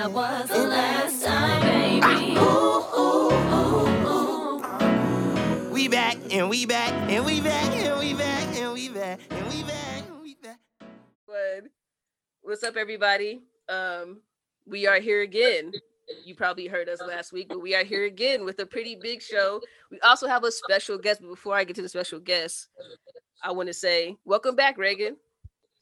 that 0.00 0.12
was 0.12 0.48
the 0.48 0.66
last 0.66 1.22
time, 1.22 1.60
baby. 1.60 2.34
Ooh, 2.38 2.84
ooh, 2.98 3.30
ooh, 3.52 4.08
ooh. 4.08 5.70
We 5.70 5.88
back 5.88 6.16
and 6.30 6.48
we 6.48 6.64
back 6.64 6.90
and 7.10 7.26
we 7.26 7.42
back 7.42 7.70
and 7.76 7.98
we 7.98 8.14
back 8.14 8.48
and 8.56 8.72
we 8.72 8.88
back 8.88 9.20
and 9.28 9.46
we 9.52 9.62
back 9.62 10.04
and 10.08 10.22
we 10.22 10.34
back. 10.36 10.58
What's 12.40 12.62
up, 12.62 12.76
everybody? 12.76 13.42
Um, 13.68 14.22
we 14.66 14.86
are 14.86 15.00
here 15.00 15.20
again. 15.20 15.70
You 16.24 16.34
probably 16.34 16.66
heard 16.66 16.88
us 16.88 17.02
last 17.06 17.30
week, 17.30 17.50
but 17.50 17.60
we 17.60 17.74
are 17.74 17.84
here 17.84 18.06
again 18.06 18.46
with 18.46 18.58
a 18.60 18.66
pretty 18.66 18.96
big 18.96 19.20
show. 19.20 19.60
We 19.90 20.00
also 20.00 20.26
have 20.26 20.44
a 20.44 20.50
special 20.50 20.96
guest, 20.96 21.20
but 21.20 21.28
before 21.28 21.56
I 21.56 21.64
get 21.64 21.76
to 21.76 21.82
the 21.82 21.90
special 21.90 22.20
guest, 22.20 22.68
I 23.44 23.52
want 23.52 23.66
to 23.66 23.74
say 23.74 24.16
welcome 24.24 24.56
back, 24.56 24.78
Reagan. 24.78 25.18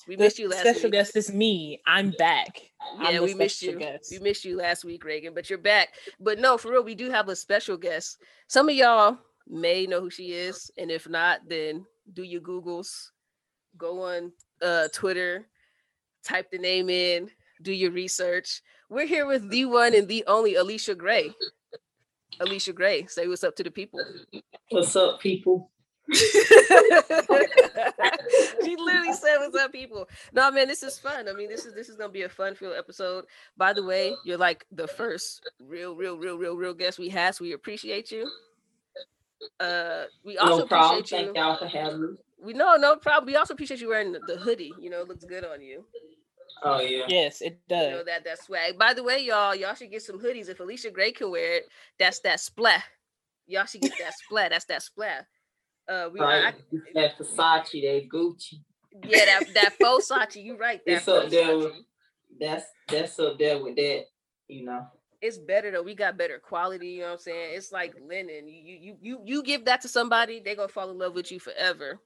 We 0.07 0.17
The 0.17 0.25
missed 0.25 0.39
you 0.39 0.49
last 0.49 0.61
special 0.61 0.85
week. 0.85 0.93
guest 0.93 1.17
is 1.17 1.33
me. 1.33 1.81
I'm 1.87 2.11
back. 2.12 2.61
I'm 2.99 3.14
Yeah, 3.14 3.21
we 3.21 3.35
missed 3.35 3.62
you. 3.62 3.79
guest. 3.79 4.11
We 4.11 4.19
missed 4.21 4.45
you 4.45 4.57
last 4.57 4.85
week, 4.85 5.05
Reagan, 5.05 5.35
but 5.35 5.51
you're 5.51 5.59
back. 5.59 5.91
But 6.21 6.39
no, 6.39 6.57
for 6.57 6.71
real, 6.72 6.85
we 6.85 6.95
do 6.95 7.11
have 7.11 7.29
a 7.29 7.36
special 7.36 7.77
guest. 7.77 8.19
Some 8.46 8.69
of 8.69 8.75
y'all 8.75 9.19
may 9.49 9.86
know 9.86 10.00
who 10.00 10.11
she 10.11 10.32
is, 10.32 10.71
and 10.79 10.91
if 10.91 11.08
not, 11.08 11.41
then 11.49 11.85
do 12.14 12.22
your 12.22 12.41
Googles, 12.41 13.11
go 13.77 14.03
on 14.03 14.32
uh, 14.63 14.89
Twitter, 14.95 15.46
type 16.25 16.50
the 16.50 16.58
name 16.58 16.89
in, 16.89 17.30
do 17.63 17.72
your 17.72 17.91
research. 17.91 18.63
We're 18.89 19.07
here 19.07 19.27
with 19.27 19.50
the 19.50 19.67
one 19.67 19.94
and 19.94 20.08
the 20.08 20.25
only 20.27 20.55
Allisha 20.55 20.96
Gray. 20.96 21.35
Allisha 22.41 22.75
Gray, 22.75 23.07
say 23.07 23.27
what's 23.27 23.44
up 23.44 23.57
to 23.57 23.64
the 23.64 23.71
people. 23.71 24.00
What's 24.71 24.94
up, 24.96 25.21
people? 25.21 25.71
she 28.64 28.76
literally 28.76 29.12
said, 29.14 29.39
"What's 29.39 29.57
up, 29.57 29.72
people?" 29.72 30.08
No, 30.32 30.50
man, 30.50 30.68
this 30.68 30.82
is 30.82 30.99
fun. 30.99 31.29
I 31.29 31.32
mean, 31.32 31.49
this 31.49 31.66
is 31.66 31.75
this 31.75 31.89
is 31.89 31.96
gonna 31.96 32.12
be 32.12 32.22
a 32.22 32.28
fun 32.28 32.55
filled 32.55 32.77
episode. 32.77 33.25
By 33.56 33.72
the 33.72 33.83
way, 33.84 34.14
you're 34.25 34.39
like 34.39 34.66
the 34.72 34.86
first 34.89 35.48
real, 35.61 35.94
real, 35.94 36.16
real, 36.16 36.36
real, 36.36 36.56
real 36.56 36.75
guest 36.75 36.98
we 36.98 37.08
had, 37.08 37.34
so 37.34 37.44
we 37.44 37.52
appreciate 37.52 38.10
you. 38.10 38.28
Uh, 39.60 40.05
we 40.24 40.36
also 40.38 40.60
No 40.62 40.66
problem. 40.66 40.98
appreciate 40.98 41.20
you. 41.20 41.24
Thank 41.27 41.36
y'all 41.36 41.56
for 41.58 41.66
having 41.66 42.02
me. 42.02 42.08
We 42.42 42.52
no, 42.52 42.77
no 42.77 42.96
problem. 42.96 43.27
We 43.27 43.36
also 43.36 43.55
appreciate 43.55 43.80
you 43.80 43.88
wearing 43.88 44.12
the, 44.12 44.20
the 44.27 44.36
hoodie. 44.36 44.72
You 44.80 44.90
know, 44.90 45.00
it 45.02 45.08
looks 45.08 45.24
good 45.24 45.44
on 45.44 45.61
you. 45.61 45.84
Oh 46.62 46.80
yeah. 46.80 47.05
Yes, 47.08 47.40
it 47.40 47.58
You 47.68 47.77
know 47.77 47.96
does. 47.98 48.06
that 48.06 48.24
that 48.24 48.42
swag. 48.42 48.78
By 48.78 48.94
the 48.94 49.02
way, 49.05 49.18
y'all, 49.22 49.55
y'all 49.55 49.74
should 49.74 49.90
get 49.90 50.02
some 50.02 50.18
hoodies. 50.18 50.48
If 50.48 50.58
Allisha 50.58 50.92
Gray 50.92 51.12
can 51.12 51.30
wear 51.30 51.58
it, 51.58 51.68
that's 51.98 52.18
that 52.20 52.40
splat. 52.40 52.83
Y'all 53.46 53.64
should 53.66 53.80
get 53.83 53.92
that 54.00 54.14
splat. 54.18 54.50
That's 54.50 54.64
that 54.66 54.83
splat. 54.83 55.27
Uh, 55.89 56.08
we 56.12 56.20
I, 56.20 56.25
Right. 56.25 56.55
That 56.94 57.19
Versace, 57.19 57.83
that 57.83 58.08
Gucci. 58.12 58.55
yeah, 59.05 59.25
that 59.25 59.55
that 59.55 59.72
faux 59.81 60.11
Sachi. 60.11 60.45
You 60.45 60.56
right. 60.56 60.80
That 60.86 60.92
It's 60.97 61.08
up 61.08 61.22
faux 61.22 61.30
there 61.33 61.56
with- 61.58 61.72
That's 62.41 62.64
that's 62.89 63.19
up 63.19 63.39
there 63.39 63.62
with 63.62 63.77
that. 63.77 64.05
You 64.48 64.64
know. 64.64 64.86
it's 65.20 65.39
better 65.39 65.70
though. 65.70 65.83
We 65.83 65.95
got 65.95 66.17
better 66.17 66.39
quality. 66.39 66.89
You 66.89 67.00
know 67.00 67.06
what 67.06 67.12
I'm 67.14 67.19
saying? 67.19 67.50
It's 67.55 67.72
like 67.72 67.95
linen. 68.06 68.48
You 68.48 68.77
you 68.80 68.97
you 69.00 69.20
you 69.25 69.42
give 69.42 69.64
that 69.67 69.80
to 69.83 69.89
somebody, 69.89 70.41
they 70.41 70.55
gonna 70.55 70.69
fall 70.69 70.91
in 70.91 70.98
love 70.98 71.14
with 71.14 71.30
you 71.33 71.39
forever. 71.41 71.98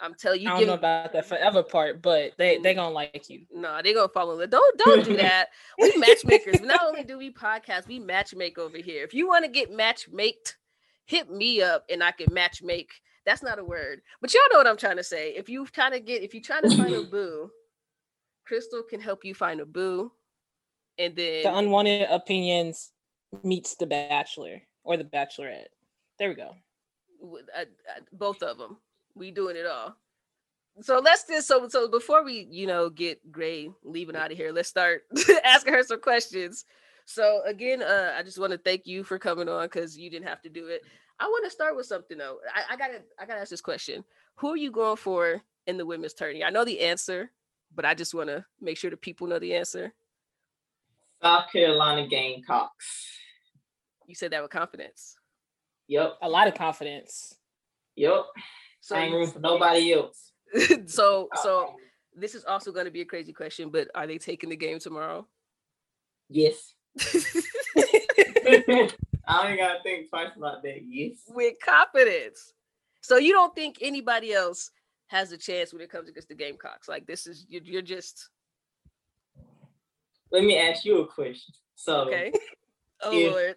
I'm 0.00 0.14
telling 0.14 0.40
you. 0.40 0.48
I 0.48 0.50
don't 0.52 0.58
give 0.60 0.68
know 0.68 0.74
about 0.74 1.12
that 1.12 1.26
forever 1.26 1.62
part, 1.62 2.02
but 2.02 2.32
they 2.38 2.58
they 2.58 2.74
gonna 2.74 2.92
like 2.94 3.28
you. 3.28 3.46
no, 3.52 3.80
they 3.82 3.94
gonna 3.94 4.08
fall 4.08 4.32
in 4.32 4.38
love. 4.40 4.50
Don't 4.50 4.78
don't 4.78 5.04
do 5.04 5.16
that. 5.18 5.48
We 5.78 5.96
matchmakers. 5.96 6.60
Not 6.60 6.80
only 6.84 7.04
do 7.04 7.18
we 7.18 7.32
podcast, 7.32 7.86
we 7.86 8.00
matchmake 8.00 8.58
over 8.58 8.78
here. 8.78 9.04
If 9.04 9.14
you 9.14 9.28
want 9.28 9.44
to 9.44 9.50
get 9.50 9.70
matchmaked, 9.70 10.56
hit 11.06 11.30
me 11.30 11.62
up 11.62 11.84
and 11.90 12.02
I 12.02 12.12
can 12.12 12.28
matchmake. 12.28 12.90
That's 13.24 13.42
not 13.42 13.58
a 13.58 13.64
word, 13.64 14.02
but 14.20 14.34
y'all 14.34 14.42
know 14.50 14.58
what 14.58 14.66
I'm 14.66 14.76
trying 14.76 14.96
to 14.96 15.04
say. 15.04 15.30
If 15.36 15.48
you 15.48 15.66
trying 15.66 15.92
to 15.92 16.00
get, 16.00 16.22
if 16.22 16.34
you're 16.34 16.42
trying 16.42 16.68
to 16.68 16.76
find 16.76 16.94
a 16.94 17.02
boo, 17.10 17.50
Crystal 18.44 18.82
can 18.82 19.00
help 19.00 19.24
you 19.24 19.34
find 19.34 19.60
a 19.60 19.66
boo, 19.66 20.10
and 20.98 21.14
then 21.14 21.44
The 21.44 21.56
unwanted 21.56 22.08
opinions 22.10 22.90
meets 23.44 23.76
the 23.76 23.86
Bachelor 23.86 24.62
or 24.84 24.96
the 24.96 25.04
Bachelorette. 25.04 25.66
There 26.18 26.28
we 26.28 26.34
go. 26.34 26.54
with, 27.20 27.44
uh, 27.56 27.62
uh, 27.62 28.00
both 28.12 28.42
of 28.42 28.58
them. 28.58 28.78
We 29.14 29.30
doing 29.30 29.56
it 29.56 29.66
all. 29.66 29.96
So 30.80 30.98
let's 30.98 31.26
just 31.26 31.46
so 31.46 31.68
so 31.68 31.88
before 31.88 32.24
we 32.24 32.48
you 32.50 32.66
know 32.66 32.88
get 32.88 33.30
Gray 33.30 33.70
leaving 33.84 34.16
out 34.16 34.32
of 34.32 34.38
here, 34.38 34.52
let's 34.52 34.68
start 34.68 35.02
asking 35.44 35.74
her 35.74 35.82
some 35.82 36.00
questions. 36.00 36.64
So 37.12 37.42
again, 37.44 37.82
uh, 37.82 38.14
I 38.16 38.22
just 38.22 38.38
want 38.38 38.52
to 38.52 38.58
thank 38.58 38.86
you 38.86 39.04
for 39.04 39.18
coming 39.18 39.48
on 39.48 39.64
because 39.64 39.98
you 39.98 40.08
didn't 40.08 40.28
have 40.28 40.40
to 40.42 40.48
do 40.48 40.68
it. 40.68 40.82
I 41.20 41.26
want 41.26 41.44
to 41.44 41.50
start 41.50 41.76
with 41.76 41.84
something 41.84 42.16
though. 42.16 42.38
I, 42.54 42.74
I 42.74 42.76
gotta 42.76 43.02
I 43.20 43.26
gotta 43.26 43.40
ask 43.40 43.50
this 43.50 43.60
question: 43.60 44.02
Who 44.36 44.48
are 44.48 44.56
you 44.56 44.70
going 44.70 44.96
for 44.96 45.42
in 45.66 45.76
the 45.76 45.84
women's 45.84 46.14
tourney? 46.14 46.42
I 46.42 46.48
know 46.48 46.64
the 46.64 46.80
answer, 46.80 47.30
but 47.74 47.84
I 47.84 47.92
just 47.92 48.14
want 48.14 48.28
to 48.28 48.44
make 48.62 48.78
sure 48.78 48.90
the 48.90 48.96
people 48.96 49.26
know 49.26 49.38
the 49.38 49.54
answer. 49.54 49.92
South 51.22 51.52
Carolina 51.52 52.08
Gamecocks. 52.08 53.06
You 54.06 54.14
said 54.14 54.32
that 54.32 54.42
with 54.42 54.50
confidence. 54.50 55.16
Yep. 55.88 56.16
A 56.22 56.28
lot 56.28 56.48
of 56.48 56.54
confidence. 56.54 57.34
Yep. 57.96 58.24
So 58.80 58.96
Ain't 58.96 59.12
room 59.12 59.30
for 59.30 59.38
nobody 59.38 59.92
else. 59.92 60.32
so 60.86 61.28
so 61.42 61.74
this 62.16 62.34
is 62.34 62.44
also 62.44 62.72
going 62.72 62.86
to 62.86 62.90
be 62.90 63.02
a 63.02 63.06
crazy 63.06 63.34
question, 63.34 63.68
but 63.68 63.88
are 63.94 64.06
they 64.06 64.18
taking 64.18 64.48
the 64.48 64.56
game 64.56 64.78
tomorrow? 64.78 65.26
Yes. 66.30 66.71
I 69.26 69.48
don't 69.48 69.56
gotta 69.56 69.78
think 69.82 70.10
twice 70.10 70.30
about 70.36 70.62
that. 70.62 70.80
Yes. 70.86 71.18
with 71.28 71.54
confidence. 71.64 72.52
So 73.00 73.16
you 73.16 73.32
don't 73.32 73.54
think 73.54 73.78
anybody 73.80 74.32
else 74.32 74.70
has 75.08 75.32
a 75.32 75.36
chance 75.38 75.72
when 75.72 75.82
it 75.82 75.90
comes 75.90 76.08
against 76.08 76.28
the 76.28 76.34
Gamecocks? 76.34 76.88
Like 76.88 77.06
this 77.06 77.26
is 77.26 77.46
you're, 77.48 77.62
you're 77.62 77.82
just 77.82 78.28
Let 80.30 80.44
me 80.44 80.58
ask 80.58 80.84
you 80.84 81.00
a 81.00 81.06
question. 81.06 81.54
So 81.76 82.02
okay. 82.08 82.32
Oh 83.02 83.12
if- 83.18 83.32
Lord, 83.32 83.54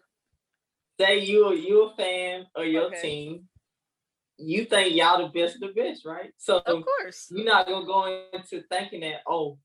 say 0.99 1.19
you 1.19 1.53
you 1.53 1.83
a 1.83 1.95
fan 1.95 2.45
of 2.55 2.65
your 2.65 2.85
Okay. 2.85 3.01
team. 3.01 3.47
You 4.37 4.65
think 4.65 4.95
y'all 4.95 5.21
the 5.21 5.29
best 5.39 5.55
of 5.55 5.61
the 5.61 5.67
best, 5.81 6.05
right? 6.05 6.31
So 6.37 6.57
of 6.57 6.83
course. 6.83 7.27
you're 7.31 7.45
not 7.45 7.67
gonna 7.67 7.85
go 7.85 8.23
into 8.33 8.63
thinking 8.69 9.01
that 9.01 9.21
oh 9.27 9.57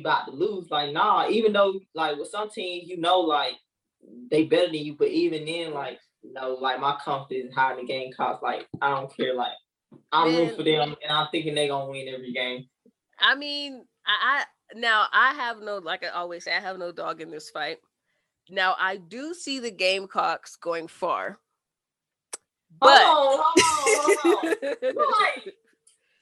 about 0.00 0.26
to 0.26 0.32
lose. 0.32 0.70
Like 0.70 0.92
nah, 0.92 1.28
even 1.28 1.52
though 1.52 1.80
like 1.94 2.16
with 2.16 2.28
some 2.28 2.50
teams 2.50 2.88
you 2.88 2.98
know 2.98 3.20
like 3.20 3.54
they 4.30 4.44
better 4.44 4.66
than 4.66 4.74
you, 4.76 4.96
but 4.98 5.08
even 5.08 5.44
then 5.44 5.72
like 5.72 5.98
you 6.22 6.32
know 6.32 6.54
like 6.60 6.80
my 6.80 6.96
confidence 7.04 7.50
is 7.50 7.54
high 7.54 7.72
in 7.72 7.78
the 7.78 7.84
game 7.84 8.12
cause 8.16 8.38
like 8.42 8.66
I 8.80 8.90
don't 8.90 9.14
care 9.14 9.34
like 9.34 9.52
I'm 10.12 10.34
rooting 10.34 10.56
for 10.56 10.62
them 10.62 10.94
and 11.02 11.12
I'm 11.12 11.28
thinking 11.30 11.54
they're 11.54 11.68
gonna 11.68 11.90
win 11.90 12.08
every 12.08 12.32
game. 12.32 12.66
I 13.18 13.34
mean, 13.34 13.84
I, 14.06 14.44
I 14.74 14.78
now 14.78 15.06
I 15.12 15.34
have 15.34 15.60
no 15.60 15.78
like 15.78 16.04
I 16.04 16.08
always 16.08 16.44
say, 16.44 16.56
I 16.56 16.60
have 16.60 16.78
no 16.78 16.92
dog 16.92 17.20
in 17.20 17.30
this 17.30 17.50
fight. 17.50 17.78
Now 18.50 18.74
I 18.78 18.96
do 18.96 19.34
see 19.34 19.60
the 19.60 19.70
Gamecocks 19.70 20.56
going 20.56 20.88
far, 20.88 21.38
but 22.80 23.02
hold 23.04 23.40
on, 23.40 23.52
hold 23.56 24.18
on, 24.24 24.36
hold 24.40 24.44
on. 24.44 24.94
Like, 25.44 25.54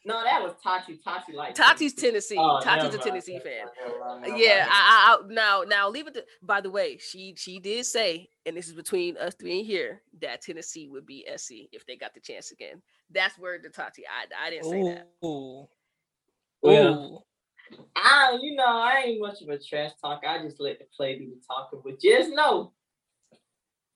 no, 0.04 0.24
that 0.24 0.42
was 0.42 0.54
Tati. 0.62 0.98
Tati 1.02 1.32
like 1.32 1.54
Tati's 1.54 1.94
Tennessee. 1.94 2.36
Oh, 2.38 2.60
Tati's 2.62 2.94
a 2.94 2.98
Tennessee 2.98 3.34
never 3.34 3.44
fan. 3.44 3.64
mind, 3.66 3.70
never 3.86 3.98
mind, 4.00 4.22
never 4.22 4.36
yeah 4.36 4.58
mind. 4.60 4.70
I, 4.72 4.74
I, 4.74 5.24
I 5.30 5.34
now 5.34 5.62
now 5.68 5.88
leave 5.88 6.06
it 6.06 6.14
to, 6.14 6.24
by 6.42 6.60
the 6.60 6.70
way 6.70 6.96
she 6.98 7.34
she 7.36 7.58
did 7.58 7.84
say 7.84 8.28
and 8.46 8.56
this 8.56 8.66
is 8.68 8.72
between 8.74 9.16
us 9.18 9.34
three 9.34 9.62
here 9.62 10.02
that 10.22 10.40
tennessee 10.40 10.88
would 10.88 11.04
be 11.06 11.26
sc 11.36 11.50
if 11.72 11.84
they 11.86 11.96
got 11.96 12.14
the 12.14 12.20
chance 12.20 12.50
again 12.50 12.80
that's 13.10 13.38
word 13.38 13.62
to 13.62 13.68
tati 13.68 14.04
i, 14.06 14.46
I 14.46 14.50
didn't 14.50 14.70
say 14.70 14.82
that 14.84 15.08
Ooh. 15.24 15.68
Well, 16.62 16.94
Ooh. 16.94 17.18
I, 17.96 18.38
you 18.40 18.54
know, 18.54 18.66
I 18.66 19.02
ain't 19.06 19.20
much 19.20 19.42
of 19.42 19.48
a 19.48 19.58
trash 19.58 19.92
talker. 20.00 20.26
I 20.26 20.42
just 20.42 20.60
let 20.60 20.78
the 20.78 20.86
play 20.94 21.18
do 21.18 21.26
the 21.26 21.40
talking. 21.46 21.80
But 21.84 22.00
just 22.00 22.30
know, 22.30 22.72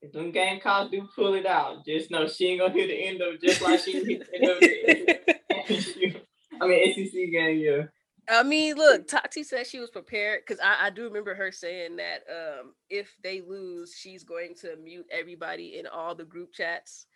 if 0.05 0.13
them 0.13 0.31
Gamecocks 0.31 0.91
do 0.91 1.09
pull 1.15 1.35
it 1.35 1.47
out, 1.47 1.85
just 1.85 2.11
know 2.11 2.27
she 2.27 2.49
ain't 2.49 2.61
gonna 2.61 2.73
hit 2.73 2.89
the 2.89 3.07
end 3.07 3.23
of 3.23 3.35
it 3.35 3.43
just 3.43 3.63
like 3.63 3.81
she 3.81 3.93
hit 3.93 4.27
the 4.31 4.35
end 4.35 4.51
of 4.51 4.61
the 4.61 6.21
I 6.61 6.69
mean, 6.69 6.95
SEC 6.95 7.13
game, 7.13 7.59
yeah. 7.59 7.83
i 8.29 8.43
mean 8.43 8.77
look 8.77 9.09
tati 9.09 9.43
said 9.43 9.67
she 9.67 9.81
was 9.81 9.91
prepared 9.91 10.41
because 10.47 10.61
I, 10.63 10.87
I 10.87 10.91
do 10.91 11.05
remember 11.05 11.35
her 11.35 11.51
saying 11.51 11.97
that 11.97 12.23
um 12.31 12.75
if 12.89 13.15
they 13.23 13.41
lose 13.41 13.95
she's 13.99 14.25
going 14.25 14.55
to 14.61 14.77
mute 14.77 15.07
everybody 15.11 15.79
in 15.79 15.87
all 15.87 16.15
the 16.15 16.25
group 16.25 16.53
chats 16.53 17.07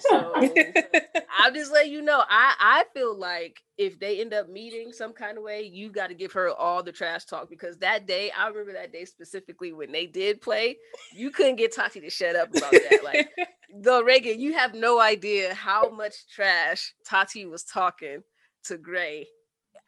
so 0.00 0.32
I'll 1.38 1.52
just 1.52 1.72
let 1.72 1.88
you 1.90 2.02
know. 2.02 2.22
I 2.28 2.54
I 2.58 2.84
feel 2.94 3.16
like 3.18 3.60
if 3.76 3.98
they 3.98 4.20
end 4.20 4.32
up 4.32 4.48
meeting 4.48 4.92
some 4.92 5.12
kind 5.12 5.36
of 5.36 5.44
way, 5.44 5.62
you 5.62 5.90
got 5.90 6.08
to 6.08 6.14
give 6.14 6.32
her 6.32 6.50
all 6.50 6.82
the 6.82 6.92
trash 6.92 7.24
talk 7.24 7.50
because 7.50 7.78
that 7.78 8.06
day, 8.06 8.30
I 8.30 8.48
remember 8.48 8.72
that 8.74 8.92
day 8.92 9.04
specifically 9.04 9.72
when 9.72 9.92
they 9.92 10.06
did 10.06 10.40
play, 10.40 10.76
you 11.12 11.30
couldn't 11.30 11.56
get 11.56 11.74
Tati 11.74 12.00
to 12.00 12.10
shut 12.10 12.36
up 12.36 12.48
about 12.56 12.72
that. 12.72 13.00
Like, 13.04 13.28
though 13.74 14.02
Reagan, 14.02 14.40
you 14.40 14.54
have 14.54 14.74
no 14.74 15.00
idea 15.00 15.52
how 15.54 15.90
much 15.90 16.28
trash 16.28 16.94
Tati 17.06 17.46
was 17.46 17.64
talking 17.64 18.22
to 18.64 18.78
Gray. 18.78 19.26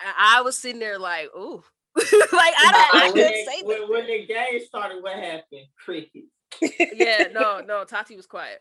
I, 0.00 0.38
I 0.38 0.42
was 0.42 0.58
sitting 0.58 0.80
there 0.80 0.98
like, 0.98 1.28
ooh, 1.36 1.62
like 1.96 2.04
I, 2.12 2.72
don't, 2.72 2.94
I 2.94 3.04
when, 3.04 3.12
couldn't 3.14 3.32
they- 3.32 3.44
say 3.46 3.62
when, 3.62 3.80
that. 3.80 3.88
when 3.88 4.06
the 4.06 4.26
game 4.26 4.60
started, 4.66 5.02
what 5.02 5.14
happened? 5.16 5.66
Cricket. 5.82 6.24
yeah, 6.94 7.28
no, 7.32 7.60
no, 7.66 7.84
Tati 7.84 8.16
was 8.16 8.26
quiet. 8.26 8.60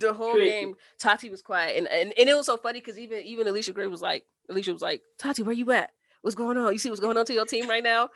The 0.00 0.12
whole 0.12 0.32
Cricket. 0.32 0.60
game, 0.60 0.74
Tati 0.98 1.30
was 1.30 1.42
quiet, 1.42 1.76
and 1.78 1.86
and, 1.88 2.12
and 2.18 2.28
it 2.28 2.34
was 2.36 2.46
so 2.46 2.56
funny 2.56 2.80
because 2.80 2.98
even 2.98 3.22
even 3.22 3.46
Allisha 3.46 3.72
Gray 3.74 3.86
was 3.86 4.02
like, 4.02 4.24
Allisha 4.50 4.72
was 4.72 4.82
like, 4.82 5.02
Tati, 5.18 5.42
where 5.42 5.54
you 5.54 5.70
at? 5.72 5.90
What's 6.22 6.34
going 6.36 6.56
on? 6.58 6.72
You 6.72 6.78
see 6.78 6.90
what's 6.90 7.00
going 7.00 7.16
on 7.16 7.24
to 7.26 7.34
your 7.34 7.46
team 7.46 7.68
right 7.68 7.82
now? 7.84 8.10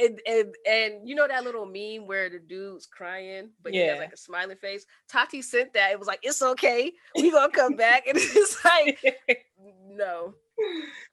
and 0.00 0.20
and 0.24 0.54
and 0.70 1.08
you 1.08 1.16
know 1.16 1.26
that 1.26 1.42
little 1.42 1.66
meme 1.66 2.06
where 2.06 2.30
the 2.30 2.38
dude's 2.38 2.86
crying, 2.86 3.50
but 3.60 3.72
he 3.72 3.78
has 3.80 3.94
Yeah. 3.94 4.00
like 4.00 4.12
a 4.12 4.16
smiling 4.16 4.56
face. 4.56 4.86
Tati 5.08 5.42
sent 5.42 5.72
that. 5.74 5.90
It 5.90 5.98
was 5.98 6.06
like, 6.06 6.20
it's 6.22 6.40
okay. 6.42 6.92
We 7.16 7.32
gonna 7.32 7.50
come 7.50 7.74
back. 7.74 8.04
And 8.08 8.16
it's 8.16 8.64
like, 8.64 9.00
no. 9.88 10.34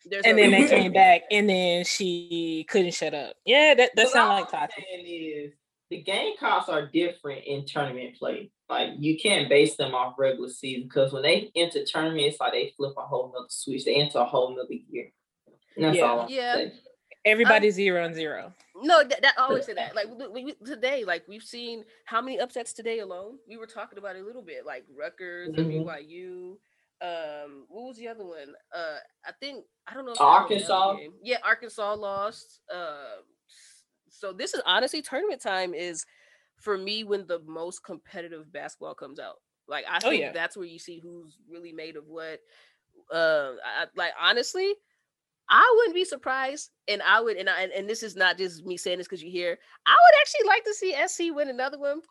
There's 0.06 0.26
and 0.26 0.38
no 0.38 0.44
then 0.44 0.52
they 0.52 0.68
came 0.68 0.94
back, 0.94 1.22
and 1.32 1.50
then 1.50 1.86
she 1.86 2.66
couldn't 2.70 2.94
shut 2.94 3.16
up. 3.16 3.36
Yeah, 3.46 3.74
that 3.76 3.92
that 3.96 4.04
What 4.06 4.14
sound 4.14 4.30
like 4.42 4.52
Tati. 4.52 4.74
saying 4.92 5.06
is 5.08 5.54
the 5.90 6.02
Gamecocks 6.04 6.70
are 6.70 6.86
different 6.86 7.46
in 7.46 7.66
tournament 7.66 8.16
play. 8.18 8.52
Like 8.70 8.92
you 9.00 9.18
can't 9.18 9.48
base 9.48 9.76
them 9.76 9.96
off 9.96 10.16
regular 10.18 10.50
season 10.50 10.84
because 10.84 11.14
when 11.14 11.24
they 11.24 11.52
enter 11.56 11.86
tournament, 11.86 12.22
it's 12.22 12.40
like 12.40 12.52
they 12.52 12.74
flip 12.76 12.94
a 12.98 13.02
whole 13.02 13.32
nother 13.34 13.48
switch. 13.50 13.86
They 13.86 13.96
enter 13.96 14.20
a 14.20 14.26
whole 14.26 14.56
nother 14.56 14.74
year. 14.74 15.12
And 15.76 15.86
that's 15.86 15.98
Yeah. 15.98 16.04
all 16.04 16.22
I'm 16.22 16.30
Yeah. 16.30 16.54
saying. 16.56 16.72
Everybody's 17.24 17.76
zero 17.76 18.04
and 18.06 18.16
zero. 18.16 18.54
No, 18.76 19.04
that, 19.04 19.22
that 19.22 19.36
I 19.38 19.44
always 19.44 19.66
say 19.66 19.74
that. 19.74 19.96
Like 19.96 20.08
we, 20.34 20.44
we, 20.44 20.54
today, 20.66 21.04
like 21.06 21.26
we've 21.28 21.44
seen 21.44 21.86
how 22.06 22.22
many 22.22 22.40
upsets 22.40 22.74
today 22.74 23.00
alone. 23.00 23.38
We 23.48 23.58
were 23.58 23.68
talking 23.68 23.98
about 23.98 24.16
it 24.18 24.22
a 24.22 24.26
little 24.26 24.44
bit, 24.44 24.66
like 24.66 24.86
Rutgers, 24.94 25.48
and 25.48 25.58
Mhm. 25.58 25.86
BYU. 25.86 26.58
Um, 27.00 27.66
what 27.70 27.84
was 27.88 27.98
the 27.98 28.08
other 28.08 28.26
one? 28.26 28.54
Uh, 28.74 28.98
I 29.26 29.32
think 29.40 29.66
I 29.88 29.94
don't 29.94 30.06
know. 30.06 30.12
If 30.14 30.18
that 30.18 30.26
was 30.26 30.52
another 30.62 30.74
Arkansas. 30.74 30.98
Yeah, 31.22 31.38
Arkansas 31.44 31.94
lost. 31.94 32.60
Uh, 32.74 33.22
so 34.10 34.34
this 34.34 34.54
is 34.54 34.62
honestly 34.66 35.02
tournament 35.02 35.42
time 35.42 35.74
is 35.74 36.06
for 36.58 36.78
me 36.78 37.04
when 37.04 37.26
the 37.28 37.40
most 37.46 37.84
competitive 37.84 38.52
basketball 38.52 38.96
comes 38.96 39.20
out. 39.20 39.38
Like 39.68 39.86
I 39.90 39.98
Oh, 40.04 40.10
think 40.10 40.22
yeah. 40.22 40.32
that's 40.32 40.56
where 40.58 40.66
you 40.66 40.80
see 40.80 41.00
who's 41.00 41.38
really 41.50 41.72
made 41.74 41.96
of 41.96 42.08
what. 42.08 42.40
Uh, 43.12 43.54
I, 43.64 43.86
like 43.96 44.12
honestly, 44.20 44.74
I 45.50 45.74
wouldn't 45.78 45.96
be 45.96 46.04
surprised, 46.06 46.72
and 46.88 47.02
I 47.02 47.22
would, 47.22 47.38
and 47.38 47.50
I, 47.50 47.62
and, 47.62 47.72
and 47.72 47.90
this 47.90 48.04
is 48.04 48.16
not 48.16 48.38
just 48.38 48.66
me 48.66 48.76
saying 48.78 48.98
this 48.98 49.08
because 49.08 49.24
you 49.24 49.32
hear. 49.32 49.58
I 49.86 49.92
would 49.92 50.20
actually 50.22 50.48
like 50.48 50.64
to 50.66 50.74
see 50.74 50.94
SC 51.08 51.36
win 51.36 51.50
another 51.50 51.80
one, 51.80 52.02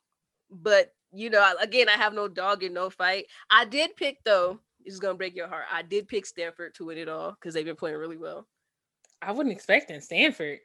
but 0.51 0.95
you 1.13 1.31
know, 1.31 1.41
I- 1.41 1.63
again, 1.63 1.89
I 1.89 1.93
have 1.93 2.15
no 2.15 2.29
dog 2.29 2.63
in 2.63 2.73
no 2.73 2.89
fight. 2.91 3.27
I 3.51 3.65
did 3.65 3.97
pick 3.97 4.19
though. 4.25 4.61
This 4.85 4.95
is 4.95 5.01
gonna 5.01 5.15
break 5.15 5.35
your 5.35 5.49
heart. 5.49 5.65
I 5.71 5.83
did 5.83 6.09
pick 6.09 6.25
Stanford 6.27 6.75
to 6.77 6.87
win 6.87 6.99
it 6.99 7.09
all 7.09 7.33
because 7.33 7.53
they've 7.55 7.65
been 7.65 7.77
playing 7.77 7.97
really 7.97 8.17
well. 8.17 8.47
I 9.21 9.33
wouldn't 9.33 9.55
expect 9.55 9.91
in 9.91 10.01
Stanford. 10.01 10.61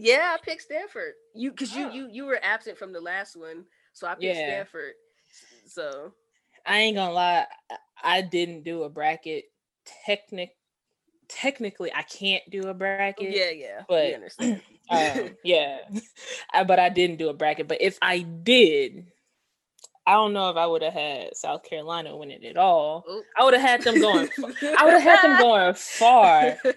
Yeah, 0.00 0.34
I 0.38 0.42
picked 0.44 0.62
Stanford. 0.62 1.12
You 1.34 1.50
because 1.50 1.74
you 1.74 1.86
Ah. 1.86 1.92
you 1.92 2.08
you 2.10 2.24
were 2.24 2.38
absent 2.42 2.78
from 2.78 2.92
the 2.92 3.00
last 3.00 3.36
one, 3.36 3.64
so 3.92 4.06
I 4.06 4.12
picked 4.12 4.24
Yeah. 4.24 4.34
Stanford. 4.34 4.92
So 5.66 6.12
I 6.64 6.78
ain't 6.78 6.96
gonna 6.96 7.12
lie, 7.12 7.46
I- 8.02 8.22
didn't 8.22 8.62
do 8.64 8.82
a 8.84 8.88
bracket. 8.88 9.44
Technic, 10.04 10.50
technically, 11.28 11.92
I 11.94 12.02
can't 12.02 12.42
do 12.50 12.62
a 12.68 12.74
bracket. 12.74 13.30
yeah, 13.36 13.50
yeah, 13.50 13.82
but- 13.88 14.14
understand. 14.14 14.62
um, 14.90 15.36
yeah, 15.44 15.78
I- 16.52 16.64
but 16.64 16.78
I 16.78 16.88
didn't 16.88 17.16
do 17.16 17.28
a 17.28 17.34
bracket. 17.34 17.68
But 17.68 17.80
if 17.80 17.98
I 18.02 18.20
did, 18.20 19.06
I 20.08 20.12
don't 20.12 20.32
know 20.32 20.50
if 20.50 20.56
I 20.56 20.66
would 20.66 20.82
have 20.82 20.92
had 20.92 21.36
South 21.36 21.62
Carolina 21.64 22.16
winning 22.16 22.42
it 22.42 22.50
at 22.50 22.56
all. 22.56 23.04
Oh. 23.08 23.22
I 23.36 23.44
would 23.44 23.54
have 23.54 23.62
had 23.62 23.82
them 23.82 24.00
going. 24.00 24.28
I 24.38 24.84
would 24.84 24.92
have 24.94 25.02
had 25.02 25.22
them 25.22 25.38
going 25.40 25.74
far, 25.74 26.56
but 26.64 26.76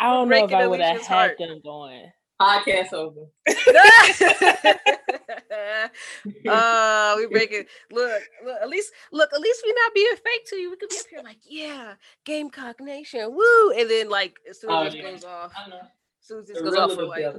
I 0.00 0.04
don't 0.12 0.28
know 0.28 0.44
if 0.44 0.52
I 0.52 0.66
would 0.66 0.80
have 0.80 0.98
had 1.00 1.06
heart. 1.06 1.38
them 1.38 1.60
going. 1.64 2.10
Podcast 2.40 2.92
over. 2.92 3.26
uh 6.48 7.14
we 7.16 7.26
break 7.26 7.52
it 7.52 7.68
look 7.92 8.22
look 8.44 8.58
at 8.62 8.68
least 8.68 8.92
look 9.12 9.30
at 9.32 9.40
least 9.40 9.62
we 9.64 9.72
not 9.84 9.94
being 9.94 10.14
fake 10.16 10.44
to 10.48 10.56
you 10.56 10.70
we 10.70 10.76
could 10.76 10.88
be 10.88 10.96
up 10.98 11.06
here 11.10 11.20
like 11.22 11.38
yeah 11.48 11.94
gamecock 12.24 12.80
nation 12.80 13.32
woo 13.34 13.70
and 13.78 13.88
then 13.90 14.08
like 14.08 14.36
as 14.48 14.60
soon 14.60 14.70
as 14.70 14.76
Oh, 14.76 14.84
this 14.84 14.94
yeah. 14.94 15.02
goes 15.10 15.24
off 15.24 15.52
I 15.56 15.68
know. 15.70 15.76
as 15.76 15.88
soon 16.20 16.40
as 16.40 16.46
this 16.48 16.58
The 16.58 16.64
goes 16.64 16.76
off 16.76 16.96
real 16.98 17.08
like 17.08 17.34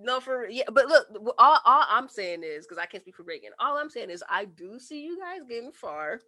no 0.00 0.20
for 0.20 0.48
yeah 0.48 0.64
but 0.72 0.86
look 0.88 1.06
all, 1.38 1.58
all 1.64 1.84
i'm 1.88 2.08
saying 2.08 2.42
is 2.44 2.66
because 2.66 2.78
i 2.78 2.86
can't 2.86 3.02
speak 3.02 3.16
for 3.16 3.24
breaking 3.24 3.50
all 3.60 3.76
i'm 3.78 3.90
saying 3.90 4.10
is 4.10 4.22
i 4.28 4.44
do 4.44 4.78
see 4.78 5.02
you 5.02 5.18
guys 5.20 5.40
getting 5.48 5.72
far 5.72 6.20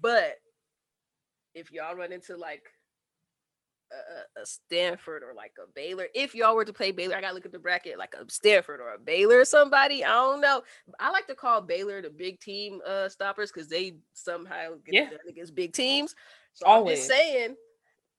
but 0.00 0.34
if 1.54 1.70
y'all 1.72 1.94
run 1.96 2.12
into 2.12 2.36
like 2.36 2.62
a, 3.92 4.40
a- 4.40 4.42
a 4.42 4.46
Stanford 4.46 5.22
or 5.22 5.34
like 5.34 5.52
a 5.62 5.70
Baylor. 5.74 6.06
If 6.14 6.34
y'all 6.34 6.54
were 6.54 6.64
to 6.64 6.72
play 6.72 6.92
Baylor, 6.92 7.16
I 7.16 7.20
gotta 7.20 7.34
look 7.34 7.46
at 7.46 7.52
the 7.52 7.58
bracket 7.58 7.98
like 7.98 8.14
a 8.14 8.24
Stanford 8.30 8.80
or 8.80 8.94
a 8.94 8.98
Baylor 8.98 9.40
or 9.40 9.44
somebody. 9.44 10.04
I 10.04 10.08
don't 10.08 10.40
know. 10.40 10.62
I 10.98 11.10
like 11.10 11.26
to 11.28 11.34
call 11.34 11.60
Baylor 11.60 12.02
the 12.02 12.10
big 12.10 12.40
team 12.40 12.80
uh 12.86 13.08
stoppers 13.08 13.52
because 13.52 13.68
they 13.68 13.96
somehow 14.14 14.70
get 14.84 14.94
Yeah. 14.94 15.02
it 15.04 15.10
done 15.10 15.28
against 15.28 15.54
big 15.54 15.72
teams. 15.72 16.14
So 16.54 16.66
I'm 16.66 16.72
Always. 16.78 16.98
just 16.98 17.08
saying. 17.10 17.56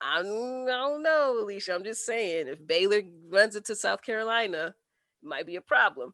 I'm, 0.01 0.25
I 0.25 0.67
don't 0.67 1.01
know, 1.01 1.45
Allisha. 1.45 1.73
I'm 1.73 1.83
just 1.83 2.05
saying 2.05 2.49
if 2.49 2.65
Baylor 2.67 3.01
runs 3.29 3.55
into 3.55 3.73
South 3.73 4.01
Carolina, 4.01 4.75
it 5.23 5.25
might 5.27 5.45
be 5.47 5.55
a 5.55 5.61
problem. 5.61 6.13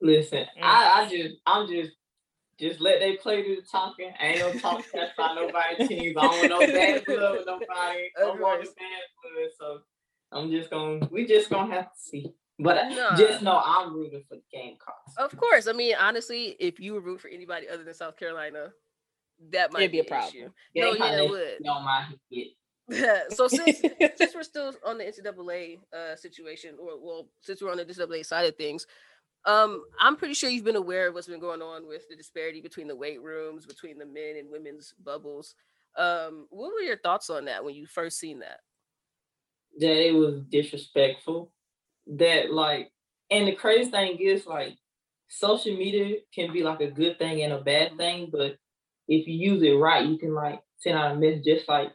Listen, 0.00 0.40
Mm. 0.40 0.62
I, 0.62 1.02
I 1.04 1.08
just, 1.08 1.36
I'm 1.46 1.68
just, 1.68 1.92
just 2.68 2.80
let 2.80 3.00
they 3.00 3.16
play 3.16 3.42
through 3.44 3.56
the 3.56 3.62
talking. 3.62 4.12
I 4.20 4.26
ain't 4.26 4.38
no 4.40 4.52
talking 4.58 4.84
trash 4.90 5.10
about 5.16 5.34
nobody 5.36 5.86
teams. 5.86 6.16
I 6.16 6.22
don't 6.22 6.38
want 6.38 6.48
no 6.50 6.60
bad 6.60 7.04
blood 7.06 7.36
with 7.38 7.46
nobody. 7.46 7.68
I 7.70 8.20
don't 8.20 8.40
want 8.40 8.60
no 8.64 8.70
bad 8.70 9.02
blood. 9.22 9.50
So 9.58 9.80
I'm 10.32 10.50
just 10.50 10.70
gonna, 10.70 11.06
we 11.10 11.26
just 11.26 11.50
gonna 11.50 11.72
have 11.74 11.92
to 11.92 11.98
see. 12.00 12.32
But 12.58 12.78
I- 12.78 12.88
Nah. 12.94 13.16
just 13.16 13.42
know 13.42 13.60
I'm 13.64 13.94
rooting 13.94 14.22
for 14.28 14.36
the 14.36 14.42
Gamecocks. 14.52 15.12
Of 15.18 15.36
course. 15.36 15.66
I 15.66 15.72
mean, 15.72 15.94
honestly, 15.98 16.56
if 16.58 16.78
you 16.80 16.94
were 16.94 17.00
root 17.00 17.20
for 17.20 17.28
anybody 17.28 17.68
other 17.68 17.84
than 17.84 17.94
South 17.94 18.16
Carolina, 18.16 18.70
that 19.50 19.72
might 19.72 19.80
It'd 19.80 19.92
be 19.92 19.98
a 20.00 20.04
problem. 20.04 20.28
issue. 20.34 20.50
No, 20.76 20.92
yeah, 20.94 21.22
it 21.22 21.30
would. 21.30 21.58
Don't 21.64 21.84
mind 21.84 22.16
it. 22.30 22.52
so 23.32 23.48
since 23.48 23.80
since 24.16 24.34
we're 24.34 24.42
still 24.42 24.72
on 24.86 24.98
the 24.98 25.04
NCAA 25.04 25.80
uh, 25.92 26.14
situation, 26.16 26.76
or 26.78 26.98
well, 27.00 27.28
since 27.40 27.60
we're 27.62 27.70
on 27.70 27.78
the 27.78 27.84
NCAA 27.84 28.24
side 28.24 28.46
of 28.46 28.56
things, 28.56 28.86
um, 29.46 29.84
I'm 30.00 30.16
pretty 30.16 30.34
sure 30.34 30.50
you've 30.50 30.64
been 30.64 30.76
aware 30.76 31.08
of 31.08 31.14
what's 31.14 31.26
been 31.26 31.40
going 31.40 31.62
on 31.62 31.86
with 31.86 32.08
the 32.08 32.16
disparity 32.16 32.60
between 32.60 32.88
the 32.88 32.96
weight 32.96 33.22
rooms, 33.22 33.66
between 33.66 33.98
the 33.98 34.06
men 34.06 34.36
and 34.38 34.50
women's 34.50 34.94
bubbles. 35.02 35.54
Um, 35.96 36.46
what 36.50 36.72
were 36.72 36.80
your 36.80 36.98
thoughts 36.98 37.30
on 37.30 37.44
that 37.46 37.64
when 37.64 37.74
you 37.74 37.86
first 37.86 38.18
seen 38.18 38.40
that? 38.40 38.60
that 39.78 40.06
it 40.08 40.14
was 40.14 40.40
disrespectful. 40.48 41.52
That 42.06 42.52
like, 42.52 42.90
and 43.30 43.48
the 43.48 43.54
crazy 43.54 43.90
thing 43.90 44.18
is 44.18 44.46
like, 44.46 44.76
social 45.28 45.76
media 45.76 46.18
can 46.34 46.52
be 46.52 46.62
like 46.62 46.80
a 46.80 46.90
good 46.90 47.18
thing 47.18 47.42
and 47.42 47.52
a 47.52 47.60
bad 47.60 47.96
thing, 47.96 48.28
but 48.30 48.56
if 49.08 49.26
you 49.26 49.34
use 49.34 49.62
it 49.62 49.72
right, 49.72 50.06
you 50.06 50.18
can 50.18 50.34
like 50.34 50.60
send 50.78 50.96
out 50.98 51.12
a 51.12 51.16
message 51.16 51.44
just 51.44 51.68
like 51.68 51.92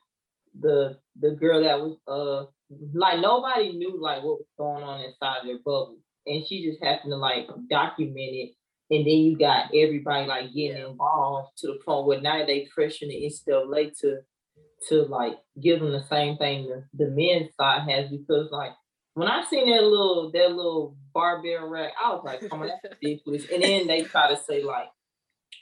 the 0.59 0.97
the 1.19 1.31
girl 1.31 1.61
that 1.63 1.79
was 1.79 1.97
uh 2.07 2.49
like 2.93 3.19
nobody 3.19 3.71
knew 3.73 3.99
like 4.01 4.23
what 4.23 4.39
was 4.39 4.47
going 4.57 4.83
on 4.83 5.01
inside 5.01 5.41
their 5.45 5.59
bubble, 5.59 5.97
and 6.29 6.45
she 6.47 6.63
just 6.69 6.83
happened 6.83 7.11
to 7.11 7.17
like 7.17 7.47
document 7.69 8.17
it. 8.17 8.51
And 8.91 9.05
then 9.05 9.13
you 9.17 9.37
got 9.37 9.73
everybody 9.73 10.27
like 10.27 10.53
getting 10.53 10.77
Yeah. 10.77 10.87
involved 10.89 11.57
to 11.59 11.67
the 11.67 11.79
point 11.85 12.07
where 12.07 12.21
now 12.21 12.45
they 12.45 12.67
pressure 12.73 13.07
the 13.07 13.25
NCAA 13.25 13.97
to 14.01 14.19
to 14.87 15.03
like 15.03 15.37
give 15.61 15.81
them 15.81 15.91
the 15.91 16.05
same 16.07 16.37
thing 16.37 16.67
the, 16.69 16.85
the 17.05 17.11
men's 17.11 17.53
side 17.55 17.89
has 17.89 18.09
because 18.09 18.49
like 18.51 18.71
when 19.15 19.27
I 19.27 19.43
seen 19.43 19.69
that 19.69 19.83
little 19.83 20.31
that 20.31 20.55
little 20.55 20.95
barbell 21.13 21.67
rack, 21.67 21.91
I 22.01 22.13
was 22.13 22.23
like, 22.23 22.47
come 22.49 22.61
on, 22.61 22.67
that's 22.67 22.95
ridiculous. 23.01 23.45
And 23.51 23.61
then 23.63 23.87
they 23.87 24.03
try 24.03 24.29
to 24.29 24.37
say 24.37 24.63
like, 24.63 24.87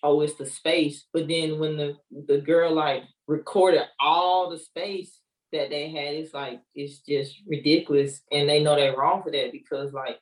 oh, 0.04 0.22
it's 0.22 0.36
the 0.36 0.46
space. 0.46 1.06
But 1.14 1.28
then 1.28 1.60
when 1.60 1.78
the 1.78 1.98
the 2.28 2.40
girl 2.40 2.74
like 2.74 3.04
recorded 3.28 3.84
all 4.00 4.50
the 4.50 4.60
space 4.60 5.20
that 5.52 5.70
they 5.70 5.90
had, 5.90 6.14
it's 6.16 6.34
like 6.34 6.62
it's 6.76 7.00
just 7.00 7.36
ridiculous. 7.48 8.22
And 8.32 8.48
they 8.48 8.62
know 8.64 8.76
they're 8.76 8.96
wrong 8.96 9.24
for 9.24 9.32
that 9.32 9.52
because 9.52 9.94
like 9.94 10.20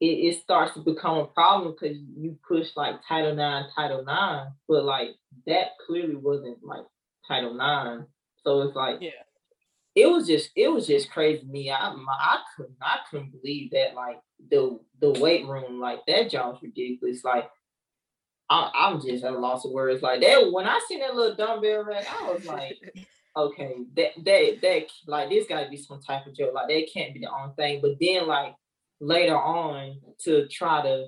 it, 0.00 0.06
it 0.06 0.42
starts 0.42 0.74
to 0.74 0.80
become 0.80 1.18
a 1.18 1.26
problem 1.26 1.72
because 1.78 1.96
you 2.16 2.38
push 2.46 2.68
like 2.76 2.96
Title 3.06 3.34
Nine, 3.34 3.66
Title 3.74 4.04
Nine, 4.04 4.48
but 4.68 4.84
like 4.84 5.10
that 5.46 5.70
clearly 5.86 6.14
wasn't 6.16 6.58
like 6.62 6.84
Title 7.26 7.54
Nine. 7.54 8.06
So 8.44 8.62
it's 8.62 8.76
like 8.76 8.98
Yeah. 9.00 9.10
it 9.94 10.06
was 10.06 10.26
just 10.26 10.50
it 10.54 10.68
was 10.68 10.86
just 10.86 11.10
crazy 11.10 11.40
to 11.40 11.46
me. 11.46 11.70
I 11.70 11.92
my, 11.94 12.12
I 12.12 12.38
couldn't 12.56 12.76
I 12.80 12.98
couldn't 13.10 13.32
believe 13.32 13.70
that 13.72 13.94
like 13.94 14.20
the 14.50 14.78
the 15.00 15.10
weight 15.20 15.46
room 15.46 15.80
like 15.80 16.00
that 16.06 16.30
job 16.30 16.54
was 16.54 16.62
ridiculous. 16.62 17.24
Like 17.24 17.50
I, 18.50 18.70
I'm 18.74 19.00
just 19.00 19.24
at 19.24 19.34
a 19.34 19.38
loss 19.38 19.64
of 19.64 19.72
words. 19.72 20.02
Like 20.02 20.20
that 20.22 20.50
when 20.52 20.66
I 20.66 20.80
seen 20.88 21.00
that 21.00 21.14
little 21.14 21.34
dumbbell 21.36 21.84
rack, 21.84 22.06
I 22.08 22.32
was 22.32 22.46
like, 22.46 22.76
okay, 23.36 23.74
that 23.96 24.12
that 24.24 24.58
that 24.62 24.86
like 25.06 25.28
this 25.28 25.46
got 25.48 25.64
to 25.64 25.70
be 25.70 25.76
some 25.76 26.00
type 26.00 26.26
of 26.26 26.34
joke. 26.36 26.54
Like 26.54 26.68
that 26.68 26.88
can't 26.94 27.12
be 27.12 27.20
the 27.20 27.30
only 27.30 27.54
thing. 27.56 27.80
But 27.82 27.96
then 28.00 28.26
like 28.26 28.54
later 29.00 29.36
on 29.38 30.00
to 30.24 30.46
try 30.48 30.82
to 30.82 31.06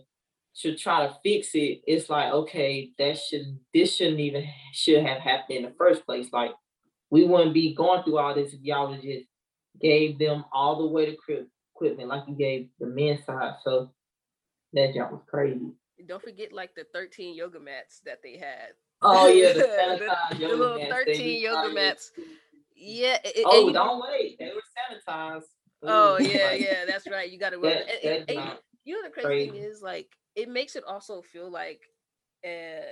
to 0.62 0.76
try 0.76 1.06
to 1.06 1.14
fix 1.22 1.50
it, 1.54 1.80
it's 1.86 2.10
like 2.10 2.32
okay, 2.32 2.90
that 2.98 3.18
should 3.18 3.58
this 3.72 3.96
shouldn't 3.96 4.20
even 4.20 4.44
should 4.72 5.04
have 5.04 5.18
happened 5.20 5.58
in 5.58 5.64
the 5.64 5.74
first 5.78 6.04
place. 6.04 6.28
Like 6.32 6.52
we 7.10 7.24
wouldn't 7.24 7.54
be 7.54 7.74
going 7.74 8.02
through 8.02 8.18
all 8.18 8.34
this 8.34 8.52
if 8.52 8.60
y'all 8.62 8.94
just 8.94 9.26
gave 9.80 10.18
them 10.18 10.44
all 10.52 10.78
the 10.80 10.86
way 10.86 11.06
to 11.06 11.12
equip- 11.12 11.48
equipment 11.74 12.08
like 12.08 12.24
you 12.28 12.34
gave 12.34 12.68
the 12.78 12.86
men's 12.86 13.24
side. 13.24 13.54
So 13.64 13.92
that 14.72 14.94
jump 14.94 15.12
was 15.12 15.22
crazy. 15.28 15.72
Don't 16.06 16.22
forget 16.22 16.52
like 16.52 16.74
the 16.74 16.84
13 16.92 17.34
yoga 17.34 17.60
mats 17.60 18.00
that 18.04 18.18
they 18.22 18.36
had. 18.36 18.70
Oh 19.02 19.28
yeah, 19.28 19.52
the 19.52 19.60
The- 19.98 20.34
the 20.36 20.40
yoga 20.42 20.56
little 20.56 20.78
mats, 20.78 20.92
13 20.92 21.40
yoga 21.42 21.74
mats. 21.74 22.10
Yeah. 22.74 23.18
it- 23.24 23.36
it- 23.36 23.46
Oh, 23.46 23.66
and 23.66 23.74
don't 23.74 24.02
wait. 24.08 24.38
They 24.38 24.46
were 24.46 24.62
sanitized. 25.08 25.44
Oh 25.82 26.18
yeah, 26.18 26.52
yeah, 26.52 26.84
that's 26.86 27.08
right. 27.08 27.30
You 27.30 27.38
got 27.38 27.50
to 27.50 27.58
wear 27.58 27.84
That, 27.86 28.04
and, 28.04 28.28
and, 28.28 28.38
and, 28.38 28.58
you 28.84 28.94
know 28.94 29.08
the 29.08 29.12
crazy, 29.12 29.26
crazy, 29.26 29.50
thing 29.50 29.60
is 29.60 29.82
like 29.82 30.08
it 30.36 30.48
makes 30.48 30.76
it 30.76 30.84
also 30.86 31.22
feel 31.22 31.50
like, 31.50 31.82
uh, 32.44 32.86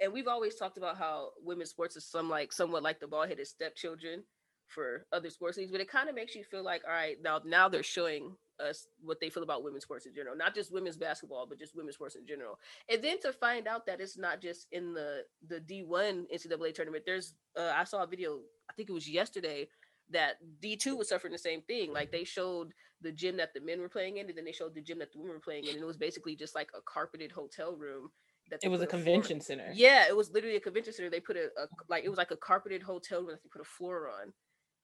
and 0.00 0.12
we've 0.12 0.28
always 0.28 0.54
talked 0.54 0.78
about 0.78 0.96
how 0.96 1.30
women's 1.42 1.70
sports 1.70 1.96
is 1.96 2.06
some 2.06 2.28
like 2.28 2.52
somewhat 2.52 2.82
like 2.82 3.00
the 3.00 3.06
ball 3.06 3.26
headed 3.26 3.46
stepchildren 3.46 4.24
for 4.66 5.06
other 5.12 5.30
sports 5.30 5.56
leagues, 5.56 5.72
but 5.72 5.80
it 5.80 5.88
kind 5.88 6.08
of 6.08 6.14
makes 6.14 6.34
you 6.34 6.44
feel 6.44 6.62
like, 6.62 6.82
all 6.86 6.92
right, 6.92 7.16
now 7.22 7.40
now 7.44 7.68
they're 7.68 7.82
showing 7.82 8.36
us 8.60 8.86
what 9.00 9.20
they 9.20 9.30
feel 9.30 9.42
about 9.42 9.62
women's 9.62 9.84
sports 9.84 10.06
in 10.06 10.14
general, 10.14 10.36
not 10.36 10.54
just 10.54 10.72
women's 10.72 10.96
basketball, 10.96 11.46
but 11.46 11.58
just 11.58 11.76
women's 11.76 11.94
sports 11.94 12.16
in 12.16 12.26
general. 12.26 12.58
And 12.90 13.02
then 13.02 13.20
to 13.20 13.32
find 13.32 13.66
out 13.66 13.86
that 13.86 14.00
it's 14.00 14.18
not 14.18 14.40
just 14.40 14.66
in 14.72 14.94
the 14.94 15.22
the 15.48 15.60
D 15.60 15.82
one 15.82 16.26
NCAA 16.34 16.74
tournament. 16.74 17.04
There's 17.06 17.34
uh, 17.58 17.72
I 17.74 17.84
saw 17.84 18.02
a 18.02 18.06
video, 18.06 18.40
I 18.68 18.72
think 18.74 18.90
it 18.90 18.92
was 18.92 19.08
yesterday, 19.08 19.68
that 20.10 20.36
D2 20.62 20.96
was 20.96 21.08
suffering 21.08 21.32
the 21.32 21.38
same 21.38 21.62
thing. 21.62 21.92
Like 21.92 22.10
they 22.10 22.24
showed 22.24 22.72
the 23.00 23.12
gym 23.12 23.36
that 23.36 23.54
the 23.54 23.60
men 23.60 23.80
were 23.80 23.88
playing 23.88 24.16
in, 24.16 24.28
and 24.28 24.36
then 24.36 24.44
they 24.44 24.52
showed 24.52 24.74
the 24.74 24.80
gym 24.80 24.98
that 24.98 25.12
the 25.12 25.18
women 25.18 25.34
were 25.34 25.40
playing 25.40 25.64
in, 25.64 25.74
and 25.74 25.82
it 25.82 25.86
was 25.86 25.96
basically 25.96 26.34
just 26.34 26.54
like 26.54 26.70
a 26.76 26.80
carpeted 26.84 27.32
hotel 27.32 27.76
room. 27.76 28.10
That 28.50 28.60
it 28.62 28.70
was 28.70 28.80
a 28.80 28.86
convention 28.86 29.40
floor. 29.40 29.58
center. 29.58 29.72
Yeah, 29.74 30.06
it 30.08 30.16
was 30.16 30.30
literally 30.30 30.56
a 30.56 30.60
convention 30.60 30.92
center. 30.92 31.10
They 31.10 31.20
put 31.20 31.36
a, 31.36 31.50
a 31.60 31.66
like 31.88 32.04
it 32.04 32.08
was 32.08 32.18
like 32.18 32.30
a 32.30 32.36
carpeted 32.36 32.82
hotel 32.82 33.20
room 33.20 33.30
that 33.32 33.42
they 33.42 33.50
put 33.52 33.60
a 33.60 33.64
floor 33.64 34.10
on, 34.10 34.32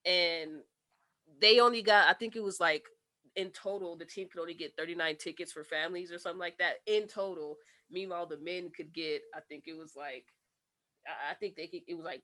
and 0.04 0.60
they 1.40 1.60
only 1.60 1.82
got 1.82 2.08
I 2.08 2.12
think 2.12 2.36
it 2.36 2.42
was 2.42 2.60
like 2.60 2.84
in 3.36 3.50
total 3.50 3.96
the 3.96 4.04
team 4.04 4.28
could 4.30 4.40
only 4.40 4.54
get 4.54 4.76
39 4.78 5.16
tickets 5.16 5.52
for 5.52 5.64
families 5.64 6.12
or 6.12 6.18
something 6.18 6.38
like 6.38 6.58
that 6.58 6.76
in 6.86 7.08
total. 7.08 7.56
Meanwhile, 7.90 8.26
the 8.26 8.38
men 8.38 8.70
could 8.76 8.92
get 8.92 9.22
I 9.34 9.40
think 9.48 9.64
it 9.66 9.76
was 9.76 9.94
like 9.96 10.26
I 11.06 11.34
think 11.34 11.56
they 11.56 11.66
could, 11.66 11.82
it 11.86 11.94
was 11.94 12.04
like 12.04 12.22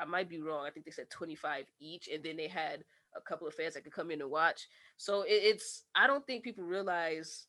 I 0.00 0.04
might 0.04 0.28
be 0.28 0.40
wrong. 0.40 0.66
I 0.66 0.70
think 0.70 0.86
they 0.86 0.92
said 0.92 1.10
25 1.10 1.66
each, 1.80 2.08
and 2.12 2.22
then 2.22 2.36
they 2.36 2.48
had 2.48 2.84
a 3.16 3.20
couple 3.20 3.46
of 3.46 3.54
fans 3.54 3.74
that 3.74 3.84
could 3.84 3.92
come 3.92 4.10
in 4.10 4.20
and 4.20 4.30
watch. 4.30 4.68
So 4.96 5.22
it, 5.22 5.40
it's 5.42 5.84
I 5.94 6.06
don't 6.06 6.26
think 6.26 6.44
people 6.44 6.64
realize 6.64 7.46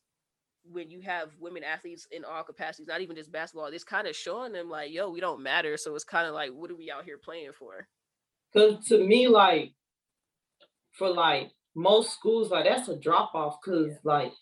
when 0.70 0.90
you 0.90 1.00
have 1.00 1.30
women 1.40 1.64
athletes 1.64 2.06
in 2.10 2.24
all 2.24 2.42
capacities, 2.42 2.86
not 2.86 3.00
even 3.00 3.16
just 3.16 3.32
basketball, 3.32 3.66
it's 3.66 3.84
kind 3.84 4.06
of 4.06 4.14
showing 4.14 4.52
them 4.52 4.70
like, 4.70 4.92
yo, 4.92 5.10
we 5.10 5.20
don't 5.20 5.42
matter. 5.42 5.76
So 5.76 5.94
it's 5.94 6.04
kind 6.04 6.26
of 6.26 6.34
like, 6.34 6.50
what 6.52 6.70
are 6.70 6.76
we 6.76 6.90
out 6.90 7.04
here 7.04 7.18
playing 7.18 7.52
for? 7.58 7.88
Cause 8.54 8.86
to 8.88 9.04
me, 9.04 9.28
like 9.28 9.72
for 10.92 11.08
like 11.08 11.50
most 11.74 12.12
schools, 12.12 12.50
like 12.50 12.64
that's 12.64 12.88
a 12.88 12.96
drop 12.96 13.34
off. 13.34 13.56
Cause 13.64 13.88
yeah. 13.88 13.96
like 14.04 14.32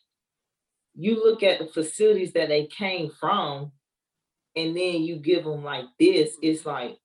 you 0.95 1.15
look 1.15 1.43
at 1.43 1.59
the 1.59 1.67
facilities 1.67 2.33
that 2.33 2.49
they 2.49 2.67
came 2.67 3.11
from, 3.19 3.73
and 4.57 4.77
then 4.77 5.03
you 5.03 5.17
give 5.17 5.45
them 5.45 5.65
like 5.65 5.85
this. 5.99 6.37
It's 6.43 6.67
like 6.67 6.99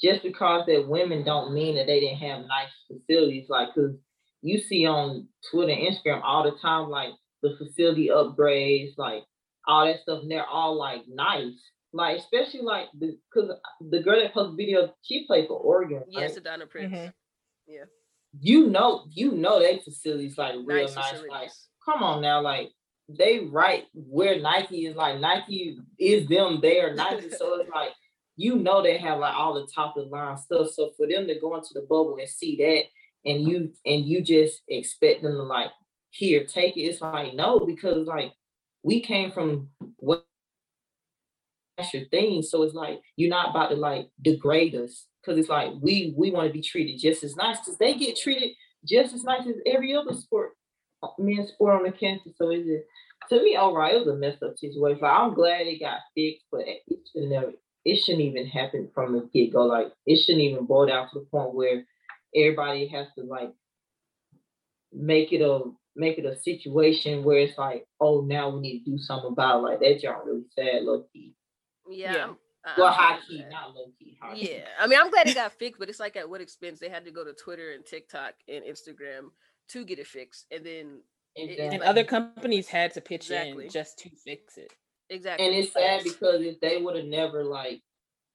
just 0.00 0.22
because 0.22 0.66
that 0.66 0.88
women 0.88 1.24
don't 1.24 1.54
mean 1.54 1.76
that 1.76 1.86
they 1.86 2.00
didn't 2.00 2.18
have 2.18 2.40
nice 2.40 2.70
facilities, 2.86 3.48
like 3.48 3.68
because 3.74 3.96
you 4.42 4.58
see 4.60 4.86
on 4.86 5.28
Twitter, 5.50 5.72
Instagram 5.72 6.20
all 6.22 6.44
the 6.44 6.56
time, 6.60 6.90
like 6.90 7.10
the 7.42 7.56
facility 7.58 8.08
upgrades, 8.08 8.92
like 8.96 9.24
all 9.66 9.86
that 9.86 10.00
stuff, 10.02 10.22
and 10.22 10.30
they're 10.30 10.46
all 10.46 10.76
like 10.76 11.02
nice. 11.08 11.54
Like 11.92 12.18
especially 12.18 12.62
like 12.62 12.88
because 12.98 13.48
the, 13.48 13.88
the, 13.90 14.02
girl 14.02 14.20
that 14.20 14.34
posted 14.34 14.56
video, 14.56 14.92
she 15.02 15.26
played 15.26 15.46
for 15.46 15.58
Oregon. 15.58 16.02
Yes, 16.08 16.34
right? 16.34 16.44
Sedona 16.44 16.68
Prince. 16.68 16.92
Mm-hmm. 16.92 17.08
Yeah. 17.68 17.84
You 18.40 18.66
know, 18.66 19.04
you 19.12 19.32
know 19.32 19.60
they 19.60 19.78
facilities 19.78 20.36
like 20.36 20.54
real 20.64 20.86
nice. 20.86 20.96
nice 20.96 21.22
like, 21.30 21.50
come 21.84 22.02
on 22.02 22.20
now, 22.20 22.40
like 22.40 22.70
they 23.08 23.40
write 23.40 23.84
where 23.94 24.40
Nike 24.40 24.86
is. 24.86 24.96
Like 24.96 25.20
Nike 25.20 25.78
is 25.98 26.28
them. 26.28 26.58
there 26.60 26.94
Nike, 26.94 27.30
so 27.30 27.60
it's 27.60 27.70
like 27.70 27.92
you 28.36 28.56
know 28.56 28.82
they 28.82 28.98
have 28.98 29.18
like 29.18 29.34
all 29.34 29.54
the 29.54 29.68
top 29.72 29.96
of 29.96 30.04
the 30.04 30.10
line 30.10 30.36
stuff. 30.36 30.70
So 30.72 30.90
for 30.96 31.06
them 31.06 31.26
to 31.26 31.38
go 31.38 31.56
into 31.56 31.74
the 31.74 31.82
bubble 31.82 32.16
and 32.18 32.28
see 32.28 32.56
that, 32.56 33.30
and 33.30 33.48
you 33.48 33.72
and 33.86 34.04
you 34.04 34.22
just 34.22 34.62
expect 34.68 35.22
them 35.22 35.32
to 35.32 35.42
like 35.42 35.70
here 36.10 36.44
take 36.44 36.76
it, 36.76 36.82
it's 36.82 37.00
like 37.00 37.34
no 37.34 37.60
because 37.60 38.06
like 38.06 38.32
we 38.82 39.00
came 39.00 39.30
from 39.30 39.68
what 39.98 40.24
that's 41.76 41.92
your 41.92 42.04
thing. 42.06 42.42
So 42.42 42.62
it's 42.62 42.74
like 42.74 43.00
you're 43.16 43.30
not 43.30 43.50
about 43.50 43.70
to 43.70 43.76
like 43.76 44.08
degrade 44.22 44.74
us 44.74 45.06
because 45.22 45.38
it's 45.38 45.48
like 45.48 45.70
we 45.80 46.14
we 46.16 46.30
want 46.30 46.46
to 46.46 46.52
be 46.52 46.62
treated 46.62 47.00
just 47.00 47.24
as 47.24 47.36
nice 47.36 47.58
because 47.60 47.78
they 47.78 47.94
get 47.94 48.16
treated 48.16 48.50
just 48.86 49.14
as 49.14 49.24
nice 49.24 49.46
as 49.46 49.56
every 49.66 49.94
other 49.94 50.14
sport 50.14 50.50
uh, 51.02 51.08
men's 51.18 51.50
sport 51.50 51.76
on 51.76 51.84
the 51.84 51.92
campus. 51.92 52.32
So 52.36 52.50
it's 52.50 52.66
just 52.66 52.84
to 53.30 53.42
me, 53.42 53.56
all 53.56 53.74
right, 53.74 53.94
it 53.94 53.98
was 53.98 54.08
a 54.08 54.16
messed 54.16 54.42
up 54.42 54.56
situation. 54.58 55.04
I'm 55.04 55.34
glad 55.34 55.66
it 55.66 55.80
got 55.80 56.00
fixed, 56.14 56.44
but 56.52 56.62
it 56.66 56.82
should 57.12 57.28
never 57.28 57.52
it 57.84 57.96
shouldn't 57.96 58.24
even 58.24 58.46
happen 58.46 58.88
from 58.94 59.12
the 59.12 59.28
get 59.32 59.52
go. 59.52 59.62
Like 59.62 59.92
it 60.06 60.22
shouldn't 60.24 60.42
even 60.42 60.66
boil 60.66 60.86
down 60.86 61.08
to 61.10 61.20
the 61.20 61.26
point 61.26 61.54
where 61.54 61.84
everybody 62.34 62.86
has 62.88 63.06
to 63.18 63.24
like 63.24 63.52
make 64.92 65.32
it 65.32 65.42
a 65.42 65.60
make 65.96 66.18
it 66.18 66.24
a 66.24 66.36
situation 66.36 67.22
where 67.22 67.38
it's 67.38 67.58
like, 67.58 67.86
oh, 68.00 68.22
now 68.22 68.50
we 68.50 68.60
need 68.60 68.84
to 68.84 68.90
do 68.92 68.98
something 68.98 69.30
about 69.30 69.58
it. 69.58 69.62
like 69.62 69.80
that. 69.80 70.02
Y'all 70.02 70.24
really 70.24 70.44
sad, 70.54 70.82
low 70.82 71.04
key. 71.12 71.34
Yeah. 71.88 72.12
yeah. 72.14 72.28
Well, 72.78 72.92
high 72.92 73.18
key, 73.28 73.44
not 73.50 73.74
low 73.74 73.92
key. 73.98 74.18
Yeah. 74.34 74.64
I 74.80 74.86
mean, 74.86 74.98
I'm 74.98 75.10
glad 75.10 75.28
it 75.28 75.34
got 75.34 75.52
fixed, 75.52 75.78
but 75.78 75.90
it's 75.90 76.00
like 76.00 76.16
at 76.16 76.28
what 76.28 76.40
expense 76.40 76.80
they 76.80 76.88
had 76.88 77.04
to 77.04 77.10
go 77.10 77.22
to 77.22 77.34
Twitter 77.34 77.72
and 77.72 77.84
TikTok 77.84 78.34
and 78.48 78.64
Instagram 78.64 79.30
to 79.68 79.84
get 79.84 79.98
it 79.98 80.06
fixed, 80.06 80.46
and 80.50 80.64
then 80.64 81.00
exactly. 81.36 81.64
it, 81.64 81.72
and 81.72 81.80
like, 81.80 81.88
other 81.88 82.04
companies 82.04 82.68
had 82.68 82.92
to 82.94 83.00
pitch 83.00 83.26
exactly. 83.26 83.66
in 83.66 83.70
just 83.70 83.98
to 83.98 84.10
fix 84.24 84.56
it. 84.56 84.72
Exactly. 85.10 85.46
And 85.46 85.54
it's 85.54 85.72
sad 85.72 86.02
because 86.02 86.40
if 86.42 86.60
they 86.60 86.80
would 86.80 86.96
have 86.96 87.04
never 87.04 87.44
like 87.44 87.82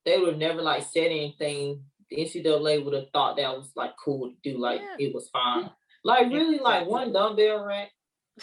they 0.05 0.17
would 0.17 0.29
have 0.29 0.38
never 0.38 0.61
like 0.61 0.83
said 0.83 1.07
anything, 1.07 1.83
the 2.09 2.17
NCAA 2.17 2.83
would 2.83 2.93
have 2.93 3.09
thought 3.11 3.38
that 3.38 3.55
was 3.55 3.71
like 3.75 3.91
cool 4.03 4.29
to 4.29 4.35
do, 4.43 4.57
like 4.57 4.81
yeah. 4.81 5.07
it 5.07 5.13
was 5.13 5.29
fine. 5.29 5.69
Like 6.03 6.27
really 6.27 6.55
exactly. 6.55 6.63
like 6.63 6.88
one 6.88 7.13
dumbbell 7.13 7.65
rack. 7.65 7.89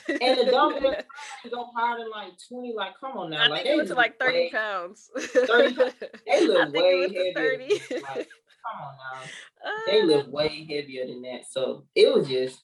and 0.09 0.39
the 0.39 0.51
dumbbell 0.51 0.95
go 1.51 1.71
higher 1.75 1.99
than 1.99 2.11
like 2.11 2.33
20. 2.49 2.75
Like, 2.77 2.93
come 3.01 3.17
on 3.17 3.31
now. 3.31 3.45
I 3.45 3.47
like, 3.47 3.63
think 3.63 3.79
it 3.79 3.83
was 3.83 3.91
like 3.91 4.19
30 4.19 4.33
way, 4.33 4.51
pounds. 4.51 5.11
30, 5.17 5.75
they 6.27 6.47
look 6.47 6.73
way 6.75 7.01
heavier. 7.03 7.33
30. 7.35 7.69
Like, 7.69 8.29
come 8.67 8.83
on 8.83 8.95
now. 8.99 9.21
Uh, 9.65 9.71
they 9.87 10.03
look 10.05 10.31
way 10.31 10.67
heavier 10.69 11.07
than 11.07 11.23
that. 11.23 11.47
So 11.51 11.87
it 11.95 12.15
was 12.15 12.29
just, 12.29 12.63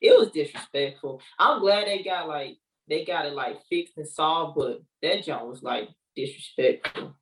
it 0.00 0.18
was 0.18 0.30
disrespectful. 0.30 1.20
I'm 1.38 1.60
glad 1.60 1.86
they 1.86 2.02
got 2.02 2.28
like 2.28 2.56
they 2.88 3.04
got 3.04 3.26
it 3.26 3.34
like 3.34 3.62
fixed 3.68 3.96
and 3.96 4.06
solved, 4.06 4.56
but 4.56 4.82
that 5.02 5.24
joint 5.24 5.46
was 5.46 5.62
like 5.62 5.88
disrespectful. 6.16 7.14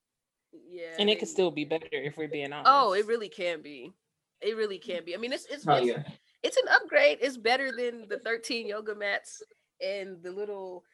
Yeah. 0.70 0.94
And 0.98 1.08
it 1.10 1.18
could 1.18 1.28
still 1.28 1.50
be 1.50 1.64
better 1.64 1.86
if 1.92 2.16
we're 2.16 2.28
being 2.28 2.52
honest. 2.52 2.70
Oh, 2.72 2.92
it 2.92 3.06
really 3.06 3.28
can 3.28 3.62
be. 3.62 3.92
It 4.40 4.56
really 4.56 4.78
can 4.78 5.04
be. 5.04 5.14
I 5.14 5.18
mean, 5.18 5.32
it's 5.32 5.46
it's 5.50 5.66
oh, 5.66 5.78
yeah. 5.78 6.02
it's, 6.42 6.56
an 6.56 6.68
upgrade. 6.70 7.18
It's 7.20 7.36
better 7.36 7.72
than 7.72 8.06
the 8.08 8.18
13 8.20 8.68
yoga 8.68 8.94
mats 8.94 9.42
and 9.84 10.22
the 10.22 10.30
little 10.30 10.84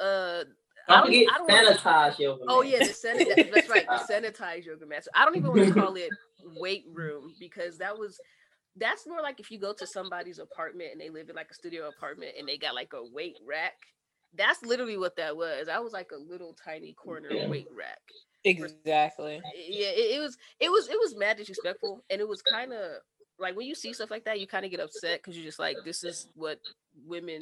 uh 0.00 0.44
I 0.88 1.00
don't, 1.02 1.10
I 1.12 1.38
don't 1.38 1.50
sanitize 1.50 2.18
yoga. 2.18 2.42
Oh 2.48 2.62
yeah, 2.62 2.78
the 2.78 2.84
sanitize. 2.86 3.52
that's 3.52 3.68
right, 3.68 3.86
the 3.86 4.12
sanitize 4.12 4.66
yoga 4.66 4.86
mats. 4.86 5.08
I 5.14 5.24
don't 5.24 5.36
even 5.36 5.50
want 5.50 5.66
to 5.66 5.80
call 5.80 5.94
it 5.94 6.10
weight 6.56 6.84
room 6.92 7.34
because 7.38 7.78
that 7.78 7.96
was 7.96 8.18
that's 8.76 9.06
more 9.06 9.20
like 9.22 9.40
if 9.40 9.50
you 9.50 9.58
go 9.58 9.72
to 9.74 9.86
somebody's 9.86 10.38
apartment 10.38 10.90
and 10.92 11.00
they 11.00 11.10
live 11.10 11.28
in 11.28 11.36
like 11.36 11.50
a 11.50 11.54
studio 11.54 11.88
apartment 11.88 12.32
and 12.38 12.48
they 12.48 12.56
got 12.56 12.74
like 12.74 12.92
a 12.94 13.02
weight 13.12 13.36
rack 13.46 13.74
that's 14.36 14.62
literally 14.62 14.96
what 14.96 15.16
that 15.16 15.36
was. 15.36 15.68
I 15.68 15.78
was 15.80 15.92
like 15.92 16.10
a 16.12 16.18
little 16.18 16.56
tiny 16.64 16.92
corner 16.92 17.30
yeah. 17.30 17.48
weight 17.48 17.68
rack. 17.76 18.00
Exactly. 18.44 19.36
Eh, 19.36 19.66
yeah, 19.68 19.88
it, 19.88 20.16
it 20.16 20.20
was 20.20 20.38
it 20.60 20.70
was 20.70 20.88
it 20.88 20.98
was 20.98 21.16
mad 21.16 21.36
disrespectful, 21.36 22.02
and 22.10 22.20
it 22.20 22.28
was 22.28 22.42
kind 22.42 22.72
of 22.72 22.92
like 23.38 23.56
when 23.56 23.66
you 23.66 23.74
see 23.74 23.92
stuff 23.92 24.10
like 24.10 24.24
that, 24.24 24.40
you 24.40 24.46
kind 24.46 24.64
of 24.64 24.70
get 24.70 24.80
upset 24.80 25.20
because 25.20 25.36
you're 25.36 25.44
just 25.44 25.58
like, 25.58 25.76
this 25.84 26.04
is 26.04 26.28
what 26.34 26.58
women 27.06 27.40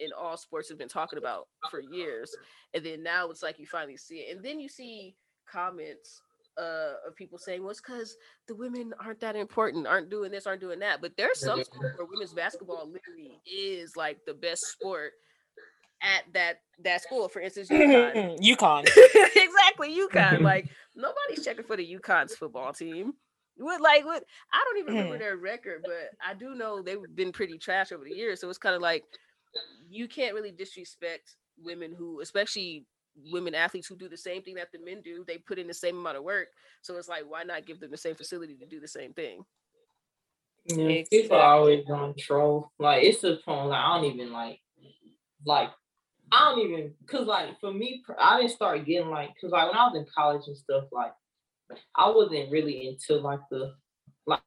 in 0.00 0.10
all 0.18 0.36
sports 0.36 0.68
have 0.68 0.78
been 0.78 0.88
talking 0.88 1.18
about 1.18 1.48
for 1.70 1.80
years, 1.80 2.34
and 2.74 2.84
then 2.84 3.02
now 3.02 3.30
it's 3.30 3.42
like 3.42 3.58
you 3.58 3.66
finally 3.66 3.96
see 3.96 4.16
it, 4.16 4.36
and 4.36 4.44
then 4.44 4.58
you 4.58 4.68
see 4.68 5.14
comments 5.50 6.22
uh, 6.58 6.94
of 7.06 7.14
people 7.16 7.38
saying, 7.38 7.62
"Well, 7.62 7.70
it's 7.70 7.80
because 7.80 8.16
the 8.46 8.54
women 8.54 8.92
aren't 9.00 9.20
that 9.20 9.36
important, 9.36 9.86
aren't 9.86 10.10
doing 10.10 10.30
this, 10.30 10.46
aren't 10.46 10.60
doing 10.60 10.80
that." 10.80 11.00
But 11.00 11.16
there's 11.16 11.40
some 11.40 11.60
where 11.78 12.06
women's 12.10 12.32
basketball 12.32 12.90
literally 12.90 13.40
is 13.46 13.96
like 13.96 14.18
the 14.26 14.34
best 14.34 14.62
sport 14.66 15.12
at 16.04 16.32
that 16.34 16.60
that 16.82 17.02
school. 17.02 17.28
For 17.28 17.40
instance, 17.40 17.68
UConn. 17.70 18.38
UConn. 18.40 18.82
exactly, 19.36 19.96
UConn. 19.96 20.40
like 20.42 20.68
nobody's 20.94 21.44
checking 21.44 21.64
for 21.64 21.76
the 21.76 21.98
UConn's 21.98 22.36
football 22.36 22.72
team. 22.72 23.14
What, 23.56 23.80
like 23.80 24.04
what? 24.04 24.24
I 24.52 24.64
don't 24.64 24.78
even 24.78 24.94
remember 24.94 25.16
hmm. 25.16 25.22
their 25.22 25.36
record, 25.36 25.82
but 25.84 26.10
I 26.26 26.34
do 26.34 26.54
know 26.54 26.82
they've 26.82 26.98
been 27.14 27.32
pretty 27.32 27.58
trash 27.58 27.92
over 27.92 28.04
the 28.04 28.14
years. 28.14 28.40
So 28.40 28.48
it's 28.48 28.58
kind 28.58 28.74
of 28.74 28.82
like 28.82 29.04
you 29.88 30.08
can't 30.08 30.34
really 30.34 30.50
disrespect 30.50 31.36
women 31.62 31.94
who, 31.96 32.20
especially 32.20 32.86
women 33.30 33.54
athletes 33.54 33.86
who 33.86 33.96
do 33.96 34.08
the 34.08 34.16
same 34.16 34.42
thing 34.42 34.56
that 34.56 34.72
the 34.72 34.80
men 34.84 35.00
do. 35.02 35.24
They 35.26 35.38
put 35.38 35.58
in 35.58 35.68
the 35.68 35.74
same 35.74 35.96
amount 35.96 36.16
of 36.16 36.24
work. 36.24 36.48
So 36.82 36.96
it's 36.96 37.08
like, 37.08 37.22
why 37.28 37.44
not 37.44 37.64
give 37.64 37.78
them 37.78 37.92
the 37.92 37.96
same 37.96 38.16
facility 38.16 38.56
to 38.56 38.66
do 38.66 38.80
the 38.80 38.88
same 38.88 39.12
thing? 39.12 39.44
Yeah, 40.66 40.86
exactly. 40.86 41.20
people 41.22 41.36
are 41.36 41.54
always 41.54 41.84
on 41.88 42.14
troll. 42.18 42.72
Like 42.78 43.04
it's 43.04 43.22
a 43.22 43.36
point 43.36 43.68
like 43.68 43.78
I 43.78 43.96
don't 43.96 44.12
even 44.12 44.32
like 44.32 44.60
like 45.44 45.70
I 46.34 46.50
don't 46.50 46.58
even 46.58 46.94
cause 47.06 47.26
like 47.28 47.60
for 47.60 47.72
me, 47.72 48.02
I 48.18 48.40
didn't 48.40 48.52
start 48.52 48.84
getting 48.84 49.08
like 49.08 49.30
cause 49.40 49.52
like 49.52 49.68
when 49.68 49.76
I 49.76 49.86
was 49.86 49.96
in 49.96 50.06
college 50.12 50.48
and 50.48 50.56
stuff, 50.56 50.84
like 50.90 51.12
I 51.94 52.10
wasn't 52.10 52.50
really 52.50 52.88
into 52.88 53.20
like 53.22 53.38
the 53.52 53.74
like 54.26 54.40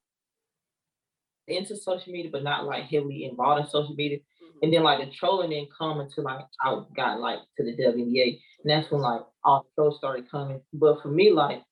into 1.47 1.77
social 1.77 2.11
media, 2.11 2.29
but 2.29 2.43
not 2.43 2.65
like 2.65 2.83
heavily 2.85 3.23
involved 3.23 3.61
in 3.61 3.71
social 3.71 3.95
media. 3.95 4.17
Mm-hmm. 4.17 4.59
And 4.63 4.73
then 4.73 4.83
like 4.83 4.99
the 4.99 5.15
trolling 5.15 5.51
didn't 5.51 5.69
come 5.77 6.01
until 6.01 6.25
like 6.25 6.41
I 6.61 6.77
got 6.93 7.21
like 7.21 7.39
to 7.55 7.63
the 7.63 7.77
WNBA, 7.77 8.37
and 8.63 8.69
that's 8.69 8.91
when 8.91 9.01
like 9.01 9.21
all 9.45 9.63
the 9.63 9.81
trolls 9.81 9.97
started 9.97 10.29
coming. 10.29 10.59
But 10.73 11.01
for 11.01 11.07
me, 11.07 11.31
like 11.31 11.63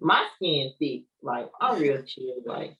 my 0.00 0.26
skin 0.36 0.72
thick, 0.78 1.02
like 1.20 1.50
I'm 1.60 1.78
real 1.82 2.02
chill, 2.04 2.36
like 2.46 2.74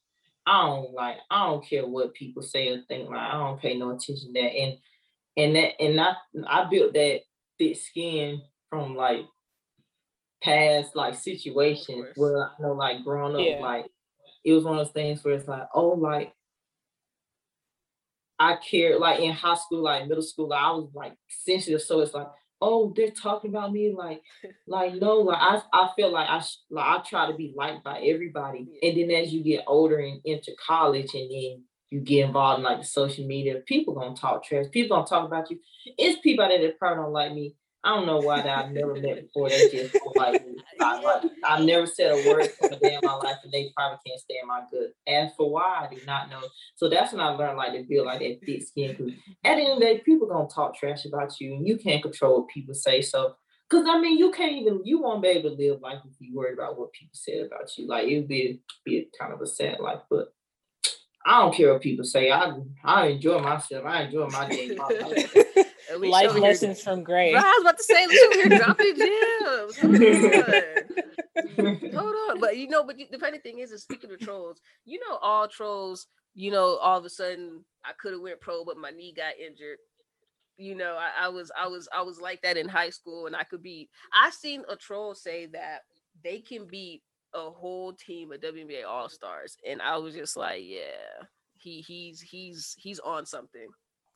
I 0.47 0.63
don't 0.63 0.95
like 0.95 1.17
I 1.31 1.49
don't 1.49 1.69
care 1.69 1.87
what 1.87 2.15
people 2.15 2.43
say 2.43 2.69
or 2.69 2.81
think, 2.89 3.11
like 3.11 3.19
I 3.19 3.33
don't 3.33 3.61
pay 3.61 3.77
no 3.77 3.91
attention 3.91 4.33
to 4.33 4.41
that 4.41 4.57
and 4.57 4.79
and 5.37 5.57
that 5.57 5.81
and 5.81 6.01
I 6.01 6.15
I 6.47 6.65
built 6.71 6.95
that 6.95 7.21
thick 7.59 7.77
skin 7.77 8.43
from 8.71 8.95
like 8.97 9.25
past 10.43 10.95
like 10.95 11.15
situations 11.15 12.07
where 12.17 12.45
I 12.45 12.51
know 12.61 12.73
like 12.73 13.03
growing 13.05 13.35
up, 13.35 13.41
Yeah. 13.41 13.61
like 13.61 13.87
it 14.45 14.53
was 14.53 14.65
one 14.65 14.79
of 14.79 14.87
those 14.87 14.93
things 14.93 15.25
where 15.25 15.35
it's 15.35 15.49
like, 15.49 15.67
oh, 15.75 15.89
like 15.91 16.33
I 18.39 18.57
care 18.57 18.99
like 18.99 19.21
in 19.21 19.33
high 19.33 19.55
school, 19.57 19.83
like 19.83 20.07
middle 20.07 20.23
school, 20.23 20.53
I 20.53 20.71
was 20.73 20.91
like 20.95 21.15
sensitive. 21.29 21.81
So 21.83 22.01
it's 22.01 22.15
like, 22.15 22.29
oh, 22.61 22.93
they're 22.95 23.11
talking 23.11 23.51
about 23.51 23.73
me. 23.73 23.93
Like, 23.97 24.23
like 24.67 24.95
no, 24.95 25.17
like 25.21 25.39
I, 25.41 25.63
I 25.73 25.91
feel 25.97 26.13
like 26.13 26.29
I 26.29 26.43
like 26.71 27.01
I 27.01 27.03
try 27.03 27.31
to 27.31 27.37
be 27.37 27.55
liked 27.57 27.83
by 27.83 28.01
everybody. 28.01 28.67
And 28.83 28.97
then 28.97 29.11
as 29.11 29.33
you 29.33 29.43
get 29.43 29.65
older 29.67 29.99
and 29.99 30.21
into 30.25 30.53
college 30.65 31.15
and 31.15 31.31
then 31.31 31.65
you 31.91 32.01
get 32.01 32.27
involved 32.27 32.59
in 32.61 32.65
like 32.65 32.81
the 32.81 32.87
social 32.87 33.27
media, 33.27 33.61
people 33.67 33.95
gonna 33.95 34.17
talk 34.17 34.45
trash. 34.45 34.67
People 34.73 34.97
gonna 34.97 35.07
talk 35.09 35.27
about 35.27 35.51
you. 35.51 35.59
It's 35.99 36.21
people 36.21 36.47
there 36.49 36.61
that 36.61 36.79
probably 36.79 37.03
don't 37.05 37.13
like 37.13 37.33
me. 37.33 37.55
I 37.85 37.95
don't 37.95 38.07
know 38.07 38.21
why 38.21 38.43
that 38.43 38.65
I've 38.67 38.73
never 38.73 38.97
met 38.97 39.21
before. 39.23 39.49
They 39.51 39.69
just 39.69 39.95
don't 40.05 40.17
like 40.17 40.43
me. 40.45 40.57
I, 40.81 41.01
like, 41.01 41.23
I've 41.45 41.65
never 41.65 41.87
said 41.87 42.11
a 42.11 42.21
word 42.21 42.51
for 42.59 42.69
a 42.73 42.77
day 42.81 42.95
in 42.95 43.01
my 43.05 43.15
life, 43.15 43.37
and 43.45 43.53
they 43.53 43.71
probably 43.77 43.99
can't 44.05 44.21
stand 44.21 44.49
my 44.49 44.63
good. 44.73 44.91
As 45.07 45.31
for 45.37 45.49
why, 45.51 45.87
I 45.89 45.95
do 45.95 46.01
not 46.05 46.29
know. 46.29 46.41
So 46.75 46.89
that's 46.89 47.13
when 47.13 47.21
I 47.21 47.29
learned 47.29 47.57
like 47.59 47.73
to 47.75 47.85
build 47.89 48.07
like 48.07 48.19
that 48.21 48.41
thick 48.45 48.63
skin. 48.63 48.97
'cause 48.97 49.11
at 49.45 49.57
the 49.57 49.63
end 49.63 49.73
of 49.75 49.79
the 49.79 49.85
day, 49.85 49.99
people 50.01 50.27
gonna 50.27 50.49
talk 50.49 50.77
trash 50.77 51.05
about 51.05 51.41
you, 51.41 51.55
and 51.55 51.67
you 51.67 51.79
can't 51.79 52.03
control 52.03 52.41
what 52.41 52.49
people 52.49 52.75
say. 52.75 53.01
So, 53.03 53.37
cause 53.71 53.85
I 53.89 54.01
mean, 54.01 54.19
you 54.19 54.33
can't 54.33 54.53
even 54.53 54.81
you 54.85 55.01
won't 55.01 55.23
be 55.23 55.29
able 55.29 55.51
to 55.51 55.57
live 55.57 55.81
life 55.81 56.03
if 56.05 56.17
you 56.21 56.35
worry 56.35 56.55
about 56.55 56.79
what 56.79 56.93
people 56.93 57.15
said 57.15 57.47
about 57.47 57.77
you. 57.79 57.87
Like 57.87 58.09
it 58.09 58.17
would 58.19 58.29
be 58.29 58.61
be 58.85 59.09
kind 59.19 59.33
of 59.33 59.41
a 59.41 59.47
sad 59.47 59.79
life, 59.81 60.01
but. 60.11 60.33
I 61.27 61.41
don't 61.41 61.55
care 61.55 61.73
what 61.73 61.83
people 61.83 62.05
say. 62.05 62.31
I 62.31 62.53
I 62.85 63.07
enjoy 63.09 63.41
myself. 63.41 63.85
I 63.85 64.03
enjoy 64.03 64.29
my 64.29 64.49
day. 64.49 64.75
My 64.77 64.87
life. 64.89 65.37
At 65.91 66.01
Life 66.01 66.33
here- 66.33 66.41
lessons 66.41 66.83
from 66.83 67.03
Gray. 67.05 67.33
Right, 67.35 67.45
I 67.45 67.49
was 67.49 67.61
about 67.63 67.77
to 67.77 67.83
say, 67.85 68.07
let's 68.07 68.23
over 68.25 68.35
here 68.49 68.59
dropping 68.59 68.97
gems. 68.97 69.79
Hold 69.79 71.65
on. 71.65 71.93
Hold 71.95 72.15
on. 72.31 72.41
But 72.41 72.57
you 72.57 72.69
know, 72.69 72.85
but 72.85 72.99
you- 72.99 73.07
the 73.11 73.19
funny 73.19 73.39
thing 73.39 73.59
is, 73.59 73.71
is 73.73 73.83
speaking 73.83 74.11
of 74.13 74.19
trolls, 74.21 74.61
you 74.85 74.99
know, 75.09 75.17
all 75.17 75.47
trolls, 75.49 76.07
you 76.35 76.51
know, 76.51 76.77
all 76.77 76.99
of 76.99 77.05
a 77.05 77.11
sudden 77.11 77.65
I 77.85 77.93
could 78.01 78.13
have 78.13 78.23
went 78.23 78.41
pro, 78.41 78.65
but 78.65 78.77
my 78.79 78.91
knee 78.91 79.13
got 79.17 79.35
injured. 79.39 79.79
You 80.59 80.75
know, 80.75 80.97
I, 80.99 81.27
I 81.27 81.29
was, 81.29 81.51
I 81.59 81.67
was, 81.67 81.89
I 81.95 82.03
was 82.03 82.21
like 82.21 82.41
that 82.43 82.57
in 82.57 82.69
high 82.69 82.91
school, 82.91 83.27
and 83.27 83.37
I 83.37 83.45
could 83.45 83.63
be. 83.63 83.89
I 84.15 84.31
seen 84.31 84.63
a 84.71 84.77
troll 84.77 85.15
say 85.15 85.47
that 85.47 85.81
they 86.25 86.39
can 86.41 86.67
beat 86.67 87.03
a 87.35 87.51
whole 87.51 87.93
team 87.93 88.33
of 88.33 88.41
WNBA 88.41 88.85
All 88.87 89.09
Stars, 89.09 89.57
and 89.69 89.81
I 89.83 89.97
was 89.99 90.15
just 90.15 90.37
like, 90.37 90.63
yeah, 90.65 91.25
he, 91.59 91.81
he's, 91.81 92.21
he's, 92.21 92.75
he's 92.79 92.99
on 93.01 93.27
something. 93.27 93.69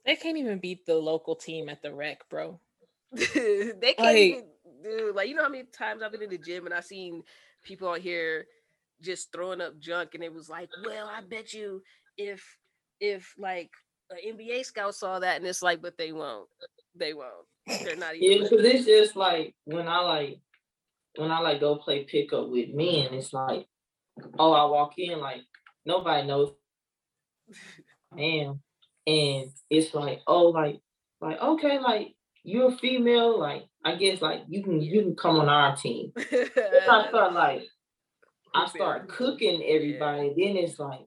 They 0.06 0.16
can't 0.16 0.38
even 0.38 0.58
beat 0.58 0.86
the 0.86 0.94
local 0.94 1.34
team 1.34 1.68
at 1.68 1.82
the 1.82 1.92
rec, 1.92 2.28
bro. 2.30 2.58
they 3.12 3.94
can't 3.96 3.98
Like- 3.98 4.16
even 4.16 4.44
dude, 4.82 5.14
like 5.14 5.28
you 5.28 5.34
know 5.34 5.42
how 5.42 5.48
many 5.48 5.64
times 5.64 6.02
I've 6.02 6.12
been 6.12 6.22
in 6.22 6.30
the 6.30 6.38
gym 6.38 6.64
and 6.64 6.74
I've 6.74 6.84
seen 6.86 7.22
people 7.62 7.88
out 7.90 7.98
here 7.98 8.46
just 9.02 9.30
throwing 9.32 9.60
up 9.60 9.78
junk 9.78 10.14
and 10.14 10.22
it 10.24 10.32
was 10.32 10.48
like, 10.48 10.70
well, 10.86 11.06
I 11.06 11.20
bet 11.22 11.52
you 11.52 11.82
if 12.16 12.42
if 13.00 13.34
like 13.38 13.70
an 14.10 14.38
NBA 14.38 14.64
scout 14.64 14.94
saw 14.94 15.18
that 15.18 15.36
and 15.36 15.46
it's 15.46 15.62
like, 15.62 15.82
but 15.82 15.98
they 15.98 16.12
won't. 16.12 16.48
They 16.94 17.12
won't. 17.12 17.46
They're 17.84 17.96
not 17.96 18.14
even. 18.20 18.44
Yeah, 18.44 18.48
because 18.48 18.64
it's 18.64 18.86
just 18.86 19.16
like 19.16 19.54
when 19.64 19.86
I 19.88 20.00
like 20.00 20.38
when 21.16 21.30
I 21.30 21.40
like 21.40 21.60
go 21.60 21.76
play 21.76 22.04
pickup 22.04 22.48
with 22.48 22.70
men, 22.70 23.14
it's 23.14 23.32
like, 23.32 23.66
oh, 24.38 24.52
I 24.52 24.64
walk 24.66 24.92
in 24.98 25.18
like 25.20 25.42
nobody 25.84 26.26
knows 26.26 26.52
am, 28.18 28.60
and 29.06 29.50
it's 29.68 29.94
like, 29.94 30.20
oh, 30.26 30.48
like, 30.48 30.80
like 31.20 31.40
okay, 31.40 31.78
like 31.78 32.14
you're 32.42 32.68
a 32.68 32.76
female, 32.76 33.38
like 33.38 33.64
I 33.84 33.96
guess 33.96 34.22
like 34.22 34.42
you 34.48 34.62
can 34.62 34.80
you 34.80 35.02
can 35.02 35.16
come 35.16 35.40
on 35.40 35.48
our 35.48 35.76
team. 35.76 36.12
I 36.16 37.06
start 37.08 37.32
like 37.32 37.62
I 38.54 38.66
start 38.68 39.08
cooking 39.08 39.62
everybody. 39.66 40.28
Then 40.36 40.56
it's 40.56 40.78
like, 40.78 41.00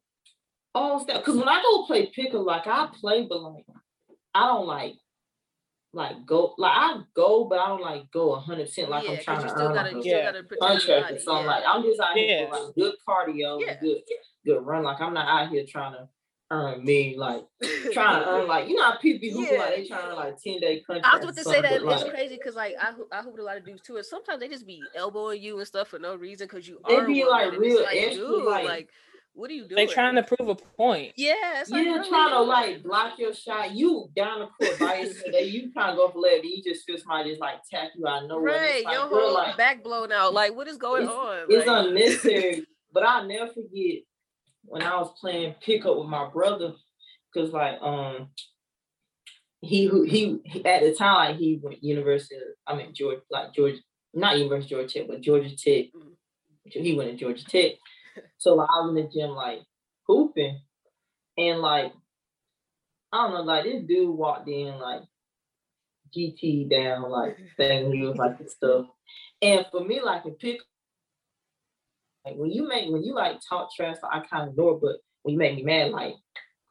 oh, 0.76 1.02
stuff. 1.04 1.20
Because 1.20 1.38
when 1.38 1.50
I 1.50 1.62
go 1.62 1.86
play 1.86 2.12
pickup, 2.14 2.46
like 2.46 2.68
I 2.68 2.90
play, 3.00 3.26
but 3.28 3.42
like 3.42 3.66
I 4.34 4.48
don't 4.48 4.68
like 4.68 4.94
like 5.94 6.26
go 6.26 6.56
like 6.58 6.72
I 6.76 6.98
go, 7.14 7.46
but 7.46 7.60
I 7.60 7.68
don't 7.68 7.82
like 7.82 8.10
go 8.12 8.36
hundred 8.36 8.66
percent 8.66 8.90
like 8.90 9.04
yeah, 9.06 9.12
I'm 9.12 9.18
trying 9.24 9.38
you 9.42 9.44
to 9.44 9.50
still 9.50 9.68
earn 9.68 9.76
gotta, 9.76 9.84
like 9.84 9.94
you 9.94 10.00
a 10.00 10.02
still 10.04 10.18
Yeah. 10.18 10.32
gotta 10.32 10.44
protect 10.44 10.62
contract 10.62 11.12
or 11.12 11.20
something. 11.20 11.46
yeah. 11.46 11.52
Like 11.52 11.64
I'm 11.68 11.84
just 11.84 12.00
out 12.00 12.18
here 12.18 12.48
for 12.48 12.56
Yeah. 12.58 12.64
like 12.64 12.76
good 12.76 12.94
cardio, 13.08 13.62
Yeah. 13.62 13.80
good 13.80 14.02
good 14.46 14.60
run. 14.66 14.84
Like 14.84 15.00
I'm 15.02 15.14
not 15.14 15.28
out 15.28 15.50
here 15.52 15.66
trying 15.68 15.94
to 15.94 16.08
earn 16.52 16.84
me 16.84 17.16
like 17.18 17.42
trying 17.94 18.22
to 18.22 18.30
earn 18.30 18.48
like 18.54 18.68
you 18.70 18.76
know 18.76 18.84
how 18.84 18.98
people 18.98 19.20
be 19.22 19.32
hooping 19.32 19.58
like 19.58 19.76
they 19.76 19.88
trying 19.88 20.10
to 20.10 20.16
like 20.16 20.36
ten 20.44 20.60
day 20.60 20.82
contract. 20.82 21.08
I 21.14 21.18
was 21.18 21.24
about 21.26 21.36
to 21.38 21.44
say 21.44 21.62
that 21.62 21.72
it's 21.74 21.84
like, 21.84 22.10
crazy 22.12 22.36
because 22.36 22.56
like 22.56 22.76
I 22.80 22.92
hoo- 22.92 23.08
I 23.12 23.22
hooped 23.22 23.40
a 23.40 23.44
lot 23.44 23.58
of 23.58 23.66
dudes 23.66 23.82
too, 23.82 23.98
and 23.98 24.06
sometimes 24.06 24.40
they 24.40 24.48
just 24.48 24.66
be 24.68 24.82
elbowing 24.96 25.42
you 25.42 25.58
and 25.60 25.68
stuff 25.68 25.88
for 25.90 26.00
no 26.00 26.16
reason 26.16 26.48
because 26.48 26.68
you 26.68 26.80
They 26.88 26.96
are 26.98 27.06
be, 27.08 27.22
a 27.22 27.28
like, 27.28 27.52
real 27.58 27.82
like, 27.84 27.98
extra, 27.98 28.26
dude, 28.26 28.44
like- 28.46 28.66
like 28.66 28.90
what 29.36 29.50
are 29.50 29.54
you 29.54 29.64
doing? 29.68 29.76
They 29.76 29.88
trying 29.92 30.16
to 30.16 30.24
prove 30.24 30.48
a 30.50 30.56
point. 30.56 31.14
yeah, 31.16 31.62
it's 31.62 31.70
like, 31.72 31.86
yeah, 31.86 31.94
really? 31.94 32.10
trying 32.10 32.30
to 32.32 32.42
like 32.42 32.84
block 32.84 33.18
your 33.18 33.34
shot. 33.34 33.72
You 33.72 34.08
down 34.16 34.40
the 34.42 34.48
court 34.68 34.80
by 34.80 35.00
yourself. 35.00 35.26
They 35.32 35.44
you 35.46 35.72
trying 35.74 35.94
to 35.94 35.98
go 35.98 36.10
for 36.10 36.20
left. 36.20 36.44
You 36.44 36.62
just 36.64 36.86
feel 36.86 36.98
somebody 36.98 37.30
just 37.32 37.42
like 37.42 37.56
tap 37.70 37.90
you 37.96 38.08
out 38.08 38.24
of 38.24 38.30
nowhere. 38.30 38.54
and 38.54 38.62
right, 38.62 38.76
It's 38.76 38.86
like, 38.86 38.94
your 38.94 39.10
bro, 39.10 39.20
whole 39.20 39.34
like, 39.34 39.58
back 39.58 39.84
blown 39.84 40.12
out. 40.12 40.34
Like 40.34 40.56
what 40.56 40.68
is 40.68 40.78
going 40.78 41.04
It's- 41.04 41.18
on? 41.18 41.46
it's 41.50 41.68
Like, 41.68 41.88
unnecessary. 41.88 42.66
but 42.92 43.04
I'll 43.04 43.26
never 43.28 43.48
forget 43.52 44.04
when 44.66 44.82
I 44.84 44.96
was 44.98 45.12
playing 45.20 45.56
pickup 45.62 45.98
with 45.98 46.08
my 46.08 46.30
brother, 46.30 46.74
because 47.34 47.52
like 47.52 47.82
um 47.82 48.30
he 49.62 49.86
who 49.86 50.04
he, 50.04 50.40
he 50.46 50.64
at 50.66 50.82
the 50.82 50.94
time 50.94 51.16
like 51.32 51.38
he 51.38 51.60
went 51.62 51.84
University. 51.84 52.36
of- 52.36 52.42
I 52.68 52.76
mean 52.76 52.94
Georgia, 52.94 53.22
like 53.32 53.54
Georgia, 53.54 53.80
not 54.14 54.38
University 54.38 54.76
of 54.76 54.82
Georgia 54.82 55.00
Tech, 55.00 55.08
but 55.08 55.22
Georgia 55.22 55.56
Tech. 55.56 55.86
Mhm. 55.96 56.12
He 56.66 56.94
went 56.96 57.10
to 57.12 57.16
Georgia 57.18 57.44
Tech. 57.46 57.72
So 58.38 58.56
like, 58.56 58.70
I 58.70 58.82
was 58.82 58.90
in 58.90 59.04
the 59.04 59.10
gym 59.10 59.32
like 59.32 59.60
hooping, 60.08 60.60
and 61.38 61.60
like 61.60 61.94
I 63.12 63.24
don't 63.24 63.34
know, 63.34 63.42
like 63.42 63.64
this 63.64 63.84
dude 63.84 64.10
walked 64.10 64.50
in 64.50 64.78
like 64.80 65.02
GT 66.16 66.70
down, 66.70 67.10
like 67.10 67.38
saying 67.58 67.92
he 67.92 68.02
was 68.02 68.18
like 68.18 68.38
stuff. 68.50 68.88
And 69.42 69.66
for 69.72 69.84
me, 69.84 70.02
like 70.02 70.26
in 70.26 70.34
pick, 70.36 70.60
like 72.26 72.36
when 72.36 72.52
you 72.52 72.68
make 72.68 72.90
when 72.90 73.04
you 73.04 73.14
like 73.14 73.40
talk 73.48 73.70
trash, 73.76 73.98
like, 74.02 74.24
I 74.24 74.28
kind 74.28 74.44
of 74.44 74.50
ignore, 74.50 74.80
but 74.80 74.98
when 75.24 75.34
you 75.34 75.38
make 75.38 75.56
me 75.56 75.64
mad, 75.64 75.92
like 75.92 76.16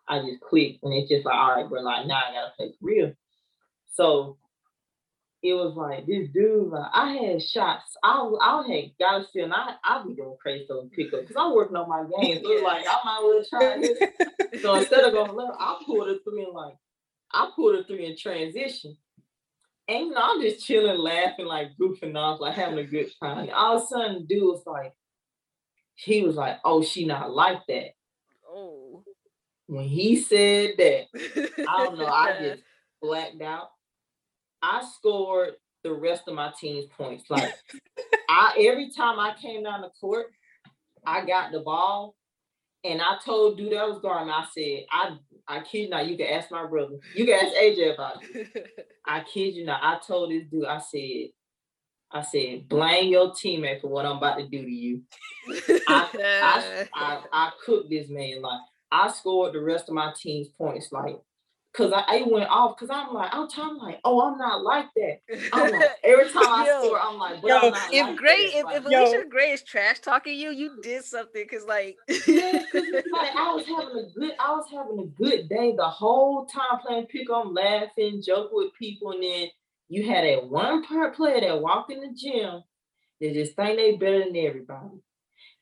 I 0.09 0.20
just 0.20 0.40
quit, 0.40 0.76
and 0.83 0.92
it's 0.92 1.11
just 1.11 1.24
like, 1.24 1.35
all 1.35 1.55
right, 1.55 1.68
bro, 1.68 1.81
like 1.83 2.07
now 2.07 2.16
I 2.16 2.33
gotta 2.33 2.52
play 2.57 2.72
for 2.78 2.87
real. 2.87 3.12
So 3.92 4.38
it 5.42 5.55
was 5.55 5.74
like 5.74 6.07
this 6.07 6.28
dude, 6.33 6.68
like 6.68 6.90
I 6.92 7.12
had 7.14 7.42
shots, 7.42 7.96
I 8.02 8.31
I 8.40 8.66
had 8.68 8.92
got 8.98 9.28
still, 9.28 9.44
and 9.44 9.55
I 9.55 9.74
I 9.85 10.02
be 10.07 10.14
doing 10.14 10.37
crazy 10.40 10.64
stuff 10.66 10.78
and 10.83 10.92
pick 10.92 11.11
because 11.11 11.35
I'm 11.37 11.55
working 11.55 11.76
on 11.76 11.88
my 11.88 12.02
game. 12.22 12.40
So 12.42 12.52
it's 12.52 12.62
like 12.62 12.85
I 12.87 12.98
might 13.05 13.20
well 13.22 13.44
try 13.48 13.78
this. 13.81 13.98
So 14.62 14.74
instead 14.74 15.00
of 15.05 15.12
going 15.12 15.35
left, 15.35 15.57
I 15.59 15.81
pulled 15.87 16.09
a 16.09 16.18
three 16.20 16.44
and 16.44 16.52
like 16.52 16.74
I 17.33 17.50
pulled 17.57 17.74
a 17.74 17.85
three 17.85 18.07
in 18.07 18.16
transition. 18.16 18.96
And 19.88 20.07
you 20.07 20.11
know, 20.11 20.20
I'm 20.22 20.40
just 20.40 20.64
chilling, 20.64 20.98
laughing, 20.98 21.46
like 21.46 21.70
goofing 21.81 22.16
off, 22.16 22.38
like 22.40 22.55
having 22.55 22.78
a 22.78 22.85
good 22.85 23.11
time. 23.20 23.48
All 23.55 23.78
of 23.78 23.83
a 23.83 23.87
sudden, 23.87 24.26
dude 24.26 24.42
was 24.42 24.62
like, 24.66 24.92
he 25.94 26.22
was 26.22 26.37
like, 26.37 26.59
"Oh, 26.64 26.83
she 26.83 27.05
not 27.07 27.33
like 27.33 27.66
that." 27.66 27.94
oh, 28.48 29.02
When 29.66 29.85
he 29.85 30.20
said 30.20 30.72
that, 30.78 31.07
I 31.68 31.85
don't 31.85 31.98
know. 31.98 32.07
I 32.07 32.38
just 32.40 32.62
blacked 33.00 33.40
out. 33.42 33.70
I 34.62 34.85
scored 34.96 35.55
the 35.85 35.92
rest 35.92 36.25
of 36.29 36.35
my 36.35 36.53
team's 36.59 36.87
points. 36.96 37.25
Like 37.29 37.53
I 38.29 38.55
every 38.68 38.90
time 38.90 39.18
I 39.18 39.35
came 39.40 39.64
down 39.64 39.83
the 39.83 39.90
court, 40.01 40.27
I 41.05 41.25
got 41.25 41.53
the 41.53 41.61
ball, 41.61 42.14
and 42.85 43.01
I 43.01 43.16
told 43.25 43.57
dude 43.57 43.72
that 43.72 43.88
was 43.88 44.01
guarding. 44.01 44.29
me, 44.29 44.35
I 44.35 44.46
said, 44.55 44.87
I 44.90 45.16
I 45.48 45.61
kid 45.61 45.79
you 45.79 45.88
not. 45.88 46.07
You 46.07 46.16
can 46.16 46.29
ask 46.29 46.51
my 46.51 46.66
brother. 46.66 46.96
You 47.14 47.25
can 47.27 47.35
ask 47.35 47.55
AJ 47.57 47.94
about 47.94 48.22
it. 48.22 48.87
I 49.07 49.20
kid 49.20 49.55
you 49.55 49.64
not. 49.64 49.81
I 49.83 49.98
told 50.07 50.31
this 50.31 50.44
dude. 50.51 50.64
I 50.64 50.79
said, 50.79 51.31
I 52.12 52.22
said, 52.22 52.68
blame 52.68 53.11
your 53.11 53.33
teammate 53.33 53.81
for 53.81 53.88
what 53.88 54.07
I'm 54.07 54.18
about 54.18 54.38
to 54.38 54.48
do 54.48 54.62
to 54.62 54.70
you. 54.70 55.03
I, 55.88 56.87
I, 56.94 57.22
I 57.33 57.51
cooked 57.64 57.90
this 57.90 58.09
man. 58.09 58.42
Like 58.42 58.61
I 58.90 59.09
scored 59.09 59.55
the 59.55 59.61
rest 59.61 59.88
of 59.88 59.94
my 59.94 60.12
team's 60.16 60.48
points. 60.48 60.92
Like 60.92 61.18
Cause 61.77 61.93
I, 61.95 62.05
I 62.09 62.23
went 62.27 62.51
off 62.51 62.77
because 62.79 62.91
I'm 62.95 63.15
like, 63.15 63.31
oh, 63.33 63.45
I'm 63.45 63.49
talking 63.49 63.79
like, 63.79 64.01
oh, 64.05 64.21
I'm 64.23 64.39
not 64.39 64.63
like 64.65 64.87
that. 64.97 65.19
I'm 65.53 65.71
like, 65.71 65.93
every 66.05 66.29
time 66.31 66.43
I 66.53 66.67
Yo. 66.67 66.75
score, 66.77 67.01
I'm 67.01 67.19
like, 67.19 67.43
but 67.43 67.49
Yo, 67.49 67.57
I'm 67.57 67.71
not 67.71 67.95
if 67.95 68.07
like 68.09 68.17
Gray, 68.17 68.31
that. 68.31 68.53
if, 68.57 68.67
Like, 68.67 68.77
if 68.77 68.85
Yo. 68.87 69.25
Allisha 69.25 69.29
Gray 69.31 69.53
is 69.53 69.63
trash 69.63 70.01
talking 70.01 70.39
you, 70.39 70.51
you 70.51 70.79
did 70.83 71.05
something 71.05 71.45
because 71.49 71.65
like 71.67 71.99
Yeah, 72.27 72.63
'cause 72.73 72.87
it's 72.93 73.11
like 73.13 73.35
I 73.37 73.55
was 73.55 73.67
having 73.67 73.99
a 73.99 74.11
good, 74.19 74.33
I 74.41 74.53
was 74.53 74.67
having 74.71 74.99
a 75.01 75.07
good 75.07 75.49
day 75.49 75.75
the 75.77 75.89
whole 75.89 76.47
time 76.47 76.81
playing 76.87 77.07
pick 77.07 77.31
on, 77.31 77.55
laughing, 77.55 78.23
joking 78.27 78.51
with 78.53 78.75
people, 78.79 79.13
and 79.13 79.23
then 79.23 79.49
you 79.89 80.09
had 80.11 80.25
that 80.25 80.49
one 80.49 80.85
part 80.85 81.17
player 81.17 81.41
that 81.41 81.61
walk 81.63 81.91
in 81.91 82.01
the 82.01 82.15
gym 82.17 82.63
that 83.21 83.35
just 83.35 83.57
think 83.57 83.79
they 83.79 83.97
better 83.97 84.21
than 84.21 84.37
everybody. 84.37 85.03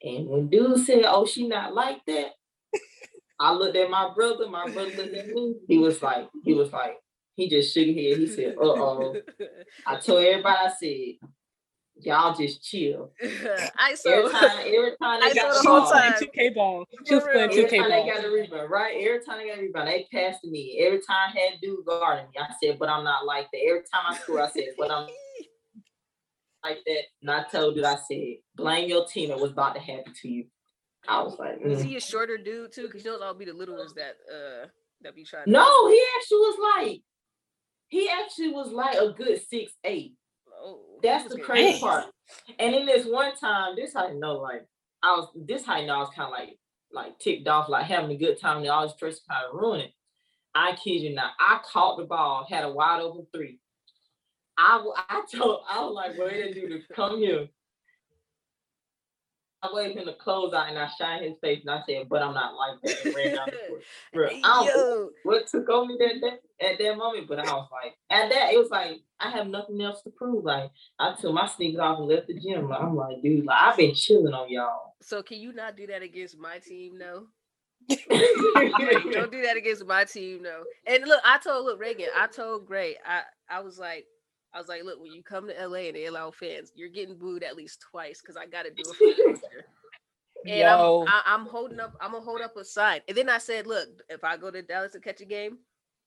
And 0.03 0.29
when 0.29 0.49
dude 0.49 0.85
said, 0.87 1.05
"Oh, 1.07 1.27
she 1.27 1.49
not 1.49 1.75
like 1.75 2.05
that," 2.07 2.33
I 3.41 3.53
looked 3.53 3.77
at 3.77 3.91
my 3.91 4.13
brother. 4.15 4.49
My 4.49 4.69
brother 4.71 4.91
looked 4.91 5.15
at 5.15 5.27
me. 5.29 5.55
He 5.67 5.79
was 5.79 6.03
like, 6.03 6.29
he 6.45 6.53
was 6.55 6.71
like, 6.73 6.97
he 7.37 7.49
just 7.49 7.73
shook 7.73 7.87
his 7.87 7.97
head. 7.97 8.19
He 8.19 8.27
said, 8.27 8.55
"Uh 8.61 8.65
oh." 8.65 9.17
I 9.87 9.97
told 9.99 10.23
everybody, 10.25 10.57
I 10.59 10.71
said, 10.79 11.29
"Y'all 12.05 12.35
just 12.35 12.63
chill." 12.63 13.13
I 13.79 13.95
saw 13.95 14.11
Every 14.11 14.31
time, 14.31 14.51
every 14.59 14.91
time 15.01 15.23
I 15.23 15.29
they 15.31 15.35
got 15.35 15.43
saw 15.43 15.49
the 15.49 15.55
the 15.55 15.63
She 15.63 15.69
whole 15.69 15.81
was 15.81 15.91
ball, 15.91 15.93
playing 15.93 16.13
time. 16.13 16.23
2K 16.51 16.55
ball. 16.55 16.85
She 17.07 17.15
was 17.15 17.25
For 17.25 17.33
playing. 17.33 17.51
Every 17.51 17.65
2K 17.65 17.79
time 17.79 17.91
they 17.91 18.13
got 18.13 18.25
a 18.25 18.31
rebound, 18.31 18.71
right? 18.71 18.95
Every 19.07 19.25
time 19.25 19.39
they 19.39 19.49
got 19.49 19.59
a 19.59 19.63
rebound, 19.63 19.89
they 19.89 20.07
passed 20.13 20.45
me. 20.45 20.79
Every 20.85 20.99
time 20.99 21.31
I 21.35 21.39
had 21.41 21.61
dude 21.63 21.87
guarding 21.87 22.27
me, 22.27 22.39
I 22.39 22.53
said, 22.63 22.79
but 22.79 22.91
I'm 22.91 23.05
not 23.05 23.25
like 23.25 23.49
that. 23.53 23.61
Every 23.67 23.83
time 23.91 24.03
I 24.11 24.19
score, 24.19 24.43
I 24.43 24.51
said, 24.51 24.65
but 24.77 24.91
I'm 24.91 25.09
like 26.65 26.79
that. 26.85 27.03
And 27.23 27.31
I 27.31 27.45
told 27.45 27.79
it, 27.79 27.85
I 27.87 27.97
said, 28.07 28.35
blame 28.55 28.87
your 28.89 29.07
team. 29.07 29.31
It 29.31 29.39
was 29.41 29.53
about 29.53 29.75
to 29.77 29.81
happen 29.81 30.13
to 30.21 30.29
you. 30.29 30.45
I 31.09 31.23
was 31.23 31.39
like, 31.39 31.59
Is 31.65 31.83
mm. 31.83 31.85
he 31.85 31.97
a 31.97 32.01
shorter 32.01 32.39
dude 32.39 32.73
too? 32.73 32.87
Because 32.87 33.03
those 33.03 33.21
all 33.23 33.35
be 33.35 33.45
the 33.45 33.53
little 33.53 33.77
ones 33.77 33.95
that 33.95 34.17
uh 34.33 34.67
that 35.03 35.15
be 35.15 35.25
trying. 35.25 35.45
to- 35.47 35.51
no, 35.51 35.89
he 35.89 36.03
actually 36.17 36.39
was 36.39 36.59
like, 36.77 37.03
he 37.89 38.09
actually 38.09 38.49
was 38.51 38.71
like 38.71 38.97
a 38.97 39.13
good 39.13 39.41
six 39.49 39.73
eight. 39.85 40.15
Oh, 40.63 40.81
That's 41.03 41.33
the 41.33 41.41
crazy 41.41 41.73
Dang. 41.73 41.81
part. 41.81 42.05
And 42.59 42.75
in 42.75 42.87
this 42.87 43.07
one 43.07 43.35
time, 43.37 43.77
this 43.77 43.97
I 43.97 44.13
know, 44.13 44.35
like, 44.35 44.67
I 45.03 45.13
was 45.13 45.29
this 45.35 45.65
how 45.65 45.75
I 45.75 45.87
know 45.87 45.97
I 45.97 45.99
was 45.99 46.11
kind 46.15 46.27
of 46.27 46.39
like 46.39 46.59
like 46.93 47.19
ticked 47.19 47.49
off, 47.49 47.69
like 47.69 47.87
having 47.87 48.11
a 48.11 48.17
good 48.17 48.39
time, 48.41 48.59
and 48.59 48.69
all 48.69 48.87
this 48.87 48.97
person 48.97 49.23
kind 49.31 49.47
of 49.47 49.59
ruin 49.59 49.81
it. 49.81 49.93
I 50.55 50.73
kid 50.73 51.03
you 51.03 51.15
not, 51.15 51.33
I 51.39 51.61
caught 51.65 51.97
the 51.97 52.05
ball, 52.05 52.47
had 52.49 52.65
a 52.65 52.73
wide 52.73 53.01
open 53.01 53.27
three. 53.35 53.61
I 54.59 54.85
I 55.09 55.23
told 55.35 55.63
I 55.69 55.85
was 55.85 55.95
like, 55.95 56.19
wait 56.19 56.51
a 56.51 56.55
dude 56.55 56.71
to 56.89 56.95
come 56.95 57.19
here. 57.19 57.49
I 59.63 59.69
waved 59.73 59.99
him 59.99 60.07
to 60.07 60.15
close 60.15 60.55
out 60.55 60.69
and 60.69 60.79
I 60.79 60.89
shine 60.99 61.23
his 61.23 61.37
face 61.41 61.61
and 61.61 61.71
I 61.71 61.83
said, 61.87 62.09
but 62.09 62.23
I'm 62.23 62.33
not 62.33 62.55
like 62.55 62.81
that. 62.83 63.05
And 63.05 63.15
ran 63.15 63.35
down 63.37 63.47
the 63.47 63.69
court. 63.69 63.83
Bro, 64.15 64.29
I 64.29 64.41
don't 64.41 64.67
know 64.67 65.11
what 65.25 65.47
took 65.49 65.69
on 65.69 65.89
me 65.89 65.99
that 65.99 66.21
day 66.21 66.67
at 66.67 66.79
that 66.79 66.97
moment, 66.97 67.29
but 67.29 67.39
I 67.39 67.53
was 67.53 67.69
like, 67.71 67.95
at 68.11 68.31
that, 68.31 68.53
it 68.53 68.59
was 68.59 68.71
like 68.71 69.01
I 69.19 69.31
have 69.31 69.49
nothing 69.49 69.81
else 69.83 70.03
to 70.03 70.11
prove. 70.11 70.45
Like 70.45 70.71
I 70.99 71.15
took 71.21 71.35
my 71.35 71.47
sneakers 71.47 71.81
off 71.81 71.99
and 71.99 72.09
left 72.09 72.29
the 72.29 72.39
gym. 72.39 72.73
I'm 72.73 72.97
like, 72.97 73.23
dude, 73.23 73.45
like 73.45 73.61
I've 73.61 73.77
been 73.77 73.95
chilling 73.95 74.33
on 74.33 74.51
y'all. 74.51 74.95
so 75.03 75.23
can 75.23 75.39
you 75.39 75.53
not 75.53 75.77
do 75.77 75.87
that 75.89 76.03
against 76.03 76.39
my 76.39 76.59
team? 76.59 76.97
No. 76.97 77.27
Don't 77.89 79.33
do 79.33 79.43
that 79.43 79.57
against 79.57 79.87
my 79.87 80.05
team, 80.05 80.43
no. 80.43 80.63
And 80.87 81.05
look, 81.05 81.21
I 81.25 81.39
told 81.39 81.67
look 81.67 81.81
Reagan, 81.81 82.09
I 82.17 82.29
told 82.29 82.67
Gray, 82.67 82.97
I 83.07 83.23
I 83.51 83.61
was 83.61 83.79
like, 83.79 84.07
I 84.53 84.59
was 84.59 84.69
like, 84.69 84.85
look, 84.85 85.01
when 85.01 85.13
you 85.13 85.23
come 85.23 85.47
to 85.49 85.67
LA 85.67 85.79
and 85.89 85.97
they 85.97 86.07
allow 86.07 86.31
fans, 86.31 86.73
you're 86.75 86.89
getting 86.89 87.17
booed 87.17 87.43
at 87.43 87.57
least 87.57 87.81
twice 87.91 88.21
because 88.21 88.37
I 88.37 88.47
got 88.47 88.65
to 88.65 88.71
do 88.71 88.83
it 88.85 88.97
for 88.97 89.07
the 89.07 89.23
culture. 89.39 89.67
And 90.47 90.59
Yo. 90.59 91.05
I'm, 91.07 91.09
I, 91.09 91.35
I'm 91.35 91.47
holding 91.47 91.81
up, 91.81 91.95
I'm 92.01 92.13
gonna 92.13 92.25
hold 92.25 92.41
up 92.41 92.57
a 92.57 92.65
sign. 92.65 93.01
And 93.09 93.17
then 93.17 93.29
I 93.29 93.39
said, 93.39 93.67
look, 93.67 93.89
if 94.09 94.25
I 94.25 94.37
go 94.37 94.51
to 94.51 94.63
Dallas 94.63 94.93
to 94.93 95.01
catch 95.01 95.21
a 95.21 95.27
game, 95.27 95.59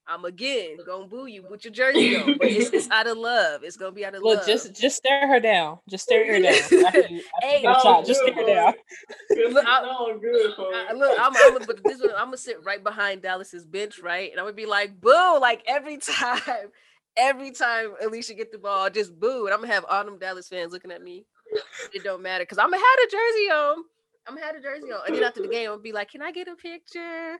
I'm 0.05 0.25
again 0.25 0.77
gonna 0.85 1.07
boo 1.07 1.27
you 1.27 1.45
with 1.49 1.63
your 1.63 1.73
jersey 1.73 2.17
on. 2.17 2.37
But 2.37 2.49
it's, 2.49 2.69
it's 2.71 2.89
out 2.91 3.07
of 3.07 3.17
love. 3.17 3.63
It's 3.63 3.77
gonna 3.77 3.91
be 3.91 4.05
out 4.05 4.15
of 4.15 4.21
Look, 4.21 4.39
love. 4.39 4.47
just 4.47 4.73
just 4.79 4.97
stare 4.97 5.27
her 5.27 5.39
down. 5.39 5.79
Just 5.89 6.03
stare 6.03 6.25
her 6.33 6.41
down. 6.41 6.53
After 6.85 6.99
you, 6.99 7.21
after 7.21 7.21
Hey, 7.41 7.61
get 7.61 7.77
a 7.77 7.79
shot, 7.79 8.05
just 8.05 8.21
stare 8.21 8.33
her 8.33 8.45
down. 8.45 8.73
Look, 9.53 9.65
I, 9.65 9.81
no, 9.81 10.19
good, 10.19 10.53
I, 10.57 10.93
look, 10.93 11.17
I'm, 11.19 11.33
I'm 11.35 11.53
gonna, 11.53 11.65
but 11.65 11.83
this 11.83 12.01
one, 12.01 12.11
I'm 12.11 12.27
gonna 12.27 12.37
sit 12.37 12.63
right 12.63 12.83
behind 12.83 13.21
Dallas's 13.21 13.65
bench, 13.65 13.99
right, 13.99 14.29
and 14.29 14.39
I'm 14.39 14.45
gonna 14.45 14.55
be 14.55 14.65
like, 14.65 14.99
boo, 14.99 15.39
like 15.39 15.63
every 15.67 15.97
time, 15.97 16.39
every 17.17 17.51
time 17.51 17.93
Allisha 18.03 18.35
get 18.35 18.51
the 18.51 18.57
ball, 18.57 18.89
just 18.89 19.17
boo, 19.19 19.45
and 19.45 19.53
I'm 19.53 19.61
gonna 19.61 19.73
have 19.73 19.85
all 19.89 20.03
them 20.05 20.19
Dallas 20.19 20.47
fans 20.47 20.73
looking 20.73 20.91
at 20.91 21.01
me. 21.01 21.25
It 21.93 22.03
don't 22.03 22.21
matter 22.21 22.43
because 22.43 22.57
I'm 22.57 22.71
gonna 22.71 22.77
have 22.77 23.07
a 23.07 23.11
jersey 23.11 23.51
on. 23.51 23.83
I'm 24.27 24.35
gonna 24.35 24.45
have 24.45 24.55
a 24.55 24.61
jersey 24.61 24.91
on, 24.91 25.01
and 25.07 25.15
then 25.15 25.23
after 25.23 25.41
the 25.41 25.47
game, 25.47 25.69
I'll 25.69 25.79
be 25.79 25.91
like, 25.91 26.09
can 26.11 26.21
I 26.21 26.31
get 26.31 26.47
a 26.47 26.55
picture? 26.55 27.37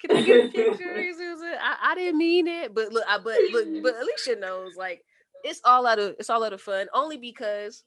Can 0.00 0.16
I 0.16 0.22
get 0.22 0.46
a 0.46 0.48
picture, 0.48 1.12
Susan? 1.18 1.54
I, 1.60 1.76
I 1.90 1.94
didn't 1.94 2.18
mean 2.18 2.46
it, 2.46 2.74
but 2.74 2.92
look, 2.92 3.04
I 3.08 3.18
but 3.18 3.38
look, 3.52 3.82
but 3.82 3.94
Allisha 3.94 4.38
knows, 4.38 4.76
like, 4.76 5.02
it's 5.44 5.60
all 5.64 5.86
out 5.86 5.98
of 5.98 6.14
it's 6.18 6.30
all 6.30 6.44
out 6.44 6.52
of 6.52 6.60
fun, 6.60 6.86
only 6.94 7.16
because 7.16 7.84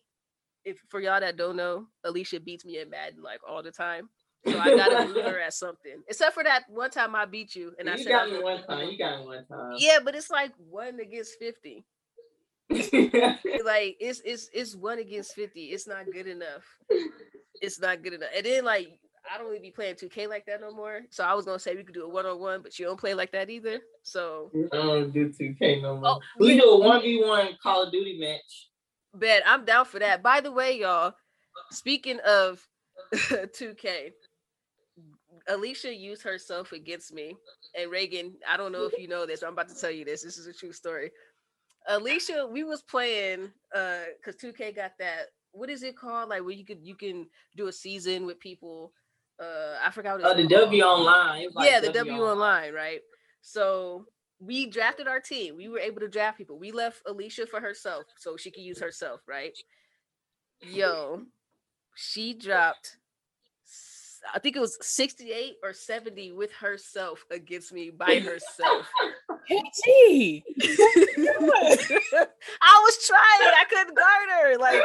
if 0.66 0.80
for 0.90 1.00
y'all 1.00 1.20
that 1.20 1.38
don't 1.38 1.56
know, 1.56 1.88
Allisha 2.06 2.44
beats 2.44 2.66
me 2.66 2.80
at 2.80 2.90
Madden 2.90 3.22
like 3.22 3.40
all 3.48 3.64
the 3.64 3.72
time. 3.72 4.10
So 4.46 4.60
I 4.60 4.76
gotta 4.76 5.14
beat 5.14 5.24
her 5.26 5.40
at 5.40 5.54
something. 5.54 6.04
Except 6.08 6.34
for 6.34 6.44
that 6.44 6.64
one 6.70 6.90
time 6.90 7.16
I 7.16 7.26
beat 7.26 7.56
you 7.56 7.74
and 7.80 7.90
I 7.90 7.94
you 7.96 8.04
said 8.04 8.10
got 8.10 8.28
I 8.28 8.32
me 8.32 8.44
one 8.44 8.64
time. 8.64 8.90
You 8.90 8.98
got 8.98 9.20
me 9.22 9.26
one 9.28 9.46
time. 9.46 9.74
Yeah, 9.78 10.00
but 10.04 10.16
it's 10.16 10.30
like 10.30 10.52
one 10.70 11.00
against 11.00 11.38
fifty. 11.40 11.86
Like 13.64 13.98
it's 14.00 14.22
it's 14.26 14.50
it's 14.54 14.76
one 14.76 15.00
against 15.00 15.34
fifty. 15.36 15.66
It's 15.66 15.88
not 15.88 16.06
good 16.12 16.28
enough. 16.28 16.64
It's 17.62 17.80
not 17.80 18.02
good 18.04 18.14
enough. 18.14 18.30
And 18.36 18.46
then 18.46 18.66
like 18.66 19.00
I 19.34 19.38
don't 19.38 19.48
really 19.48 19.60
be 19.62 19.72
playing 19.72 19.96
2K 19.96 20.28
like 20.28 20.46
that 20.48 20.60
no 20.60 20.72
more. 20.74 21.02
So 21.10 21.24
I 21.24 21.34
was 21.34 21.46
gonna 21.46 21.58
say 21.60 21.76
we 21.76 21.84
could 21.84 21.94
do 21.94 22.04
a 22.04 22.10
one 22.10 22.26
on 22.26 22.40
one, 22.40 22.62
but 22.62 22.78
you 22.78 22.86
don't 22.86 23.00
play 23.00 23.14
like 23.14 23.32
that 23.32 23.50
either. 23.50 23.80
So 24.02 24.52
I 24.74 24.76
don't 24.76 25.12
do 25.14 25.30
2K 25.30 25.82
no 25.82 25.96
more. 25.96 26.10
Oh, 26.18 26.20
we 26.40 26.60
do 26.60 26.64
a 26.64 26.80
1v1 26.84 27.58
Call 27.60 27.84
of 27.84 27.92
Duty 27.94 28.18
match. 28.20 28.68
bet 29.14 29.44
I'm 29.46 29.64
down 29.64 29.86
for 29.86 30.00
that. 30.00 30.22
By 30.22 30.42
the 30.42 30.52
way, 30.52 30.78
y'all, 30.80 31.14
speaking 31.72 32.20
of 32.28 32.68
2K, 33.14 34.12
Allisha 35.50 35.98
used 35.98 36.24
herself 36.24 36.72
against 36.72 37.14
me. 37.14 37.36
And 37.78 37.92
Reagan, 37.92 38.34
I 38.50 38.58
don't 38.58 38.72
know 38.72 38.86
if 38.86 38.98
you 38.98 39.08
know 39.08 39.26
this, 39.26 39.42
but 39.42 39.48
I'm 39.48 39.54
about 39.54 39.70
to 39.70 39.76
tell 39.76 39.92
you 39.92 40.06
this. 40.06 40.24
This 40.24 40.38
is 40.38 40.48
a 40.48 40.54
true 40.54 40.72
story. 40.72 41.12
Allisha, 41.90 42.50
we 42.50 42.64
was 42.64 42.82
playing 42.82 43.52
uh 43.76 44.00
because 44.18 44.40
2K 44.42 44.76
got 44.76 44.92
that. 45.00 45.28
What 45.52 45.70
is 45.70 45.84
it 45.84 45.98
called? 45.98 46.30
Like 46.30 46.42
where 46.42 46.52
you 46.52 46.66
could 46.66 46.80
you 46.82 46.96
can 46.96 47.28
do 47.58 47.68
a 47.68 47.72
season 47.74 48.26
with 48.26 48.40
people. 48.40 48.94
Uh 49.40 49.76
I 49.84 49.92
forgot 49.92 50.22
what 50.22 50.32
Uh, 50.32 50.34
the. 50.36 50.48
W 50.48 50.84
online. 50.84 51.50
Like 51.54 51.70
yeah, 51.70 51.80
the 51.80 51.92
W 51.92 52.24
online, 52.24 52.74
right? 52.74 53.02
So 53.42 54.06
we 54.40 54.66
drafted 54.68 55.08
our 55.08 55.20
team. 55.20 55.58
We 55.58 55.68
were 55.68 55.80
able 55.80 56.00
to 56.02 56.08
draft 56.08 56.38
people. 56.38 56.58
We 56.58 56.72
left 56.72 57.04
Allisha 57.06 57.48
for 57.48 57.60
herself 57.60 58.06
so 58.18 58.38
she 58.38 58.52
could 58.52 58.64
use 58.64 58.80
herself, 58.80 59.22
right? 59.28 59.58
Yo, 60.62 61.24
she 61.96 62.34
dropped 62.34 62.98
I 64.34 64.40
think 64.40 64.56
it 64.56 64.60
was 64.60 64.78
68 64.82 65.56
or 65.64 65.74
70 65.74 66.32
with 66.32 66.52
herself 66.54 67.24
against 67.32 67.74
me 67.74 67.90
by 67.90 68.20
herself. 68.20 68.90
Hey, 69.48 70.44
I 70.62 71.62
was 72.84 73.08
trying. 73.08 73.42
I 73.42 73.66
couldn't 73.70 73.96
guard 73.96 74.30
her. 74.30 74.58
Like 74.58 74.82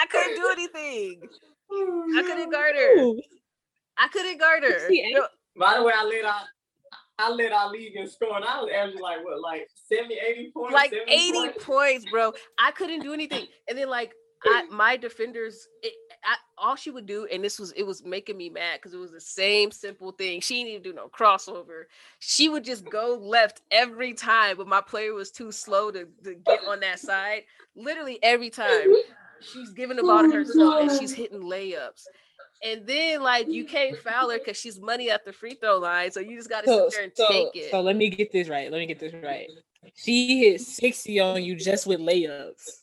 I 0.00 0.06
couldn't 0.06 0.36
do 0.36 0.48
anything. 0.52 1.20
I 1.70 2.22
couldn't 2.22 2.50
guard 2.50 2.76
her. 2.76 3.12
I 3.98 4.08
couldn't 4.08 4.38
guard 4.38 4.62
her. 4.62 4.88
No, 4.90 5.26
By 5.56 5.76
the 5.76 5.82
way, 5.82 5.92
I 5.94 6.04
let 6.04 6.24
out 6.24 6.44
I 7.18 7.30
led 7.30 7.52
our 7.52 7.70
league 7.70 7.96
in 7.96 8.08
scoring. 8.08 8.44
I 8.46 8.60
was 8.62 8.70
averaging 8.72 9.00
like 9.00 9.24
what, 9.24 9.40
like 9.40 9.68
70, 9.92 10.14
80 10.14 10.50
points? 10.52 10.72
like 10.72 10.94
80 11.08 11.32
points? 11.32 11.64
points, 11.64 12.10
bro. 12.10 12.32
I 12.58 12.70
couldn't 12.70 13.00
do 13.00 13.12
anything. 13.12 13.46
And 13.68 13.76
then 13.76 13.88
like 13.88 14.12
I 14.44 14.64
my 14.70 14.96
defenders, 14.96 15.66
it, 15.82 15.92
I, 16.24 16.36
all 16.56 16.76
she 16.76 16.90
would 16.90 17.06
do, 17.06 17.26
and 17.32 17.42
this 17.42 17.58
was 17.58 17.72
it 17.72 17.82
was 17.82 18.04
making 18.04 18.36
me 18.36 18.50
mad 18.50 18.78
because 18.78 18.94
it 18.94 18.98
was 18.98 19.10
the 19.12 19.20
same 19.20 19.70
simple 19.70 20.12
thing. 20.12 20.40
She 20.40 20.54
didn't 20.54 20.70
even 20.70 20.82
do 20.82 20.92
no 20.92 21.08
crossover. 21.08 21.84
She 22.18 22.48
would 22.48 22.64
just 22.64 22.88
go 22.88 23.18
left 23.20 23.62
every 23.70 24.14
time, 24.14 24.56
but 24.56 24.68
my 24.68 24.80
player 24.80 25.14
was 25.14 25.30
too 25.30 25.52
slow 25.52 25.90
to, 25.90 26.06
to 26.24 26.34
get 26.34 26.60
on 26.66 26.80
that 26.80 27.00
side. 27.00 27.42
Literally 27.74 28.18
every 28.22 28.50
time. 28.50 28.92
She's 29.40 29.70
giving 29.70 29.96
the 29.96 30.02
ball 30.02 30.22
to 30.24 30.32
herself 30.32 30.82
and 30.82 30.98
she's 30.98 31.12
hitting 31.12 31.40
layups. 31.40 32.02
And 32.64 32.86
then 32.86 33.22
like 33.22 33.46
you 33.48 33.64
can't 33.64 33.96
foul 33.96 34.30
her 34.30 34.38
because 34.38 34.56
she's 34.56 34.80
money 34.80 35.10
at 35.10 35.24
the 35.24 35.32
free 35.32 35.54
throw 35.54 35.78
line. 35.78 36.10
So 36.10 36.20
you 36.20 36.36
just 36.36 36.48
gotta 36.48 36.66
So, 36.66 36.88
sit 36.88 36.96
there 36.96 37.04
and 37.04 37.12
so, 37.14 37.28
take 37.28 37.48
it. 37.54 37.70
so 37.70 37.80
let 37.80 37.94
me 37.94 38.10
get 38.10 38.32
this 38.32 38.48
right. 38.48 38.70
Let 38.70 38.78
me 38.78 38.86
get 38.86 38.98
this 38.98 39.14
right. 39.22 39.48
She 39.94 40.40
hit 40.40 40.60
60 40.60 41.20
on 41.20 41.44
you 41.44 41.54
just 41.54 41.86
with 41.86 42.00
layups. 42.00 42.77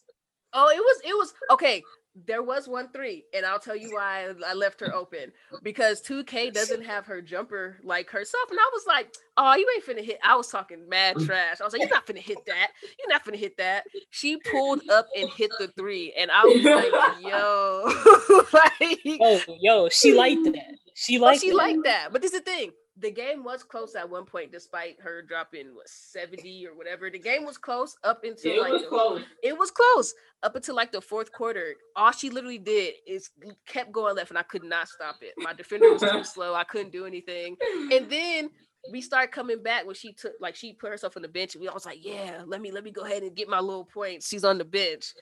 Oh, 0.57 0.69
it 0.69 0.79
was 0.79 1.01
it 1.03 1.13
was 1.13 1.33
okay. 1.51 1.83
There 2.25 2.41
was 2.41 2.65
one 2.65 2.89
three, 2.93 3.25
and 3.33 3.45
I'll 3.45 3.59
tell 3.59 3.75
you 3.75 3.93
why 3.93 4.29
I 4.47 4.53
left 4.53 4.79
her 4.79 4.95
open 4.95 5.33
because 5.63 6.01
2K 6.01 6.53
doesn't 6.53 6.85
have 6.85 7.05
her 7.07 7.21
jumper 7.21 7.77
like 7.83 8.09
herself. 8.09 8.49
And 8.49 8.57
I 8.57 8.69
was 8.71 8.85
like, 8.87 9.13
Oh, 9.35 9.53
you 9.53 9.67
ain't 9.75 9.85
finna 9.85 10.01
hit. 10.01 10.17
I 10.23 10.37
was 10.37 10.47
talking 10.47 10.87
mad 10.87 11.17
mm. 11.17 11.25
trash. 11.25 11.59
I 11.59 11.65
was 11.65 11.73
like, 11.73 11.81
You're 11.81 11.89
not 11.89 12.07
finna 12.07 12.19
hit 12.19 12.37
that. 12.47 12.71
You're 12.97 13.09
not 13.09 13.25
finna 13.25 13.35
hit 13.35 13.57
that. 13.57 13.83
She 14.11 14.37
pulled 14.37 14.89
up 14.89 15.07
and 15.17 15.29
hit 15.29 15.51
the 15.59 15.67
three, 15.77 16.13
and 16.17 16.31
I 16.31 16.45
was 16.45 16.63
like, 16.63 17.21
Yo, 17.21 18.45
like, 18.53 19.19
Oh, 19.19 19.41
yo, 19.59 19.89
she 19.89 20.13
liked 20.13 20.45
that. 20.45 20.75
She 20.93 21.19
liked 21.19 21.41
she 21.41 21.49
that. 21.49 21.57
liked 21.57 21.83
that. 21.83 22.13
But 22.13 22.21
this 22.21 22.33
is 22.33 22.39
the 22.39 22.45
thing. 22.45 22.71
The 22.97 23.11
game 23.11 23.43
was 23.43 23.61
close 23.63 23.93
at 23.95 24.09
one 24.09 24.23
point, 24.25 24.51
despite 24.53 24.99
her 25.01 25.21
dropping 25.21 25.75
what 25.75 25.89
70 25.89 26.65
or 26.67 26.75
whatever. 26.77 27.09
The 27.09 27.19
game 27.19 27.45
was 27.45 27.57
close 27.57 27.95
up 28.05 28.23
until 28.23 28.53
It 28.53 28.61
like 28.61 28.71
was 28.71 28.81
the- 28.83 28.87
close. 28.87 29.21
it 29.43 29.57
was 29.57 29.71
close 29.71 30.13
up 30.43 30.55
until 30.55 30.75
like 30.75 30.91
the 30.93 31.01
fourth 31.01 31.31
quarter. 31.31 31.75
All 31.97 32.11
she 32.13 32.29
literally 32.29 32.57
did 32.57 32.93
is 33.05 33.29
kept 33.67 33.91
going 33.91 34.15
left, 34.15 34.29
and 34.31 34.37
I 34.37 34.43
could 34.43 34.63
not 34.63 34.87
stop 34.87 35.17
it. 35.21 35.33
My 35.37 35.51
defender 35.53 35.91
was 35.91 36.01
too 36.01 36.23
slow. 36.23 36.53
I 36.55 36.63
couldn't 36.63 36.91
do 36.93 37.05
anything. 37.05 37.57
And 37.91 38.09
then 38.09 38.49
we 38.91 39.01
started 39.01 39.31
coming 39.33 39.61
back 39.63 39.85
when 39.85 39.95
she 39.95 40.13
took 40.13 40.33
like 40.39 40.55
she 40.55 40.71
put 40.73 40.91
herself 40.91 41.17
on 41.17 41.23
the 41.23 41.27
bench, 41.27 41.55
and 41.55 41.61
we 41.61 41.67
all 41.67 41.73
was 41.73 41.85
like, 41.85 41.99
"Yeah, 42.05 42.43
let 42.45 42.61
me 42.61 42.71
let 42.71 42.83
me 42.85 42.91
go 42.91 43.01
ahead 43.03 43.23
and 43.23 43.35
get 43.35 43.49
my 43.49 43.59
little 43.59 43.85
points." 43.85 44.29
She's 44.29 44.43
on 44.45 44.57
the 44.57 44.63
bench. 44.65 45.13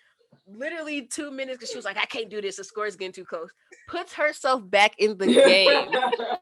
Literally 0.46 1.04
two 1.08 1.32
minutes 1.32 1.58
because 1.58 1.70
she 1.72 1.78
was 1.78 1.86
like, 1.86 1.98
"I 1.98 2.06
can't 2.06 2.30
do 2.30 2.42
this. 2.42 2.58
The 2.58 2.64
score 2.66 2.86
is 2.86 2.96
getting 2.98 3.14
too 3.14 3.26
close." 3.26 3.50
Puts 3.88 4.14
herself 4.14 4.70
back 4.70 4.94
in 5.00 5.18
the 5.18 5.26
game 5.28 6.38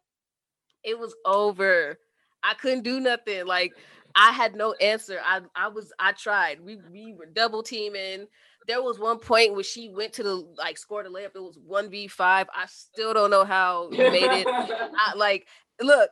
it 0.83 0.97
was 0.97 1.15
over. 1.25 1.97
I 2.43 2.53
couldn't 2.55 2.83
do 2.83 2.99
nothing. 2.99 3.45
Like 3.45 3.73
I 4.15 4.31
had 4.31 4.55
no 4.55 4.73
answer. 4.73 5.19
I 5.23 5.41
I 5.55 5.67
was 5.67 5.91
I 5.99 6.11
tried. 6.13 6.61
We 6.61 6.77
we 6.91 7.13
were 7.13 7.25
double 7.25 7.63
teaming. 7.63 8.27
There 8.67 8.81
was 8.81 8.99
one 8.99 9.19
point 9.19 9.53
where 9.53 9.63
she 9.63 9.89
went 9.89 10.13
to 10.13 10.23
the 10.23 10.35
like 10.57 10.77
scored 10.77 11.05
a 11.05 11.09
layup. 11.09 11.35
It 11.35 11.41
was 11.41 11.57
one 11.65 11.89
v 11.89 12.07
five. 12.07 12.47
I 12.55 12.65
still 12.67 13.13
don't 13.13 13.31
know 13.31 13.45
how 13.45 13.89
you 13.91 13.97
made 13.97 14.41
it. 14.41 14.47
I 14.47 15.13
like 15.15 15.47
look, 15.81 16.09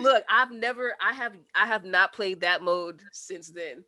look. 0.00 0.24
I've 0.28 0.52
never. 0.52 0.94
I 1.00 1.12
have. 1.14 1.34
I 1.54 1.66
have 1.66 1.84
not 1.84 2.12
played 2.12 2.40
that 2.40 2.62
mode 2.62 3.00
since 3.12 3.50
then. 3.50 3.84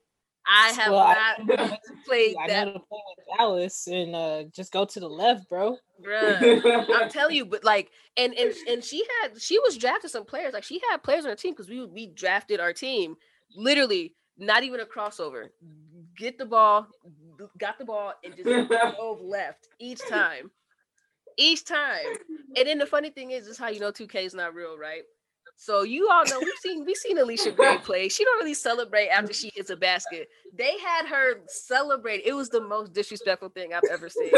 I 0.47 0.69
have 0.73 0.91
Well, 0.93 1.01
I- 1.01 1.37
not 1.47 1.81
played 2.07 2.37
I 2.41 2.47
that, 2.49 2.67
know 2.67 2.73
to 2.75 2.81
play 2.81 3.01
with 3.17 3.27
Dallas 3.39 3.87
and 3.87 4.15
uh, 4.15 4.43
just 4.55 4.73
go 4.73 4.85
to 4.85 5.01
the 5.01 5.09
left, 5.09 5.49
bro. 5.49 5.77
bruh. 6.05 6.87
I'm 6.95 7.09
telling 7.11 7.37
you, 7.37 7.45
but 7.47 7.65
like, 7.65 7.91
and 8.17 8.35
and 8.35 8.53
and 8.69 8.85
she 8.85 9.05
had 9.23 9.41
she 9.41 9.59
was 9.61 9.77
drafted 9.77 10.11
some 10.11 10.25
players. 10.25 10.53
Like 10.53 10.65
she 10.65 10.81
had 10.91 11.03
players 11.03 11.25
on 11.25 11.31
her 11.31 11.37
team 11.37 11.53
because 11.53 11.69
we 11.69 11.85
we 11.87 12.07
drafted 12.09 12.61
our 12.61 12.73
team. 12.73 13.17
Literally, 13.57 14.15
not 14.37 14.63
even 14.65 14.81
a 14.81 14.85
crossover. 14.85 15.49
Get 16.17 16.39
the 16.39 16.47
ball, 16.47 16.89
got 17.59 17.79
the 17.79 17.85
ball, 17.85 18.13
and 18.25 18.35
just 18.37 18.71
drove 18.97 19.21
left 19.23 19.69
each 19.79 20.01
time. 20.09 20.51
Each 21.37 21.65
time. 21.65 22.07
And 22.57 22.69
then 22.69 22.79
the 22.79 22.87
funny 22.87 23.11
thing 23.11 23.33
is, 23.33 23.49
is 23.49 23.59
how 23.59 23.69
you 23.69 23.81
know 23.81 23.91
2K 23.91 24.25
is 24.25 24.35
not 24.35 24.55
real, 24.55 24.79
right? 24.79 25.03
So 25.57 25.83
you 25.83 26.09
all 26.11 26.25
know 26.27 26.39
we've 26.41 26.59
seen 26.61 26.85
we've 26.85 26.97
seen 26.97 27.19
Allisha 27.19 27.55
Gray 27.55 27.79
play. 27.83 28.09
She 28.09 28.25
don't 28.25 28.39
really 28.39 28.55
celebrate 28.55 29.09
after 29.09 29.33
she 29.33 29.51
hits 29.55 29.71
a 29.71 29.77
basket. 29.77 30.29
They 30.53 30.79
had 30.79 31.07
her 31.07 31.41
celebrate. 31.47 32.23
It 32.25 32.35
was 32.35 32.49
the 32.49 32.61
most 32.61 32.93
disrespectful 32.93 33.51
thing 33.51 33.73
I've 33.73 33.83
ever 33.91 34.09
seen. 34.09 34.31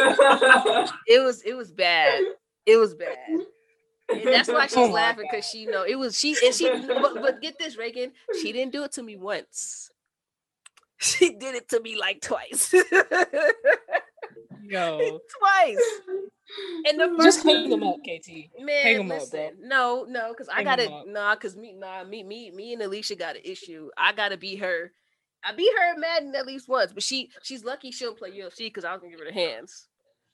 It 1.08 1.22
was 1.22 1.42
it 1.42 1.54
was 1.54 1.72
bad. 1.72 2.22
It 2.64 2.76
was 2.76 2.94
bad. 2.94 3.16
And 4.08 4.26
that's 4.26 4.48
why 4.48 4.66
she's 4.66 4.76
Oh 4.76 4.86
laughing 4.86 5.26
because 5.30 5.46
she 5.46 5.66
know 5.66 5.82
it 5.82 5.96
was 5.96 6.18
she 6.18 6.36
and 6.44 6.54
she 6.54 6.68
but, 6.70 7.14
but 7.14 7.40
get 7.40 7.58
this 7.58 7.76
Reagan 7.76 8.12
she 8.40 8.52
didn't 8.52 8.72
do 8.72 8.84
it 8.84 8.92
to 8.92 9.02
me 9.02 9.16
once 9.16 9.90
she 10.98 11.30
did 11.34 11.54
it 11.54 11.68
to 11.70 11.80
me 11.80 11.96
like 11.98 12.20
twice 12.20 12.72
Yo, 14.62 15.20
twice 15.38 16.00
and 16.88 17.00
the 17.00 17.22
just 17.22 17.42
hang 17.42 17.68
them 17.68 17.82
up, 17.82 17.96
KT. 18.02 18.28
man 18.60 18.82
hang 18.82 18.96
'em 19.00 19.10
up, 19.10 19.20
listen, 19.20 19.50
bro. 19.60 19.68
no 19.68 20.06
no 20.08 20.28
because 20.32 20.48
I 20.48 20.62
gotta 20.62 21.02
nah 21.06 21.34
because 21.34 21.56
me 21.56 21.72
nah 21.72 22.04
me 22.04 22.22
me 22.22 22.50
me 22.50 22.72
and 22.72 22.82
Allisha 22.82 23.18
got 23.18 23.36
an 23.36 23.42
issue. 23.44 23.90
I 23.96 24.12
gotta 24.12 24.36
be 24.36 24.56
her 24.56 24.92
I 25.44 25.52
beat 25.52 25.72
her 25.76 25.90
at 25.92 25.98
Madden 25.98 26.34
at 26.34 26.46
least 26.46 26.68
once 26.68 26.92
but 26.92 27.02
she 27.02 27.30
she's 27.42 27.64
lucky 27.64 27.90
she 27.90 28.04
don't 28.04 28.18
play 28.18 28.30
UFC 28.30 28.58
because 28.66 28.84
I 28.84 28.92
was 28.92 29.00
gonna 29.00 29.10
give 29.12 29.20
her 29.20 29.26
the 29.26 29.32
hands. 29.32 29.88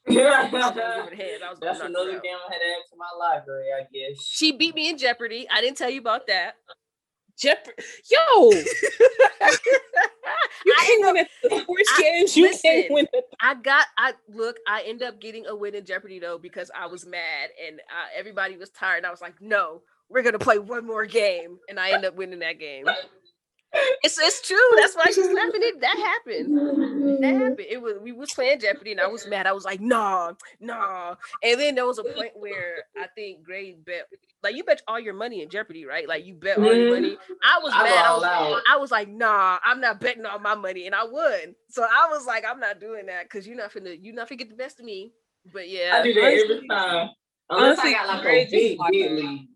I 0.09 0.13
was 0.13 0.51
gonna 0.51 0.73
give 0.73 1.05
her 1.05 1.11
the 1.11 1.17
hands. 1.17 1.43
I 1.45 1.51
was 1.51 1.59
gonna 1.61 1.73
That's 1.73 1.81
her 1.81 1.87
another 1.87 2.21
game 2.21 2.37
I 2.49 2.53
had 2.53 2.59
to 2.59 2.65
add 2.65 2.83
to 2.91 2.97
my 2.97 3.11
library, 3.19 3.67
I 3.79 3.83
guess. 3.93 4.25
she 4.25 4.53
beat 4.53 4.75
me 4.75 4.89
in 4.91 4.99
Jeopardy. 4.99 5.47
I 5.51 5.61
didn't 5.61 5.77
tell 5.77 5.91
you 5.91 6.01
about 6.01 6.27
that 6.27 6.57
Jeopardy. 7.39 7.83
Yo, 8.11 8.51
you 10.65 10.75
I 10.79 10.85
can 10.87 11.01
win 11.03 11.17
at 11.19 11.29
the 11.43 11.59
sports 11.63 11.91
I- 11.97 12.01
games. 12.03 12.37
You 12.37 12.55
can't 12.63 12.93
win 12.93 13.07
I 13.41 13.55
got 13.55 13.87
I 13.99 14.13
look 14.29 14.57
I 14.67 14.83
end 14.87 15.03
up 15.03 15.21
getting 15.21 15.47
a 15.47 15.55
win 15.57 15.75
in 15.75 15.85
Jeopardy 15.85 16.19
though 16.19 16.39
because 16.39 16.71
I 16.79 16.87
was 16.87 17.07
mad 17.07 17.51
and 17.67 17.81
uh, 17.81 18.09
everybody 18.17 18.57
was 18.57 18.71
tired 18.71 18.99
and 18.99 19.07
I 19.07 19.11
was 19.11 19.21
like 19.21 19.41
no 19.41 19.83
we're 20.09 20.23
gonna 20.23 20.39
play 20.39 20.59
one 20.59 20.87
more 20.87 21.07
game 21.07 21.59
and 21.69 21.81
I 21.81 21.91
end 21.93 22.05
up 22.05 22.15
winning 22.17 22.41
that 22.41 22.59
game. 22.59 22.87
It's 24.05 24.19
it's 24.19 24.47
true. 24.47 24.59
That's 24.77 24.95
why 24.95 25.07
she's 25.07 25.33
laughing. 25.33 25.61
It 25.63 25.81
that 25.81 25.97
happened. 25.97 27.23
That 27.23 27.35
happened. 27.41 27.61
It 27.71 27.81
was 27.81 27.95
we 28.03 28.13
was 28.13 28.33
playing 28.33 28.61
Jeopardy 28.61 28.93
and 28.93 29.01
I 29.01 29.07
was 29.07 29.27
mad. 29.27 29.47
I 29.47 29.53
was 29.53 29.65
like 29.65 29.81
nah 29.81 30.33
nah. 30.61 31.15
And 31.43 31.59
then 31.61 31.75
there 31.77 31.87
was 31.87 31.99
a 31.99 32.05
point 32.05 32.33
where 32.35 32.85
I 32.99 33.07
think 33.15 33.43
Gray 33.45 33.73
bet 33.73 34.09
like 34.43 34.57
you 34.57 34.65
bet 34.65 34.83
all 34.87 35.01
your 35.01 35.15
money 35.15 35.41
in 35.43 35.49
Jeopardy 35.49 35.87
right? 35.87 36.07
Like 36.07 36.27
you 36.27 36.35
bet 36.35 36.59
all 36.59 36.65
your 36.75 36.91
Mhm. 36.91 36.95
money. 37.03 37.17
I 37.45 37.61
was 37.63 37.73
I 37.75 37.83
mad. 37.85 38.05
I 38.07 38.15
was, 38.15 38.25
out. 38.25 38.63
I 38.71 38.77
was 38.77 38.91
like, 38.91 39.09
nah, 39.09 39.59
I'm 39.65 39.81
not 39.81 40.01
betting 40.01 40.27
all 40.27 40.39
my 40.39 40.55
money, 40.55 40.85
and 40.87 40.95
I 40.95 41.05
won. 41.05 41.55
So 41.71 41.83
I 41.83 42.09
was 42.11 42.27
like, 42.27 42.45
I'm 42.47 42.61
not 42.61 42.79
doing 42.81 43.07
that 43.07 43.25
because 43.25 43.47
you're 43.47 43.57
not 43.57 43.73
finna, 43.73 43.97
you're 44.01 44.15
not 44.15 44.29
finna 44.29 44.39
get 44.39 44.51
the 44.51 44.57
best 44.57 44.81
of 44.81 44.85
me. 44.85 45.13
But 45.53 45.69
yeah, 45.71 45.93
I 45.95 46.03
do 46.03 46.13
that 46.15 46.23
honestly- 46.25 46.55
every 46.57 46.69
time. 46.69 47.09
Unless 47.51 47.79
honestly, 47.79 47.91
I 47.91 47.93
got 47.95 48.07
like 48.09 48.23
Gray 48.23 48.41
a 48.41 48.45
just 48.45 48.53
big, 48.53 48.79
big 48.91 49.11
lead. 49.13 49.49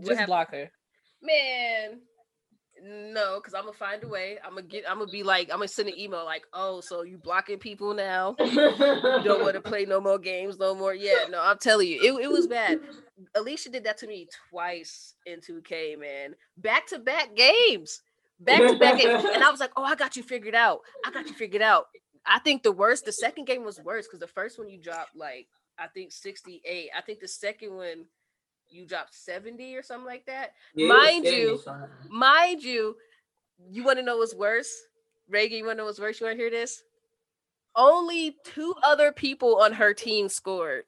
Just 0.00 0.10
happened? 0.12 0.26
block 0.26 0.50
her. 0.52 0.70
man. 1.22 2.00
No, 2.82 3.38
because 3.38 3.54
I'm 3.54 3.64
gonna 3.64 3.76
find 3.76 4.02
a 4.04 4.08
way. 4.08 4.38
I'm 4.44 4.50
gonna 4.50 4.62
get. 4.62 4.84
I'm 4.88 4.98
gonna 4.98 5.10
be 5.10 5.22
like. 5.22 5.50
I'm 5.50 5.58
gonna 5.58 5.68
send 5.68 5.88
an 5.88 5.98
email 5.98 6.24
like, 6.24 6.44
"Oh, 6.52 6.80
so 6.80 7.02
you 7.02 7.18
blocking 7.18 7.58
people 7.58 7.94
now? 7.94 8.36
You 8.40 8.54
don't 9.24 9.42
want 9.42 9.54
to 9.54 9.60
play 9.60 9.84
no 9.84 10.00
more 10.00 10.18
games, 10.18 10.58
no 10.58 10.74
more." 10.74 10.94
Yeah, 10.94 11.26
no, 11.28 11.42
I'm 11.42 11.58
telling 11.58 11.88
you, 11.88 12.00
it, 12.02 12.24
it 12.24 12.30
was 12.30 12.46
bad. 12.46 12.80
Allisha 13.36 13.70
did 13.70 13.84
that 13.84 13.98
to 13.98 14.06
me 14.06 14.28
twice 14.50 15.14
in 15.26 15.40
2K, 15.40 15.98
man. 15.98 16.34
Back 16.56 16.86
to 16.88 16.98
back 16.98 17.36
games, 17.36 18.02
back 18.38 18.60
to 18.60 18.78
back 18.78 19.02
and 19.04 19.44
I 19.44 19.50
was 19.50 19.60
like, 19.60 19.72
"Oh, 19.76 19.84
I 19.84 19.94
got 19.94 20.16
you 20.16 20.22
figured 20.22 20.54
out. 20.54 20.80
I 21.06 21.10
got 21.10 21.26
you 21.26 21.34
figured 21.34 21.62
out." 21.62 21.86
I 22.26 22.38
think 22.38 22.62
the 22.62 22.72
worst, 22.72 23.04
the 23.04 23.12
second 23.12 23.46
game 23.46 23.64
was 23.64 23.80
worse 23.80 24.06
because 24.06 24.20
the 24.20 24.26
first 24.26 24.58
one 24.58 24.68
you 24.68 24.78
dropped 24.80 25.16
like 25.16 25.48
I 25.78 25.88
think 25.88 26.12
68. 26.12 26.90
I 26.96 27.00
think 27.00 27.20
the 27.20 27.28
second 27.28 27.74
one 27.74 28.04
you 28.70 28.86
dropped 28.86 29.14
70 29.14 29.76
or 29.76 29.82
something 29.82 30.06
like 30.06 30.26
that. 30.26 30.52
Yeah, 30.74 30.88
Mind 30.88 31.24
you. 31.26 31.60
Mind 32.08 32.62
you, 32.62 32.96
you 33.70 33.84
want 33.84 33.98
to 33.98 34.04
know 34.04 34.18
what's 34.18 34.34
worse? 34.34 34.72
Reagan, 35.28 35.58
you 35.58 35.64
want 35.66 35.76
to 35.78 35.82
know 35.82 35.86
what's 35.86 36.00
worse? 36.00 36.20
You 36.20 36.26
want 36.26 36.38
to 36.38 36.42
hear 36.42 36.50
this? 36.50 36.82
Only 37.76 38.36
two 38.44 38.74
other 38.82 39.12
people 39.12 39.60
on 39.60 39.72
her 39.72 39.94
team 39.94 40.28
scored. 40.28 40.84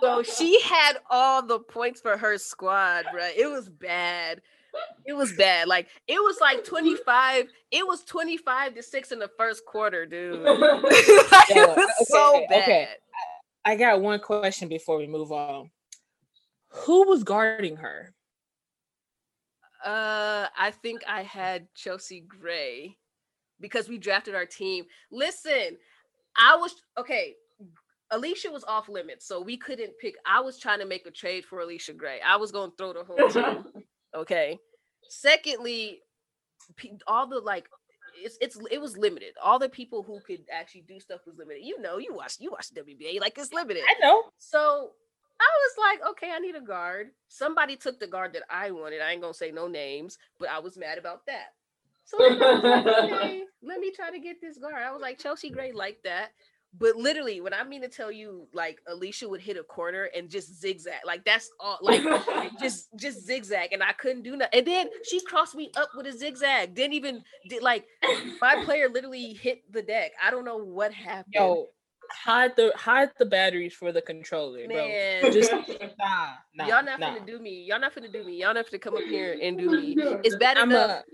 So 0.00 0.22
she 0.22 0.60
had 0.64 0.98
all 1.10 1.42
the 1.44 1.58
points 1.58 2.00
for 2.00 2.16
her 2.16 2.38
squad, 2.38 3.06
right? 3.14 3.34
It 3.36 3.46
was 3.48 3.68
bad. 3.68 4.40
It 5.04 5.12
was 5.14 5.32
bad. 5.32 5.66
Like 5.68 5.88
it 6.06 6.14
was 6.22 6.38
like 6.40 6.64
25. 6.64 7.46
It 7.72 7.86
was 7.86 8.04
25 8.04 8.74
to 8.76 8.82
6 8.82 9.12
in 9.12 9.18
the 9.18 9.30
first 9.36 9.64
quarter, 9.66 10.06
dude. 10.06 10.42
Like, 10.42 10.58
it 11.50 11.56
Yeah, 11.56 11.66
was 11.66 12.08
so 12.08 12.44
bad. 12.48 12.62
okay. 12.62 12.88
I 13.64 13.76
got 13.76 14.00
one 14.00 14.20
question 14.20 14.68
before 14.68 14.98
we 14.98 15.06
move 15.06 15.32
on. 15.32 15.70
Who 16.72 17.08
was 17.08 17.22
guarding 17.22 17.76
her? 17.76 18.14
Uh, 19.84 20.46
I 20.56 20.70
think 20.70 21.02
I 21.08 21.22
had 21.22 21.66
Chelsea 21.74 22.20
Gray 22.20 22.96
because 23.60 23.88
we 23.88 23.98
drafted 23.98 24.34
our 24.34 24.46
team. 24.46 24.84
Listen, 25.10 25.76
I 26.36 26.56
was 26.56 26.74
okay. 26.98 27.34
Allisha 28.12 28.52
was 28.52 28.64
off 28.64 28.88
limits, 28.88 29.26
so 29.26 29.40
we 29.40 29.56
couldn't 29.56 29.92
pick. 30.00 30.14
I 30.26 30.40
was 30.40 30.58
trying 30.58 30.80
to 30.80 30.86
make 30.86 31.06
a 31.06 31.10
trade 31.10 31.44
for 31.44 31.58
Allisha 31.58 31.96
Gray. 31.96 32.20
I 32.20 32.36
was 32.36 32.52
going 32.52 32.70
to 32.70 32.76
throw 32.76 32.92
the 32.92 33.04
whole 33.04 33.28
team. 33.28 33.64
Okay. 34.14 34.58
Secondly, 35.08 36.00
all 37.06 37.26
the 37.26 37.40
like, 37.40 37.66
it's 38.14 38.36
it's 38.42 38.58
it 38.70 38.78
was 38.78 38.98
limited. 38.98 39.32
All 39.42 39.58
the 39.58 39.70
people 39.70 40.02
who 40.02 40.20
could 40.20 40.44
actually 40.52 40.82
do 40.82 41.00
stuff 41.00 41.20
was 41.26 41.38
limited. 41.38 41.64
You 41.64 41.80
know, 41.80 41.96
you 41.96 42.14
watch 42.14 42.34
you 42.38 42.50
watch 42.50 42.68
WBA 42.74 43.20
like 43.22 43.38
it's 43.38 43.54
limited. 43.54 43.84
I 43.88 43.94
know. 44.02 44.24
So 44.36 44.90
I 45.42 45.48
was 45.58 45.98
like, 46.00 46.10
okay, 46.10 46.30
I 46.34 46.38
need 46.38 46.54
a 46.54 46.60
guard. 46.60 47.08
Somebody 47.28 47.76
took 47.76 47.98
the 47.98 48.06
guard 48.06 48.32
that 48.34 48.42
I 48.48 48.70
wanted. 48.70 49.00
I 49.00 49.12
ain't 49.12 49.22
gonna 49.22 49.34
say 49.34 49.50
no 49.50 49.66
names, 49.66 50.18
but 50.38 50.48
I 50.48 50.58
was 50.60 50.76
mad 50.76 50.98
about 50.98 51.26
that. 51.26 51.54
So 52.04 52.16
like, 52.18 52.40
okay, 52.40 53.44
let 53.62 53.80
me 53.80 53.90
try 53.90 54.10
to 54.10 54.18
get 54.18 54.40
this 54.40 54.58
guard. 54.58 54.74
I 54.74 54.92
was 54.92 55.00
like, 55.00 55.18
Chelsea 55.18 55.50
Gray 55.50 55.72
like 55.72 55.98
that. 56.04 56.30
But 56.78 56.96
literally, 56.96 57.42
when 57.42 57.52
I 57.52 57.64
mean 57.64 57.82
to 57.82 57.88
tell 57.88 58.10
you, 58.10 58.46
like 58.54 58.80
Allisha 58.90 59.28
would 59.28 59.42
hit 59.42 59.58
a 59.58 59.62
corner 59.62 60.08
and 60.16 60.30
just 60.30 60.58
zigzag, 60.58 61.00
like 61.04 61.22
that's 61.22 61.50
all, 61.60 61.78
like 61.82 62.02
just 62.60 62.88
just 62.96 63.26
zigzag, 63.26 63.74
and 63.74 63.82
I 63.82 63.92
couldn't 63.92 64.22
do 64.22 64.36
nothing. 64.36 64.58
And 64.58 64.66
then 64.66 64.88
she 65.04 65.20
crossed 65.20 65.54
me 65.54 65.70
up 65.76 65.90
with 65.94 66.06
a 66.06 66.12
zigzag. 66.12 66.74
Didn't 66.74 66.94
even 66.94 67.24
did 67.46 67.62
like 67.62 67.84
my 68.40 68.64
player 68.64 68.88
literally 68.88 69.34
hit 69.34 69.70
the 69.70 69.82
deck. 69.82 70.12
I 70.22 70.30
don't 70.30 70.46
know 70.46 70.56
what 70.56 70.94
happened. 70.94 71.34
Yo, 71.34 71.66
hide 72.12 72.56
the 72.56 72.72
hide 72.76 73.10
the 73.18 73.26
batteries 73.26 73.74
for 73.74 73.92
the 73.92 74.02
controller, 74.02 74.66
bro. 74.66 74.76
man, 74.76 75.32
Just 75.32 75.52
nah, 75.98 76.34
nah. 76.54 76.66
y'all 76.66 76.84
not 76.84 77.00
nah. 77.00 77.14
finna 77.14 77.26
do 77.26 77.38
me. 77.38 77.64
Y'all 77.64 77.80
not 77.80 77.94
finna 77.94 78.12
do 78.12 78.24
me. 78.24 78.40
Y'all 78.40 78.54
not 78.54 78.66
finna 78.66 78.80
come 78.80 78.94
up 78.94 79.02
here 79.02 79.38
and 79.42 79.58
do 79.58 79.70
me. 79.70 79.94
It's 80.24 80.36
bad 80.36 80.56
I'm 80.58 80.70
enough. 80.70 80.90
a 80.90 81.04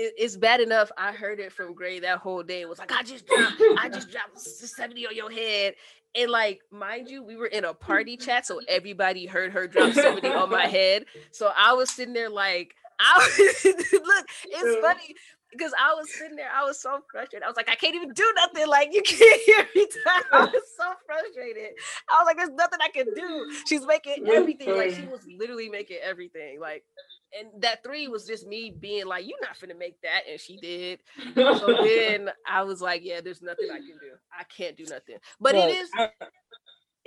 it's 0.00 0.36
bad 0.36 0.60
enough. 0.60 0.92
I 0.96 1.10
heard 1.10 1.40
it 1.40 1.52
from 1.52 1.74
Gray 1.74 1.98
that 2.00 2.18
whole 2.18 2.44
day. 2.44 2.60
It 2.60 2.68
was 2.68 2.78
like, 2.78 2.92
I 2.92 3.02
just 3.02 3.26
dropped, 3.26 3.60
I 3.78 3.88
just 3.88 4.12
dropped 4.12 4.38
70 4.38 5.08
on 5.08 5.16
your 5.16 5.30
head. 5.30 5.74
And 6.14 6.30
like, 6.30 6.60
mind 6.70 7.10
you, 7.10 7.24
we 7.24 7.36
were 7.36 7.46
in 7.46 7.64
a 7.64 7.74
party 7.74 8.16
chat, 8.16 8.46
so 8.46 8.60
everybody 8.68 9.26
heard 9.26 9.52
her 9.52 9.66
drop 9.66 9.92
70 9.92 10.28
on 10.28 10.50
my 10.50 10.66
head. 10.66 11.04
So 11.32 11.50
I 11.56 11.72
was 11.72 11.90
sitting 11.90 12.14
there 12.14 12.30
like, 12.30 12.74
I 13.00 13.18
was, 13.18 13.64
look, 13.92 14.26
it's 14.44 14.80
funny 14.80 15.14
because 15.50 15.72
I 15.78 15.94
was 15.94 16.12
sitting 16.12 16.36
there, 16.36 16.50
I 16.54 16.64
was 16.64 16.80
so 16.80 17.00
frustrated. 17.10 17.42
I 17.44 17.48
was 17.48 17.56
like, 17.56 17.68
I 17.68 17.74
can't 17.74 17.94
even 17.94 18.12
do 18.12 18.32
nothing. 18.36 18.66
Like, 18.68 18.90
you 18.92 19.02
can't 19.06 19.40
hear 19.42 19.66
me. 19.74 19.86
talk. 20.04 20.24
I 20.32 20.40
was 20.52 20.62
so 20.76 20.92
frustrated. 21.06 21.70
I 22.10 22.18
was 22.20 22.26
like, 22.26 22.36
there's 22.36 22.50
nothing 22.50 22.78
I 22.82 22.88
can 22.88 23.06
do. 23.14 23.46
She's 23.66 23.86
making 23.86 24.26
everything. 24.28 24.76
Like, 24.76 24.92
she 24.94 25.06
was 25.06 25.26
literally 25.38 25.68
making 25.68 25.98
everything. 26.02 26.60
Like, 26.60 26.84
and 27.38 27.62
that 27.62 27.82
three 27.84 28.08
was 28.08 28.26
just 28.26 28.46
me 28.46 28.74
being 28.78 29.06
like, 29.06 29.26
"You're 29.26 29.38
not 29.42 29.58
finna 29.58 29.78
make 29.78 30.00
that," 30.02 30.22
and 30.30 30.40
she 30.40 30.56
did. 30.56 31.00
So 31.34 31.66
then 31.84 32.30
I 32.50 32.62
was 32.62 32.80
like, 32.80 33.02
"Yeah, 33.04 33.20
there's 33.20 33.42
nothing 33.42 33.68
I 33.70 33.76
can 33.78 33.98
do. 34.00 34.16
I 34.32 34.44
can't 34.44 34.76
do 34.76 34.84
nothing." 34.84 35.16
But 35.38 35.54
it 35.54 35.76
is, 35.76 35.90
I- 35.94 36.10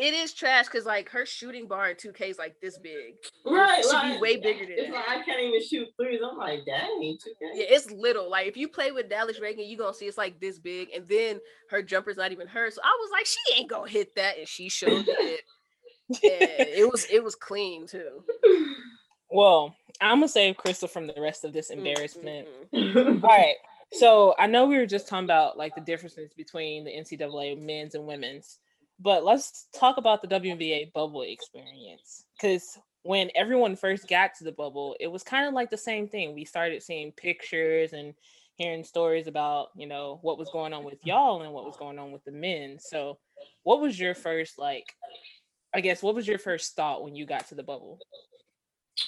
it 0.02 0.14
is 0.16 0.34
trash 0.34 0.66
because 0.66 0.86
like 0.86 1.10
her 1.10 1.26
shooting 1.26 1.68
bar 1.68 1.92
in 1.92 1.96
2K 1.96 2.30
is 2.32 2.38
like 2.40 2.56
this 2.60 2.78
big. 2.80 3.14
right, 3.46 3.80
It 3.80 3.84
should 3.84 3.94
like, 3.94 4.16
be 4.16 4.20
way 4.22 4.38
bigger 4.38 4.66
than 4.66 4.76
It's 4.78 4.88
that. 4.90 4.96
like 4.96 5.08
I 5.10 5.24
can't 5.24 5.40
even 5.42 5.62
shoot 5.62 5.88
threes. 5.96 6.20
I'm 6.28 6.38
like, 6.38 6.66
dang, 6.66 7.18
two 7.24 7.32
Yeah, 7.54 7.66
it's 7.70 7.92
little. 7.92 8.30
Like 8.30 8.48
if 8.48 8.58
you 8.58 8.68
play 8.68 8.92
with 8.92 9.10
Dallas 9.10 9.40
Reagan, 9.40 9.66
you're 9.68 9.78
gonna 9.78 9.94
see 9.94 10.08
it's 10.08 10.18
like 10.18 10.40
this 10.40 10.58
big, 10.58 10.90
and 10.96 11.08
then 11.08 11.40
her 11.70 11.84
jumper's 11.84 12.18
not 12.18 12.32
even 12.32 12.48
her. 12.48 12.72
So 12.72 12.82
I 12.84 12.98
was 13.00 13.10
like, 13.12 13.26
she 13.28 13.60
ain't 13.60 13.70
gonna 13.70 13.90
hit 13.90 14.16
that, 14.16 14.38
and 14.40 14.48
she 14.48 14.70
showed 14.70 15.06
it. 15.08 15.42
And 16.10 16.68
it 16.70 16.92
was 16.92 17.06
it 17.12 17.24
was 17.24 17.36
clean 17.36 17.86
too. 17.88 18.24
well, 19.30 19.76
I'm 20.02 20.18
gonna 20.18 20.28
save 20.28 20.58
Crystal 20.58 20.88
from 20.88 21.08
the 21.08 21.14
rest 21.22 21.46
of 21.46 21.54
this 21.54 21.70
embarrassment. 21.70 22.48
mm, 22.74 22.94
mm. 22.94 23.24
All 23.24 23.30
right. 23.30 23.56
So 23.94 24.34
I 24.40 24.48
know 24.48 24.66
we 24.66 24.78
were 24.78 24.86
just 24.86 25.08
talking 25.08 25.26
about 25.26 25.58
like 25.58 25.76
the 25.76 25.82
differences 25.82 26.32
between 26.36 26.86
the 26.86 26.92
NCAA 26.92 27.62
men's 27.62 27.94
and 27.94 28.06
women's, 28.08 28.58
but 29.02 29.24
let's 29.24 29.68
talk 29.74 29.98
about 29.98 30.22
the 30.22 30.28
WNBA 30.28 30.94
bubble 30.94 31.24
experience. 31.24 32.26
Because 32.40 32.78
when 33.04 33.32
everyone 33.36 33.76
first 33.76 34.08
got 34.08 34.36
to 34.36 34.44
the 34.44 34.52
bubble, 34.52 34.96
it 35.00 35.08
was 35.08 35.24
kind 35.24 35.48
of 35.48 35.54
like 35.54 35.70
the 35.70 35.78
same 35.78 36.08
thing. 36.08 36.36
We 36.36 36.46
started 36.46 36.84
seeing 36.84 37.12
pictures 37.12 37.94
and 37.94 38.14
hearing 38.56 38.84
stories 38.84 39.28
about, 39.28 39.70
you 39.76 39.88
know, 39.88 40.20
what 40.22 40.38
was 40.38 40.50
going 40.52 40.74
on 40.74 40.84
with 40.84 41.06
y'all 41.06 41.42
and 41.42 41.52
what 41.52 41.66
was 41.66 41.78
going 41.78 41.98
on 41.98 42.12
with 42.12 42.24
the 42.26 42.32
men. 42.32 42.78
So, 42.80 43.18
what 43.64 43.82
was 43.82 44.00
your 44.00 44.14
first 44.14 44.60
like? 44.60 44.86
I 45.74 45.82
guess 45.82 46.04
what 46.04 46.16
was 46.16 46.28
your 46.28 46.38
first 46.38 46.76
thought 46.76 47.04
when 47.04 47.16
you 47.16 47.26
got 47.26 47.48
to 47.48 47.56
the 47.56 47.64
bubble? 47.64 48.00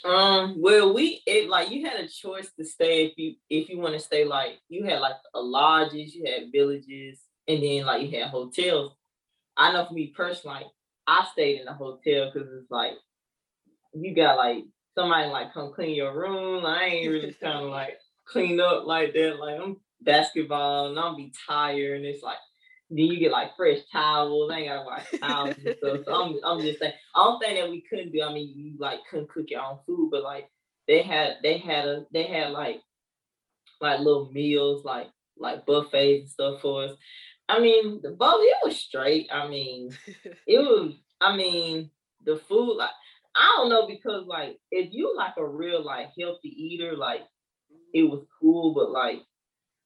Um, 0.03 0.55
well, 0.59 0.93
we 0.93 1.21
it 1.27 1.49
like 1.49 1.69
you 1.69 1.85
had 1.85 1.99
a 1.99 2.07
choice 2.07 2.49
to 2.57 2.65
stay 2.65 3.05
if 3.05 3.13
you 3.17 3.35
if 3.49 3.69
you 3.69 3.77
want 3.77 3.93
to 3.93 3.99
stay 3.99 4.25
like 4.25 4.59
you 4.69 4.85
had 4.85 4.99
like 4.99 5.17
a 5.35 5.39
lodges, 5.39 6.15
you 6.15 6.25
had 6.25 6.51
villages, 6.51 7.19
and 7.47 7.61
then 7.61 7.85
like 7.85 8.01
you 8.01 8.19
had 8.19 8.29
hotels. 8.29 8.93
I 9.57 9.71
know 9.71 9.85
for 9.85 9.93
me 9.93 10.13
personally, 10.15 10.57
like 10.57 10.65
I 11.07 11.27
stayed 11.31 11.61
in 11.61 11.67
a 11.67 11.73
hotel 11.73 12.31
because 12.33 12.49
it's 12.53 12.71
like 12.71 12.93
you 13.93 14.15
got 14.15 14.37
like 14.37 14.63
somebody 14.95 15.29
like 15.29 15.53
come 15.53 15.73
clean 15.73 15.95
your 15.95 16.17
room. 16.17 16.65
I 16.65 16.85
ain't 16.85 17.11
really 17.11 17.33
trying 17.39 17.63
to 17.63 17.69
like 17.69 17.97
clean 18.25 18.59
up 18.59 18.85
like 18.85 19.13
that. 19.13 19.39
Like 19.39 19.59
I'm 19.59 19.77
basketball 20.01 20.89
and 20.89 20.99
I'll 20.99 21.15
be 21.15 21.33
tired 21.47 21.97
and 21.97 22.05
it's 22.05 22.23
like 22.23 22.37
then 22.89 23.05
you 23.05 23.19
get 23.19 23.31
like 23.31 23.55
fresh 23.55 23.79
towels. 23.91 24.51
I 24.51 24.59
ain't 24.59 24.69
gotta 24.69 24.85
wash 24.85 25.19
towels 25.19 25.55
and 25.65 25.75
stuff. 25.77 25.99
So 26.05 26.13
I'm 26.13 26.39
I'm 26.43 26.61
just 26.61 26.79
saying 26.79 26.93
I 27.15 27.23
don't 27.23 27.39
think 27.39 27.59
that 27.59 27.69
we 27.69 27.83
couldn't 27.89 28.11
do. 28.11 28.21
I 28.21 28.33
mean, 28.33 28.53
you 28.55 28.73
like 28.79 28.99
couldn't 29.09 29.29
cook 29.29 29.49
your 29.49 29.61
own 29.61 29.79
food, 29.85 30.09
but 30.11 30.23
like 30.23 30.49
they 30.87 31.01
had 31.01 31.37
they 31.41 31.57
had 31.57 31.87
a 31.87 32.05
they 32.11 32.23
had 32.23 32.51
like 32.51 32.81
like 33.81 33.99
little 33.99 34.29
meals, 34.31 34.85
like 34.85 35.07
like 35.37 35.65
buffets 35.65 36.21
and 36.21 36.29
stuff 36.29 36.61
for 36.61 36.85
us. 36.85 36.91
I 37.53 37.59
mean, 37.59 37.99
the 38.01 38.11
bubble 38.11 38.39
it 38.41 38.57
was 38.63 38.77
straight. 38.77 39.29
I 39.31 39.47
mean, 39.47 39.91
it 40.47 40.59
was. 40.59 40.93
I 41.21 41.37
mean, 41.37 41.91
the 42.25 42.37
food 42.37 42.75
like 42.77 42.89
I 43.35 43.53
don't 43.57 43.69
know 43.69 43.87
because 43.87 44.25
like 44.25 44.59
if 44.71 44.91
you 44.91 45.15
like 45.15 45.33
a 45.37 45.45
real 45.45 45.83
like 45.83 46.09
healthy 46.19 46.49
eater, 46.49 46.97
like 46.97 47.21
mm-hmm. 47.21 47.91
it 47.93 48.03
was 48.03 48.25
cool, 48.41 48.73
but 48.73 48.91
like 48.91 49.21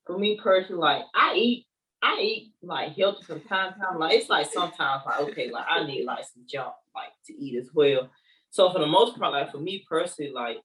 for 0.05 0.17
me 0.17 0.39
personally, 0.41 0.81
like 0.81 1.03
I 1.13 1.35
eat 1.35 1.67
I 2.01 2.19
eat 2.21 2.53
like 2.61 2.95
healthy 2.95 3.23
from 3.23 3.41
time 3.41 3.73
to 3.73 3.79
time. 3.79 3.99
Like 3.99 4.13
it's 4.13 4.29
like 4.29 4.47
sometimes 4.49 5.03
like 5.05 5.19
okay, 5.29 5.51
like 5.51 5.65
I 5.69 5.85
need 5.85 6.05
like 6.05 6.23
some 6.23 6.43
junk 6.47 6.73
like 6.95 7.11
to 7.25 7.33
eat 7.33 7.57
as 7.57 7.69
well. 7.73 8.09
So 8.49 8.71
for 8.71 8.79
the 8.79 8.87
most 8.87 9.19
part, 9.19 9.33
like 9.33 9.51
for 9.51 9.59
me 9.59 9.85
personally, 9.89 10.31
like 10.31 10.57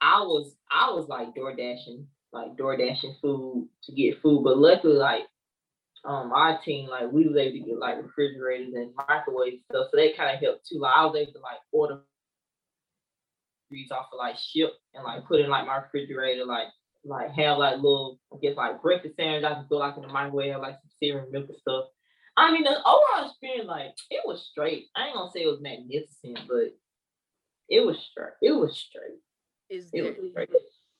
I 0.00 0.20
was 0.20 0.56
I 0.70 0.90
was 0.92 1.08
like 1.08 1.34
door 1.34 1.54
dashing, 1.54 2.06
like 2.32 2.56
door 2.56 2.76
dashing 2.78 3.16
food 3.20 3.68
to 3.84 3.92
get 3.92 4.22
food. 4.22 4.44
But 4.44 4.56
luckily, 4.56 4.94
like 4.94 5.22
um 6.06 6.32
our 6.32 6.60
team, 6.62 6.88
like 6.88 7.10
we 7.10 7.26
was 7.26 7.36
able 7.36 7.58
to 7.58 7.64
get 7.70 7.78
like 7.78 8.02
refrigerators 8.02 8.74
and 8.74 8.94
microwave 9.08 9.60
stuff. 9.70 9.88
So 9.90 9.96
they 9.96 10.12
kind 10.12 10.34
of 10.34 10.40
helped 10.40 10.66
too. 10.66 10.78
Like 10.78 10.94
I 10.94 11.04
was 11.04 11.16
able 11.16 11.32
to 11.32 11.38
like 11.40 11.58
order 11.72 12.00
these 13.70 13.90
off 13.90 14.06
of 14.12 14.18
like 14.18 14.36
ship 14.38 14.72
and 14.94 15.04
like 15.04 15.24
put 15.26 15.40
in 15.40 15.50
like 15.50 15.66
my 15.66 15.76
refrigerator, 15.76 16.44
like 16.44 16.68
like 17.04 17.30
have 17.32 17.58
like 17.58 17.76
little 17.76 18.18
I 18.32 18.36
guess 18.40 18.56
like 18.56 18.82
breakfast 18.82 19.16
sandwich 19.16 19.44
I 19.44 19.54
can 19.54 19.68
throw 19.68 19.78
like 19.78 19.96
in 19.96 20.02
the 20.02 20.08
microwave, 20.08 20.52
have, 20.52 20.62
like 20.62 20.74
some 20.74 20.90
cereal 21.00 21.24
and 21.24 21.32
milk 21.32 21.48
and 21.48 21.58
stuff. 21.58 21.86
I 22.36 22.52
mean 22.52 22.64
the 22.64 22.70
overall 22.70 23.28
experience, 23.28 23.68
like 23.68 23.94
it 24.10 24.22
was 24.24 24.46
straight. 24.50 24.86
I 24.94 25.06
ain't 25.06 25.14
gonna 25.14 25.30
say 25.32 25.42
it 25.42 25.46
was 25.50 25.60
magnificent, 25.60 26.40
but 26.48 26.76
it 27.68 27.84
was 27.84 27.98
straight. 27.98 28.34
It 28.42 28.52
was 28.52 28.76
straight. 28.76 29.18
Is 29.68 29.90
It 29.92 30.02
there 30.02 30.14
was 30.22 30.30
straight. 30.30 30.50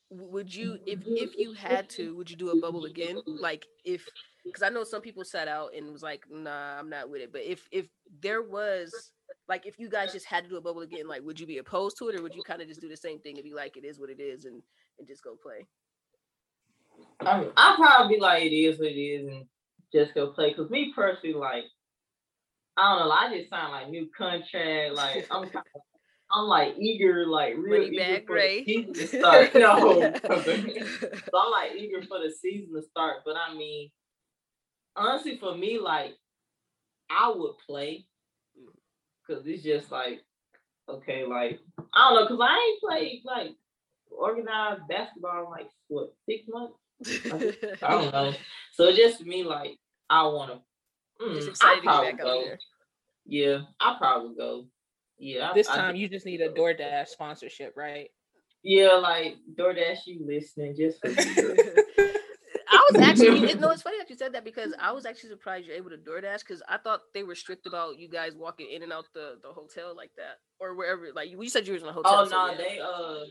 Would 0.09 0.47
mm, 0.47 0.55
you 0.55 0.77
if 0.85 0.99
if 1.05 1.37
you 1.37 1.53
had 1.53 1.89
to 1.89 2.15
would 2.15 2.29
you 2.29 2.37
do 2.37 2.49
a 2.51 2.61
bubble 2.61 2.85
again 2.85 3.19
like 3.25 3.65
if 3.83 4.05
because 4.45 4.63
i 4.63 4.69
know 4.69 4.83
some 4.83 5.01
people 5.01 5.23
sat 5.23 5.47
out 5.47 5.71
and 5.75 5.91
was 5.91 6.01
like 6.01 6.23
nah 6.29 6.79
i'm 6.79 6.89
not 6.89 7.09
with 7.09 7.21
it 7.21 7.31
but 7.31 7.41
if 7.41 7.67
if 7.71 7.87
there 8.21 8.41
was 8.41 9.11
like 9.49 9.65
if 9.65 9.77
you 9.77 9.89
guys 9.89 10.13
just 10.13 10.25
had 10.25 10.43
to 10.43 10.49
do 10.49 10.57
a 10.57 10.61
bubble 10.61 10.81
again 10.81 11.07
like 11.07 11.21
would 11.23 11.39
you 11.39 11.45
be 11.45 11.57
opposed 11.57 11.97
to 11.97 12.07
it 12.07 12.15
or 12.15 12.21
would 12.21 12.35
you 12.35 12.43
kind 12.43 12.61
of 12.61 12.67
just 12.67 12.81
do 12.81 12.87
the 12.87 12.95
same 12.95 13.19
thing 13.19 13.35
and 13.35 13.43
be 13.43 13.53
like 13.53 13.75
it 13.75 13.83
is 13.83 13.99
what 13.99 14.09
it 14.09 14.21
is 14.21 14.45
and 14.45 14.61
and 14.97 15.07
just 15.07 15.23
go 15.23 15.35
play 15.35 15.65
I 17.19 17.41
mean, 17.41 17.51
I'll 17.57 17.75
probably 17.75 18.15
be 18.15 18.21
like 18.21 18.43
it 18.43 18.55
is 18.55 18.79
what 18.79 18.89
it 18.89 18.99
is 18.99 19.27
and 19.27 19.45
just 19.93 20.13
go 20.13 20.31
play. 20.31 20.53
Cause 20.53 20.69
me 20.69 20.93
personally, 20.95 21.35
like, 21.35 21.65
I 22.75 22.95
don't 22.95 23.07
know, 23.07 23.11
I 23.11 23.35
just 23.35 23.49
sound 23.49 23.71
like 23.71 23.89
new 23.89 24.07
contract. 24.17 24.93
Like 24.93 25.27
I'm 25.31 25.43
kind 25.49 25.65
of, 25.75 25.81
I'm 26.37 26.45
like 26.47 26.75
eager, 26.79 27.25
like 27.25 27.55
real 27.57 27.83
Money 27.83 27.97
eager 27.97 28.19
for 28.27 28.33
Gray. 28.33 28.63
the 28.65 28.73
season 28.73 28.93
to 28.93 29.07
start. 29.07 29.55
no, 29.55 30.13
so 30.23 31.39
I'm 31.39 31.51
like 31.51 31.71
eager 31.77 32.03
for 32.03 32.19
the 32.19 32.31
season 32.31 32.75
to 32.75 32.81
start. 32.83 33.17
But 33.25 33.35
I 33.37 33.55
mean, 33.55 33.89
honestly, 34.95 35.37
for 35.39 35.55
me, 35.55 35.79
like, 35.79 36.13
I 37.09 37.33
would 37.35 37.57
play. 37.65 38.05
Cause 39.27 39.43
it's 39.45 39.61
just 39.63 39.91
like, 39.91 40.21
okay, 40.87 41.25
like 41.25 41.59
I 41.93 42.09
don't 42.09 42.21
know, 42.21 42.27
cause 42.27 42.39
I 42.41 42.55
ain't 42.55 42.81
played 42.81 43.21
like 43.25 43.51
organized 44.09 44.87
basketball 44.87 45.45
in 45.45 45.49
like 45.49 45.67
what 45.89 46.13
six 46.29 46.45
months. 46.47 46.75
I 47.83 47.91
don't 47.91 48.13
know. 48.13 48.33
So 48.73 48.95
just 48.95 49.25
me, 49.25 49.43
like 49.43 49.77
I 50.09 50.23
want 50.27 50.51
to. 50.51 51.33
just 51.33 51.47
Mm, 51.47 51.49
excited 51.49 51.81
to 51.81 51.87
get 51.89 52.01
back 52.01 52.17
go. 52.19 52.43
there 52.45 52.59
Yeah, 53.25 53.59
I'll 53.81 53.97
probably 53.97 54.35
go. 54.37 54.67
Yeah, 55.19 55.51
This 55.53 55.67
I 55.67 55.75
time 55.75 55.87
think 55.93 55.99
you 55.99 56.09
just 56.09 56.25
need 56.25 56.41
a 56.41 56.49
go. 56.49 56.61
DoorDash 56.61 57.07
sponsorship, 57.07 57.73
right? 57.75 58.09
Yeah, 58.63 58.93
like 58.93 59.37
DoorDash, 59.57 59.99
you 60.05 60.25
listening 60.25 60.75
just 60.75 60.99
for. 61.01 61.09
I 62.69 62.89
was 62.91 63.01
actually, 63.01 63.49
you 63.49 63.55
know, 63.59 63.69
it's 63.69 63.81
funny 63.81 63.97
that 63.97 64.09
you 64.09 64.17
said 64.17 64.33
that 64.33 64.43
because 64.43 64.73
I 64.79 64.91
was 64.91 65.05
actually 65.05 65.29
surprised 65.29 65.65
you're 65.65 65.75
able 65.75 65.89
to 65.89 65.97
DoorDash 65.97 66.39
because 66.39 66.61
I 66.67 66.77
thought 66.77 67.01
they 67.13 67.23
were 67.23 67.35
strict 67.35 67.65
about 67.65 67.97
you 67.97 68.09
guys 68.09 68.35
walking 68.35 68.69
in 68.71 68.83
and 68.83 68.91
out 68.91 69.05
the, 69.13 69.37
the 69.41 69.49
hotel 69.49 69.95
like 69.95 70.11
that 70.17 70.39
or 70.59 70.75
wherever. 70.75 71.07
Like 71.15 71.29
you 71.29 71.49
said, 71.49 71.65
you 71.65 71.73
was 71.73 71.83
in 71.83 71.89
a 71.89 71.93
hotel. 71.93 72.19
Oh 72.19 72.25
so 72.25 72.31
no, 72.31 72.51
yeah. 72.51 72.57
they 72.57 72.79
uh, 72.79 73.25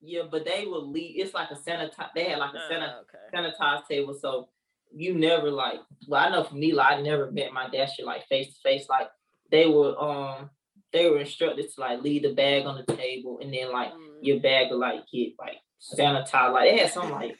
yeah, 0.00 0.22
but 0.30 0.44
they 0.44 0.64
will 0.66 0.90
leave. 0.90 1.24
It's 1.24 1.34
like 1.34 1.50
a 1.50 1.54
sanitize. 1.54 2.10
They 2.14 2.24
had 2.24 2.38
like 2.38 2.54
a 2.54 2.72
sanitize. 2.72 2.94
Ah, 2.94 3.00
okay. 3.00 3.52
sanitized 3.60 3.86
table. 3.86 4.14
So 4.20 4.48
you 4.94 5.14
never 5.14 5.50
like 5.50 5.80
well, 6.06 6.26
I 6.26 6.30
know 6.30 6.44
for 6.44 6.54
me, 6.54 6.72
like 6.72 6.98
I 6.98 7.00
never 7.00 7.30
met 7.30 7.52
my 7.52 7.68
dasher 7.68 8.04
like 8.04 8.26
face 8.26 8.54
to 8.54 8.60
face. 8.62 8.86
Like 8.88 9.08
they 9.50 9.66
were 9.66 9.96
um 10.00 10.50
they 10.92 11.08
were 11.10 11.18
instructed 11.18 11.66
to 11.72 11.80
like 11.80 12.02
leave 12.02 12.22
the 12.22 12.34
bag 12.34 12.64
on 12.66 12.82
the 12.86 12.96
table 12.96 13.38
and 13.42 13.52
then 13.52 13.70
like 13.72 13.92
Mm. 13.92 14.18
your 14.22 14.40
bag 14.40 14.70
will 14.70 14.78
like 14.80 15.00
get 15.12 15.32
like 15.38 15.56
sanitized. 15.80 16.52
Like 16.52 16.70
they 16.70 16.78
had 16.78 16.90
some 16.90 17.10
like 17.10 17.36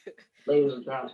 ladies 0.47 0.73
were 0.73 0.81
drunk. 0.83 1.11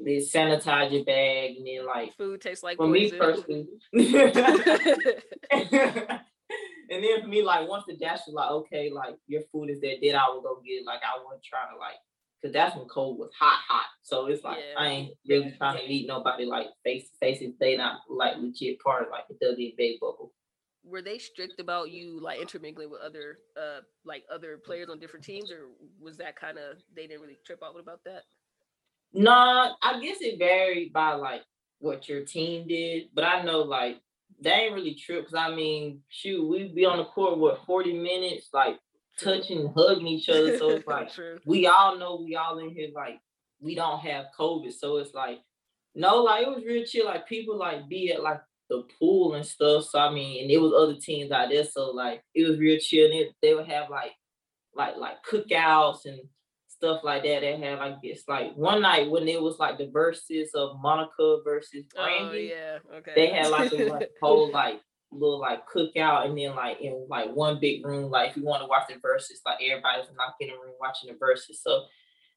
They 0.00 0.16
sanitize 0.16 0.90
your 0.92 1.04
bag 1.04 1.56
and 1.56 1.66
then 1.66 1.86
like 1.86 2.14
Food 2.16 2.40
tastes 2.40 2.62
like 2.64 2.76
for 2.78 2.86
me 2.86 3.10
poison. 3.10 3.18
personally 3.18 3.66
and 5.52 7.02
then 7.04 7.20
for 7.22 7.28
me, 7.28 7.42
like 7.42 7.68
once 7.68 7.84
the 7.86 7.96
dash 7.96 8.20
was 8.26 8.34
like, 8.34 8.50
okay, 8.50 8.90
like 8.90 9.14
your 9.26 9.42
food 9.52 9.70
is 9.70 9.80
there, 9.80 9.96
then 10.02 10.16
I 10.16 10.28
would 10.32 10.42
go 10.42 10.60
get 10.64 10.72
it. 10.80 10.86
Like 10.86 11.00
I 11.02 11.22
wouldn't 11.24 11.42
try 11.44 11.60
to 11.72 11.78
like 11.78 11.96
Cause 12.44 12.52
that's 12.52 12.74
when 12.76 12.88
cold 12.88 13.18
was 13.20 13.30
hot, 13.38 13.60
hot. 13.68 13.86
So 14.02 14.26
it's 14.26 14.42
like 14.42 14.58
I 14.76 14.86
ain't 14.88 15.14
really 15.28 15.54
trying 15.56 15.78
to 15.78 15.86
meet 15.86 16.08
nobody 16.08 16.44
like 16.44 16.66
face 16.82 17.04
to 17.08 17.16
face 17.20 17.38
if 17.40 17.56
they 17.60 17.76
not 17.76 18.00
like 18.10 18.34
legit 18.38 18.80
part 18.80 19.04
of 19.04 19.10
like 19.12 19.26
the 19.28 19.34
WNBA 19.46 20.00
bubble. 20.00 20.32
Were 20.84 21.02
they 21.02 21.18
strict 21.18 21.60
about 21.60 21.90
you 21.90 22.20
like 22.20 22.40
intermingling 22.40 22.90
with 22.90 23.00
other 23.00 23.38
uh 23.56 23.80
like 24.04 24.24
other 24.32 24.56
players 24.56 24.88
on 24.88 24.98
different 24.98 25.24
teams, 25.24 25.50
or 25.50 25.68
was 26.00 26.16
that 26.16 26.36
kind 26.36 26.58
of 26.58 26.78
they 26.94 27.06
didn't 27.06 27.22
really 27.22 27.38
trip 27.44 27.62
out 27.64 27.78
about 27.78 28.02
that? 28.04 28.22
Nah, 29.12 29.74
I 29.82 30.00
guess 30.00 30.18
it 30.20 30.38
varied 30.38 30.92
by 30.92 31.12
like 31.14 31.42
what 31.78 32.08
your 32.08 32.24
team 32.24 32.66
did, 32.66 33.08
but 33.14 33.24
I 33.24 33.42
know 33.42 33.60
like 33.60 34.00
they 34.40 34.50
ain't 34.50 34.74
really 34.74 34.94
true 34.94 35.20
because 35.20 35.34
I 35.34 35.54
mean, 35.54 36.00
shoot, 36.08 36.46
we'd 36.46 36.74
be 36.74 36.84
on 36.84 36.98
the 36.98 37.04
court 37.04 37.38
what 37.38 37.64
forty 37.64 37.92
minutes, 37.92 38.48
like 38.52 38.78
touching, 39.18 39.72
hugging 39.76 40.06
each 40.06 40.28
other. 40.28 40.58
So 40.58 40.70
it's 40.70 40.86
like 40.86 41.10
we 41.44 41.66
all 41.66 41.98
know 41.98 42.22
we 42.24 42.36
all 42.36 42.58
in 42.58 42.70
here 42.70 42.88
like 42.94 43.20
we 43.60 43.74
don't 43.74 44.00
have 44.00 44.26
COVID, 44.38 44.72
so 44.72 44.96
it's 44.96 45.14
like 45.14 45.40
no, 45.94 46.22
like 46.22 46.46
it 46.46 46.48
was 46.48 46.64
real 46.64 46.84
chill. 46.84 47.06
Like 47.06 47.28
people 47.28 47.58
like 47.58 47.88
be 47.88 48.12
at 48.12 48.22
like 48.22 48.40
the 48.72 48.84
pool 48.98 49.34
and 49.34 49.44
stuff. 49.44 49.84
So 49.84 49.98
I 49.98 50.12
mean, 50.12 50.42
and 50.42 50.50
it 50.50 50.58
was 50.58 50.72
other 50.72 50.98
teams 50.98 51.30
out 51.30 51.50
there, 51.50 51.64
so 51.64 51.90
like 51.90 52.22
it 52.34 52.48
was 52.48 52.58
real 52.58 52.78
chill. 52.80 53.06
And 53.06 53.14
it, 53.14 53.34
they 53.42 53.54
would 53.54 53.68
have 53.68 53.90
like 53.90 54.12
like 54.74 54.96
like 54.96 55.16
cookouts 55.24 56.06
and 56.06 56.20
stuff 56.68 57.04
like 57.04 57.22
that. 57.22 57.40
They 57.40 57.58
had 57.58 57.78
like 57.78 58.00
this 58.02 58.24
like 58.26 58.54
one 58.54 58.82
night 58.82 59.10
when 59.10 59.28
it 59.28 59.40
was 59.40 59.58
like 59.58 59.78
the 59.78 59.86
Verzuz 59.86 60.54
of 60.54 60.80
Monica 60.80 61.38
versus 61.44 61.84
Oh 61.96 62.04
Brandy. 62.04 62.52
yeah, 62.52 62.78
okay. 62.96 63.12
They 63.14 63.26
had 63.28 63.50
like 63.50 63.72
a 63.72 63.84
like, 63.90 64.10
whole 64.20 64.50
like 64.50 64.80
little 65.10 65.40
like 65.40 65.68
cookout 65.68 66.24
and 66.24 66.38
then 66.38 66.56
like 66.56 66.80
in 66.80 67.06
like 67.08 67.32
one 67.34 67.60
big 67.60 67.84
room, 67.84 68.10
like 68.10 68.30
if 68.30 68.36
you 68.36 68.44
want 68.44 68.62
to 68.62 68.68
watch 68.68 68.88
the 68.88 68.94
Verzuz, 68.94 69.40
like 69.44 69.58
everybody's 69.62 70.08
not 70.16 70.34
in 70.40 70.48
the 70.48 70.54
room 70.54 70.74
watching 70.80 71.10
the 71.10 71.18
Verzuz. 71.18 71.56
So 71.62 71.84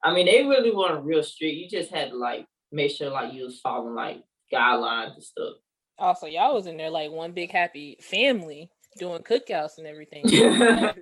I 0.03 0.13
mean 0.13 0.25
they 0.25 0.43
really 0.43 0.71
weren't 0.71 1.05
real 1.05 1.23
strict. 1.23 1.55
You 1.55 1.69
just 1.69 1.91
had 1.91 2.09
to 2.09 2.17
like 2.17 2.45
make 2.71 2.91
sure 2.91 3.09
like 3.09 3.33
you 3.33 3.43
was 3.45 3.59
following 3.61 3.95
like 3.95 4.21
guidelines 4.53 5.13
and 5.13 5.23
stuff. 5.23 5.55
Also, 5.97 6.27
y'all 6.27 6.53
was 6.53 6.67
in 6.67 6.77
there 6.77 6.89
like 6.89 7.11
one 7.11 7.31
big 7.31 7.51
happy 7.51 7.97
family 8.01 8.69
doing 8.97 9.21
cookouts 9.21 9.77
and 9.77 9.87
everything. 9.87 10.25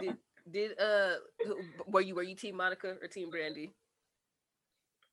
did, 0.00 0.16
did 0.50 0.80
uh 0.80 1.14
were 1.86 2.00
you 2.00 2.14
were 2.14 2.22
you 2.22 2.34
team 2.34 2.56
Monica 2.56 2.96
or 3.02 3.08
team 3.08 3.30
Brandy? 3.30 3.70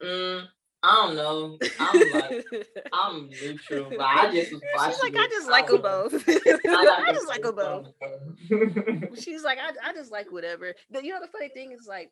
Mm, 0.01 0.47
I 0.83 0.93
don't 0.93 1.15
know. 1.15 1.57
I'm 1.79 2.11
like 2.11 2.45
I'm 2.93 3.29
neutral, 3.29 3.89
but 3.89 4.01
I 4.01 4.31
just 4.31 4.53
was 4.53 4.61
watching. 4.75 4.93
She's 4.93 5.03
like, 5.03 5.15
I 5.17 5.27
just 5.27 5.49
like 5.49 5.67
them 5.67 5.81
both. 5.81 6.13
I 6.27 7.03
I 7.07 7.13
just 7.13 7.27
like 7.27 7.41
them 7.41 7.55
both. 7.55 7.87
both. 7.99 9.23
She's 9.23 9.43
like, 9.43 9.57
I, 9.57 9.89
I 9.89 9.93
just 9.93 10.11
like 10.11 10.31
whatever. 10.31 10.73
The, 10.91 11.03
you 11.03 11.13
know, 11.13 11.21
the 11.21 11.27
funny 11.27 11.49
thing 11.49 11.71
is 11.71 11.87
like, 11.87 12.11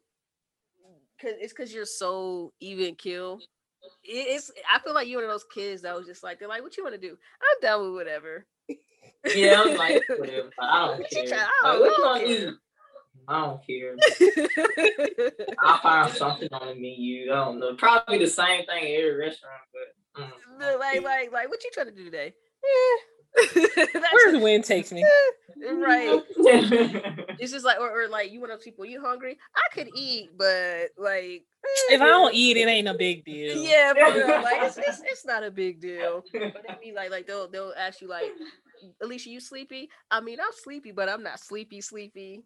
cause 1.22 1.34
it's 1.40 1.54
cause 1.54 1.74
you're 1.74 1.86
so 1.86 2.54
even 2.60 2.96
kill. 2.96 3.40
It- 4.04 4.28
It's 4.36 4.52
I 4.72 4.80
feel 4.80 4.94
like 4.94 5.08
you're 5.08 5.20
one 5.22 5.26
of 5.30 5.32
those 5.34 5.46
kids 5.54 5.82
that 5.84 5.96
was 5.96 6.06
just 6.08 6.24
like, 6.24 6.40
they're 6.40 6.48
like, 6.48 6.62
what 6.64 6.76
you 6.78 6.84
want 6.84 6.96
to 6.96 7.02
do? 7.02 7.18
I'm 7.42 7.62
down 7.62 7.82
with 7.84 7.94
whatever. 7.94 8.46
yeah, 9.36 9.62
I'm 9.66 9.78
like 9.78 10.04
whatever. 10.10 10.50
I 10.60 10.88
don't 10.88 11.10
care. 11.10 11.26
try- 11.28 11.48
I 11.64 11.70
Like, 11.70 11.80
don't- 11.80 11.82
what 11.82 11.92
I 11.92 11.96
don't 11.96 12.06
want 12.06 12.22
to 12.22 12.28
care. 12.28 12.52
do? 12.52 12.58
I 13.26 13.42
don't 13.46 13.66
care. 13.66 13.96
I'll 15.60 15.78
find 15.80 16.12
something 16.14 16.50
on 16.52 16.68
the 16.68 16.74
menu. 16.76 17.32
I 17.32 17.36
don't 17.36 17.60
know. 17.60 17.76
Probably 17.76 18.18
the 18.18 18.28
same 18.28 18.66
thing 18.66 18.84
at 18.84 19.00
every 19.00 19.16
restaurant, 19.16 19.62
but 19.72 20.22
mm, 20.24 20.30
The- 20.60 20.78
like, 20.78 21.04
like, 21.04 21.32
like, 21.32 21.50
what 21.50 21.64
you 21.64 21.70
trying 21.74 21.86
to 21.88 21.92
do 21.94 22.04
today? 22.06 22.34
Eh. 22.66 22.98
That's 23.56 24.14
Where 24.14 24.32
the 24.32 24.40
wind 24.40 24.64
takes 24.64 24.92
me. 24.92 25.06
right. 25.58 26.22
It's 27.40 27.52
just 27.52 27.66
like, 27.66 27.80
or, 27.80 28.04
or 28.04 28.08
like, 28.08 28.32
you 28.32 28.40
one 28.40 28.52
of 28.52 28.60
those 28.60 28.64
people, 28.64 28.86
you 28.86 29.02
hungry? 29.02 29.38
I 29.56 29.74
could 29.74 29.90
eat, 29.96 30.30
but 30.38 30.92
like, 30.98 31.44
If 31.90 32.00
I 32.00 32.06
eh, 32.06 32.08
don't 32.08 32.34
eat, 32.34 32.58
it 32.58 32.68
ain't 32.68 32.88
a 32.88 32.94
big 32.94 33.26
deal. 33.26 33.62
yeah, 33.64 33.92
for 33.94 34.18
real, 34.18 34.42
like 34.42 34.62
it's, 34.62 34.78
it's 34.78 35.02
it's 35.04 35.26
not 35.26 35.44
a 35.44 35.52
big 35.52 35.82
deal. 35.82 36.24
But 36.32 36.64
they 36.68 36.92
be 36.92 36.94
like, 36.94 37.12
like 37.12 37.28
they'll 37.28 37.50
they'll 37.50 37.74
ask 37.78 38.02
you 38.02 38.08
like, 38.08 38.32
Allisha, 39.04 39.26
you 39.28 39.40
sleepy? 39.40 39.90
I 40.12 40.22
mean, 40.22 40.40
I'm 40.40 40.54
sleepy, 40.54 40.92
but 40.92 41.10
I'm 41.10 41.24
not 41.24 41.40
sleepy, 41.40 41.82
sleepy. 41.82 42.44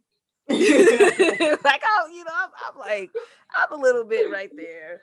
like 0.50 0.58
oh, 0.58 2.10
you 2.12 2.24
know, 2.24 2.34
I'm, 2.34 2.50
I'm 2.70 2.80
like, 2.80 3.12
I'm 3.56 3.78
a 3.78 3.82
little 3.82 4.06
bit 4.06 4.32
right 4.32 4.52
there. 4.56 5.02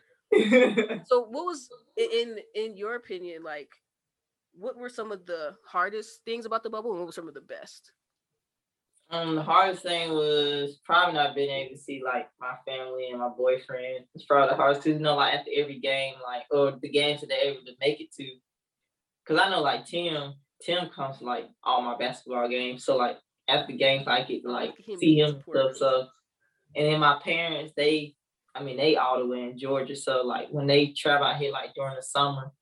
So, 1.07 1.21
what 1.21 1.45
was 1.45 1.69
in 1.97 2.39
in 2.55 2.77
your 2.77 2.97
opinion 2.97 3.45
like? 3.45 3.71
What 4.57 4.77
were 4.77 4.89
some 4.89 5.13
of 5.13 5.27
the 5.27 5.57
hardest 5.67 6.21
things 6.25 6.47
about 6.47 6.63
the 6.63 6.71
bubble, 6.71 6.91
and 6.91 7.01
what 7.01 7.07
were 7.07 7.13
some 7.13 7.29
of 7.29 7.35
the 7.35 7.41
best? 7.41 7.93
Um, 9.11 9.35
the 9.35 9.43
hardest 9.43 9.83
thing 9.83 10.13
was 10.13 10.81
probably 10.85 11.15
not 11.15 11.35
being 11.35 11.51
able 11.51 11.77
to 11.77 11.81
see 11.81 12.03
like 12.05 12.29
my 12.41 12.55
family 12.67 13.11
and 13.11 13.21
my 13.21 13.29
boyfriend. 13.29 14.07
It's 14.15 14.25
probably 14.25 14.49
the 14.49 14.57
hardest 14.57 14.85
because 14.85 14.99
you 14.99 15.05
know, 15.05 15.17
like 15.17 15.35
after 15.35 15.51
every 15.55 15.79
game, 15.79 16.15
like 16.25 16.45
or 16.51 16.79
the 16.81 16.89
games 16.89 17.21
that 17.21 17.29
they're 17.29 17.53
able 17.53 17.65
to 17.67 17.73
make 17.81 18.01
it 18.01 18.13
to. 18.15 18.29
Cause 19.27 19.39
I 19.41 19.51
know 19.51 19.61
like 19.61 19.87
Tim, 19.87 20.35
Tim 20.63 20.89
comes 20.89 21.19
to 21.19 21.25
like 21.25 21.49
all 21.63 21.83
my 21.83 21.97
basketball 21.97 22.49
games. 22.49 22.85
So 22.85 22.97
like 22.97 23.19
after 23.49 23.73
games, 23.73 24.07
I 24.07 24.23
get 24.23 24.43
to 24.43 24.51
like 24.51 24.75
him 24.79 24.99
see 24.99 25.19
him 25.19 25.43
stuff. 25.49 25.77
So 25.77 26.07
and 26.77 26.87
then 26.87 27.01
my 27.01 27.19
parents, 27.23 27.73
they, 27.77 28.15
I 28.55 28.63
mean, 28.63 28.77
they 28.77 28.97
all 28.97 29.19
the 29.19 29.27
way 29.27 29.45
in 29.45 29.59
Georgia. 29.59 29.97
So 29.97 30.23
like 30.23 30.49
when 30.51 30.67
they 30.67 30.89
travel 30.97 31.27
out 31.27 31.37
here 31.37 31.53
like 31.53 31.75
during 31.75 31.95
the 31.95 32.03
summer, 32.03 32.53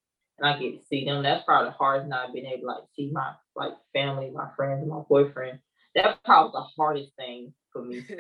and 0.43 0.51
I 0.55 0.59
get 0.59 0.81
to 0.81 0.87
see 0.87 1.05
them, 1.05 1.23
that's 1.23 1.45
probably 1.45 1.71
the 1.71 1.77
hardest 1.77 2.09
not 2.09 2.33
being 2.35 2.47
able 2.47 2.63
to 2.63 2.67
like 2.67 2.83
see 2.95 3.11
my 3.13 3.33
like 3.57 3.73
family, 3.93 4.31
my 4.31 4.49
friends, 4.57 4.87
my 4.89 5.01
boyfriend. 5.09 5.61
That's 5.95 6.19
probably 6.25 6.53
the 6.55 6.67
hardest 6.77 7.13
thing 7.17 7.55
for 7.73 7.83
me. 7.85 8.05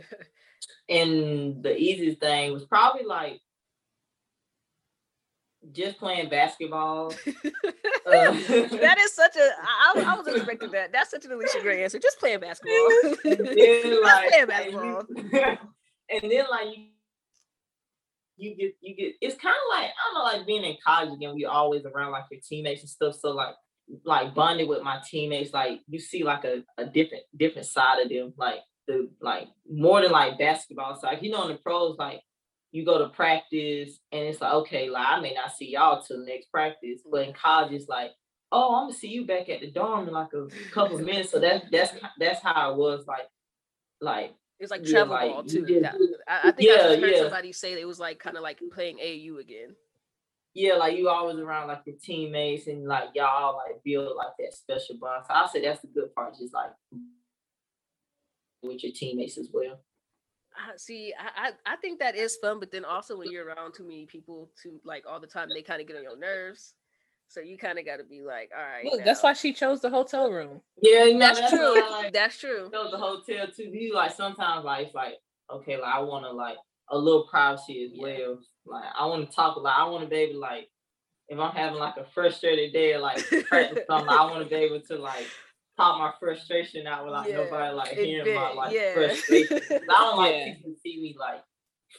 And 0.89 1.61
the 1.64 1.77
easiest 1.77 2.20
thing 2.20 2.53
was 2.53 2.64
probably 2.64 3.05
like 3.05 3.41
just 5.73 5.99
playing 5.99 6.29
basketball. 6.29 7.12
Uh, 8.05 8.33
that 8.33 8.97
is 9.01 9.14
such 9.14 9.37
a. 9.37 9.49
I, 9.62 10.05
I 10.09 10.16
was 10.18 10.27
expecting 10.27 10.73
that. 10.73 10.91
That's 10.93 11.11
such 11.12 11.25
an 11.25 11.31
Allisha 11.31 11.62
Gray 11.62 11.85
answer. 11.85 12.01
Just 12.01 12.18
playing 12.18 12.41
basketball. 12.41 12.89
and 13.25 13.39
then 13.39 13.57
Just 13.57 14.03
like, 14.03 14.29
playing 14.29 14.41
and 14.43 14.49
basketball. 14.49 15.07
you- 15.09 15.59
and 16.11 16.31
then 16.31 16.45
like 16.51 16.77
you, 16.77 16.85
you 18.37 18.57
get 18.57 18.74
you 18.80 18.97
get 18.97 19.14
it's 19.20 19.41
kind 19.41 19.55
of 19.55 19.78
like 19.78 19.91
I 19.91 19.93
don't 20.05 20.14
know 20.14 20.39
like 20.39 20.47
being 20.47 20.64
in 20.64 20.76
college 20.85 21.12
again. 21.12 21.35
We 21.35 21.45
always 21.45 21.85
around 21.85 22.12
like 22.12 22.24
your 22.30 22.41
teammates 22.47 22.80
and 22.80 22.91
stuff. 22.91 23.14
So 23.20 23.30
like 23.30 23.55
like 24.05 24.35
bonding 24.35 24.68
with 24.68 24.83
my 24.83 25.01
teammates, 25.09 25.53
like 25.53 25.80
you 25.89 26.01
see 26.01 26.24
like 26.24 26.45
a, 26.45 26.62
a 26.78 26.87
different 26.87 27.24
different 27.37 27.66
side 27.66 28.01
of 28.03 28.09
them. 28.09 28.33
Like 28.37 28.61
the 28.87 29.09
like 29.20 29.49
more 29.70 30.01
than 30.01 30.11
like 30.11 30.39
basketball. 30.39 30.97
side. 30.97 31.18
you 31.22 31.30
know 31.30 31.43
in 31.43 31.53
the 31.53 31.59
pros 31.62 31.97
like 31.99 32.20
you 32.72 32.85
go 32.85 32.99
to 32.99 33.11
practice 33.11 33.99
and 34.12 34.22
it's 34.22 34.41
like 34.41 34.53
okay 34.53 34.89
like 34.89 35.07
I 35.07 35.20
may 35.20 35.35
not 35.35 35.55
see 35.55 35.70
y'all 35.70 36.03
till 36.03 36.24
next 36.24 36.51
practice, 36.51 37.01
but 37.11 37.28
in 37.28 37.35
college 37.35 37.72
it's 37.72 37.89
like 37.89 38.11
oh 38.51 38.74
I'm 38.74 38.85
gonna 38.85 38.95
see 38.95 39.09
you 39.09 39.26
back 39.26 39.49
at 39.49 39.61
the 39.61 39.70
dorm 39.70 40.09
in 40.09 40.14
like 40.14 40.33
a 40.35 40.49
couple 40.72 40.99
minutes. 40.99 41.30
So 41.30 41.39
that's 41.39 41.64
that's 41.70 41.93
that's 42.18 42.43
how 42.43 42.72
it 42.72 42.76
was 42.76 43.05
like 43.07 43.28
like 44.01 44.35
It's 44.62 44.70
like 44.70 44.82
Yeah, 44.84 44.90
travel 45.04 45.16
ball 45.18 45.42
too. 45.42 45.66
just- 45.66 45.84
I, 46.28 46.48
I 46.48 46.52
think 46.52 46.70
I 46.70 46.74
Yeah, 46.76 46.82
just 46.88 47.00
heard 47.00 47.10
yeah. 47.12 47.18
somebody 47.18 47.52
say 47.52 47.72
it 47.72 47.84
was 47.86 47.98
like 47.98 48.18
kind 48.20 48.36
of 48.36 48.42
like 48.44 48.60
playing 48.72 48.98
AU 49.00 49.38
again. 49.38 49.74
yeah, 50.54 50.74
like 50.74 50.96
you 50.96 51.08
always 51.08 51.36
around 51.36 51.66
like 51.68 51.82
your 51.84 51.96
teammates 52.00 52.68
and 52.68 52.86
like 52.86 53.08
y'all 53.14 53.56
like 53.56 53.82
build 53.84 54.16
like 54.16 54.32
that 54.38 54.54
special 54.54 54.96
bond. 54.98 55.24
So 55.26 55.34
I 55.34 55.46
say 55.52 55.62
that's 55.62 55.80
the 55.80 55.88
good 55.88 56.14
part, 56.14 56.36
just 56.38 56.54
like 56.54 56.70
with 58.62 58.84
your 58.84 58.92
teammates 58.92 59.36
as 59.38 59.48
well. 59.52 59.80
I 60.56 60.76
see. 60.76 61.12
I, 61.18 61.48
I 61.66 61.72
I 61.72 61.76
think 61.76 61.98
that 61.98 62.14
is 62.14 62.36
fun, 62.36 62.60
but 62.60 62.70
then 62.70 62.84
also 62.84 63.16
when 63.18 63.32
you're 63.32 63.46
around 63.46 63.72
too 63.74 63.82
many 63.84 64.06
people 64.06 64.50
to 64.62 64.80
like 64.84 65.04
all 65.08 65.18
the 65.18 65.26
time, 65.26 65.48
they 65.52 65.62
kind 65.62 65.80
of 65.80 65.88
get 65.88 65.96
on 65.96 66.02
your 66.04 66.18
nerves. 66.18 66.74
So 67.33 67.41
you 67.41 67.57
kind 67.57 67.78
of 67.78 67.87
got 67.87 67.97
to 67.97 68.05
be 68.05 68.20
like, 68.20 68.51
all 68.55 68.62
right. 68.62 68.85
Look, 68.85 69.05
that's 69.07 69.22
why 69.22 69.33
she 69.33 69.55
chose 69.55 69.80
the 69.80 69.89
hotel 69.89 70.30
room. 70.30 70.61
Yeah, 70.83 71.05
you 71.05 71.14
know, 71.14 71.20
That's 71.20 71.41
why 71.41 71.49
true. 71.49 71.91
Like 71.91 72.12
That's 72.12 72.39
true. 72.39 72.68
go 72.70 72.85
to 72.85 72.91
the 72.91 72.99
hotel 72.99 73.47
too. 73.55 73.70
You 73.72 73.95
like 73.95 74.12
sometimes 74.14 74.66
like 74.66 74.87
it's 74.89 74.95
like 74.95 75.14
okay, 75.51 75.80
like 75.80 75.95
I 75.95 76.01
want 76.01 76.26
to 76.26 76.30
like 76.33 76.59
a 76.91 76.99
little 76.99 77.26
privacy 77.28 77.85
as 77.85 77.93
Yeah. 77.95 78.03
well. 78.03 78.39
Like 78.66 78.85
I 78.99 79.07
want 79.07 79.28
to 79.30 79.35
talk. 79.35 79.57
Like 79.57 79.74
I 79.74 79.85
want 79.89 80.05
to 80.05 80.11
be 80.11 80.16
able 80.16 80.35
to 80.35 80.39
like 80.41 80.68
if 81.28 81.39
I'm 81.39 81.53
having 81.53 81.78
like 81.78 81.97
a 81.97 82.05
frustrated 82.12 82.74
day, 82.74 82.93
or, 82.93 82.99
like 82.99 83.16
something, 83.51 83.89
I 83.91 84.24
want 84.30 84.43
to 84.45 84.51
be 84.51 84.57
able 84.57 84.80
to 84.80 84.97
like 84.97 85.30
talk 85.78 85.99
my 85.99 86.12
frustration 86.20 86.87
out 86.87 87.07
without 87.07 87.30
Yeah, 87.30 87.37
nobody 87.37 87.74
like 87.74 87.93
and 87.93 88.01
hearing 88.01 88.35
my 88.35 88.53
like 88.53 88.74
yeah. 88.74 88.93
frustration. 88.93 89.59
'Cause 89.59 89.89
I 89.89 90.01
don't 90.03 90.16
like 90.18 90.35
Yeah. 90.37 90.55
people 90.55 90.72
to 90.72 90.80
see 90.80 91.01
me 91.01 91.16
like 91.18 91.43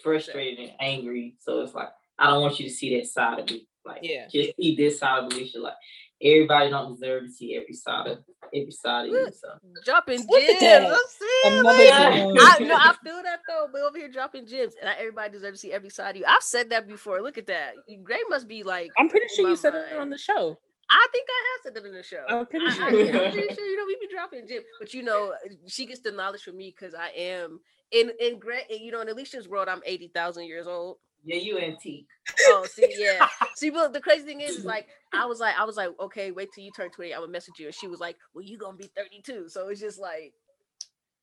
frustrated 0.04 0.60
and 0.60 0.74
angry. 0.80 1.38
So 1.40 1.62
it's 1.62 1.74
like 1.74 1.90
I 2.20 2.28
don't 2.28 2.42
want 2.44 2.60
you 2.60 2.68
to 2.70 2.74
see 2.74 2.96
that 3.00 3.08
side 3.08 3.40
of 3.40 3.50
me. 3.50 3.68
Like 3.86 4.00
Yeah. 4.04 4.28
just 4.28 4.56
see 4.58 4.76
this 4.76 5.00
side 5.00 5.24
of 5.24 5.30
Allisha. 5.30 5.58
Like 5.58 5.74
everybody 6.22 6.70
don't 6.70 6.94
deserve 6.94 7.24
to 7.26 7.32
see 7.32 7.56
every 7.56 7.74
side 7.74 8.08
of 8.08 8.20
every 8.56 8.72
side 8.72 9.06
of 9.08 9.12
you. 9.12 9.28
So 9.32 9.48
dropping 9.84 10.26
Look 10.30 10.42
gems. 10.42 10.60
that. 10.62 10.84
I'm 10.86 11.52
saying, 11.52 11.64
like. 11.64 11.78
I 11.92 12.58
no, 12.62 12.76
I 12.76 12.96
feel 13.04 13.22
that 13.24 13.40
though. 13.48 13.68
But 13.72 13.82
over 13.82 13.98
here 13.98 14.10
dropping 14.10 14.46
gems, 14.48 14.76
and 14.80 14.86
not 14.90 14.98
everybody 15.00 15.32
deserves 15.32 15.60
to 15.62 15.68
see 15.68 15.74
every 15.74 15.90
side 15.90 16.12
of 16.12 16.16
you. 16.18 16.26
I've 16.28 16.44
said 16.44 16.70
that 16.70 16.88
before. 16.88 17.22
Look 17.22 17.38
at 17.38 17.48
that. 17.48 17.74
Gray 18.04 18.20
must 18.30 18.48
be 18.48 18.64
like. 18.64 18.92
I'm 18.98 19.10
pretty 19.10 19.28
sure 19.36 19.50
you 19.50 19.56
said 19.56 19.74
it 19.76 19.98
on 19.98 20.10
the 20.10 20.18
show. 20.18 20.58
I 20.90 21.08
think 21.12 21.28
I 21.30 21.44
have 21.56 21.64
said 21.64 21.74
that 21.84 21.88
in 21.90 21.96
the 21.96 22.04
show. 22.04 22.24
I'm 22.30 22.46
pretty 22.46 22.66
I- 22.68 22.72
sure. 22.74 22.84
I, 22.84 22.88
am 22.90 23.32
pretty 23.32 23.56
sure. 23.56 23.66
You 23.66 23.78
know, 23.78 23.86
we 23.88 23.98
be 24.00 24.14
dropping 24.14 24.48
gems, 24.48 24.66
but 24.80 24.94
you 24.94 25.02
know, 25.02 25.34
she 25.68 25.86
gets 25.86 26.02
the 26.02 26.12
knowledge 26.12 26.44
from 26.44 26.58
me 26.58 26.74
because 26.78 26.94
I 26.94 27.08
am 27.10 27.60
in 27.92 28.12
in 28.20 28.38
Gray. 28.40 28.64
You 28.70 28.92
know, 28.92 29.02
in 29.02 29.08
Allisha's 29.08 29.48
world, 29.48 29.68
I'm 29.70 29.82
eighty 29.86 30.08
thousand 30.10 30.46
years 30.46 30.68
old. 30.68 30.98
Yeah, 31.24 31.38
you 31.38 31.58
antique. 31.58 32.08
Oh, 32.48 32.66
see, 32.70 32.88
yeah. 32.98 33.28
See, 33.56 33.70
but 33.70 33.94
the 33.94 34.02
crazy 34.02 34.26
thing 34.26 34.42
is, 34.42 34.58
is 34.58 34.66
like 34.66 34.88
I 35.14 35.26
was 35.26 35.40
like, 35.40 35.56
I 35.58 35.64
was 35.64 35.78
like, 35.78 35.90
okay, 36.00 36.32
wait 36.32 36.50
till 36.54 36.64
you 36.64 36.72
turn 36.72 36.90
20, 36.90 37.14
I 37.14 37.20
would 37.20 37.30
message 37.30 37.56
you. 37.60 37.68
And 37.68 37.76
she 37.76 37.88
was 37.88 38.00
like, 38.00 38.18
Well, 38.34 38.44
you 38.44 38.58
gonna 38.58 38.78
be 38.78 38.92
32. 38.96 39.50
So 39.50 39.70
it's 39.70 39.80
just 39.80 40.00
like 40.00 40.34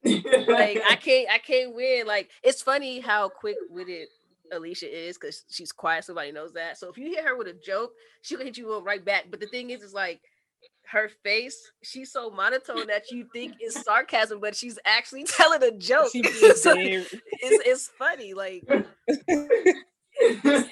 like 0.05 0.81
I 0.89 0.97
can't 1.01 1.29
I 1.31 1.39
can't 1.39 1.75
win. 1.75 2.07
Like 2.07 2.31
it's 2.43 2.63
funny 2.63 3.01
how 3.01 3.29
quick 3.29 3.57
witted 3.69 4.09
Allisha 4.53 4.91
is 4.91 5.17
because 5.17 5.45
she's 5.51 5.73
quiet, 5.73 6.05
somebody 6.05 6.33
knows 6.33 6.53
that. 6.55 6.79
So 6.79 6.89
if 6.89 6.99
you 6.99 7.07
hit 7.09 7.25
her 7.25 7.37
with 7.37 7.49
a 7.49 7.55
joke, 7.55 7.93
she'll 8.23 8.41
hit 8.41 8.59
you 8.59 8.73
up 8.73 8.85
right 8.85 9.05
back. 9.05 9.27
But 9.31 9.41
the 9.41 9.47
thing 9.47 9.71
is, 9.71 9.83
is 9.83 9.95
like 9.95 10.21
her 10.93 11.09
face, 11.23 11.57
she's 11.83 12.13
so 12.13 12.31
monotone 12.31 12.87
that 12.89 13.11
you 13.11 13.27
think 13.33 13.55
it's 13.61 13.83
sarcasm, 13.85 14.41
but 14.41 14.57
she's 14.57 14.79
actually 14.85 15.25
telling 15.29 15.63
a 15.63 15.71
joke. 15.73 16.09
So 16.57 16.75
it's, 16.77 17.15
it's 17.43 17.89
funny. 17.99 18.35
Like 18.35 18.65
it's, 18.69 18.89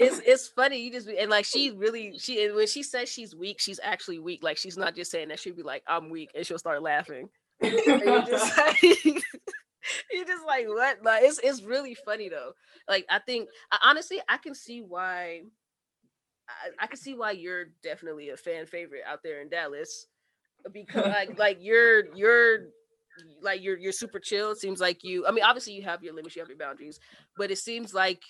it's 0.01 0.19
it's 0.27 0.49
funny. 0.49 0.81
You 0.81 0.93
just 0.93 1.07
be- 1.07 1.19
and 1.19 1.31
like 1.31 1.45
she 1.45 1.71
really 1.71 2.19
she 2.19 2.51
when 2.51 2.67
she 2.67 2.83
says 2.83 3.09
she's 3.09 3.35
weak, 3.35 3.61
she's 3.61 3.81
actually 3.83 4.19
weak. 4.19 4.43
Like 4.43 4.59
she's 4.59 4.77
not 4.77 4.95
just 4.95 5.11
saying 5.11 5.29
that. 5.29 5.39
She'd 5.39 5.57
be 5.57 5.63
like, 5.63 5.83
"I'm 5.87 6.11
weak," 6.11 6.31
and 6.35 6.47
she'll 6.47 6.59
start 6.59 6.83
laughing. 6.83 7.29
You're 7.61 8.23
just 8.27 8.59
like, 8.59 8.83
you're 8.83 10.25
just 10.27 10.47
like, 10.47 10.67
what? 10.69 11.03
Like 11.03 11.25
it's 11.25 11.41
it's 11.43 11.63
really 11.63 11.95
funny 11.95 12.29
though. 12.29 12.53
Like 12.89 13.07
I 13.11 13.19
think 13.21 13.49
honestly, 13.83 14.21
I 14.29 14.39
can 14.39 14.55
see 14.55 14.81
why. 14.81 15.43
I, 16.49 16.85
I 16.85 16.87
can 16.87 16.99
see 16.99 17.15
why 17.15 17.33
you're 17.33 17.67
definitely 17.83 18.31
a 18.31 18.37
fan 18.37 18.67
favorite 18.67 19.03
out 19.07 19.23
there 19.23 19.41
in 19.43 19.49
Dallas 19.49 20.07
uh, 20.67 20.71
because 20.73 21.07
like 21.07 21.39
like 21.39 21.59
you're 21.61 22.15
you're 22.15 22.69
like 23.43 23.63
you're 23.63 23.79
you're 23.79 23.93
super 23.93 24.19
chill. 24.19 24.53
It 24.53 24.59
seems 24.59 24.81
like 24.81 25.05
you. 25.05 25.27
I 25.27 25.31
mean, 25.31 25.45
obviously 25.45 25.75
you 25.75 25.83
have 25.83 26.03
your 26.03 26.15
limits, 26.15 26.37
you 26.37 26.43
have 26.43 26.49
your 26.49 26.59
boundaries, 26.59 27.01
but 27.37 27.51
it 27.51 27.59
seems 27.59 27.95
like 27.95 28.23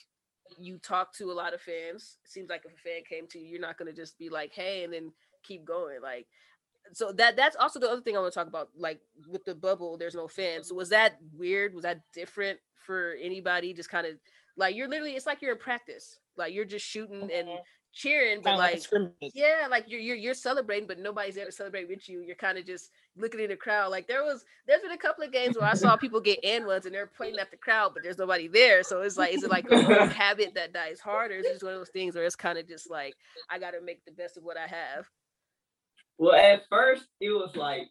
you 0.58 0.78
talk 0.78 1.14
to 1.14 1.30
a 1.30 1.34
lot 1.34 1.54
of 1.54 1.60
fans. 1.60 2.18
It 2.24 2.30
seems 2.30 2.50
like 2.50 2.62
if 2.64 2.72
a 2.72 2.76
fan 2.76 3.02
came 3.08 3.26
to 3.28 3.38
you, 3.38 3.46
you're 3.46 3.60
not 3.60 3.78
gonna 3.78 3.92
just 3.92 4.18
be 4.18 4.28
like, 4.28 4.52
hey, 4.52 4.84
and 4.84 4.92
then 4.92 5.12
keep 5.42 5.64
going. 5.64 6.00
Like, 6.02 6.26
so 6.92 7.12
that 7.12 7.36
that's 7.36 7.56
also 7.56 7.78
the 7.78 7.90
other 7.90 8.00
thing 8.00 8.16
I 8.16 8.20
want 8.20 8.32
to 8.32 8.38
talk 8.38 8.48
about. 8.48 8.70
Like 8.76 9.00
with 9.28 9.44
the 9.44 9.54
bubble, 9.54 9.96
there's 9.96 10.14
no 10.14 10.28
fans. 10.28 10.68
So 10.68 10.74
was 10.74 10.88
that 10.90 11.18
weird? 11.36 11.74
Was 11.74 11.84
that 11.84 12.00
different 12.14 12.58
for 12.86 13.14
anybody? 13.20 13.74
Just 13.74 13.90
kind 13.90 14.06
of 14.06 14.14
like 14.56 14.74
you're 14.74 14.88
literally, 14.88 15.12
it's 15.12 15.26
like 15.26 15.42
you're 15.42 15.52
in 15.52 15.58
practice. 15.58 16.18
Like 16.36 16.54
you're 16.54 16.64
just 16.64 16.86
shooting 16.86 17.22
and 17.22 17.48
mm-hmm. 17.48 17.62
Cheering, 17.92 18.40
but 18.42 18.58
like 18.58 18.82
like 18.92 19.32
yeah, 19.34 19.66
like 19.70 19.84
you're 19.88 20.00
you're 20.00 20.16
you're 20.16 20.34
celebrating, 20.34 20.86
but 20.86 20.98
nobody's 20.98 21.34
there 21.34 21.46
to 21.46 21.52
celebrate 21.52 21.88
with 21.88 22.08
you. 22.08 22.20
You're 22.20 22.36
kind 22.36 22.58
of 22.58 22.66
just 22.66 22.90
looking 23.16 23.40
in 23.40 23.50
the 23.50 23.56
crowd. 23.56 23.90
Like 23.90 24.06
there 24.06 24.22
was, 24.22 24.44
there's 24.66 24.82
been 24.82 24.92
a 24.92 24.98
couple 24.98 25.24
of 25.24 25.32
games 25.32 25.56
where 25.56 25.68
I 25.68 25.74
saw 25.74 25.96
people 25.96 26.20
get 26.20 26.38
and 26.44 26.66
ones 26.66 26.86
and 26.86 26.94
they're 26.94 27.10
pointing 27.18 27.38
at 27.38 27.50
the 27.50 27.56
crowd, 27.56 27.92
but 27.94 28.02
there's 28.02 28.18
nobody 28.18 28.48
there. 28.48 28.82
So 28.82 29.02
it's 29.02 29.16
like, 29.16 29.34
is 29.34 29.42
it 29.42 29.50
like 29.50 29.70
a 29.70 30.06
habit 30.14 30.54
that 30.54 30.72
dies 30.72 31.00
hard, 31.00 31.30
or 31.30 31.36
is 31.36 31.46
it 31.46 31.52
just 31.52 31.64
one 31.64 31.72
of 31.72 31.80
those 31.80 31.90
things 31.90 32.14
where 32.14 32.24
it's 32.24 32.36
kind 32.36 32.58
of 32.58 32.68
just 32.68 32.90
like 32.90 33.14
I 33.50 33.58
got 33.58 33.72
to 33.72 33.80
make 33.80 34.04
the 34.04 34.12
best 34.12 34.36
of 34.36 34.44
what 34.44 34.56
I 34.56 34.66
have? 34.66 35.08
Well, 36.18 36.34
at 36.34 36.62
first 36.70 37.06
it 37.20 37.30
was 37.30 37.54
like 37.54 37.88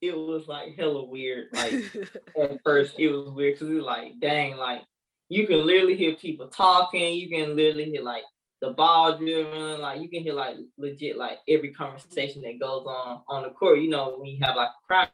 it 0.00 0.16
was 0.16 0.46
like 0.46 0.76
hella 0.76 1.04
weird. 1.04 1.48
Like 1.52 1.72
at 2.40 2.60
first 2.64 2.94
it 2.98 3.08
was 3.08 3.30
weird 3.30 3.54
because 3.54 3.68
it 3.68 3.74
was 3.74 3.84
like, 3.84 4.20
dang, 4.20 4.56
like 4.56 4.82
you 5.28 5.46
can 5.46 5.66
literally 5.66 5.96
hear 5.96 6.14
people 6.14 6.48
talking. 6.48 7.14
You 7.14 7.28
can 7.28 7.56
literally 7.56 7.90
hear 7.90 8.02
like 8.02 8.22
the 8.66 8.72
ball 8.72 9.16
dribbling. 9.18 9.80
Like 9.80 10.00
you 10.00 10.08
can 10.08 10.22
hear 10.22 10.34
like 10.34 10.56
legit 10.76 11.16
like 11.16 11.38
every 11.48 11.72
conversation 11.72 12.42
that 12.42 12.60
goes 12.60 12.84
on 12.86 13.22
on 13.28 13.42
the 13.42 13.50
court. 13.50 13.78
You 13.78 13.90
know 13.90 14.16
when 14.18 14.30
you 14.30 14.38
have 14.42 14.56
like 14.56 14.68
a 14.68 14.86
crowd, 14.86 15.08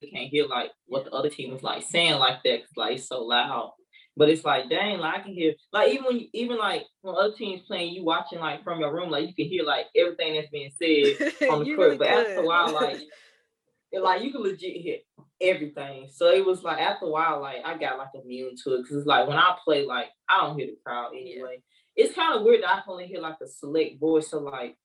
you 0.00 0.10
can't 0.10 0.28
hear 0.28 0.46
like 0.46 0.70
what 0.86 1.04
the 1.04 1.12
other 1.12 1.30
team 1.30 1.54
is 1.54 1.62
like 1.62 1.82
saying 1.82 2.18
like 2.18 2.42
that 2.44 2.62
because 2.62 2.76
like 2.76 2.96
it's 2.96 3.08
so 3.08 3.22
loud. 3.22 3.72
But 4.16 4.28
it's 4.28 4.44
like, 4.44 4.70
dang, 4.70 4.98
like 5.00 5.14
I 5.14 5.20
can 5.22 5.32
hear 5.32 5.54
like 5.72 5.92
even 5.92 6.04
when 6.04 6.20
you, 6.20 6.28
even 6.32 6.56
like 6.56 6.84
when 7.02 7.16
other 7.16 7.34
teams 7.34 7.62
playing, 7.66 7.94
you 7.94 8.04
watching 8.04 8.38
like 8.38 8.62
from 8.62 8.78
your 8.78 8.94
room, 8.94 9.10
like 9.10 9.26
you 9.26 9.34
can 9.34 9.46
hear 9.46 9.64
like 9.64 9.86
everything 9.96 10.34
that's 10.34 10.50
being 10.50 10.70
said 10.70 11.32
on 11.50 11.64
the 11.64 11.74
court. 11.74 11.78
really 11.78 11.96
but 11.96 12.06
after 12.06 12.36
a 12.36 12.46
while, 12.46 12.72
like 12.72 13.00
it, 13.92 14.02
like 14.02 14.22
you 14.22 14.30
can 14.30 14.42
legit 14.42 14.76
hear 14.76 14.98
everything. 15.40 16.08
So 16.12 16.30
it 16.30 16.44
was 16.44 16.62
like 16.62 16.78
after 16.78 17.06
a 17.06 17.10
while, 17.10 17.40
like 17.40 17.58
I 17.64 17.76
got 17.76 17.98
like 17.98 18.08
immune 18.14 18.54
to 18.62 18.74
it 18.74 18.82
because 18.82 18.98
it's 18.98 19.06
like 19.06 19.26
when 19.26 19.36
I 19.36 19.56
play, 19.64 19.84
like 19.84 20.08
I 20.28 20.42
don't 20.42 20.58
hear 20.58 20.68
the 20.68 20.76
crowd 20.84 21.10
anyway. 21.12 21.60
It's 21.96 22.14
kind 22.14 22.36
of 22.36 22.42
weird 22.42 22.62
that 22.62 22.70
I 22.70 22.74
can 22.80 22.84
only 22.88 23.06
hear 23.06 23.20
like 23.20 23.36
a 23.42 23.46
select 23.46 24.00
voice. 24.00 24.30
So 24.30 24.40
like 24.40 24.76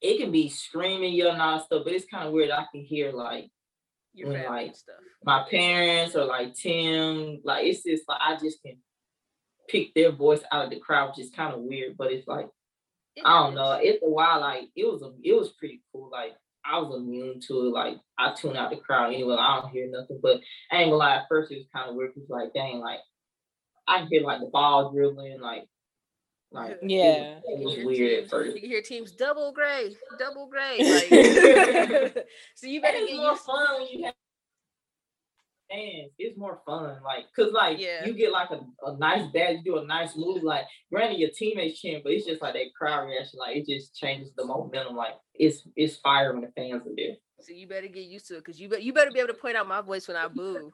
it 0.00 0.18
can 0.18 0.32
be 0.32 0.48
screaming, 0.48 1.14
yelling, 1.14 1.38
that 1.38 1.64
stuff, 1.64 1.82
but 1.84 1.92
it's 1.92 2.06
kind 2.06 2.26
of 2.26 2.32
weird. 2.32 2.50
I 2.50 2.64
can 2.72 2.82
hear 2.82 3.12
like 3.12 3.50
your 4.14 4.30
when, 4.30 4.46
like, 4.46 4.74
stuff. 4.74 4.96
my 5.24 5.44
parents 5.50 6.16
or 6.16 6.24
like 6.24 6.54
Tim. 6.54 7.40
Like 7.44 7.66
it's 7.66 7.82
just 7.82 8.04
like 8.08 8.20
I 8.20 8.36
just 8.36 8.62
can 8.62 8.78
pick 9.68 9.94
their 9.94 10.10
voice 10.10 10.42
out 10.50 10.64
of 10.64 10.70
the 10.70 10.80
crowd, 10.80 11.10
which 11.10 11.26
is 11.26 11.32
kind 11.32 11.54
of 11.54 11.60
weird. 11.60 11.96
But 11.96 12.12
it's 12.12 12.26
like 12.26 12.48
It 13.14 13.22
I 13.24 13.44
don't 13.44 13.54
know. 13.54 13.78
It's 13.80 14.02
a 14.02 14.08
while. 14.08 14.40
Like 14.40 14.68
it 14.74 14.84
was 14.84 15.02
a, 15.02 15.12
it 15.22 15.34
was 15.34 15.50
pretty 15.50 15.82
cool. 15.92 16.08
Like 16.10 16.32
I 16.64 16.78
was 16.78 16.96
immune 16.96 17.40
to 17.48 17.66
it. 17.66 17.70
Like 17.70 17.96
I 18.18 18.34
tune 18.34 18.56
out 18.56 18.70
the 18.70 18.76
crowd 18.76 19.12
anyway. 19.14 19.36
I 19.38 19.60
don't 19.60 19.70
hear 19.70 19.88
nothing. 19.90 20.18
But 20.22 20.40
I 20.72 20.78
ain't 20.78 20.86
gonna 20.86 20.96
lie. 20.96 21.16
At 21.16 21.28
first 21.28 21.52
it 21.52 21.58
was 21.58 21.66
kind 21.74 21.88
of 21.88 21.94
weird. 21.94 22.14
Cause 22.14 22.24
like 22.28 22.52
dang, 22.54 22.80
like 22.80 23.00
I 23.86 23.98
can 23.98 24.08
hear 24.08 24.22
like 24.22 24.40
the 24.40 24.46
ball 24.46 24.92
dribbling. 24.92 25.40
Like 25.40 25.66
like 26.52 26.70
it 26.72 26.78
was- 26.82 26.90
Yeah. 26.90 27.38
it 27.44 27.58
You 27.60 27.64
was 27.66 27.74
hear 27.76 27.86
weird 27.86 28.12
at 28.12 28.18
teams- 28.20 28.30
first. 28.30 28.56
You 28.56 28.68
hear 28.68 28.82
teams 28.82 29.12
double 29.12 29.52
gray, 29.52 29.96
double 30.18 30.48
gray. 30.48 30.78
Like, 30.80 32.26
so 32.54 32.66
you 32.66 32.80
better 32.80 32.98
get 32.98 33.08
it's 33.10 33.16
more 33.16 33.30
used. 33.32 33.42
fun 33.42 33.80
when 33.80 33.88
you 33.88 34.04
have 34.06 34.14
fans. 35.70 36.10
It's 36.18 36.36
more 36.36 36.60
fun, 36.66 36.98
like, 37.04 37.26
cause 37.36 37.52
like 37.52 37.78
Yeah. 37.78 38.04
you 38.04 38.12
get 38.14 38.32
like 38.32 38.50
a, 38.50 38.60
a 38.86 38.96
nice 38.98 39.30
badge, 39.32 39.58
you 39.58 39.72
do 39.74 39.78
a 39.78 39.84
nice 39.86 40.16
move. 40.16 40.42
Like, 40.42 40.64
granted, 40.92 41.18
your 41.20 41.30
teammates 41.30 41.80
cheering, 41.80 42.02
but 42.02 42.12
it's 42.12 42.26
just 42.26 42.42
like 42.42 42.54
that 42.54 42.74
crowd 42.76 43.06
reaction. 43.06 43.38
Like, 43.38 43.56
it 43.56 43.66
just 43.66 43.94
changes 43.94 44.32
the 44.36 44.44
momentum. 44.44 44.96
Like, 44.96 45.14
it's 45.34 45.62
it's 45.76 45.96
fire 45.98 46.32
when 46.32 46.42
the 46.42 46.50
fans 46.56 46.82
are 46.86 46.94
there. 46.96 47.14
So 47.40 47.52
you 47.52 47.66
better 47.68 47.86
get 47.88 48.04
used 48.04 48.26
to 48.28 48.36
it, 48.36 48.44
cause 48.44 48.58
you 48.58 48.68
bet 48.68 48.82
you 48.82 48.92
better 48.92 49.10
be 49.12 49.20
able 49.20 49.28
to 49.28 49.40
point 49.40 49.56
out 49.56 49.68
my 49.68 49.80
voice 49.80 50.08
when 50.08 50.16
I 50.16 50.26
boo. 50.28 50.70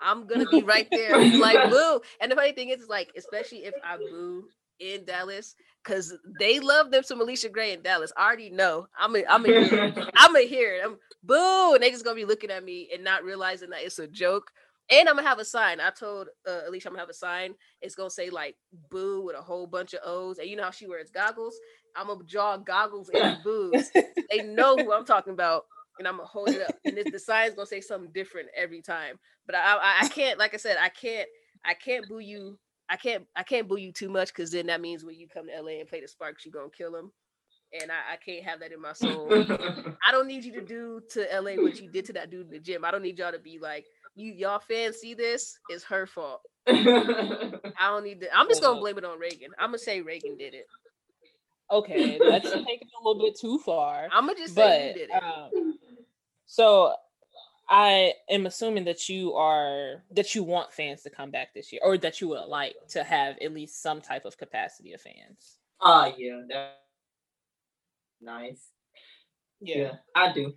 I'm 0.00 0.26
gonna 0.26 0.44
be 0.50 0.62
right 0.74 0.86
there, 0.90 1.16
like 1.38 1.70
boo. 1.70 2.00
And 2.20 2.30
the 2.30 2.36
funny 2.36 2.52
thing 2.52 2.68
is, 2.68 2.82
is 2.82 2.88
like, 2.88 3.10
especially 3.16 3.64
if 3.64 3.74
I 3.82 3.96
boo 3.96 4.44
in 4.80 5.04
Dallas, 5.04 5.54
cause 5.84 6.14
they 6.38 6.60
love 6.60 6.90
them 6.90 7.02
some 7.02 7.20
Allisha 7.20 7.50
Gray 7.50 7.72
in 7.72 7.82
Dallas. 7.82 8.12
I 8.16 8.26
already 8.26 8.50
know. 8.50 8.86
I'm 8.98 9.14
a, 9.16 9.24
I'm 9.28 9.44
a 9.44 9.48
hear 9.48 9.84
it. 9.84 10.10
I'm 10.16 10.32
gonna 10.32 10.46
hear 10.46 10.74
it. 10.76 10.82
I'm 10.84 10.96
boo, 11.22 11.74
and 11.74 11.82
they 11.82 11.90
just 11.90 12.04
gonna 12.04 12.16
be 12.16 12.24
looking 12.24 12.50
at 12.50 12.64
me 12.64 12.90
and 12.92 13.04
not 13.04 13.24
realizing 13.24 13.70
that 13.70 13.82
it's 13.82 13.98
a 13.98 14.06
joke. 14.06 14.50
And 14.90 15.08
I'm 15.08 15.16
gonna 15.16 15.28
have 15.28 15.38
a 15.38 15.44
sign. 15.44 15.80
I 15.80 15.90
told 15.90 16.28
uh, 16.46 16.60
Allisha 16.68 16.86
I'm 16.86 16.92
gonna 16.92 17.00
have 17.00 17.08
a 17.08 17.14
sign. 17.14 17.54
It's 17.80 17.94
gonna 17.94 18.10
say 18.10 18.30
like 18.30 18.56
"boo" 18.90 19.22
with 19.24 19.36
a 19.36 19.42
whole 19.42 19.66
bunch 19.66 19.94
of 19.94 20.00
O's. 20.04 20.38
And 20.38 20.48
you 20.48 20.56
know 20.56 20.64
how 20.64 20.70
she 20.70 20.86
wears 20.86 21.10
goggles. 21.10 21.56
I'm 21.96 22.08
gonna 22.08 22.24
draw 22.24 22.56
goggles 22.56 23.08
and 23.08 23.42
boos. 23.42 23.90
they 24.30 24.42
know 24.42 24.76
who 24.76 24.92
I'm 24.92 25.04
talking 25.04 25.32
about, 25.32 25.64
and 25.98 26.06
I'm 26.06 26.16
gonna 26.16 26.28
hold 26.28 26.50
it 26.50 26.62
up. 26.68 26.74
And 26.84 26.96
this, 26.96 27.10
the 27.10 27.18
sign's 27.18 27.54
gonna 27.54 27.66
say 27.66 27.80
something 27.80 28.10
different 28.12 28.48
every 28.56 28.82
time. 28.82 29.18
But 29.46 29.56
I, 29.56 29.76
I, 29.76 29.98
I 30.02 30.08
can't, 30.08 30.38
like 30.38 30.54
I 30.54 30.58
said, 30.58 30.76
I 30.80 30.88
can't, 30.88 31.28
I 31.64 31.74
can't 31.74 32.08
boo 32.08 32.18
you. 32.18 32.58
I 32.88 32.96
can't, 32.96 33.26
I 33.34 33.42
can't 33.42 33.68
boo 33.68 33.78
you 33.78 33.92
too 33.92 34.08
much 34.08 34.28
because 34.28 34.50
then 34.50 34.66
that 34.66 34.80
means 34.80 35.04
when 35.04 35.18
you 35.18 35.28
come 35.28 35.46
to 35.46 35.62
LA 35.62 35.80
and 35.80 35.88
play 35.88 36.00
the 36.00 36.08
Sparks, 36.08 36.44
you're 36.44 36.52
gonna 36.52 36.70
kill 36.76 36.92
them. 36.92 37.12
And 37.80 37.90
I, 37.90 38.14
I 38.14 38.16
can't 38.16 38.44
have 38.44 38.60
that 38.60 38.72
in 38.72 38.80
my 38.80 38.92
soul. 38.92 39.28
I 40.06 40.12
don't 40.12 40.28
need 40.28 40.44
you 40.44 40.52
to 40.52 40.60
do 40.60 41.00
to 41.10 41.26
LA 41.40 41.60
what 41.60 41.80
you 41.80 41.90
did 41.90 42.04
to 42.06 42.12
that 42.12 42.30
dude 42.30 42.46
in 42.46 42.52
the 42.52 42.60
gym. 42.60 42.84
I 42.84 42.90
don't 42.90 43.02
need 43.02 43.18
y'all 43.18 43.32
to 43.32 43.38
be 43.38 43.58
like, 43.58 43.86
you 44.14 44.32
y'all 44.32 44.60
fans 44.60 44.96
see 44.96 45.14
this, 45.14 45.58
it's 45.68 45.84
her 45.84 46.06
fault. 46.06 46.40
I 46.66 47.50
don't 47.80 48.04
need 48.04 48.20
to. 48.20 48.28
I'm 48.34 48.48
just 48.48 48.62
gonna 48.62 48.80
blame 48.80 48.98
it 48.98 49.04
on 49.04 49.18
Reagan. 49.18 49.50
I'm 49.58 49.68
gonna 49.68 49.78
say 49.78 50.00
Reagan 50.00 50.36
did 50.36 50.54
it. 50.54 50.66
Okay, 51.70 52.18
that's 52.18 52.50
taking 52.50 52.64
it 52.66 52.88
a 53.00 53.08
little 53.08 53.24
bit 53.24 53.38
too 53.38 53.58
far. 53.58 54.08
I'm 54.12 54.26
gonna 54.26 54.38
just 54.38 54.54
say 54.54 54.88
you 54.88 54.94
did 54.94 55.10
it. 55.10 55.22
um, 55.22 55.78
so 56.46 56.94
I 57.68 58.12
am 58.28 58.46
assuming 58.46 58.84
that 58.84 59.08
you 59.08 59.34
are 59.34 60.02
that 60.12 60.34
you 60.34 60.42
want 60.42 60.72
fans 60.72 61.02
to 61.02 61.10
come 61.10 61.30
back 61.30 61.54
this 61.54 61.72
year, 61.72 61.80
or 61.84 61.96
that 61.98 62.20
you 62.20 62.28
would 62.28 62.46
like 62.46 62.74
to 62.90 63.02
have 63.02 63.36
at 63.40 63.52
least 63.52 63.82
some 63.82 64.00
type 64.00 64.24
of 64.24 64.36
capacity 64.36 64.92
of 64.92 65.00
fans. 65.00 65.58
Oh 65.80 66.12
yeah, 66.16 66.42
that 66.50 66.78
nice. 68.20 68.68
Yeah. 69.60 69.76
Yeah, 69.76 69.92
I 70.14 70.32
do. 70.32 70.52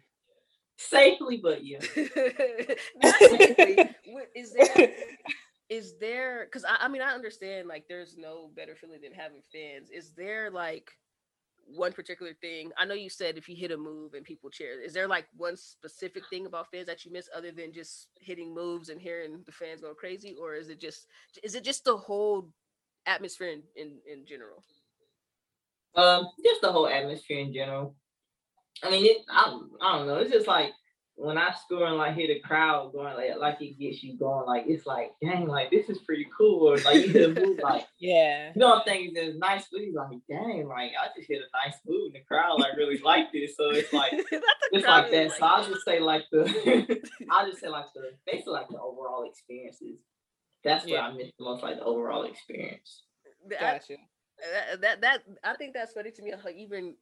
Safely, 0.78 1.40
but 1.42 1.66
yeah. 1.66 1.80
Not 3.04 3.16
technically. 3.20 3.96
What- 4.08 4.30
Is 4.36 4.54
there 4.54 4.92
is 5.70 5.98
there 6.00 6.46
because 6.46 6.64
I, 6.64 6.78
I 6.86 6.88
mean 6.88 7.02
I 7.02 7.14
understand 7.14 7.68
like 7.68 7.86
there's 7.90 8.16
no 8.18 8.50
better 8.56 8.76
feeling 8.76 9.02
than 9.02 9.14
having 9.14 9.42
fans. 9.52 9.90
Is 9.90 10.12
there 10.12 10.50
like 10.52 10.90
one 11.68 11.94
particular 11.94 12.34
thing? 12.40 12.72
I 12.78 12.86
know 12.86 12.94
you 12.94 13.10
said 13.10 13.38
if 13.38 13.48
you 13.48 13.56
hit 13.56 13.72
a 13.72 13.78
move 13.78 14.14
and 14.14 14.26
people 14.26 14.50
cheer, 14.50 14.82
is 14.82 14.94
there 14.94 15.08
like 15.08 15.26
one 15.36 15.58
specific 15.58 16.24
thing 16.30 16.46
about 16.46 16.68
fans 16.72 16.88
that 16.88 17.06
you 17.06 17.12
miss 17.12 17.30
other 17.36 17.52
than 17.52 17.74
just 17.74 18.08
hitting 18.20 18.54
moves 18.54 18.90
and 18.90 19.02
hearing 19.02 19.44
the 19.46 19.52
fans 19.52 19.82
go 19.82 19.94
crazy, 19.94 20.36
or 20.40 20.56
is 20.56 20.70
it 20.70 20.80
just 20.80 21.08
is 21.44 21.56
it 21.56 21.64
just 21.64 21.84
the 21.86 21.98
whole 21.98 22.50
atmosphere 23.06 23.50
in, 23.50 23.64
in, 23.76 23.98
in 24.12 24.26
general? 24.26 24.64
Um, 25.96 26.28
just 26.44 26.62
the 26.62 26.72
whole 26.72 26.88
atmosphere 26.88 27.40
in 27.40 27.54
general. 27.54 27.96
I 28.84 28.92
mean, 28.92 29.06
it, 29.06 29.18
I, 29.30 29.60
I 29.82 29.98
don't 29.98 30.08
know. 30.08 30.18
It's 30.18 30.32
just 30.32 30.48
like 30.48 30.72
when 31.20 31.36
I 31.36 31.52
score 31.66 31.88
and 31.88 31.98
like 31.98 32.14
hear 32.16 32.28
the 32.28 32.40
crowd 32.42 32.94
going 32.94 33.16
like 33.16 33.32
like 33.40 33.60
it 33.62 33.80
gets 33.80 34.04
you 34.04 34.16
going, 34.18 34.46
like 34.46 34.66
it's 34.68 34.86
like, 34.86 35.14
dang, 35.22 35.48
like 35.48 35.72
this 35.72 35.90
is 35.90 35.98
pretty 36.00 36.28
cool. 36.38 36.70
Or 36.72 36.78
like 36.78 37.06
you 37.08 37.12
hit 37.12 37.36
a 37.38 37.42
move 37.42 37.60
like 37.62 37.88
Yeah. 38.00 38.52
you 38.56 38.60
don't 38.62 38.86
think 38.86 39.12
it's 39.16 39.36
a 39.36 39.40
nice 39.40 39.66
move, 39.74 39.96
like 39.96 40.20
dang, 40.30 40.68
like 40.68 40.92
I 41.02 41.08
just 41.18 41.28
hit 41.28 41.42
a 41.42 41.68
nice 41.68 41.78
move 41.88 42.06
and 42.14 42.16
the 42.16 42.20
crowd 42.28 42.60
like 42.60 42.78
really 42.78 42.98
like 43.04 43.32
this. 43.32 43.56
So 43.58 43.72
it's 43.72 43.92
like 43.92 44.12
Not 44.14 44.30
the 44.30 44.42
it's 44.74 44.86
like 44.88 45.12
that. 45.12 45.26
is 45.26 45.34
So 45.38 45.46
I'll 45.46 45.68
just 45.68 45.86
say 45.86 46.00
like 46.00 46.24
the 46.32 47.02
I'll 47.32 47.48
just 47.50 47.62
say 47.62 47.68
like 47.70 47.86
the 47.96 48.12
basically 48.28 48.54
like 48.54 48.70
the 48.70 48.80
overall 48.80 49.28
experiences. 49.28 49.98
That's 50.64 50.84
what 50.84 50.92
Yeah. 50.94 51.08
I 51.08 51.14
miss 51.14 51.32
the 51.40 51.46
most, 51.46 51.64
like 51.64 51.78
the 51.78 51.84
overall 51.84 52.24
experience. 52.26 53.04
Gotcha. 53.50 53.96
that, 54.54 54.82
that 54.82 55.02
that 55.02 55.20
I 55.44 55.56
think 55.56 55.74
that's 55.74 55.94
funny 55.94 56.12
to 56.12 56.22
me. 56.22 56.32
How 56.32 56.50
even 56.50 56.96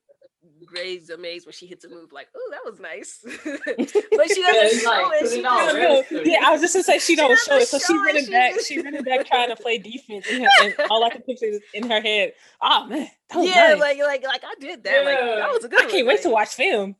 Gray's 0.66 1.10
amazed 1.10 1.46
when 1.46 1.54
she 1.54 1.66
hits 1.66 1.86
a 1.86 1.90
move 1.90 2.12
like, 2.12 2.28
"Oh, 2.36 2.50
that 2.52 2.62
was 2.70 2.80
nice," 2.80 3.20
but 3.24 3.36
she 3.36 4.42
doesn't 4.42 4.66
it's 4.66 4.82
show 4.82 4.90
like, 4.90 5.22
it. 5.22 5.30
She 5.30 5.40
it 5.40 5.46
on, 5.46 5.76
just- 5.76 6.12
really. 6.12 6.30
Yeah, 6.32 6.40
I 6.46 6.52
was 6.52 6.62
just 6.62 6.74
gonna 6.74 6.84
say 6.84 7.00
she 7.00 7.16
don't 7.16 7.30
doesn't 7.30 7.46
show 7.52 7.58
it, 7.58 7.68
so 7.68 7.78
she 7.80 7.86
show 7.86 7.94
it, 7.94 8.06
running 8.06 8.26
she 8.26 8.32
back. 8.32 8.54
just- 8.54 8.68
She 8.68 8.82
running 8.82 9.04
back 9.04 9.26
trying 9.28 9.50
to 9.50 9.56
play 9.56 9.78
defense, 9.78 10.28
in 10.28 10.44
her, 10.44 10.50
and 10.62 10.76
all 10.90 11.04
I 11.04 11.10
can 11.10 11.22
picture 11.22 11.46
is 11.46 11.62
in 11.74 11.90
her 11.90 12.02
head. 12.02 12.34
Oh 12.62 12.86
man, 12.88 13.08
that 13.30 13.38
was 13.38 13.48
yeah, 13.50 13.70
nice. 13.70 13.80
like 13.80 14.00
like 14.00 14.24
like 14.26 14.44
I 14.44 14.54
did 14.60 14.84
that. 14.84 15.06
Like 15.06 15.20
that 15.20 15.50
was 15.52 15.64
a 15.64 15.70
good. 15.70 15.82
I 15.82 15.90
can't 15.90 16.08
wait 16.08 16.22
to 16.24 16.30
watch 16.30 16.50
film. 16.56 16.96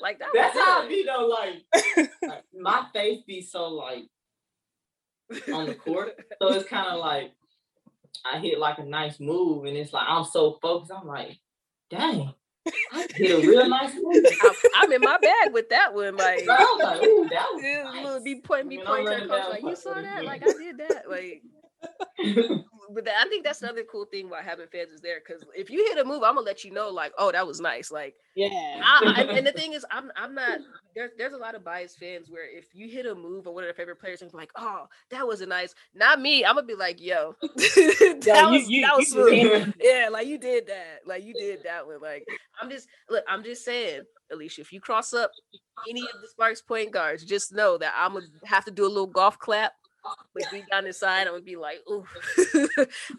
like 0.00 0.18
that. 0.18 0.28
That's 0.34 0.58
how 0.58 0.82
good. 0.82 0.86
I 0.86 0.88
be 0.88 1.04
though. 1.04 1.26
Like, 1.26 2.10
like, 2.22 2.44
my 2.58 2.86
face 2.92 3.20
be 3.26 3.42
so 3.42 3.68
like 3.68 4.04
on 5.52 5.66
the 5.66 5.74
court, 5.74 6.14
so 6.40 6.48
it's 6.52 6.68
kind 6.68 6.88
of 6.88 6.98
like 7.00 7.32
I 8.24 8.38
hit 8.38 8.58
like 8.58 8.78
a 8.78 8.84
nice 8.84 9.20
move, 9.20 9.64
and 9.64 9.76
it's 9.76 9.92
like 9.92 10.06
I'm 10.08 10.24
so 10.24 10.58
focused. 10.62 10.92
I'm 10.92 11.06
like, 11.06 11.38
dang, 11.98 12.34
I 12.92 13.06
hit 13.14 13.44
a 13.44 13.48
real 13.48 13.68
nice 13.68 13.94
move. 13.94 14.24
I'm, 14.42 14.52
I'm 14.76 14.92
in 14.92 15.00
my 15.00 15.18
bag 15.18 15.52
with 15.52 15.68
that 15.70 15.94
one. 15.94 16.16
Like, 16.16 16.40
So 16.40 16.52
I 16.52 16.58
was 16.60 16.80
like, 16.82 17.02
ooh, 17.08 17.28
that 17.30 17.46
was 17.54 17.62
nice. 17.94 18.04
little 18.04 18.24
be 18.24 18.40
pointing, 18.40 18.68
be 18.68 18.78
pointing 18.84 19.06
to 19.06 19.10
ran 19.12 19.28
coach 19.28 19.50
like, 19.50 19.62
you 19.62 19.76
saw 19.76 19.94
that? 19.94 20.24
Like 20.24 20.42
I 20.42 20.52
did 20.52 20.78
that. 20.78 21.10
Like, 21.10 21.42
but 22.94 23.04
that, 23.06 23.14
I 23.20 23.28
think 23.28 23.44
that's 23.44 23.60
another 23.62 23.82
cool 23.90 24.04
thing 24.06 24.28
about 24.28 24.44
having 24.44 24.66
fans 24.68 24.90
is 24.92 25.00
there 25.00 25.20
because 25.26 25.44
if 25.54 25.68
you 25.70 25.84
hit 25.88 25.98
a 25.98 26.04
move, 26.04 26.22
I'm 26.22 26.34
gonna 26.36 26.46
let 26.46 26.64
you 26.64 26.70
know 26.72 26.88
like, 26.90 27.12
oh, 27.18 27.32
that 27.32 27.46
was 27.46 27.60
nice. 27.60 27.90
Like, 27.90 28.14
Yeah. 28.34 28.48
I, 28.82 29.14
I- 29.16 29.22
and 29.36 29.46
the 29.46 29.52
thing 29.52 29.72
is, 29.74 29.84
I'm 29.90 30.10
I'm 30.16 30.34
not 30.34 30.60
there's 30.94 31.10
there's 31.18 31.32
a 31.32 31.36
lot 31.36 31.54
of 31.54 31.64
biased 31.64 31.98
fans 31.98 32.30
where 32.30 32.46
if 32.48 32.66
you 32.74 32.88
hit 32.88 33.06
a 33.06 33.14
move 33.14 33.46
or 33.46 33.54
one 33.54 33.64
of 33.64 33.66
their 33.66 33.74
favorite 33.74 34.00
players 34.00 34.22
and 34.22 34.30
be 34.30 34.36
like, 34.36 34.50
oh, 34.56 34.86
that 35.10 35.26
was 35.26 35.40
a 35.40 35.46
nice. 35.46 35.74
Not 35.94 36.20
me. 36.20 36.44
I'm 36.44 36.54
gonna 36.54 36.66
be 36.66 36.74
like, 36.74 37.00
yo, 37.00 37.34
that 37.42 38.22
Yeah, 38.24 38.46
you- 38.46 38.58
was 38.60 38.68
you- 38.70 38.82
that 38.82 38.96
was 38.96 39.08
smooth. 39.08 39.74
Yeah, 39.80 40.08
like 40.10 40.26
you 40.26 40.38
did 40.38 40.66
that. 40.68 41.00
Like 41.06 41.24
you 41.24 41.34
did 41.34 41.62
that 41.64 41.86
one. 41.86 42.00
Like 42.00 42.24
I'm 42.60 42.70
just 42.70 42.88
look. 43.10 43.24
I'm 43.28 43.42
just 43.42 43.64
saying, 43.64 44.02
Allisha, 44.32 44.60
if 44.60 44.72
you 44.72 44.80
cross 44.80 45.12
up 45.12 45.30
any 45.88 46.00
of 46.02 46.20
the 46.22 46.28
Sparks 46.28 46.62
point 46.62 46.90
guards, 46.92 47.24
just 47.24 47.52
know 47.52 47.76
that 47.78 47.92
I'm 47.96 48.14
gonna 48.14 48.26
have 48.44 48.64
to 48.66 48.70
do 48.70 48.84
a 48.86 48.88
little 48.88 49.06
golf 49.06 49.38
clap. 49.38 49.72
Like 50.34 50.50
be 50.50 50.64
down 50.70 50.84
the 50.84 50.92
side, 50.92 51.26
I'm 51.26 51.34
gonna 51.34 51.42
be 51.42 51.56
like, 51.56 51.78
ooh, 51.90 52.04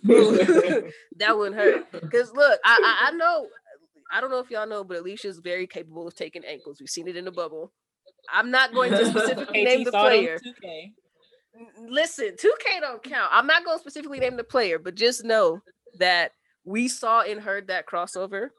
ooh, 0.09 0.91
that 1.17 1.37
wouldn't 1.37 1.55
hurt. 1.55 2.11
Cause 2.11 2.31
look, 2.33 2.59
I, 2.63 2.79
I 2.83 3.07
I 3.07 3.11
know, 3.11 3.47
I 4.11 4.21
don't 4.21 4.31
know 4.31 4.39
if 4.39 4.49
y'all 4.51 4.67
know, 4.67 4.83
but 4.83 4.97
Allisha's 4.97 5.39
very 5.39 5.67
capable 5.67 6.07
of 6.07 6.15
taking 6.15 6.43
ankles. 6.45 6.79
We've 6.79 6.89
seen 6.89 7.07
it 7.07 7.15
in 7.15 7.25
the 7.25 7.31
bubble. 7.31 7.71
I'm 8.31 8.51
not 8.51 8.73
going 8.73 8.91
to 8.91 9.05
specifically 9.05 9.63
name 9.63 9.83
the 9.83 9.91
player. 9.91 10.39
Listen, 11.79 12.31
2K 12.31 12.81
don't 12.81 13.01
count. 13.01 13.29
I'm 13.31 13.47
not 13.47 13.63
going 13.63 13.77
to 13.77 13.81
specifically 13.81 14.19
name 14.19 14.35
the 14.35 14.43
player, 14.43 14.77
but 14.79 14.95
just 14.95 15.23
know 15.23 15.61
that 15.99 16.31
we 16.65 16.87
saw 16.87 17.21
and 17.21 17.39
heard 17.39 17.67
that 17.67 17.85
crossover. 17.85 18.49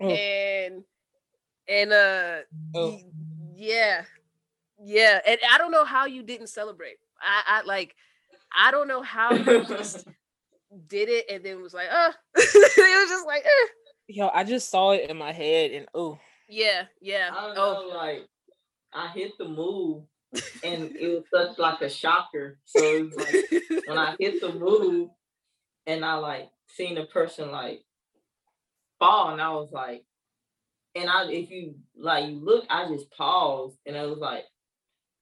Oh. 0.00 0.08
And 0.08 0.84
and 1.68 1.92
uh 1.92 2.36
Oh. 2.74 2.98
yeah. 3.54 4.04
Yeah. 4.82 5.20
And 5.26 5.38
I 5.50 5.58
don't 5.58 5.72
know 5.72 5.84
how 5.84 6.06
you 6.06 6.22
didn't 6.22 6.48
celebrate. 6.48 6.96
I, 7.20 7.42
I 7.46 7.62
like 7.62 7.94
I 8.56 8.70
don't 8.70 8.88
know 8.88 9.02
how 9.02 9.32
you 9.34 9.64
just 9.64 10.06
did 10.88 11.08
it 11.08 11.26
and 11.30 11.44
then 11.44 11.62
was 11.62 11.74
like, 11.74 11.88
oh, 11.90 12.12
it 12.36 12.44
was 12.76 13.08
just 13.10 13.26
like, 13.26 13.44
eh. 13.44 13.66
Yo, 14.08 14.28
I 14.32 14.44
just 14.44 14.70
saw 14.70 14.90
it 14.92 15.08
in 15.08 15.16
my 15.16 15.32
head, 15.32 15.70
and 15.70 15.86
oh, 15.94 16.18
yeah, 16.48 16.84
yeah. 17.00 17.30
I 17.32 17.46
don't 17.46 17.58
Oh, 17.58 17.88
know, 17.90 17.96
like 17.96 18.26
I 18.92 19.08
hit 19.08 19.32
the 19.38 19.46
move, 19.48 20.02
and 20.64 20.96
it 20.96 21.08
was 21.08 21.24
such 21.32 21.58
like 21.58 21.80
a 21.80 21.88
shocker. 21.88 22.58
So 22.64 22.80
it 22.82 23.04
was 23.04 23.16
like 23.16 23.62
when 23.86 23.98
I 23.98 24.16
hit 24.18 24.40
the 24.40 24.52
move, 24.52 25.10
and 25.86 26.04
I 26.04 26.14
like 26.14 26.48
seen 26.68 26.96
the 26.96 27.04
person 27.04 27.52
like 27.52 27.82
fall, 28.98 29.30
and 29.30 29.40
I 29.40 29.50
was 29.50 29.70
like, 29.70 30.02
and 30.96 31.08
I 31.08 31.30
if 31.30 31.50
you 31.50 31.76
like 31.96 32.28
you 32.30 32.44
look, 32.44 32.64
I 32.68 32.88
just 32.88 33.10
paused, 33.12 33.78
and 33.86 33.96
I 33.96 34.06
was 34.06 34.18
like, 34.18 34.44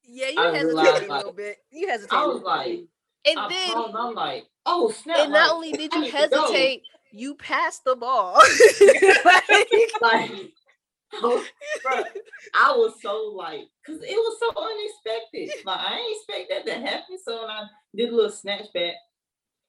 yeah, 0.08 0.28
you 0.28 0.40
I 0.40 0.56
hesitated 0.56 1.10
a 1.10 1.14
little 1.14 1.26
like- 1.26 1.36
bit. 1.36 1.58
You 1.70 1.88
hesitated. 1.88 2.18
I 2.18 2.26
was 2.26 2.42
like, 2.42 2.80
and 3.26 3.38
I 3.38 3.48
then 3.48 3.94
I'm 3.94 4.14
like, 4.14 4.44
oh 4.64 4.90
snap! 4.90 5.18
and 5.20 5.32
not 5.32 5.52
only 5.52 5.72
did 5.72 5.92
you 5.92 6.10
hesitate, 6.10 6.82
you 7.12 7.34
passed 7.34 7.84
the 7.84 7.94
ball. 7.94 8.34
like, 10.00 10.30
I 11.12 11.20
was, 11.22 11.44
bruh, 11.84 12.04
I 12.54 12.72
was 12.72 12.94
so 13.02 13.32
like, 13.36 13.60
cause 13.86 14.00
it 14.02 14.16
was 14.16 14.38
so 14.40 14.62
unexpected. 14.62 15.64
Like 15.66 15.80
I 15.80 15.98
ain't 15.98 16.16
expect 16.16 16.50
that 16.50 16.72
to 16.72 16.86
happen. 16.86 17.18
So 17.22 17.42
when 17.42 17.50
I 17.50 17.64
did 17.94 18.10
a 18.10 18.16
little 18.16 18.30
snatch 18.30 18.72
back, 18.72 18.94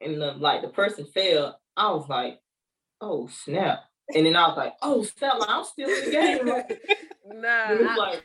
and 0.01 0.21
the 0.21 0.33
like 0.33 0.61
the 0.61 0.69
person 0.69 1.05
fell, 1.05 1.59
I 1.75 1.91
was 1.91 2.07
like, 2.07 2.39
oh 3.01 3.27
snap. 3.27 3.79
And 4.15 4.25
then 4.25 4.35
I 4.35 4.47
was 4.47 4.57
like, 4.57 4.73
oh 4.81 5.03
snap, 5.03 5.39
like, 5.39 5.49
I'm 5.49 5.65
still 5.65 5.89
in 5.89 6.05
the 6.05 6.11
game. 6.11 6.47
Like, 6.47 6.69
nah, 7.27 7.71
it 7.71 7.81
was 7.81 7.89
I, 7.89 7.95
like, 7.95 8.23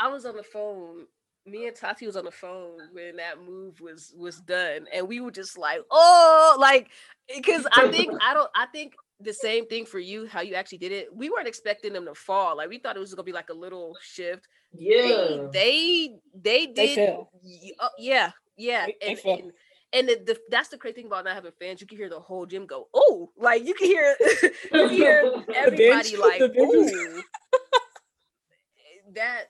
I 0.00 0.08
was 0.08 0.24
on 0.24 0.36
the 0.36 0.42
phone. 0.42 1.06
Me 1.46 1.66
and 1.66 1.76
Tati 1.76 2.06
was 2.06 2.16
on 2.16 2.24
the 2.24 2.30
phone 2.30 2.78
when 2.92 3.16
that 3.16 3.42
move 3.42 3.80
was 3.80 4.12
was 4.16 4.40
done, 4.40 4.86
and 4.92 5.06
we 5.08 5.20
were 5.20 5.30
just 5.30 5.56
like, 5.58 5.80
"Oh, 5.90 6.56
like," 6.58 6.88
because 7.34 7.66
I 7.72 7.90
think 7.90 8.12
I 8.22 8.34
don't. 8.34 8.50
I 8.54 8.66
think 8.66 8.94
the 9.20 9.32
same 9.34 9.66
thing 9.66 9.84
for 9.86 9.98
you. 9.98 10.26
How 10.26 10.40
you 10.42 10.54
actually 10.54 10.78
did 10.78 10.92
it. 10.92 11.08
We 11.14 11.30
weren't 11.30 11.48
expecting 11.48 11.92
them 11.92 12.04
to 12.06 12.14
fall. 12.14 12.56
Like 12.56 12.68
we 12.68 12.78
thought 12.78 12.96
it 12.96 13.00
was 13.00 13.14
gonna 13.14 13.24
be 13.24 13.32
like 13.32 13.48
a 13.50 13.54
little 13.54 13.96
shift. 14.02 14.46
yeah. 14.72 15.46
They 15.52 16.10
they 16.34 16.66
they 16.66 16.66
They 16.66 16.94
did. 16.94 17.08
fell. 17.08 17.30
y- 17.42 17.72
uh, 17.78 17.88
yeah, 17.98 18.32
yeah, 18.56 18.86
They- 18.86 18.96
they 19.00 19.06
and, 19.08 19.40
and 19.40 19.52
and 19.92 20.08
the, 20.08 20.14
the, 20.24 20.38
that's 20.50 20.68
the 20.68 20.76
great 20.76 20.94
thing 20.94 21.06
about 21.06 21.24
not 21.24 21.34
having 21.34 21.52
fans. 21.58 21.80
You 21.80 21.86
can 21.86 21.96
hear 21.98 22.08
the 22.10 22.20
whole 22.20 22.44
gym 22.46 22.66
go, 22.66 22.88
"Oh!" 22.94 23.30
Like 23.36 23.64
you 23.66 23.74
can 23.74 23.86
hear 23.86 24.14
you 24.42 24.50
can 24.70 24.88
hear 24.90 25.32
everybody 25.54 25.88
bench- 25.88 26.16
like, 26.18 26.38
the 26.38 26.48
bench 26.48 26.68
was- 26.68 26.92
"Ooh." 26.92 27.22
that 29.14 29.46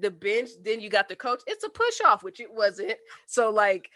the 0.00 0.10
bench. 0.10 0.50
Then 0.62 0.80
you 0.80 0.90
got 0.90 1.08
the 1.08 1.16
coach. 1.16 1.42
It's 1.46 1.64
a 1.64 1.68
push 1.68 2.00
off, 2.04 2.22
which 2.22 2.40
it 2.40 2.52
wasn't. 2.52 2.96
So 3.26 3.50
like, 3.50 3.90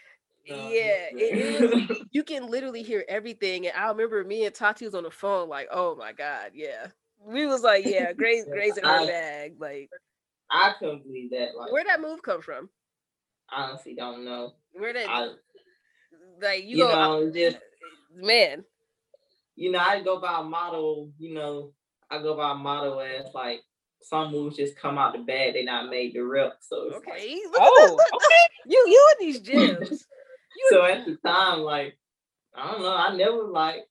No, 0.49 0.55
yeah, 0.55 1.07
it 1.11 1.37
is. 1.37 1.97
You 2.11 2.23
can 2.23 2.47
literally 2.49 2.83
hear 2.83 3.05
everything. 3.07 3.67
And 3.67 3.75
I 3.77 3.87
remember 3.89 4.23
me 4.23 4.45
and 4.45 4.55
Tati 4.55 4.85
was 4.85 4.95
on 4.95 5.03
the 5.03 5.11
phone, 5.11 5.49
like, 5.49 5.67
"Oh 5.71 5.95
my 5.95 6.13
god, 6.13 6.51
yeah." 6.53 6.87
We 7.19 7.45
was 7.45 7.61
like, 7.63 7.85
"Yeah, 7.85 8.13
Grace, 8.17 8.45
Grace 8.45 8.77
in 8.77 8.83
her 8.83 9.05
bag." 9.05 9.55
Like, 9.59 9.89
I 10.49 10.73
couldn't 10.79 11.03
believe 11.03 11.31
that. 11.31 11.49
Like, 11.57 11.71
where 11.71 11.83
that 11.85 12.01
move 12.01 12.21
come 12.23 12.41
from? 12.41 12.69
I 13.49 13.63
honestly 13.63 13.93
don't 13.95 14.25
know. 14.25 14.53
Where 14.73 14.93
that 14.93 15.09
I, 15.09 15.29
like 16.41 16.63
you, 16.63 16.77
you 16.77 16.83
go, 16.83 16.93
know, 16.95 17.31
just 17.31 17.57
uh, 17.57 17.59
man. 18.25 18.63
you 19.55 19.71
know, 19.71 19.79
I 19.79 20.01
go 20.01 20.19
by 20.19 20.39
a 20.39 20.43
model, 20.43 21.11
you 21.17 21.33
know, 21.33 21.73
I 22.09 22.21
go 22.21 22.35
by 22.35 22.51
a 22.51 22.55
model 22.55 22.99
as 23.01 23.33
like 23.33 23.61
some 24.01 24.31
moves 24.31 24.55
just 24.57 24.77
come 24.77 24.97
out 24.97 25.13
the 25.13 25.19
bag, 25.19 25.53
they 25.53 25.63
not 25.63 25.89
made 25.89 26.13
the 26.13 26.21
rep. 26.21 26.57
So 26.61 26.83
it's 26.85 27.05
like- 27.05 27.15
Okay. 27.15 27.39
Look 27.45 27.55
Oh, 27.61 27.99
okay. 28.15 28.35
You 28.69 28.83
you 28.87 29.09
in 29.19 29.25
these 29.27 29.39
gyms. 29.41 29.89
You 29.91 30.67
so 30.69 30.83
at 30.85 31.05
the 31.05 31.15
time, 31.25 31.59
like, 31.59 31.97
I 32.55 32.71
don't 32.71 32.81
know, 32.81 32.95
I 32.95 33.15
never 33.15 33.43
like, 33.43 33.85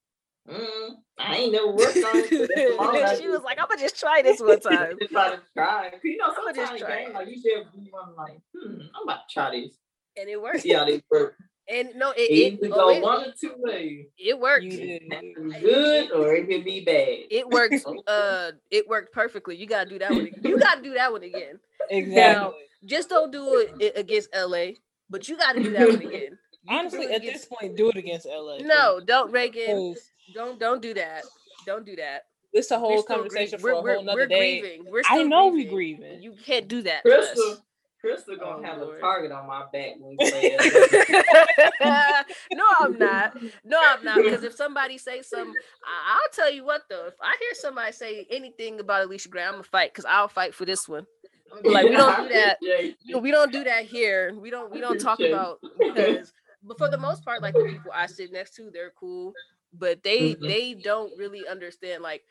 mm, 0.48 0.90
I 1.18 1.36
ain't 1.36 1.52
never 1.52 1.68
worked 1.68 1.96
on 1.96 2.16
it. 2.16 2.30
but 2.30 2.50
that's 2.54 2.72
all 2.78 3.04
I 3.04 3.14
she 3.16 3.28
was 3.28 3.42
like, 3.42 3.58
I'm 3.60 3.68
gonna 3.68 3.80
just 3.80 3.98
try 3.98 4.20
this 4.22 4.40
one 4.40 4.60
time. 4.60 4.96
just 4.98 5.12
try 5.12 5.30
to 5.30 5.40
try. 5.54 5.90
You 6.02 6.16
know, 6.18 6.24
I'ma 6.26 6.52
just 6.52 6.56
sometimes 6.72 6.80
try 6.80 7.04
game, 7.04 7.14
like 7.14 7.28
you 7.28 7.34
should 7.40 7.66
be 7.84 7.90
like, 8.18 8.40
hmm, 8.54 8.80
I'm 8.94 9.02
about 9.04 9.28
to 9.28 9.32
try 9.32 9.50
this. 9.52 9.76
And 10.18 10.28
it 10.28 10.40
worked. 10.40 10.60
See 10.60 10.72
how 10.72 10.84
this 10.84 11.02
work. 11.10 11.36
And 11.68 11.90
no, 11.96 12.12
it 12.12 12.20
It 12.30 12.54
it, 12.54 12.60
can 12.62 12.72
oh, 12.72 12.76
go 12.76 12.88
it, 12.90 13.02
one 13.02 13.24
or 13.28 13.32
two 13.38 13.54
ways. 13.58 14.06
it 14.18 14.38
worked. 14.38 14.64
You 14.64 14.70
did. 14.70 15.02
It 15.10 15.34
can 15.34 15.48
be 15.50 15.58
good 15.60 16.12
or 16.12 16.34
it 16.34 16.48
can 16.48 16.62
be 16.62 16.80
bad. 16.84 17.26
It 17.30 17.48
works. 17.48 17.84
Uh, 18.06 18.52
it 18.70 18.88
worked 18.88 19.12
perfectly. 19.12 19.56
You 19.56 19.66
gotta 19.66 19.88
do 19.90 19.98
that 19.98 20.10
one. 20.10 20.20
Again. 20.26 20.40
You 20.44 20.58
gotta 20.58 20.80
do 20.82 20.94
that 20.94 21.10
one 21.10 21.22
again. 21.24 21.58
Exactly. 21.90 22.52
Just 22.84 23.08
don't 23.08 23.32
do 23.32 23.66
it 23.80 23.92
against 23.98 24.28
LA, 24.34 24.66
but 25.10 25.28
you 25.28 25.36
gotta 25.36 25.60
do 25.62 25.70
that 25.72 25.88
one 25.88 25.96
again. 26.02 26.38
You 26.68 26.76
Honestly, 26.76 27.06
at 27.06 27.16
against- 27.22 27.48
this 27.50 27.58
point, 27.60 27.76
do 27.76 27.90
it 27.90 27.96
against 27.96 28.26
LA. 28.26 28.58
no, 28.58 29.00
don't 29.04 29.32
Reagan. 29.32 29.94
'cause 29.94 30.02
Don't 30.34 30.58
don't 30.60 30.80
do 30.80 30.94
that. 30.94 31.24
Don't 31.66 31.84
do 31.84 31.96
that. 31.96 32.26
It's 32.52 32.70
a 32.70 32.78
whole 32.78 33.02
conversation 33.02 33.58
grieving. 33.60 33.60
for 33.60 33.70
a 33.70 33.82
We're- 33.82 33.94
whole 33.96 34.04
nother 34.04 34.20
we're 34.20 34.26
day. 34.28 34.60
grieving. 34.60 34.84
We're 34.90 35.00
I 35.10 35.16
still 35.16 35.28
know 35.28 35.48
we 35.48 35.64
grieving. 35.64 35.98
grieving. 36.00 36.22
You 36.22 36.34
can't 36.44 36.68
do 36.68 36.82
that. 36.82 37.02
Crystal, 37.02 37.56
Crystal 38.06 38.36
gonna 38.36 38.58
Oh, 38.58 38.62
have 38.62 38.80
Lord. 38.80 38.98
a 38.98 39.00
target 39.00 39.32
on 39.32 39.46
my 39.46 39.64
back 39.72 39.94
when 39.98 40.10
we 40.10 40.16
play. 40.16 40.56
No, 41.80 42.64
I'm 42.80 42.98
not. 42.98 43.36
No, 43.64 43.80
I'm 43.82 44.04
not. 44.04 44.22
Because 44.24 44.44
if 44.44 44.54
somebody 44.54 44.98
say 44.98 45.22
something, 45.22 45.54
I- 45.84 46.14
I'll 46.16 46.30
tell 46.32 46.50
you 46.52 46.64
what 46.64 46.82
though. 46.88 47.06
If 47.06 47.14
I 47.20 47.36
hear 47.40 47.54
somebody 47.54 47.92
say 47.92 48.26
anything 48.30 48.80
about 48.80 49.06
Allisha 49.08 49.28
Gray, 49.30 49.42
I'm 49.44 49.52
gonna 49.52 49.62
fight 49.64 49.92
because 49.92 50.04
I'll 50.04 50.28
fight 50.28 50.54
for 50.54 50.64
this 50.64 50.88
one. 50.88 51.06
I'm 51.52 51.62
gonna 51.62 51.68
be 51.68 51.74
like, 51.74 51.84
we 51.88 51.96
don't 51.96 52.28
do 52.28 52.28
that. 52.34 52.58
we 53.22 53.30
don't 53.30 53.52
do 53.52 53.64
that 53.64 53.84
here. 53.84 54.34
We 54.34 54.50
don't 54.50 54.72
we 54.72 54.80
don't 54.80 54.98
talk 55.00 55.20
about 55.20 55.60
because 55.78 56.32
but 56.62 56.78
for 56.78 56.88
the 56.88 56.98
most 56.98 57.24
part, 57.24 57.42
like 57.42 57.54
the 57.54 57.64
people 57.64 57.92
I 57.94 58.06
sit 58.06 58.32
next 58.32 58.54
to, 58.56 58.70
they're 58.72 58.92
cool, 58.98 59.34
but 59.72 60.02
they 60.02 60.34
Mhm. 60.34 60.40
they 60.48 60.74
don't 60.74 61.12
really 61.18 61.46
understand. 61.46 62.02
Like 62.02 62.24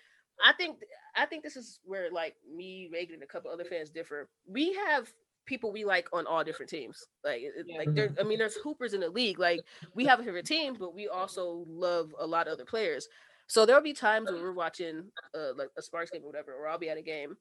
I 0.44 0.54
think 0.54 0.80
I 1.16 1.26
think 1.26 1.44
this 1.44 1.56
is 1.56 1.80
where 1.86 2.12
like 2.12 2.36
me, 2.50 2.90
Reagan, 2.92 3.16
and 3.16 3.24
a 3.24 3.28
couple 3.28 3.52
other 3.52 3.64
fans 3.64 3.90
differ. 3.90 4.28
We 4.48 4.74
have 4.74 5.12
people 5.46 5.72
we 5.72 5.86
like 5.86 6.08
on 6.14 6.26
all 6.28 6.44
different 6.44 6.70
teams. 6.70 6.98
Like 7.24 7.42
it- 7.42 7.66
Yeah. 7.68 7.78
like 7.80 7.94
there 7.94 8.10
I 8.20 8.24
mean 8.24 8.40
there's 8.40 8.56
hoopers 8.56 8.94
in 8.94 9.02
the 9.02 9.10
league. 9.10 9.40
Like 9.40 9.62
we 9.94 10.06
have 10.06 10.20
a 10.20 10.24
favorite 10.24 10.46
team, 10.46 10.76
but 10.80 10.94
we 10.94 11.08
also 11.08 11.66
love 11.68 12.14
a 12.20 12.26
lot 12.26 12.48
of 12.48 12.54
other 12.54 12.66
players. 12.66 13.08
So 13.48 13.66
there'll 13.66 13.82
be 13.84 13.94
times 13.94 14.32
when 14.32 14.42
we're 14.42 14.54
watching 14.54 15.12
uh, 15.36 15.54
like 15.56 15.70
a 15.78 15.82
Sparks 15.82 16.10
game 16.12 16.24
or 16.24 16.28
whatever, 16.28 16.54
or 16.54 16.68
I'll 16.68 16.80
be 16.80 16.90
at 16.90 16.98
a 16.98 17.02
game, 17.04 17.38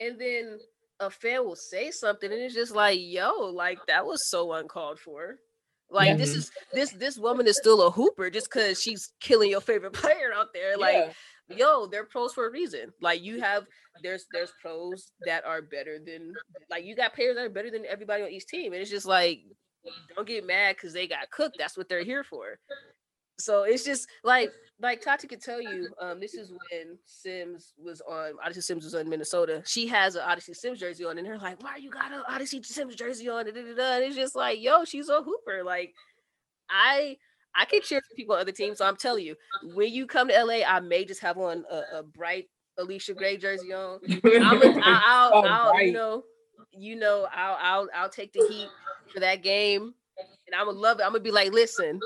and 0.00 0.18
then 0.18 0.58
a 0.98 1.10
fan 1.10 1.44
will 1.44 1.56
say 1.56 1.90
something, 1.90 2.30
and 2.32 2.40
it's 2.40 2.54
just 2.54 2.74
like, 2.74 2.98
"Yo, 3.00 3.30
like 3.52 3.78
that 3.86 4.04
was 4.06 4.28
so 4.30 4.52
uncalled 4.54 4.98
for." 4.98 5.36
Like 5.90 6.16
this 6.18 6.30
Mhm. 6.32 6.36
is 6.36 6.50
this 6.72 6.90
this 6.92 7.18
woman 7.18 7.46
is 7.46 7.56
still 7.58 7.82
a 7.82 7.90
hooper 7.90 8.30
just 8.30 8.48
because 8.50 8.80
she's 8.80 9.12
killing 9.20 9.50
your 9.50 9.60
favorite 9.60 9.92
player 10.22 10.32
out 10.32 10.52
there. 10.54 10.76
Like, 10.78 10.94
Yeah. 10.94 11.12
Yo, 11.56 11.86
they're 11.86 12.04
pros 12.04 12.32
for 12.32 12.46
a 12.46 12.50
reason. 12.50 12.92
Like 13.00 13.22
you 13.22 13.40
have 13.40 13.66
there's 14.02 14.26
there's 14.32 14.52
pros 14.60 15.12
that 15.26 15.44
are 15.44 15.62
better 15.62 15.98
than 15.98 16.32
like 16.70 16.84
you 16.84 16.96
got 16.96 17.14
players 17.14 17.36
that 17.36 17.44
are 17.44 17.50
better 17.50 17.70
than 17.70 17.86
everybody 17.86 18.22
on 18.22 18.30
each 18.30 18.46
team, 18.46 18.72
and 18.72 18.80
it's 18.80 18.90
just 18.90 19.06
like 19.06 19.40
don't 20.14 20.26
get 20.28 20.46
mad 20.46 20.76
because 20.76 20.92
they 20.92 21.06
got 21.06 21.30
cooked. 21.30 21.56
That's 21.58 21.76
what 21.76 21.88
they're 21.88 22.04
here 22.04 22.24
for. 22.24 22.58
So 23.38 23.62
it's 23.62 23.84
just 23.84 24.08
like 24.22 24.50
like 24.80 25.02
Tati 25.02 25.26
could 25.26 25.42
tell 25.42 25.60
you, 25.60 25.88
um, 26.00 26.20
this 26.20 26.34
is 26.34 26.50
when 26.50 26.98
Sims 27.04 27.74
was 27.82 28.00
on 28.02 28.32
Odyssey 28.44 28.60
Sims 28.60 28.84
was 28.84 28.94
on 28.94 29.08
Minnesota. 29.08 29.62
She 29.66 29.86
has 29.88 30.14
an 30.14 30.22
Odyssey 30.22 30.54
Sims 30.54 30.78
jersey 30.78 31.04
on, 31.04 31.18
and 31.18 31.26
they're 31.26 31.38
like, 31.38 31.62
"Why 31.62 31.76
you 31.76 31.90
got 31.90 32.12
an 32.12 32.22
Odyssey 32.28 32.62
Sims 32.62 32.94
jersey 32.96 33.28
on?" 33.28 33.48
And 33.48 33.56
it's 33.56 34.16
just 34.16 34.36
like, 34.36 34.60
yo, 34.60 34.84
she's 34.84 35.08
a 35.08 35.22
hooper. 35.22 35.62
Like, 35.64 35.94
I 36.70 37.16
I 37.54 37.64
can 37.64 37.82
cheer 37.82 38.00
for 38.00 38.14
people 38.14 38.34
on 38.34 38.40
other 38.40 38.52
teams. 38.52 38.78
So 38.78 38.86
I'm 38.86 38.96
telling 38.96 39.24
you, 39.24 39.36
when 39.74 39.92
you 39.92 40.06
come 40.06 40.28
to 40.28 40.44
LA, 40.44 40.64
I 40.66 40.80
may 40.80 41.04
just 41.04 41.20
have 41.20 41.38
on 41.38 41.64
a, 41.70 41.98
a 41.98 42.02
bright 42.02 42.48
Allisha 42.78 43.16
Gray 43.16 43.36
jersey 43.36 43.72
on. 43.72 44.00
I'm 44.24 44.62
a, 44.62 44.80
I'll, 44.84 45.32
Oh, 45.34 45.42
I'll 45.44 45.84
you 45.84 45.92
know, 45.92 46.24
you 46.72 46.96
know, 46.96 47.26
I'll, 47.32 47.58
I'll, 47.60 47.88
I'll 47.94 48.08
take 48.08 48.32
the 48.32 48.40
heat 48.48 48.68
for 49.12 49.20
that 49.20 49.42
game, 49.42 49.94
and 50.46 50.54
I'm 50.56 50.66
gonna 50.66 50.78
love 50.78 51.00
it. 51.00 51.02
I'm 51.02 51.12
gonna 51.12 51.20
be 51.20 51.30
like, 51.30 51.52
listen, 51.52 52.00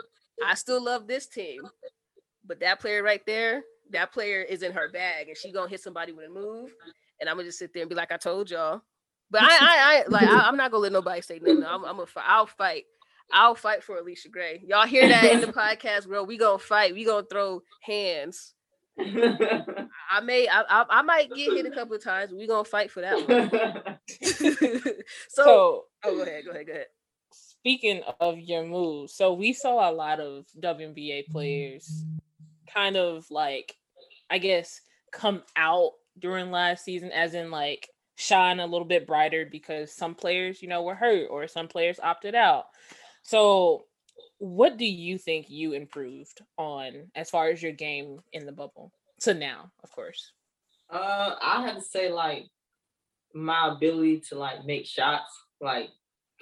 I 0.44 0.54
still 0.54 0.82
love 0.82 1.06
this 1.06 1.26
team, 1.26 1.62
but 2.46 2.60
that 2.60 2.80
player 2.80 3.02
right 3.02 3.24
there, 3.26 3.62
that 3.90 4.12
player 4.12 4.42
is 4.42 4.62
in 4.62 4.72
her 4.72 4.88
bag, 4.88 5.28
and 5.28 5.36
she 5.36 5.52
gonna 5.52 5.68
hit 5.68 5.80
somebody 5.80 6.12
with 6.12 6.26
a 6.26 6.30
move, 6.30 6.70
and 7.20 7.28
I'm 7.28 7.36
gonna 7.36 7.48
just 7.48 7.58
sit 7.58 7.72
there 7.72 7.82
and 7.82 7.88
be 7.90 7.94
like, 7.94 8.12
I 8.12 8.16
told 8.16 8.50
y'all. 8.50 8.82
But 9.30 9.42
I, 9.42 9.46
I, 9.46 9.58
I 9.60 10.04
like, 10.08 10.28
I, 10.28 10.48
I'm 10.48 10.56
not 10.56 10.70
gonna 10.70 10.82
let 10.82 10.92
nobody 10.92 11.20
say 11.20 11.38
nothing. 11.40 11.64
I'm, 11.64 11.84
I'm 11.84 11.96
gonna, 11.96 12.08
I'll 12.16 12.46
fight. 12.46 12.84
I'll 13.32 13.54
fight 13.54 13.82
for 13.82 14.00
Allisha 14.00 14.30
Gray. 14.30 14.62
Y'all 14.66 14.86
hear 14.86 15.08
that 15.08 15.24
in 15.24 15.40
the 15.40 15.46
podcast, 15.48 16.06
bro? 16.06 16.22
We 16.24 16.36
gonna 16.38 16.58
fight. 16.58 16.94
We 16.94 17.04
gonna 17.04 17.26
throw 17.28 17.62
hands. 17.82 18.54
I 19.00 20.20
may, 20.22 20.46
I, 20.46 20.62
I, 20.62 20.84
I 20.88 21.02
might 21.02 21.28
get 21.34 21.52
hit 21.52 21.66
a 21.66 21.70
couple 21.70 21.96
of 21.96 22.04
times. 22.04 22.32
We 22.32 22.46
gonna 22.46 22.64
fight 22.64 22.90
for 22.90 23.00
that 23.00 23.28
one. 23.28 23.98
so, 25.28 25.44
So 25.44 25.84
oh, 26.04 26.16
go 26.16 26.22
ahead, 26.22 26.44
go 26.44 26.52
ahead, 26.52 26.66
go 26.66 26.72
ahead. 26.72 26.86
speaking 27.32 28.02
of 28.20 28.38
your 28.38 28.64
moves, 28.64 29.14
so 29.14 29.32
we 29.34 29.52
saw 29.52 29.90
a 29.90 29.92
lot 29.92 30.20
of 30.20 30.46
WNBA 30.60 31.26
players 31.28 32.04
kind 32.72 32.96
of 32.96 33.26
like, 33.30 33.76
I 34.30 34.38
guess, 34.38 34.80
come 35.12 35.42
out 35.56 35.92
during 36.18 36.50
last 36.50 36.84
season, 36.84 37.10
as 37.10 37.34
in 37.34 37.50
like 37.50 37.88
shine 38.16 38.60
a 38.60 38.66
little 38.66 38.86
bit 38.86 39.06
brighter 39.06 39.46
because 39.50 39.92
some 39.92 40.14
players, 40.14 40.62
you 40.62 40.68
know, 40.68 40.82
were 40.82 40.94
hurt 40.94 41.26
or 41.30 41.48
some 41.48 41.66
players 41.66 41.98
opted 42.00 42.34
out. 42.34 42.66
So, 43.24 43.86
what 44.38 44.76
do 44.76 44.86
you 44.86 45.18
think 45.18 45.50
you 45.50 45.72
improved 45.72 46.42
on 46.58 47.10
as 47.16 47.30
far 47.30 47.48
as 47.48 47.62
your 47.62 47.72
game 47.72 48.20
in 48.32 48.46
the 48.46 48.52
bubble 48.52 48.92
to 49.22 49.34
now, 49.34 49.72
of 49.82 49.90
course? 49.92 50.32
Uh, 50.90 51.36
I 51.42 51.62
had 51.66 51.76
to 51.76 51.80
say 51.80 52.10
like 52.10 52.46
my 53.34 53.68
ability 53.74 54.20
to 54.30 54.36
like 54.36 54.64
make 54.64 54.86
shots, 54.86 55.30
like 55.60 55.90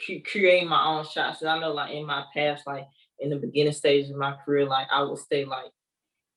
cre- 0.04 0.24
create 0.30 0.66
my 0.68 0.86
own 0.86 1.04
shots. 1.06 1.40
'Cause 1.40 1.46
I 1.48 1.58
know 1.60 1.72
like 1.72 1.94
in 1.94 2.06
my 2.06 2.26
past, 2.34 2.66
like 2.66 2.88
in 3.20 3.30
the 3.30 3.38
beginning 3.38 3.72
stages 3.74 4.10
of 4.10 4.16
my 4.16 4.36
career, 4.44 4.66
like 4.66 4.88
I 4.90 5.02
would 5.02 5.18
stay 5.18 5.44
like 5.44 5.72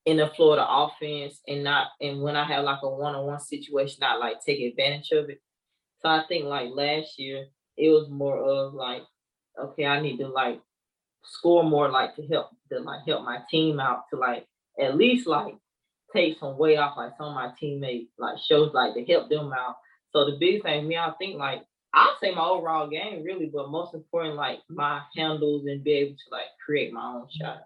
in 0.05 0.17
the 0.17 0.27
Florida 0.29 0.65
offense 0.69 1.41
and 1.47 1.63
not 1.63 1.91
and 2.01 2.21
when 2.23 2.35
I 2.35 2.45
had 2.45 2.65
like 2.65 2.81
a 2.83 2.89
one-on-one 2.89 3.39
situation, 3.39 3.99
not 4.01 4.19
like 4.19 4.41
take 4.45 4.61
advantage 4.61 5.11
of 5.11 5.29
it. 5.29 5.41
So 6.01 6.09
I 6.09 6.25
think 6.27 6.45
like 6.45 6.71
last 6.71 7.19
year 7.19 7.47
it 7.77 7.89
was 7.89 8.09
more 8.09 8.37
of 8.39 8.73
like, 8.73 9.03
okay, 9.59 9.85
I 9.85 10.01
need 10.01 10.17
to 10.17 10.27
like 10.27 10.61
score 11.23 11.63
more 11.63 11.89
like 11.89 12.15
to 12.15 12.27
help 12.27 12.49
to 12.71 12.79
like 12.79 13.01
help 13.07 13.23
my 13.23 13.39
team 13.49 13.79
out 13.79 14.03
to 14.11 14.17
like 14.17 14.47
at 14.79 14.95
least 14.97 15.27
like 15.27 15.55
take 16.13 16.37
some 16.39 16.57
weight 16.57 16.77
off 16.77 16.97
like 16.97 17.13
some 17.17 17.27
of 17.27 17.35
my 17.35 17.51
teammates 17.59 18.11
like 18.17 18.37
shows 18.47 18.73
like 18.73 18.93
to 18.93 19.03
help 19.05 19.29
them 19.29 19.51
out. 19.53 19.75
So 20.11 20.25
the 20.25 20.37
big 20.37 20.63
thing 20.63 20.87
me, 20.87 20.97
I 20.97 21.11
think 21.19 21.37
like 21.37 21.63
I'll 21.93 22.17
say 22.21 22.33
my 22.33 22.45
overall 22.45 22.87
game 22.87 23.23
really, 23.23 23.49
but 23.53 23.69
most 23.69 23.93
important 23.93 24.35
like 24.35 24.59
my 24.69 25.01
handles 25.15 25.65
and 25.65 25.83
be 25.83 25.91
able 25.93 26.15
to 26.15 26.31
like 26.31 26.47
create 26.63 26.93
my 26.93 27.13
own 27.13 27.27
shot. 27.29 27.63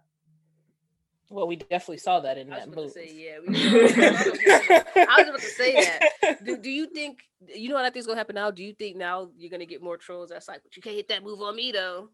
Well, 1.32 1.48
we 1.48 1.58
definitely 1.58 1.98
saw 1.98 2.20
that 2.22 2.40
in 2.40 2.52
I 2.52 2.56
was 2.56 2.66
that 2.66 2.68
about 2.70 2.84
move. 2.84 2.94
to 2.94 3.00
say, 3.00 3.14
yeah. 3.14 3.38
We, 3.48 3.56
I 5.06 5.16
was 5.20 5.28
about 5.28 5.40
to 5.40 5.46
say 5.46 5.74
that. 5.76 6.40
Do, 6.46 6.58
do 6.58 6.70
you 6.70 6.88
think 6.88 7.20
you 7.48 7.70
know 7.70 7.76
what 7.76 7.86
I 7.86 7.90
think 7.90 7.98
is 7.98 8.08
gonna 8.08 8.18
happen 8.18 8.36
now? 8.36 8.50
Do 8.52 8.64
you 8.64 8.74
think 8.74 8.98
now 8.98 9.30
you're 9.38 9.52
gonna 9.52 9.66
get 9.66 9.84
more 9.84 9.98
trolls 9.98 10.30
that's 10.30 10.48
like, 10.48 10.64
but 10.64 10.76
you 10.76 10.82
can't 10.82 10.96
hit 10.96 11.08
that 11.10 11.24
move 11.24 11.42
on 11.42 11.56
me 11.56 11.72
though? 11.72 12.10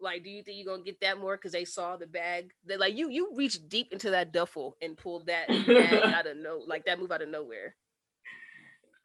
Like, 0.00 0.24
do 0.24 0.30
you 0.30 0.42
think 0.42 0.58
you're 0.58 0.72
gonna 0.72 0.84
get 0.84 1.00
that 1.00 1.18
more 1.18 1.36
because 1.36 1.52
they 1.52 1.64
saw 1.64 1.96
the 1.96 2.06
bag? 2.06 2.50
That 2.66 2.80
like 2.80 2.96
you 2.96 3.08
you 3.08 3.30
reached 3.34 3.68
deep 3.68 3.92
into 3.92 4.10
that 4.10 4.32
duffel 4.32 4.76
and 4.82 4.96
pulled 4.96 5.26
that 5.26 5.48
bag 5.48 5.92
out 6.14 6.26
of 6.26 6.36
no 6.36 6.62
like 6.66 6.84
that 6.86 6.98
move 6.98 7.12
out 7.12 7.22
of 7.22 7.28
nowhere. 7.28 7.76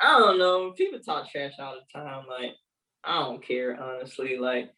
I 0.01 0.17
don't 0.17 0.39
know. 0.39 0.71
People 0.71 0.99
talk 0.99 1.29
trash 1.31 1.53
all 1.59 1.75
the 1.75 1.99
time. 1.99 2.25
Like 2.27 2.55
I 3.03 3.19
don't 3.19 3.45
care 3.45 3.81
honestly. 3.81 4.37
Like 4.37 4.71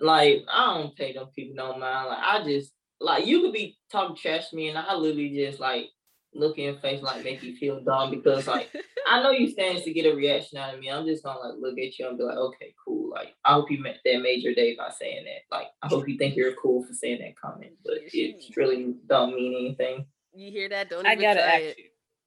like 0.00 0.44
I 0.50 0.78
don't 0.78 0.96
pay 0.96 1.12
them 1.12 1.28
people 1.34 1.56
no 1.56 1.78
mind. 1.78 2.08
Like 2.08 2.18
I 2.22 2.42
just 2.44 2.72
like 3.00 3.26
you 3.26 3.40
could 3.40 3.52
be 3.52 3.76
talking 3.90 4.16
trash 4.16 4.48
to 4.50 4.56
me 4.56 4.68
and 4.68 4.78
I 4.78 4.94
literally 4.94 5.30
just 5.30 5.60
like 5.60 5.90
look 6.34 6.58
in 6.58 6.64
your 6.64 6.74
face 6.80 7.02
like 7.02 7.22
make 7.22 7.42
you 7.42 7.56
feel 7.56 7.80
dumb 7.80 8.10
because 8.10 8.46
like 8.46 8.70
I 9.06 9.22
know 9.22 9.30
you 9.30 9.50
stands 9.50 9.82
to 9.82 9.92
get 9.92 10.06
a 10.10 10.16
reaction 10.16 10.58
out 10.58 10.74
of 10.74 10.80
me. 10.80 10.90
I'm 10.90 11.04
just 11.04 11.22
gonna 11.22 11.38
like 11.38 11.58
look 11.60 11.78
at 11.78 11.98
you 11.98 12.08
and 12.08 12.16
be 12.16 12.24
like, 12.24 12.36
okay, 12.36 12.74
cool. 12.84 13.10
Like 13.10 13.34
I 13.44 13.52
hope 13.52 13.70
you 13.70 13.78
met 13.80 13.98
that 14.04 14.22
major 14.22 14.54
day 14.54 14.74
by 14.76 14.90
saying 14.90 15.24
that. 15.24 15.54
Like 15.54 15.68
I 15.82 15.88
hope 15.88 16.08
you 16.08 16.16
think 16.16 16.36
you're 16.36 16.54
cool 16.54 16.84
for 16.84 16.92
saying 16.94 17.20
that 17.20 17.38
comment, 17.38 17.72
but 17.84 17.98
it 18.02 18.56
really 18.56 18.94
don't 19.06 19.34
mean 19.34 19.54
anything. 19.54 20.06
You 20.34 20.50
hear 20.50 20.68
that? 20.70 20.90
Don't 20.90 21.06
I 21.06 21.14
gotta 21.14 21.40
try 21.40 21.48
ask 21.48 21.62
it. 21.62 21.78
you. 21.78 21.84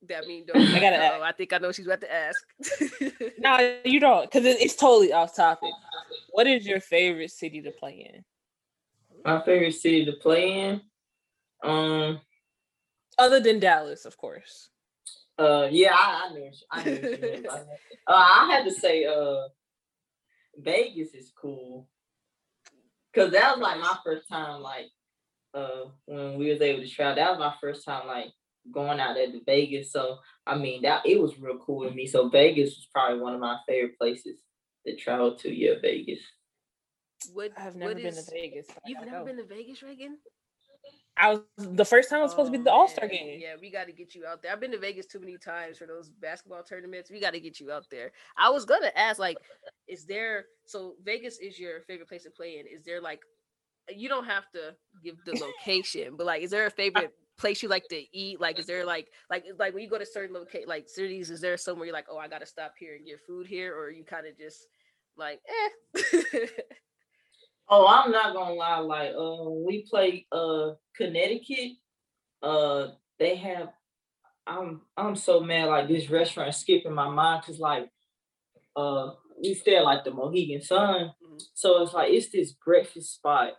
That 0.10 0.28
mean 0.28 0.46
don't. 0.54 0.62
I 0.62 0.80
gotta 0.80 1.18
oh, 1.18 1.24
I 1.24 1.32
think 1.32 1.52
I 1.54 1.58
know 1.58 1.72
she's 1.72 1.88
about 1.88 2.02
to 2.02 2.14
ask. 2.14 2.44
No, 3.40 3.78
you 3.86 4.00
don't, 4.00 4.24
because 4.24 4.46
it's 4.46 4.76
totally 4.76 5.14
off 5.14 5.36
topic. 5.36 5.70
What 6.32 6.48
is 6.48 6.66
your 6.66 6.80
favorite 6.80 7.32
city 7.32 7.62
to 7.62 7.72
play 7.72 8.12
in, 8.14 8.24
My 9.28 9.42
favorite 9.42 9.74
city 9.74 10.06
to 10.06 10.14
play 10.14 10.60
in. 10.60 10.82
Um 11.62 12.22
other 13.18 13.40
than 13.40 13.60
Dallas, 13.60 14.06
of 14.06 14.16
course? 14.16 14.70
Uh, 15.40 15.68
yeah, 15.70 15.94
I, 15.94 16.30
I 16.30 16.34
knew. 16.34 16.52
I 16.72 16.84
knew. 16.84 16.92
what 16.94 17.04
you 17.04 17.10
meant 17.10 17.48
by 17.48 17.56
that. 17.56 17.80
uh, 18.08 18.14
I 18.14 18.50
had 18.52 18.66
to 18.66 18.72
say, 18.72 19.06
uh, 19.06 19.48
Vegas 20.56 21.14
is 21.14 21.32
cool, 21.40 21.90
cause 23.16 23.32
that 23.32 23.56
was 23.56 23.62
like 23.62 23.80
my 23.80 23.98
first 24.04 24.28
time, 24.30 24.62
like, 24.62 24.88
uh, 25.54 25.90
when 26.06 26.38
we 26.38 26.50
was 26.50 26.62
able 26.62 26.82
to 26.82 26.90
travel. 26.90 27.16
That 27.16 27.32
was 27.32 27.40
my 27.40 27.54
first 27.60 27.86
time, 27.86 28.08
like, 28.08 28.28
going 28.72 29.00
out 29.00 29.16
there 29.16 29.32
to 29.32 29.42
Vegas. 29.46 29.92
So 29.92 30.18
I 30.46 30.58
mean, 30.58 30.84
that 30.84 31.06
it 31.06 31.20
was 31.22 31.40
real 31.40 31.58
cool 31.58 31.88
to 31.88 31.94
me. 31.94 32.08
So 32.08 32.30
Vegas 32.30 32.76
was 32.76 32.88
probably 32.94 33.20
one 33.20 33.34
of 33.34 33.40
my 33.40 33.58
favorite 33.68 33.98
places 33.98 34.40
to 34.86 34.96
travel 34.96 35.36
to. 35.36 35.54
Yeah, 35.54 35.74
Vegas. 35.82 36.20
What, 37.34 37.52
I've 37.58 37.76
never 37.76 37.94
what 37.94 37.98
been 37.98 38.08
is- 38.08 38.26
to 38.26 38.32
Vegas. 38.32 38.68
You've 38.86 39.00
never 39.06 39.20
go. 39.20 39.26
been 39.26 39.38
to 39.38 39.44
Vegas, 39.46 39.82
Reagan? 39.84 40.18
I 41.20 41.30
was 41.32 41.42
the 41.58 41.84
first 41.84 42.10
time 42.10 42.20
it 42.20 42.24
was 42.24 42.32
supposed 42.32 42.52
to 42.54 42.58
be 42.58 42.62
Oh, 42.62 42.64
the 42.66 42.72
All 42.72 42.88
Star 42.88 43.08
game. 43.08 43.40
Yeah, 43.42 43.56
we 43.60 43.72
got 43.72 43.88
to 43.88 43.92
get 43.92 44.14
you 44.14 44.26
out 44.26 44.44
there. 44.44 44.52
I've 44.52 44.60
been 44.60 44.72
to 44.72 44.78
Vegas 44.78 45.08
too 45.08 45.20
many 45.20 45.36
times 45.38 45.78
for 45.80 45.88
those 45.88 46.10
basketball 46.10 46.62
tournaments. 46.64 47.10
We 47.10 47.20
got 47.20 47.34
to 47.34 47.40
get 47.40 47.60
you 47.60 47.72
out 47.72 47.86
there. 47.90 48.12
I 48.38 48.52
was 48.52 48.66
gonna 48.66 48.92
ask, 48.96 49.18
like, 49.20 49.38
is 49.88 50.06
there? 50.06 50.46
So 50.68 50.94
Vegas 51.04 51.40
is 51.40 51.60
your 51.60 51.82
favorite 51.82 52.08
place 52.08 52.24
to 52.24 52.30
play 52.30 52.60
in? 52.60 52.68
Is 52.68 52.84
there 52.86 53.02
like, 53.02 53.22
you 53.90 54.10
don't 54.10 54.26
have 54.26 54.44
to 54.54 54.76
give 55.04 55.16
the 55.26 55.34
location, 55.44 56.16
but 56.18 56.28
like, 56.28 56.44
is 56.44 56.52
there 56.52 56.68
a 56.68 56.72
favorite 56.84 57.12
place 57.40 57.64
you 57.64 57.70
like 57.70 57.88
to 57.90 58.04
eat? 58.16 58.40
Like, 58.40 58.60
is 58.60 58.68
there 58.68 58.86
like, 58.86 59.08
like, 59.30 59.44
like 59.58 59.74
when 59.74 59.82
you 59.84 59.90
go 59.90 59.98
to 59.98 60.06
certain 60.06 60.36
locate 60.36 60.68
like 60.68 60.88
cities, 60.88 61.32
is 61.32 61.42
there 61.42 61.58
somewhere 61.58 61.88
you're 61.88 61.96
like, 61.96 62.08
oh, 62.12 62.20
I 62.20 62.28
got 62.28 62.42
to 62.42 62.46
stop 62.46 62.74
here 62.78 62.96
and 62.96 63.06
get 63.08 63.20
food 63.26 63.48
here, 63.48 63.76
or 63.76 63.90
you 63.90 64.04
kind 64.04 64.28
of 64.28 64.38
just 64.38 64.68
like, 65.18 65.42
eh? 65.50 66.46
Oh, 67.70 67.88
I'm 67.88 68.12
not 68.12 68.34
gonna 68.34 68.54
lie. 68.54 68.80
Like, 68.80 69.12
uh, 69.18 69.50
we 69.50 69.86
play 69.90 70.26
uh 70.32 70.72
Connecticut, 70.96 71.74
uh, 72.42 72.88
they 73.20 73.36
have. 73.36 73.70
I'm 74.46 74.82
I'm 74.96 75.16
so 75.16 75.42
mad. 75.42 75.68
Like 75.68 75.88
this 75.90 76.10
restaurant 76.10 76.50
is 76.50 76.58
skipping 76.58 76.94
my 76.94 77.10
mind 77.10 77.42
because 77.46 77.60
like, 77.60 77.90
uh, 78.76 79.12
we 79.42 79.54
stay 79.54 79.76
at 79.76 79.84
like 79.84 80.06
the 80.06 80.12
Mohegan 80.12 80.62
Sun, 80.62 81.12
Mhm. 81.22 81.42
so 81.54 81.82
it's 81.84 81.94
like 81.94 82.12
it's 82.14 82.30
this 82.32 82.54
breakfast 82.54 83.16
spot. 83.16 83.54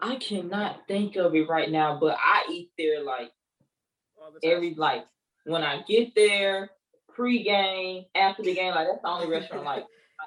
I 0.00 0.16
cannot 0.16 0.88
think 0.88 1.16
of 1.16 1.34
it 1.34 1.48
right 1.48 1.70
now, 1.70 1.98
but 2.00 2.16
I 2.18 2.44
eat 2.50 2.70
there 2.76 3.02
like 3.04 3.30
the 4.42 4.48
every 4.48 4.74
like 4.74 5.04
when 5.44 5.62
I 5.62 5.82
get 5.82 6.14
there, 6.16 6.70
pre-game, 7.14 8.06
after 8.14 8.42
the 8.42 8.54
game. 8.54 8.74
Like 8.74 8.88
that's 8.88 9.02
the 9.02 9.08
only 9.08 9.28
restaurant 9.28 9.64
like. 9.64 9.84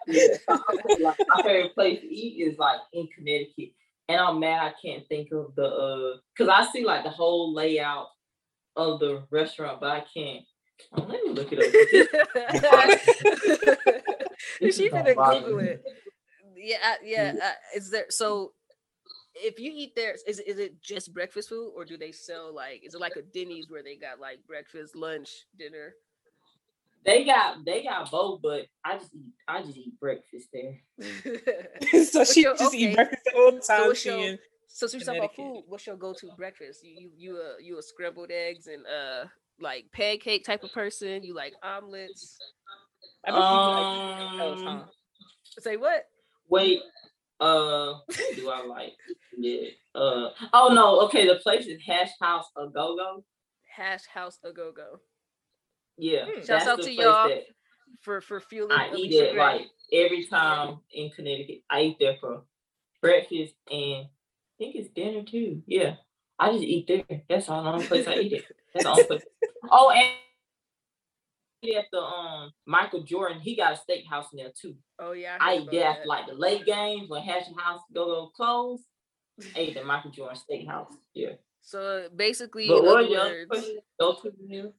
I. 0.07 0.39
So 0.47 0.57
I 0.69 0.95
like 0.99 1.17
my 1.27 1.43
favorite 1.43 1.75
place 1.75 2.01
to 2.01 2.07
eat 2.07 2.47
is 2.47 2.57
like 2.57 2.79
in 2.93 3.07
Connecticut, 3.15 3.73
and 4.09 4.19
I'm 4.19 4.39
mad 4.39 4.61
I 4.61 4.73
can't 4.85 5.07
think 5.07 5.31
of 5.31 5.55
the 5.55 5.65
uh, 5.65 6.17
cause 6.37 6.49
I 6.49 6.65
see 6.71 6.85
like 6.85 7.03
the 7.03 7.09
whole 7.09 7.53
layout 7.53 8.07
of 8.75 8.99
the 8.99 9.23
restaurant, 9.29 9.79
but 9.79 9.91
I 9.91 10.03
can't. 10.13 10.43
Oh, 10.93 11.03
let 11.03 11.23
me 11.23 11.31
look 11.31 11.49
it 11.51 11.59
up. 11.59 11.65
This 14.59 14.77
she 14.77 14.85
is 14.85 14.91
gonna 14.91 15.13
Google 15.13 15.59
it. 15.59 15.83
Yeah, 16.55 16.95
yeah. 17.03 17.33
Uh, 17.41 17.51
is 17.75 17.89
there 17.89 18.05
so? 18.09 18.53
If 19.35 19.59
you 19.59 19.71
eat 19.73 19.95
there, 19.95 20.15
is 20.27 20.39
is 20.39 20.59
it 20.59 20.81
just 20.81 21.13
breakfast 21.13 21.49
food, 21.49 21.71
or 21.75 21.85
do 21.85 21.97
they 21.97 22.11
sell 22.11 22.53
like? 22.53 22.85
Is 22.85 22.93
it 22.93 23.01
like 23.01 23.15
a 23.15 23.21
Denny's 23.21 23.69
where 23.69 23.83
they 23.83 23.95
got 23.95 24.19
like 24.19 24.39
breakfast, 24.47 24.95
lunch, 24.95 25.29
dinner? 25.57 25.95
They 27.05 27.25
got 27.25 27.65
they 27.65 27.83
got 27.83 28.09
both, 28.09 28.41
but 28.41 28.65
I 28.85 28.97
just 28.97 29.13
eat 29.13 29.33
I 29.47 29.61
just 29.61 29.77
eat 29.77 29.99
breakfast 29.99 30.47
there. 30.53 30.79
so 32.05 32.19
What's 32.19 32.33
she 32.33 32.41
your- 32.43 32.55
just 32.55 32.73
okay. 32.73 32.77
eat 32.91 32.95
breakfast 32.95 33.29
all 33.35 33.51
the 33.51 33.51
whole 33.51 33.61
So 33.61 33.87
what's 33.87 34.05
your- 34.05 34.19
in- 34.19 34.39
So 34.67 34.87
since 34.87 35.01
we 35.03 35.05
talk 35.05 35.17
about 35.17 35.35
food, 35.35 35.63
what's 35.67 35.85
your 35.85 35.97
go-to 35.97 36.29
breakfast? 36.37 36.83
You 36.83 36.93
you 36.97 37.11
you 37.17 37.37
a 37.41 37.61
you 37.63 37.77
a 37.77 37.81
scrambled 37.83 38.31
eggs 38.31 38.67
and 38.67 38.83
uh 38.87 39.25
like 39.59 39.85
pancake 39.91 40.45
type 40.45 40.63
of 40.63 40.71
person? 40.73 41.23
You 41.23 41.33
like 41.35 41.53
omelets? 41.61 42.37
I 43.25 43.31
bet 43.31 43.39
you 43.39 43.43
like 43.43 44.39
toast, 44.39 44.63
huh? 44.65 44.69
Um, 44.71 44.85
Say 45.59 45.77
what? 45.77 46.05
Wait, 46.49 46.81
uh, 47.39 47.93
do 48.35 48.49
I 48.49 48.65
like? 48.65 48.93
Yeah. 49.37 49.67
Uh, 49.93 50.29
oh 50.53 50.71
no. 50.73 51.01
Okay, 51.05 51.27
the 51.27 51.35
place 51.35 51.65
is 51.67 51.79
Hash 51.85 52.09
House 52.21 52.45
a 52.57 52.67
Go 52.67 52.95
Go. 52.95 53.23
Hash 53.75 54.05
House 54.07 54.39
a 54.43 54.51
go 54.51 54.71
go 54.71 54.99
Yeah, 55.97 56.25
Hmm. 56.25 56.45
Shouts 56.45 56.67
out 56.67 56.81
to 56.81 56.91
y'all. 56.91 57.41
for 58.01 58.21
for 58.21 58.39
fueling. 58.39 58.71
I 58.77 58.91
eat 58.95 59.11
it 59.11 59.35
like 59.35 59.67
every 59.91 60.25
time 60.25 60.79
in 60.91 61.09
Connecticut. 61.11 61.61
I 61.69 61.81
eat 61.81 61.97
there 61.99 62.17
for 62.19 62.43
breakfast 63.01 63.53
and 63.71 64.05
I 64.05 64.09
think 64.57 64.75
it's 64.75 64.89
dinner 64.89 65.23
too. 65.23 65.61
Yeah, 65.67 65.95
I 66.39 66.51
just 66.51 66.63
eat 66.63 66.87
there. 66.87 67.21
That's 67.29 67.49
all 67.49 67.63
the 67.63 67.69
only 67.69 67.85
place 67.87 68.07
I 68.07 68.15
eat 68.15 68.33
it. 68.33 68.45
That's 68.73 68.85
the 68.85 68.89
only 68.91 69.03
place. 69.05 69.23
Oh, 69.69 69.91
and 69.91 70.09
at 71.77 71.85
the 71.91 71.99
um 71.99 72.51
Michael 72.65 73.03
Jordan, 73.03 73.39
he 73.39 73.55
got 73.55 73.73
a 73.73 73.75
steakhouse 73.91 74.25
in 74.33 74.37
there 74.37 74.51
too. 74.59 74.75
Oh 74.99 75.11
yeah, 75.13 75.37
I 75.39 75.55
heard 75.55 75.63
eat 75.63 75.71
there 75.71 75.87
after 75.89 76.05
like 76.07 76.27
the 76.27 76.33
late 76.33 76.65
games 76.65 77.09
when 77.09 77.21
Hash 77.23 77.45
House 77.57 77.81
go 77.93 78.05
go 78.05 78.27
close. 78.35 78.81
I 79.55 79.59
ate 79.59 79.73
the 79.75 79.83
Michael 79.83 80.11
Jordan 80.11 80.37
Steakhouse. 80.37 80.93
Yeah. 81.13 81.33
So 81.61 82.09
basically, 82.13 82.67
But 82.67 82.79
in 82.83 82.87
other 82.87 83.09
words, 83.09 83.65
go 83.99 84.13
to 84.15 84.33
meal? 84.45 84.73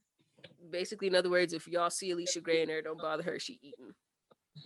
Basically 0.69 1.07
in 1.07 1.15
other 1.15 1.29
words, 1.29 1.53
if 1.53 1.67
y'all 1.67 1.89
see 1.89 2.13
Allisha 2.13 2.41
Gray 2.41 2.61
in 2.61 2.67
there, 2.67 2.81
don't 2.81 2.99
bother 2.99 3.23
her. 3.23 3.39
She 3.39 3.59
eating. 3.61 3.93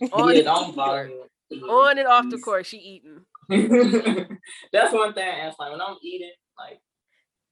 Yeah, 0.00 0.28
and 0.28 0.44
don't 0.44 0.76
bother 0.76 1.10
the 1.50 1.58
court. 1.60 1.62
me. 1.62 1.68
On 1.68 1.98
and 1.98 2.06
off 2.08 2.30
the 2.30 2.38
court, 2.38 2.64
she 2.64 2.76
eating. 2.78 3.24
That's 4.72 4.92
one 4.94 5.12
thing 5.14 5.24
I 5.28 5.46
ask. 5.46 5.58
Like 5.58 5.72
when 5.72 5.80
I'm 5.80 5.96
eating, 6.02 6.30
like 6.56 6.80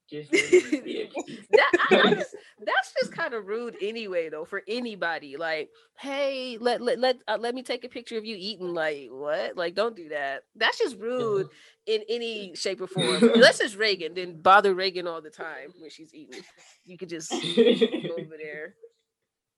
just 0.09 0.31
let 0.33 0.71
me 0.71 0.81
be 0.81 1.01
at 1.03 1.13
peace. 1.13 1.45
That 1.51 1.71
I, 1.91 2.01
I 2.05 2.13
just, 2.15 2.35
that's 2.65 2.93
just 2.99 3.11
kind 3.11 3.33
of 3.33 3.45
rude 3.47 3.75
anyway, 3.81 4.29
though, 4.29 4.45
for 4.45 4.63
anybody. 4.67 5.37
Like, 5.37 5.69
hey, 5.97 6.57
let 6.59 6.81
let 6.81 6.99
let 6.99 7.17
uh, 7.27 7.37
let 7.39 7.55
me 7.55 7.63
take 7.63 7.83
a 7.83 7.89
picture 7.89 8.17
of 8.17 8.25
you 8.25 8.35
eating. 8.37 8.73
Like, 8.73 9.07
what? 9.11 9.55
Like, 9.55 9.75
don't 9.75 9.95
do 9.95 10.09
that. 10.09 10.43
That's 10.55 10.77
just 10.77 10.97
rude 10.97 11.49
in 11.85 12.01
any 12.09 12.55
shape 12.55 12.81
or 12.81 12.87
form. 12.87 13.23
Unless 13.33 13.59
it's 13.59 13.75
Reagan, 13.75 14.13
then 14.13 14.41
bother 14.41 14.73
Reagan 14.73 15.07
all 15.07 15.21
the 15.21 15.29
time 15.29 15.73
when 15.79 15.89
she's 15.89 16.13
eating. 16.13 16.41
You 16.85 16.97
could 16.97 17.09
just 17.09 17.31
go 17.31 17.37
over 17.37 18.37
there. 18.37 18.75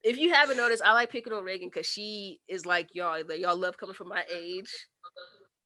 If 0.04 0.18
you 0.18 0.34
haven't 0.34 0.58
noticed, 0.58 0.82
I 0.84 0.93
like 0.93 1.12
picking 1.12 1.34
on 1.34 1.43
Reagan 1.43 1.70
because 1.70 1.86
she 1.86 2.39
is 2.47 2.66
like 2.66 2.89
y'all. 2.93 3.22
Like, 3.28 3.39
y'all 3.39 3.58
love 3.58 3.78
coming 3.78 3.95
from 3.95 4.10
my 4.10 4.24
age. 4.34 4.70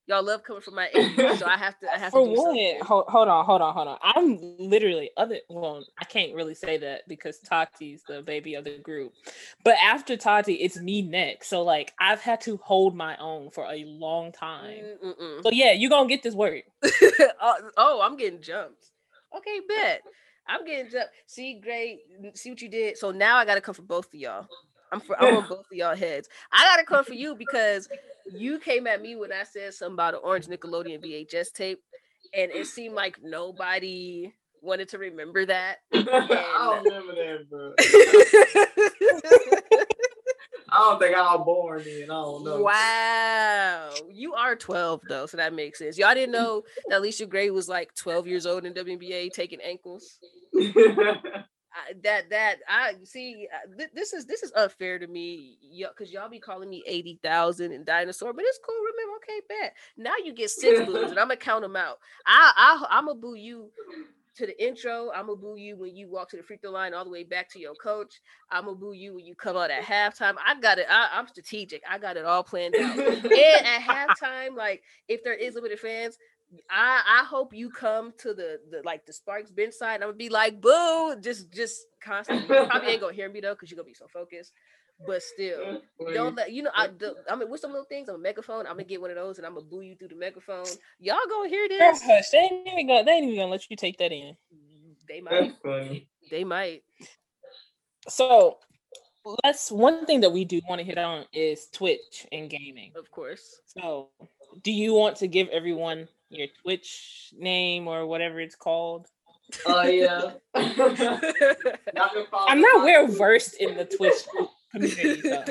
Y'all 0.08 0.24
love 0.24 0.44
coming 0.44 0.62
from 0.62 0.76
my 0.76 0.88
age, 0.96 1.40
so 1.40 1.48
I 1.48 1.58
have 1.58 1.80
to. 1.80 1.92
I 1.92 1.98
have 1.98 2.12
For 2.12 2.28
to 2.28 2.34
do 2.36 2.40
one, 2.40 2.58
hold, 2.82 3.06
hold 3.08 3.28
on, 3.28 3.44
hold 3.44 3.62
on, 3.62 3.74
hold 3.74 3.88
on. 3.88 3.98
I'm 4.04 4.38
literally 4.60 5.10
other. 5.18 5.40
Well, 5.50 5.84
I 6.00 6.06
can't 6.06 6.36
really 6.36 6.54
say 6.54 6.78
that 6.78 7.02
because 7.08 7.40
Tati's 7.40 8.04
the 8.08 8.22
baby 8.22 8.54
of 8.54 8.66
the 8.66 8.78
group. 8.78 9.14
But 9.64 9.76
after 9.84 10.16
Tati, 10.16 10.54
it's 10.54 10.80
me 10.80 11.02
next. 11.02 11.48
So 11.48 11.64
like, 11.64 11.94
I've 12.00 12.22
had 12.22 12.42
to 12.42 12.58
hold 12.58 12.96
my 12.96 13.18
own 13.18 13.50
for 13.50 13.66
a 13.66 13.84
long 13.86 14.32
time. 14.32 14.84
Mm, 15.04 15.20
mm-mm. 15.20 15.44
So 15.44 15.50
yeah, 15.52 15.72
you 15.72 15.88
are 15.88 15.92
gonna 15.92 16.08
get 16.08 16.22
this 16.22 16.36
word. 16.36 16.62
oh, 16.84 17.56
oh, 17.76 18.02
I'm 18.04 18.16
getting 18.16 18.42
jumped. 18.42 18.92
Okay, 19.36 19.60
bet. 19.68 20.02
I'm 20.48 20.66
getting 20.66 20.92
jumped. 20.92 21.10
See, 21.26 21.60
great. 21.60 22.02
See 22.36 22.52
what 22.52 22.62
you 22.62 22.70
did. 22.70 22.98
So 22.98 23.10
now 23.10 23.38
I 23.38 23.46
gotta 23.46 23.62
come 23.62 23.74
for 23.74 23.82
both 23.82 24.06
of 24.06 24.14
y'all. 24.14 24.48
I'm 24.96 25.02
for 25.02 25.22
I'm 25.22 25.38
on 25.38 25.46
both 25.50 25.60
of 25.72 25.72
y'all 25.72 25.96
heads. 25.96 26.30
I 26.52 26.64
gotta 26.64 26.86
come 26.86 27.04
for 27.04 27.14
you 27.14 27.36
because 27.36 27.90
you 28.32 28.60
came 28.60 28.88
at 28.88 29.02
me 29.02 29.16
when 29.16 29.32
I 29.34 29.44
said 29.44 29.74
something 29.74 29.94
about 29.94 30.14
an 30.14 30.22
orange 30.24 30.48
Nickelodeon 30.48 31.04
VHS 31.04 31.52
tape, 31.54 31.82
and 32.34 32.50
it 32.52 32.66
seemed 32.68 32.96
like 32.96 33.20
nobody 33.22 34.32
wanted 34.62 34.90
to 34.90 34.98
remember 34.98 35.46
that. 35.46 35.80
I 35.94 36.82
don't 36.82 36.86
remember 36.86 37.16
that, 37.16 37.50
bro. 37.50 37.74
I 40.68 40.80
don't 40.80 41.00
think 41.00 41.16
I 41.16 41.36
was 41.36 41.46
born 41.46 41.84
then. 41.86 42.04
I 42.04 42.08
don't 42.08 42.44
know. 42.44 42.62
wow, 42.62 43.92
you 44.12 44.34
are 44.34 44.56
12 44.56 45.02
though, 45.08 45.26
so 45.26 45.38
that 45.38 45.54
makes 45.54 45.80
sense. 45.80 45.98
Y'all 45.98 46.14
didn't 46.14 46.32
know 46.32 46.64
that 46.88 47.02
Allisha 47.02 47.28
Gray 47.30 47.50
was 47.50 47.68
like 47.70 47.94
12 47.96 48.28
years 48.28 48.46
old 48.46 48.66
in 48.66 48.74
WNBA 48.74 49.32
taking 49.32 49.60
ankles. 49.62 50.20
I, 51.76 51.94
that 52.04 52.30
that 52.30 52.58
I 52.70 52.94
see. 53.04 53.48
uh, 53.54 53.78
th- 53.78 53.90
this 53.94 54.14
is 54.14 54.26
this 54.26 54.44
is 54.44 54.52
unfair 54.54 55.00
to 55.00 55.08
me, 55.08 55.58
because 55.96 56.12
y'all 56.12 56.30
be 56.30 56.40
calling 56.40 56.70
me 56.70 56.84
eighty 56.88 57.20
thousand 57.22 57.72
and 57.74 57.86
dinosaur, 57.86 58.34
but 58.34 58.46
it's 58.48 58.60
cool. 58.66 58.76
Remember, 58.76 59.18
okay, 59.18 59.42
bet. 59.50 59.74
Now 59.98 60.14
you 60.24 60.34
get 60.34 60.50
six 60.50 60.80
boos, 60.82 61.12
and 61.12 61.20
I'm 61.20 61.28
gonna 61.28 61.38
count 61.38 61.64
them 61.64 61.76
out. 61.76 62.00
I 62.26 62.52
I 62.56 62.86
I'm 62.98 63.08
gonna 63.08 63.20
boo 63.20 63.36
you 63.36 63.70
to 64.38 64.46
the 64.46 64.66
intro. 64.66 65.12
I'm 65.16 65.28
gonna 65.28 65.38
boo 65.38 65.56
you 65.58 65.78
when 65.78 65.96
you 65.96 66.10
walk 66.10 66.30
to 66.30 66.38
the 66.38 66.44
free 66.44 66.58
throw 66.58 66.72
line 66.72 66.94
all 66.94 67.06
the 67.06 67.10
way 67.10 67.24
back 67.24 67.50
to 67.52 67.60
your 67.60 67.76
coach. 67.76 68.22
I'm 68.52 68.66
gonna 68.66 68.78
boo 68.78 68.94
you 68.94 69.16
when 69.16 69.26
you 69.26 69.36
come 69.36 69.58
out 69.58 69.72
at 69.72 69.84
halftime. 69.84 70.36
I 70.46 70.60
got 70.60 70.78
it. 70.78 70.88
I, 70.90 71.10
I'm 71.14 71.28
strategic. 71.28 71.82
I 71.90 71.98
got 71.98 72.18
it 72.18 72.26
all 72.26 72.44
planned 72.44 72.76
out. 72.76 72.98
and 72.98 73.26
at 73.66 73.82
halftime, 73.82 74.56
like 74.56 74.84
if 75.08 75.24
there 75.24 75.34
is 75.36 75.56
limited 75.56 75.80
fans, 75.80 76.18
I 76.70 77.22
I 77.22 77.26
hope 77.26 77.54
you 77.54 77.70
come 77.70 78.14
to 78.20 78.34
the 78.34 78.60
the 78.70 78.82
like 78.84 79.06
the 79.06 79.14
Sparks 79.14 79.52
bench 79.52 79.74
side. 79.74 79.96
I'm 79.96 80.10
gonna 80.10 80.14
be 80.14 80.30
like, 80.30 80.62
boo, 80.62 81.16
just 81.20 81.52
just 81.52 81.88
constantly. 82.02 82.56
You 82.56 82.66
probably 82.66 82.90
ain't 82.90 83.02
gonna 83.02 83.14
hear 83.14 83.30
me 83.30 83.42
though, 83.42 83.54
because 83.54 83.70
you're 83.70 83.78
gonna 83.78 83.88
be 83.88 83.94
so 83.94 84.08
focused. 84.08 84.54
But 85.06 85.22
still, 85.22 85.82
don't 86.14 86.36
let 86.36 86.52
you 86.52 86.64
know. 86.64 86.72
I 86.74 86.88
do, 86.88 87.16
I 87.30 87.36
mean, 87.36 87.50
with 87.50 87.60
some 87.60 87.72
little 87.72 87.86
things, 87.86 88.08
I'm 88.08 88.16
a 88.16 88.20
megaphone. 88.20 88.66
I'm 88.66 88.74
gonna 88.74 88.86
get 88.86 89.02
one 89.02 89.10
of 89.10 89.18
those, 89.18 89.38
and 89.38 89.46
I'm 89.46 89.56
gonna 89.56 89.66
boo 89.66 89.82
you 89.82 89.96
through 89.96 90.08
the 90.10 90.16
megaphone. 90.16 90.66
Y'all 91.00 91.18
gonna 91.30 91.50
hear 91.50 91.68
this? 91.68 92.02
hush. 92.02 92.30
They 92.30 92.38
ain't 92.38 92.68
even 92.68 92.88
gonna. 92.88 93.04
They 93.04 93.12
ain't 93.12 93.26
even 93.26 93.36
gonna 93.36 93.52
let 93.52 93.70
you 93.70 93.76
take 93.76 93.98
that 93.98 94.12
in. 94.12 94.38
They 95.08 95.22
might. 95.22 95.56
They 96.32 96.44
might. 96.44 96.84
So 98.08 98.60
let's. 99.44 99.70
One 99.70 100.06
thing 100.06 100.22
that 100.22 100.32
we 100.32 100.46
do 100.46 100.62
want 100.68 100.80
to 100.80 100.86
hit 100.86 100.98
on 100.98 101.26
is 101.34 101.68
Twitch 101.74 102.26
and 102.32 102.50
gaming. 102.50 102.94
Of 102.96 103.12
course. 103.12 103.60
So, 103.66 104.10
do 104.64 104.72
you 104.72 104.94
want 104.94 105.18
to 105.18 105.28
give 105.28 105.50
everyone 105.50 106.08
your 106.30 106.48
Twitch 106.62 107.34
name 107.38 107.88
or 107.88 108.06
whatever 108.06 108.40
it's 108.40 108.56
called? 108.56 109.08
Oh 109.66 109.84
yeah. 109.84 110.32
Y'all 110.56 110.74
can 110.74 112.26
follow 112.32 112.48
I'm 112.48 112.62
not 112.62 112.80
my 112.80 112.84
well 112.86 113.08
versed 113.08 113.56
in 113.62 113.78
the 113.78 113.86
Twitch 113.86 114.24
community. 114.72 115.22
So. 115.22 115.46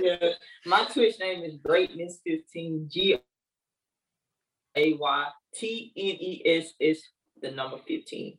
Yeah, 0.00 0.28
my 0.66 0.84
Twitch 0.92 1.18
name 1.18 1.42
is 1.42 1.56
Greatness 1.64 2.20
fifteen 2.26 2.88
G 2.92 3.16
A 4.76 4.92
Y 4.94 5.26
T 5.54 5.92
N 5.96 6.04
E 6.20 6.42
S 6.44 6.72
S 6.80 6.98
the 7.40 7.50
number 7.50 7.78
fifteen. 7.88 8.38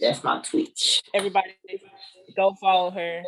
That's 0.00 0.24
my 0.24 0.40
Twitch. 0.42 1.00
Everybody, 1.14 1.54
go 2.36 2.54
follow 2.60 2.90
her. 2.90 3.22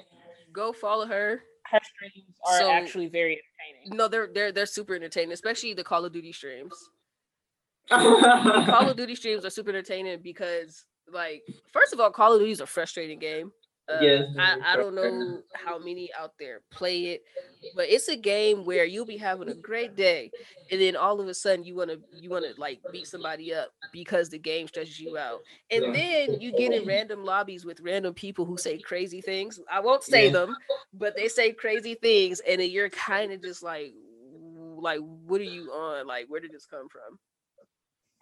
Go 0.52 0.72
follow 0.72 1.06
her. 1.06 1.42
Her 1.70 1.78
streams 1.84 2.34
are 2.48 2.58
So- 2.60 2.70
actually 2.72 3.06
very 3.06 3.40
entertaining. 3.40 3.96
No, 3.96 4.08
they're 4.08 4.28
they're 4.34 4.50
they're 4.50 4.66
super 4.66 4.94
entertaining, 4.96 5.32
especially 5.32 5.74
the 5.74 5.84
Call 5.84 6.04
of 6.04 6.12
Duty 6.12 6.32
streams. 6.32 6.74
Call 8.66 8.88
of 8.88 8.96
Duty 8.96 9.14
streams 9.14 9.44
are 9.44 9.50
super 9.50 9.70
entertaining 9.70 10.20
because, 10.22 10.84
like, 11.12 11.42
first 11.72 11.92
of 11.92 12.00
all, 12.00 12.10
Call 12.10 12.34
of 12.34 12.40
Duty 12.40 12.52
is 12.52 12.60
a 12.60 12.66
frustrating 12.66 13.18
game. 13.18 13.52
Uh, 13.88 13.94
Yes, 14.00 14.22
I, 14.38 14.56
I 14.62 14.76
don't 14.76 14.94
know 14.94 15.42
how 15.54 15.78
many 15.78 16.10
out 16.18 16.32
there 16.38 16.60
play 16.70 17.06
it, 17.06 17.22
but 17.74 17.88
it's 17.88 18.08
a 18.08 18.16
game 18.16 18.64
where 18.64 18.84
you'll 18.84 19.06
be 19.06 19.16
having 19.16 19.48
a 19.48 19.54
great 19.54 19.96
day, 19.96 20.32
and 20.70 20.80
then 20.80 20.96
all 20.96 21.20
of 21.20 21.28
a 21.28 21.34
sudden 21.34 21.64
you 21.64 21.74
wanna 21.74 21.96
you 22.10 22.28
wanna 22.30 22.52
like 22.58 22.80
beat 22.90 23.06
somebody 23.06 23.54
up 23.54 23.70
because 23.90 24.28
the 24.28 24.38
game 24.38 24.68
stretches 24.68 25.00
you 25.00 25.16
out, 25.16 25.40
and 25.70 25.86
Yeah. 25.86 25.92
then 25.92 26.40
you 26.40 26.52
get 26.52 26.72
in 26.72 26.84
random 26.84 27.24
lobbies 27.24 27.64
with 27.64 27.80
random 27.80 28.12
people 28.14 28.44
who 28.44 28.58
say 28.58 28.78
crazy 28.78 29.22
things. 29.22 29.58
I 29.70 29.80
won't 29.80 30.04
say 30.04 30.24
Yeah. 30.24 30.32
them, 30.32 30.56
but 30.92 31.16
they 31.16 31.28
say 31.28 31.52
crazy 31.52 31.94
things, 31.94 32.40
and 32.40 32.60
then 32.60 32.70
you're 32.70 32.90
kind 32.90 33.32
of 33.32 33.42
just 33.42 33.62
like, 33.62 33.94
like 34.76 35.00
what 35.00 35.40
are 35.40 35.44
you 35.44 35.70
on? 35.72 36.06
Like 36.06 36.26
where 36.28 36.40
did 36.40 36.52
this 36.52 36.66
come 36.66 36.88
from? 36.88 37.18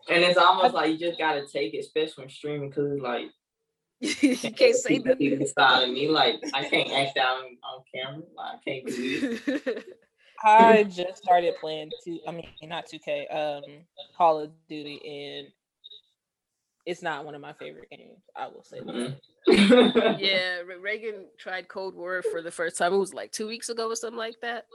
And 0.08 0.22
it's 0.22 0.38
almost 0.38 0.74
like 0.74 0.90
you 0.90 0.98
just 0.98 1.18
gotta 1.18 1.46
take 1.46 1.74
it, 1.74 1.78
especially 1.78 2.22
when 2.24 2.30
streaming, 2.30 2.70
because 2.70 2.92
it's 2.92 3.02
like 3.02 3.30
you 4.00 4.36
can't 4.52 4.74
say 4.76 4.98
people 4.98 5.12
nothing. 5.12 5.40
inside 5.40 5.82
of 5.84 5.90
me. 5.90 6.08
Like 6.08 6.36
I 6.54 6.64
can't 6.68 6.90
act 6.92 7.16
out 7.18 7.38
on, 7.38 7.56
on 7.64 7.82
camera. 7.94 8.22
Like 8.36 8.54
I 8.54 8.58
can't 8.64 8.86
do 8.86 9.38
it. 9.46 9.84
I 10.44 10.84
just 10.84 11.22
started 11.22 11.54
playing 11.60 11.90
two. 12.04 12.20
I 12.28 12.30
mean, 12.30 12.46
not 12.62 12.86
two 12.86 12.98
K. 12.98 13.26
Um, 13.28 13.62
Call 14.16 14.38
of 14.40 14.50
Duty, 14.68 15.00
and 15.04 15.48
it's 16.84 17.02
not 17.02 17.24
one 17.24 17.34
of 17.34 17.40
my 17.40 17.54
favorite 17.54 17.88
games. 17.90 18.22
I 18.36 18.46
will 18.48 18.62
say 18.62 18.80
that. 18.80 19.16
Mhm. 19.48 20.18
yeah, 20.20 20.58
Reagan 20.80 21.24
tried 21.38 21.68
Cold 21.68 21.94
War 21.94 22.22
for 22.22 22.42
the 22.42 22.50
first 22.50 22.76
time. 22.78 22.92
It 22.92 22.98
was 22.98 23.14
like 23.14 23.32
two 23.32 23.48
weeks 23.48 23.70
ago 23.70 23.88
or 23.90 23.96
something 23.96 24.18
like 24.18 24.36
that. 24.42 24.66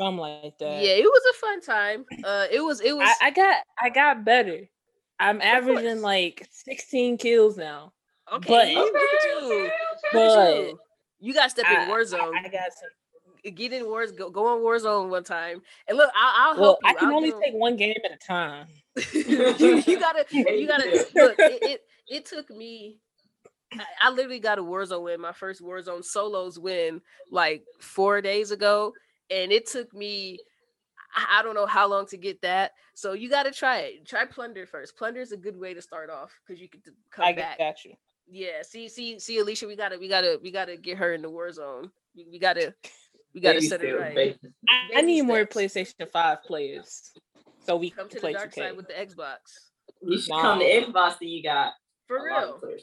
Something 0.00 0.18
like 0.18 0.58
that. 0.58 0.82
Yeah, 0.82 0.92
it 0.92 1.04
was 1.04 1.22
a 1.30 1.38
fun 1.38 1.60
time. 1.60 2.04
Uh, 2.24 2.46
it 2.50 2.60
was. 2.60 2.80
It 2.80 2.96
was. 2.96 3.08
I, 3.20 3.26
I 3.26 3.30
got 3.30 3.56
I 3.80 3.90
got 3.90 4.24
better. 4.24 4.68
I'm 5.20 5.40
averaging 5.40 5.84
course. 5.84 6.02
like 6.02 6.48
16 6.50 7.18
kills 7.18 7.56
now. 7.56 7.92
okay. 8.32 8.74
but- 8.74 8.74
look 8.74 8.94
at 8.94 9.42
you. 9.42 9.70
But 10.12 10.74
you. 11.20 11.34
Got 11.34 11.44
to 11.44 11.50
step 11.50 11.66
I, 11.68 11.84
in 11.84 11.88
Warzone. 11.90 12.34
I, 12.34 12.46
I 12.46 12.48
got 12.48 12.72
some. 12.72 13.54
Get 13.54 13.72
in 13.72 13.86
Wars. 13.86 14.12
Go, 14.12 14.30
go 14.30 14.46
on 14.46 14.58
Warzone 14.60 15.08
one 15.10 15.24
time. 15.24 15.62
And 15.88 15.98
look, 15.98 16.10
I'll, 16.16 16.50
I'll 16.54 16.60
Well, 16.60 16.64
help 16.64 16.78
you. 16.82 16.88
I 16.90 16.94
can 16.94 17.08
I'll 17.08 17.14
only 17.16 17.30
do- 17.30 17.40
take 17.42 17.54
one 17.54 17.76
game 17.76 17.96
at 18.04 18.12
a 18.12 18.16
time. 18.16 18.66
you, 19.12 19.82
you 19.86 19.98
gotta. 19.98 20.24
You 20.32 20.66
gotta 20.66 21.06
look. 21.14 21.34
It, 21.38 21.62
it 21.62 21.80
it 22.08 22.24
took 22.26 22.50
me. 22.50 22.98
I, 23.72 23.84
I 24.02 24.10
literally 24.10 24.40
got 24.40 24.58
a 24.58 24.62
Warzone 24.62 25.02
win, 25.04 25.20
my 25.20 25.32
first 25.32 25.62
Warzone 25.62 26.04
solos 26.04 26.58
win, 26.58 27.00
like 27.30 27.64
four 27.80 28.20
days 28.20 28.50
ago, 28.50 28.92
and 29.32 29.52
it 29.52 29.66
took 29.66 29.92
me. 29.94 30.38
I 31.16 31.40
I 31.40 31.42
don't 31.42 31.54
know 31.54 31.66
how 31.66 31.88
long 31.88 32.06
to 32.06 32.16
get 32.16 32.40
that. 32.42 32.72
So 32.94 33.12
you 33.12 33.28
got 33.28 33.44
to 33.44 33.50
try 33.50 33.78
it. 33.80 34.06
Try 34.06 34.24
plunder 34.26 34.66
first. 34.66 34.96
Plunder 34.96 35.20
is 35.20 35.32
a 35.32 35.36
good 35.36 35.58
way 35.58 35.74
to 35.74 35.82
start 35.82 36.10
off 36.10 36.30
because 36.46 36.60
you 36.60 36.68
can 36.68 36.80
come 37.10 37.24
I 37.24 37.32
back. 37.32 37.58
got 37.58 37.84
you. 37.84 37.94
Yeah. 38.30 38.62
See, 38.62 38.88
see, 38.88 39.18
see, 39.18 39.38
Allisha, 39.38 39.66
we 39.66 39.76
gotta, 39.76 39.98
we 39.98 40.08
gotta, 40.08 40.38
we 40.42 40.50
gotta 40.50 40.76
get 40.76 40.96
her 40.98 41.12
in 41.12 41.20
the 41.22 41.28
war 41.30 41.50
zone. 41.52 41.90
We, 42.16 42.26
we 42.30 42.38
gotta, 42.38 42.74
we 43.34 43.40
gotta 43.40 43.58
Baby 43.58 43.66
set 43.68 43.82
it 43.82 43.92
right. 43.98 44.14
baby. 44.14 44.38
I, 44.68 44.74
I 44.74 45.00
Baby 45.00 45.06
need 45.06 45.22
more. 45.22 45.44
PlayStation 45.44 46.10
5 46.10 46.42
players 46.44 47.12
so 47.66 47.76
we 47.76 47.90
Come 47.90 48.08
can 48.08 48.16
to 48.16 48.20
play 48.20 48.32
the 48.32 48.38
dark 48.38 48.50
2K. 48.52 48.54
side 48.54 48.76
with 48.76 48.88
the 48.88 48.94
Xbox. 48.94 49.36
You 50.02 50.18
should 50.20 50.30
come 50.32 50.60
to 50.60 50.64
Nah. 50.80 50.86
Xbox 50.86 51.14
and 51.20 51.30
you 51.30 51.42
got 51.42 51.72
For 52.06 52.16
a 52.28 52.32
lot 52.32 52.44
of 52.44 52.62
real. 52.62 52.76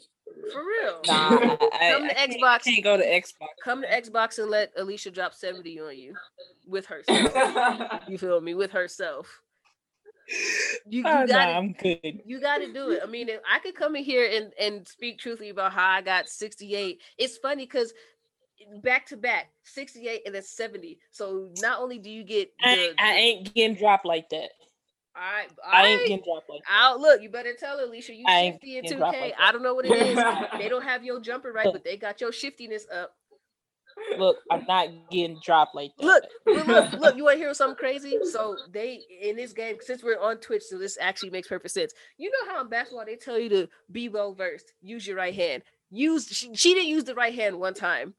For 0.51 0.61
real. 0.65 0.99
Nah, 1.07 1.29
I, 1.29 1.69
I, 1.81 1.91
Come 1.93 2.07
to 2.09 2.19
I 2.21 2.27
Xbox. 2.27 2.63
Can't 2.63 2.83
go 2.83 2.97
to 2.97 3.03
Xbox. 3.05 3.47
Come 3.63 3.81
to 3.81 3.87
Xbox 3.87 4.39
and 4.39 4.49
let 4.49 4.75
Allisha 4.77 5.13
drop 5.13 5.33
70 5.33 5.79
on 5.79 5.97
you 5.97 6.13
with 6.67 6.85
herself. 6.87 8.01
you 8.07 8.17
feel 8.17 8.41
me? 8.41 8.53
With 8.55 8.71
herself. 8.71 9.41
You, 10.87 10.99
you 10.99 11.03
Oh, 11.07 11.25
gotta 11.25 11.33
nah, 11.33 11.57
I'm 11.57 11.73
good. 11.73 12.21
you 12.25 12.39
got 12.39 12.59
to 12.59 12.71
do 12.71 12.91
it. 12.91 13.01
I 13.03 13.07
mean, 13.07 13.29
if 13.29 13.41
I 13.51 13.59
could 13.59 13.75
come 13.75 13.95
in 13.95 14.03
here 14.03 14.29
and 14.31 14.53
and 14.59 14.87
speak 14.87 15.17
truthfully 15.17 15.49
about 15.49 15.73
how 15.73 15.87
I 15.89 16.01
got 16.01 16.29
68. 16.29 17.01
It's 17.17 17.37
funny 17.37 17.65
because 17.65 17.93
back 18.83 19.07
to 19.07 19.17
back 19.17 19.49
68 19.63 20.21
and 20.27 20.35
then 20.35 20.43
70. 20.43 20.99
So 21.11 21.49
not 21.61 21.79
only 21.79 21.97
do 21.97 22.11
you 22.11 22.23
get 22.23 22.51
the, 22.63 22.69
I, 22.69 22.93
I 22.99 23.13
ain't 23.13 23.53
getting 23.55 23.75
dropped 23.75 24.05
like 24.05 24.29
that. 24.29 24.49
I 25.19 25.47
I 25.67 25.87
ain't 25.87 26.01
getting 26.07 26.23
dropped 26.23 26.49
like 26.49 26.61
that. 26.61 26.71
Out 26.71 26.99
look, 26.99 27.21
you 27.21 27.29
better 27.29 27.53
tell 27.53 27.77
Allisha 27.77 28.17
you 28.17 28.23
I 28.27 28.39
ain't 28.39 28.55
shifty 28.55 28.77
in 28.77 28.85
2K. 28.85 28.99
like 28.99 29.33
I 29.39 29.51
don't 29.51 29.63
know 29.63 29.73
what 29.73 29.85
it 29.85 29.91
is. 29.91 30.15
they 30.57 30.69
don't 30.69 30.83
have 30.83 31.03
your 31.03 31.19
jumper 31.19 31.51
right, 31.51 31.67
but 31.71 31.83
they 31.83 31.97
got 31.97 32.21
your 32.21 32.31
shiftiness 32.31 32.85
up. 32.93 33.11
Look, 34.17 34.37
I'm 34.49 34.65
not 34.65 34.87
getting 35.11 35.39
dropped 35.43 35.75
like 35.75 35.91
that. 35.97 36.05
Look, 36.05 36.23
look, 36.45 36.67
look, 36.67 36.93
look, 36.93 37.17
you 37.17 37.25
want 37.25 37.35
to 37.35 37.43
hear 37.43 37.53
something 37.53 37.75
crazy? 37.75 38.17
So 38.31 38.55
they 38.71 39.01
in 39.21 39.35
this 39.35 39.51
game, 39.51 39.75
since 39.81 40.03
we're 40.03 40.19
on 40.19 40.37
Twitch, 40.37 40.63
so 40.63 40.77
this 40.77 40.97
actually 40.99 41.31
makes 41.31 41.49
perfect 41.49 41.73
sense. 41.73 41.93
You 42.17 42.31
know 42.31 42.53
how 42.53 42.61
in 42.61 42.69
basketball 42.69 43.05
they 43.05 43.17
tell 43.17 43.37
you 43.37 43.49
to 43.49 43.67
be 43.91 44.07
well 44.07 44.33
versed, 44.33 44.73
use 44.81 45.05
your 45.05 45.17
right 45.17 45.35
hand. 45.35 45.63
Use 45.91 46.27
she, 46.27 46.53
she 46.55 46.73
didn't 46.73 46.89
use 46.89 47.03
the 47.03 47.15
right 47.15 47.33
hand 47.33 47.59
one 47.59 47.73
time. 47.73 48.13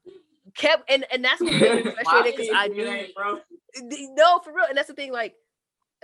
Kept 0.55 0.89
and 0.89 1.05
and 1.11 1.23
that's 1.23 1.41
what 1.41 1.53
made 1.53 1.85
me 1.85 1.91
frustrated 1.91 2.35
because 2.35 2.49
I 2.53 2.67
knew 2.67 3.07
no 4.15 4.39
for 4.43 4.53
real, 4.53 4.65
and 4.67 4.77
that's 4.77 4.87
the 4.87 4.93
thing. 4.93 5.11
Like 5.11 5.35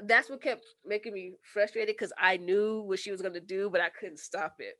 that's 0.04 0.30
what 0.30 0.42
kept 0.42 0.66
making 0.86 1.14
me 1.14 1.34
frustrated 1.54 1.96
because 1.96 2.14
I 2.20 2.38
knew 2.38 2.82
what 2.82 3.00
she 3.00 3.12
was 3.12 3.22
gonna 3.22 3.40
do, 3.40 3.70
but 3.70 3.82
I 3.82 3.90
couldn't 3.90 4.20
stop 4.20 4.56
it. 4.60 4.76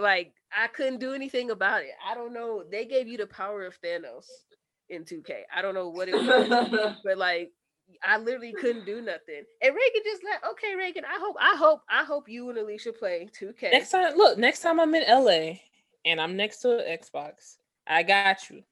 Like 0.00 0.32
I 0.56 0.68
couldn't 0.68 1.00
do 1.00 1.14
anything 1.14 1.50
about 1.50 1.82
it. 1.82 1.92
I 2.08 2.14
don't 2.14 2.32
know. 2.32 2.64
They 2.70 2.84
gave 2.84 3.08
you 3.08 3.16
the 3.16 3.26
power 3.26 3.64
of 3.64 3.80
Thanos 3.80 4.26
in 4.88 5.04
2K. 5.04 5.42
I 5.54 5.62
don't 5.62 5.74
know 5.74 5.88
what 5.88 6.08
it 6.08 6.14
was, 6.14 6.96
but 7.04 7.18
like 7.18 7.52
I 8.02 8.18
literally 8.18 8.52
couldn't 8.52 8.86
do 8.86 9.00
nothing. 9.00 9.42
And 9.62 9.74
Reagan 9.74 10.02
just 10.04 10.22
like, 10.24 10.52
okay, 10.52 10.74
Reagan. 10.74 11.04
I 11.04 11.18
hope, 11.18 11.36
I 11.40 11.56
hope, 11.56 11.80
I 11.88 12.04
hope 12.04 12.28
you 12.28 12.50
and 12.50 12.58
Allisha 12.58 12.96
play 12.96 13.28
2K. 13.40 13.72
Next 13.72 13.90
time, 13.90 14.14
look, 14.16 14.38
next 14.38 14.60
time 14.60 14.80
I'm 14.80 14.94
in 14.94 15.04
LA 15.08 15.58
and 16.04 16.20
I'm 16.20 16.36
next 16.36 16.58
to 16.60 16.78
an 16.78 16.98
Xbox, 16.98 17.56
I 17.86 18.02
got 18.02 18.50
you. 18.50 18.62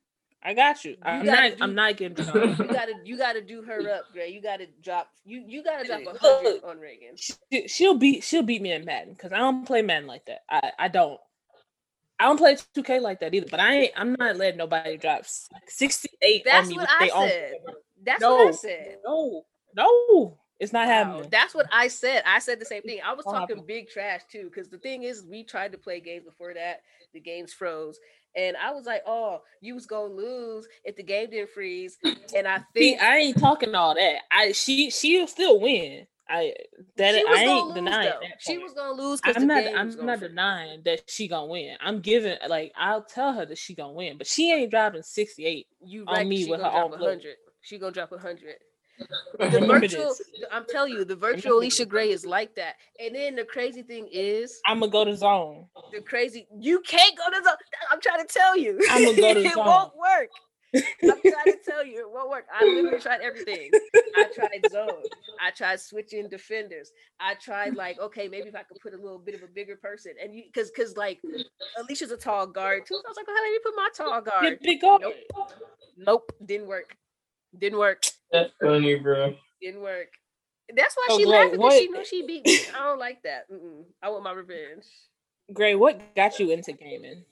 I 0.45 0.55
got 0.55 0.85
you. 0.85 0.97
I'm 1.03 1.25
gotta 1.25 1.49
not. 1.51 1.59
do- 1.59 1.65
I'm 1.65 1.75
not 1.75 1.97
getting 1.97 2.15
dropped. 2.25 2.59
you 2.59 2.67
gotta, 2.67 2.93
you 3.05 3.17
gotta 3.17 3.41
do 3.43 3.63
her 3.63 3.81
up, 3.95 4.05
Gray. 4.13 4.29
You 4.31 4.43
gotta 4.43 4.67
drop, 4.83 5.09
you, 5.25 5.45
you 5.47 5.63
gotta 5.63 5.87
drop 5.87 6.01
a 6.01 6.05
Look. 6.05 6.19
hundred 6.21 6.65
on 6.65 6.79
Reagan. 6.81 7.17
She, 7.17 7.69
she'll 7.69 7.95
beat. 7.95 8.25
She'll 8.25 8.43
beat 8.43 8.61
me 8.61 8.73
in 8.73 8.85
Madden 8.85 9.15
because 9.15 9.33
I 9.33 9.39
don't 9.39 9.65
play 9.65 9.83
Madden 9.83 10.07
like 10.09 10.27
that. 10.27 10.41
I. 10.51 10.73
I 10.79 10.89
don't. 10.89 11.21
I 12.21 12.27
don't 12.27 12.37
play 12.39 12.57
2K 12.77 13.01
like 13.01 13.19
that 13.21 13.35
either. 13.35 13.47
But 13.51 13.59
I 13.61 13.75
ain't. 13.75 13.93
I'm 13.97 14.15
not 14.19 14.37
letting 14.37 14.59
nobody 14.59 14.97
drop 14.97 15.25
68 15.69 16.43
That's 16.45 16.67
on 16.67 16.69
me. 16.69 16.77
what 16.77 16.89
I 16.91 17.05
they 17.07 17.11
own- 17.11 17.29
said. 17.29 17.53
That's 18.05 18.23
what 18.23 18.49
I 18.49 18.51
said. 18.53 18.97
No. 19.05 19.45
No. 19.77 20.39
It's 20.61 20.73
not 20.73 20.87
Wow, 20.87 20.93
happening. 20.93 21.29
That's 21.31 21.55
what 21.55 21.67
I 21.73 21.89
said. 21.89 22.23
I 22.25 22.39
said 22.39 22.61
the 22.61 22.65
same 22.65 22.83
thing. 22.83 23.01
I 23.05 23.15
was 23.15 23.25
talking 23.25 23.65
big 23.67 23.89
trash 23.89 24.21
too, 24.31 24.45
because 24.45 24.69
the 24.69 24.79
thing 24.79 25.03
is, 25.03 25.25
we 25.29 25.43
tried 25.43 25.73
to 25.73 25.79
play 25.79 25.99
games 25.99 26.25
before 26.25 26.55
that. 26.55 26.83
The 27.15 27.19
games 27.21 27.53
froze, 27.53 27.99
and 28.35 28.57
I 28.57 28.73
was 28.73 28.87
like, 28.87 29.03
"Oh, 29.07 29.41
you 29.61 29.75
was 29.75 29.87
gonna 29.87 30.13
lose 30.13 30.67
if 30.85 30.97
the 30.97 31.03
game 31.03 31.31
didn't 31.31 31.51
freeze." 31.51 31.99
And 32.35 32.47
I 32.47 32.59
See, 32.59 32.97
think 32.97 33.03
I 33.03 33.19
ain't 33.19 33.39
talking 33.39 33.75
all 33.75 33.95
that. 33.95 34.21
I 34.31 34.53
she 34.53 34.91
she'll 34.91 35.27
still 35.27 35.61
win. 35.61 36.07
I 36.29 36.55
that 36.97 37.15
I 37.29 37.45
ain't 37.45 37.67
lose. 37.67 37.75
denying 37.75 38.11
though. 38.11 38.21
that. 38.23 38.41
She 38.41 38.59
was 38.59 38.73
gonna 38.73 38.93
lose 38.93 39.21
because 39.21 39.37
I'm 39.37 39.47
not. 39.47 39.65
I'm 39.75 40.07
not 40.07 40.21
denying 40.21 40.83
that 40.85 41.11
she 41.11 41.29
gonna 41.29 41.47
win. 41.47 41.77
I'm 41.81 42.01
giving 42.01 42.37
like 42.49 42.73
I'll 42.77 43.03
tell 43.05 43.33
her 43.33 43.45
that 43.45 43.59
she 43.59 43.75
gonna 43.75 43.93
win, 43.93 44.17
but 44.17 44.27
she 44.27 44.53
ain't 44.53 44.71
dropping 44.71 45.03
68. 45.03 45.67
You 45.85 46.05
on 46.07 46.15
right? 46.15 46.27
me 46.27 46.47
with 46.47 46.61
her 46.61 46.67
own 46.67 46.93
hundred. 46.93 47.37
She 47.61 47.79
gonna 47.79 47.93
drop 47.93 48.13
a 48.13 48.19
hundred. 48.19 48.57
The 49.39 49.61
virtual. 49.67 50.15
I'm 50.51 50.65
telling 50.69 50.93
you, 50.93 51.05
the 51.05 51.17
virtual 51.17 51.61
Allisha 51.61 51.89
Gray 51.89 52.11
is 52.11 52.25
like 52.27 52.55
that. 52.57 52.77
And 53.01 53.15
then 53.15 53.37
the 53.37 53.45
crazy 53.45 53.83
thing 53.83 54.09
is, 54.11 54.61
I'm 54.67 54.81
gonna 54.81 54.93
go 54.93 55.05
to 55.05 55.17
zone. 55.17 55.67
the 55.93 56.01
crazy 56.01 56.47
you 56.59 56.81
can't 56.81 57.17
go 57.17 57.31
to 57.31 57.45
zone. 57.45 57.55
I'm 57.91 58.01
trying 58.01 58.27
to 58.27 58.33
tell 58.33 58.57
you, 58.57 58.79
I'ma 58.91 59.13
go 59.13 59.35
to 59.35 59.41
it 59.45 59.55
zone. 59.55 59.67
won't 59.67 59.93
work. 59.97 60.29
I'm 60.75 61.21
trying 61.21 61.45
to 61.45 61.59
tell 61.69 61.85
you, 61.85 62.01
it 62.01 62.11
won't 62.11 62.31
work. 62.31 62.47
I 62.53 62.65
literally 62.65 62.99
tried 62.99 63.21
everything. 63.21 63.71
I 64.17 64.25
tried 64.35 64.65
zone. 64.71 65.03
I 65.39 65.51
tried 65.51 65.81
switching 65.81 66.31
defenders. 66.31 66.93
I 67.21 67.35
tried 67.35 67.75
like, 67.77 68.01
okay, 68.01 68.27
maybe 68.27 68.49
if 68.49 68.55
I 68.55 68.63
could 68.63 68.79
put 68.83 68.95
a 68.95 68.97
little 68.97 69.19
bit 69.19 69.35
of 69.35 69.43
a 69.43 69.49
bigger 69.49 69.77
person, 69.77 70.13
and 70.23 70.35
you, 70.35 70.45
because, 70.47 70.71
because 70.71 70.97
like, 70.97 71.21
Allisha's 71.79 72.11
a 72.11 72.17
tall 72.17 72.47
guard 72.47 72.87
too. 72.87 72.95
So 72.95 73.03
I 73.07 73.11
was 73.11 73.17
like, 73.19 73.27
oh, 73.29 73.35
let 73.35 73.51
me 73.51 73.59
put 73.63 73.75
my 73.77 73.89
tall 73.95 74.21
guard. 74.23 74.59
big 74.63 74.81
guard. 74.81 75.03
Nope. 75.03 75.53
Nope, 75.99 76.33
didn't 76.45 76.69
work. 76.69 76.97
Didn't 77.59 77.79
work. 77.79 78.05
That's 78.33 78.53
funny, 78.61 78.95
bro. 78.97 79.35
Didn't 79.61 79.83
work. 79.83 80.09
That's 80.75 80.97
why 80.97 81.07
So, 81.11 81.19
she 81.19 81.25
Gray, 81.25 81.33
laughed 81.33 81.53
because 81.53 81.75
she 81.75 81.89
knew 81.89 82.05
she 82.05 82.27
beat 82.27 82.47
me. 82.47 82.59
I 82.75 82.85
don't 82.85 82.99
like 82.99 83.23
that. 83.25 83.51
Mm-mm. 83.51 83.85
I 84.03 84.09
want 84.09 84.25
my 84.25 84.33
revenge. 84.33 84.85
Gray, 85.53 85.75
what 85.75 86.15
got 86.17 86.39
you 86.39 86.51
into 86.51 86.73
gaming? 86.73 87.25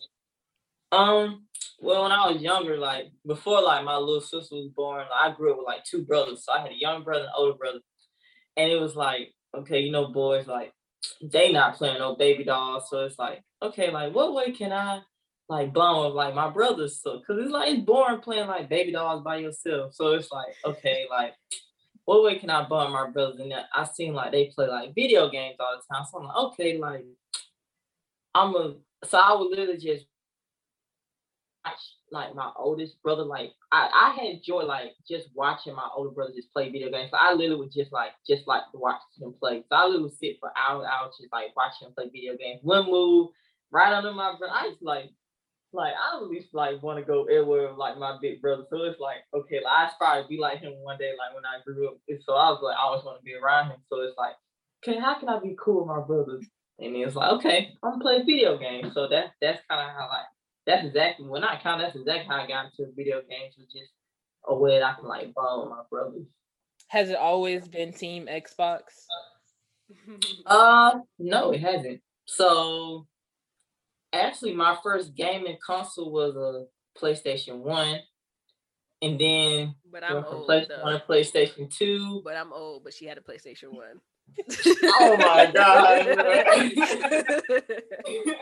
Um, 0.93 1.47
well, 1.81 2.03
when 2.03 2.13
I 2.13 2.31
was 2.31 2.43
younger, 2.43 2.77
like 2.77 3.07
before, 3.27 3.63
like 3.63 3.85
my 3.85 3.97
little 3.97 4.21
sister 4.21 4.57
was 4.57 4.69
born, 4.77 4.99
like, 4.99 5.33
I 5.33 5.35
grew 5.35 5.53
up 5.53 5.59
with 5.59 5.67
like 5.67 5.85
two 5.85 6.03
brothers. 6.03 6.45
So 6.45 6.53
I 6.53 6.61
had 6.61 6.73
a 6.73 6.79
young 6.79 7.03
brother 7.03 7.25
and 7.25 7.33
older 7.37 7.57
brother, 7.57 7.79
and 8.57 8.71
it 8.71 8.81
was 8.81 8.97
like, 8.97 9.33
okay, 9.57 9.81
you 9.81 9.93
know, 9.93 10.09
boys 10.09 10.47
like 10.47 10.73
they 11.23 11.51
not 11.53 11.77
playing 11.77 11.99
no 11.99 12.17
baby 12.17 12.45
dolls, 12.45 12.91
so 12.91 13.05
it's 13.05 13.19
like, 13.19 13.43
okay, 13.63 13.91
like 13.91 14.15
what 14.15 14.35
way 14.35 14.51
can 14.53 14.73
I 14.73 15.01
like 15.51 15.73
bond 15.75 16.07
with 16.07 16.15
like 16.15 16.35
my 16.35 16.49
brothers? 16.49 17.01
So, 17.03 17.21
cause 17.27 17.39
it's 17.41 17.51
like 17.51 17.69
it's 17.69 17.85
boring 17.85 18.21
playing 18.21 18.47
like 18.47 18.69
baby 18.69 18.93
dolls 18.93 19.25
by 19.25 19.39
yourself. 19.39 19.95
So 19.95 20.13
it's 20.13 20.31
like, 20.31 20.55
okay, 20.65 21.07
like 21.11 21.35
what 22.05 22.23
way 22.23 22.39
can 22.39 22.51
I 22.51 22.67
bond 22.67 22.93
my 22.93 23.11
brothers? 23.11 23.41
And 23.41 23.53
I 23.75 23.85
seen 23.85 24.15
like 24.15 24.33
they 24.33 24.47
play 24.55 24.69
like 24.69 24.95
video 24.95 25.29
games 25.29 25.57
all 25.61 25.77
the 25.77 25.95
time. 25.95 26.07
So 26.11 26.19
I'm 26.19 26.25
like, 26.25 26.37
okay, 26.37 26.79
like 26.79 27.05
I'm 28.35 28.55
a 28.55 28.75
so 29.05 29.19
I 29.19 29.35
would 29.35 29.51
literally 29.51 29.79
just 29.79 30.07
watch 31.65 31.79
like 32.13 32.35
my 32.35 32.51
oldest 32.57 33.03
brother, 33.03 33.25
like 33.25 33.53
I, 33.73 33.89
I 33.93 34.21
had 34.21 34.35
enjoyed 34.37 34.67
like 34.67 34.93
just 35.09 35.29
watching 35.35 35.75
my 35.75 35.89
older 35.97 36.11
brother 36.11 36.33
just 36.35 36.53
play 36.53 36.71
video 36.71 36.91
games. 36.91 37.11
So 37.11 37.19
I 37.21 37.33
literally 37.33 37.61
would 37.61 37.73
just 37.73 37.93
like 37.93 38.13
just 38.27 38.47
like 38.47 38.63
watch 38.73 39.01
him 39.21 39.35
play. 39.39 39.65
So 39.69 39.77
I 39.77 39.85
literally 39.85 40.05
would 40.05 40.19
sit 40.19 40.37
for 40.39 40.53
hours, 40.57 40.87
hours 40.91 41.17
just 41.21 41.33
like 41.33 41.57
watching 41.57 41.89
him 41.89 41.95
play 41.95 42.09
video 42.13 42.37
games. 42.37 42.61
One 42.63 42.87
move 42.87 43.31
right 43.73 43.93
under 43.93 44.13
my 44.13 44.37
brother. 44.39 44.55
I 44.55 44.71
just 44.71 44.83
like 44.83 45.11
like 45.73 45.95
I 45.95 46.17
at 46.17 46.29
least 46.29 46.49
like 46.53 46.83
want 46.83 46.99
to 46.99 47.05
go 47.05 47.25
everywhere 47.25 47.69
with 47.69 47.79
like 47.79 47.99
my 47.99 48.19
big 48.21 48.41
brother. 48.41 48.65
So 48.71 48.83
it's 48.85 49.01
like 49.01 49.19
okay, 49.35 49.61
like 49.63 49.73
I 49.73 49.87
aspire 49.87 50.23
to 50.23 50.29
be 50.29 50.39
like 50.39 50.61
him 50.61 50.73
one 50.83 50.99
day, 50.99 51.13
like 51.19 51.35
when 51.35 51.45
I 51.45 51.63
grew 51.65 51.89
up. 51.89 51.99
And 52.09 52.21
so 52.25 52.35
I 52.35 52.51
was 52.51 52.61
like 52.63 52.77
I 52.77 52.83
always 52.83 53.05
want 53.05 53.19
to 53.19 53.25
be 53.25 53.35
around 53.35 53.71
him. 53.71 53.79
So 53.89 54.01
it's 54.01 54.17
like, 54.19 54.35
okay, 54.83 54.99
how 54.99 55.19
can 55.19 55.29
I 55.29 55.39
be 55.39 55.57
cool 55.63 55.81
with 55.81 55.89
my 55.89 56.01
brothers? 56.01 56.47
And 56.79 56.97
it's 56.97 57.15
like, 57.15 57.33
okay, 57.33 57.73
I'm 57.83 57.93
gonna 57.93 58.03
play 58.03 58.23
video 58.23 58.59
games. 58.59 58.95
So 58.95 59.09
that's 59.09 59.31
that's 59.41 59.61
kind 59.69 59.89
of 59.89 59.97
how 59.97 60.09
like 60.09 60.27
that's 60.67 60.87
exactly 60.87 61.27
well 61.27 61.41
not 61.41 61.63
kind 61.63 61.81
of 61.81 61.87
that's 61.87 61.97
exactly 61.97 62.27
how 62.29 62.43
I 62.43 62.47
got 62.47 62.67
into 62.67 62.93
video 62.97 63.21
games 63.29 63.55
was 63.59 63.69
just 63.73 63.93
a 64.47 64.55
way 64.55 64.79
that 64.79 64.85
I 64.85 64.95
can 64.95 65.09
like 65.09 65.35
bond 65.35 65.63
with 65.63 65.71
my 65.71 65.83
brothers. 65.91 66.27
Has 66.89 67.11
it 67.11 67.17
always 67.17 67.69
been 67.69 67.93
Team 67.93 68.27
Xbox? 68.27 68.81
Uh 70.47 71.01
no, 71.19 71.51
it 71.51 71.61
hasn't. 71.61 72.01
So 72.25 73.09
actually 74.13 74.55
my 74.55 74.77
first 74.83 75.15
gaming 75.15 75.59
console 75.65 76.11
was 76.11 76.35
a 76.37 76.67
PlayStation 77.01 77.59
One. 77.59 78.01
And 79.03 79.19
then 79.19 79.75
but 79.91 80.05
I'm 80.05 80.17
went 80.17 80.27
from 80.27 80.37
old 80.37 80.49
PlayStation 80.49 80.83
One 80.83 81.01
to 81.01 81.07
PlayStation 81.07 81.75
Two. 81.75 82.21
But 82.23 82.37
I'm 82.37 82.53
old. 82.53 82.85
But 82.85 82.93
she 82.93 83.07
had 83.07 83.17
a 83.19 83.23
PlayStation 83.23 83.73
One. 83.73 84.01
Oh 85.01 85.17
my 85.17 85.51
God, 85.55 86.07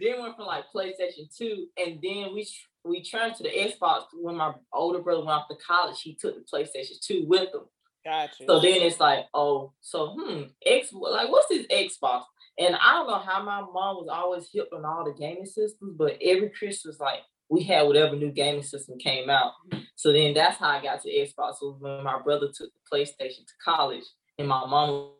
then 0.00 0.20
went 0.20 0.36
from 0.36 0.46
like 0.46 0.64
PlayStation 0.74 1.34
2, 1.36 1.66
and 1.78 1.98
then 2.02 2.34
we 2.34 2.48
we 2.84 3.02
turned 3.02 3.34
to 3.36 3.42
the 3.42 3.50
Xbox 3.50 4.04
when 4.14 4.36
my 4.36 4.54
older 4.72 5.00
brother 5.00 5.20
went 5.20 5.30
off 5.30 5.48
to 5.48 5.56
college. 5.56 6.00
He 6.00 6.14
took 6.14 6.34
the 6.34 6.44
PlayStation 6.50 6.98
2 7.00 7.26
with 7.26 7.54
him. 7.54 7.66
Gotcha. 8.04 8.44
So 8.46 8.60
then 8.60 8.82
it's 8.82 9.00
like, 9.00 9.26
oh, 9.34 9.72
so 9.80 10.16
hmm, 10.18 10.42
X 10.64 10.92
like 10.92 11.30
what's 11.30 11.48
this 11.48 11.66
Xbox? 11.66 12.22
And 12.58 12.76
I 12.76 12.94
don't 12.94 13.06
know 13.06 13.18
how 13.18 13.42
my 13.42 13.60
mom 13.60 13.96
was 13.96 14.08
always 14.10 14.50
hip 14.52 14.68
on 14.72 14.84
all 14.84 15.04
the 15.04 15.18
gaming 15.18 15.46
systems, 15.46 15.94
but 15.96 16.18
every 16.22 16.50
Christmas, 16.50 17.00
like 17.00 17.20
we 17.48 17.62
had 17.62 17.86
whatever 17.86 18.16
new 18.16 18.30
gaming 18.30 18.62
system 18.62 18.98
came 18.98 19.30
out. 19.30 19.52
Mm-hmm. 19.70 19.82
So 19.96 20.12
then 20.12 20.34
that's 20.34 20.58
how 20.58 20.68
I 20.68 20.82
got 20.82 21.02
to 21.02 21.08
Xbox. 21.08 21.56
Was 21.62 21.76
when 21.78 22.04
my 22.04 22.20
brother 22.20 22.46
took 22.46 22.70
the 22.70 22.96
PlayStation 22.96 23.46
to 23.46 23.52
college, 23.64 24.04
and 24.38 24.48
my 24.48 24.66
mom 24.66 25.10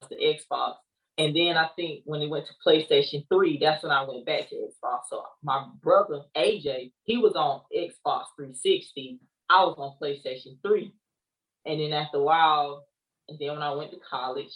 was 0.00 0.08
the 0.08 0.16
Xbox. 0.16 0.74
And 1.18 1.36
then 1.36 1.56
I 1.56 1.68
think 1.76 2.02
when 2.04 2.22
it 2.22 2.30
went 2.30 2.46
to 2.46 2.54
PlayStation 2.66 3.26
3, 3.28 3.58
that's 3.58 3.82
when 3.82 3.92
I 3.92 4.04
went 4.04 4.24
back 4.24 4.48
to 4.48 4.54
Xbox. 4.54 5.00
So 5.10 5.22
my 5.42 5.66
brother 5.82 6.22
AJ, 6.36 6.92
he 7.04 7.18
was 7.18 7.34
on 7.34 7.60
Xbox 7.76 8.24
360. 8.36 9.18
I 9.50 9.64
was 9.64 9.74
on 9.76 9.96
PlayStation 10.00 10.56
3. 10.62 10.94
And 11.66 11.80
then 11.80 11.92
after 11.92 12.18
a 12.18 12.22
while, 12.22 12.86
and 13.28 13.38
then 13.38 13.50
when 13.52 13.62
I 13.62 13.72
went 13.72 13.90
to 13.90 13.98
college, 13.98 14.50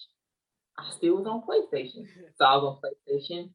I 0.78 0.90
still 0.90 1.16
was 1.16 1.26
on 1.26 1.42
PlayStation. 1.42 2.06
So 2.36 2.44
I 2.44 2.56
was 2.56 2.64
on 2.64 2.90
PlayStation 3.18 3.50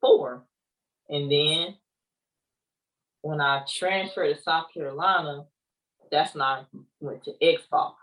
4. 0.00 0.42
And 1.10 1.30
then 1.30 1.76
when 3.22 3.40
I 3.40 3.62
transferred 3.68 4.34
to 4.34 4.42
South 4.42 4.66
Carolina, 4.72 5.44
that's 6.10 6.34
when 6.34 6.42
I 6.42 6.62
went 7.00 7.24
to 7.24 7.32
Xbox. 7.42 7.94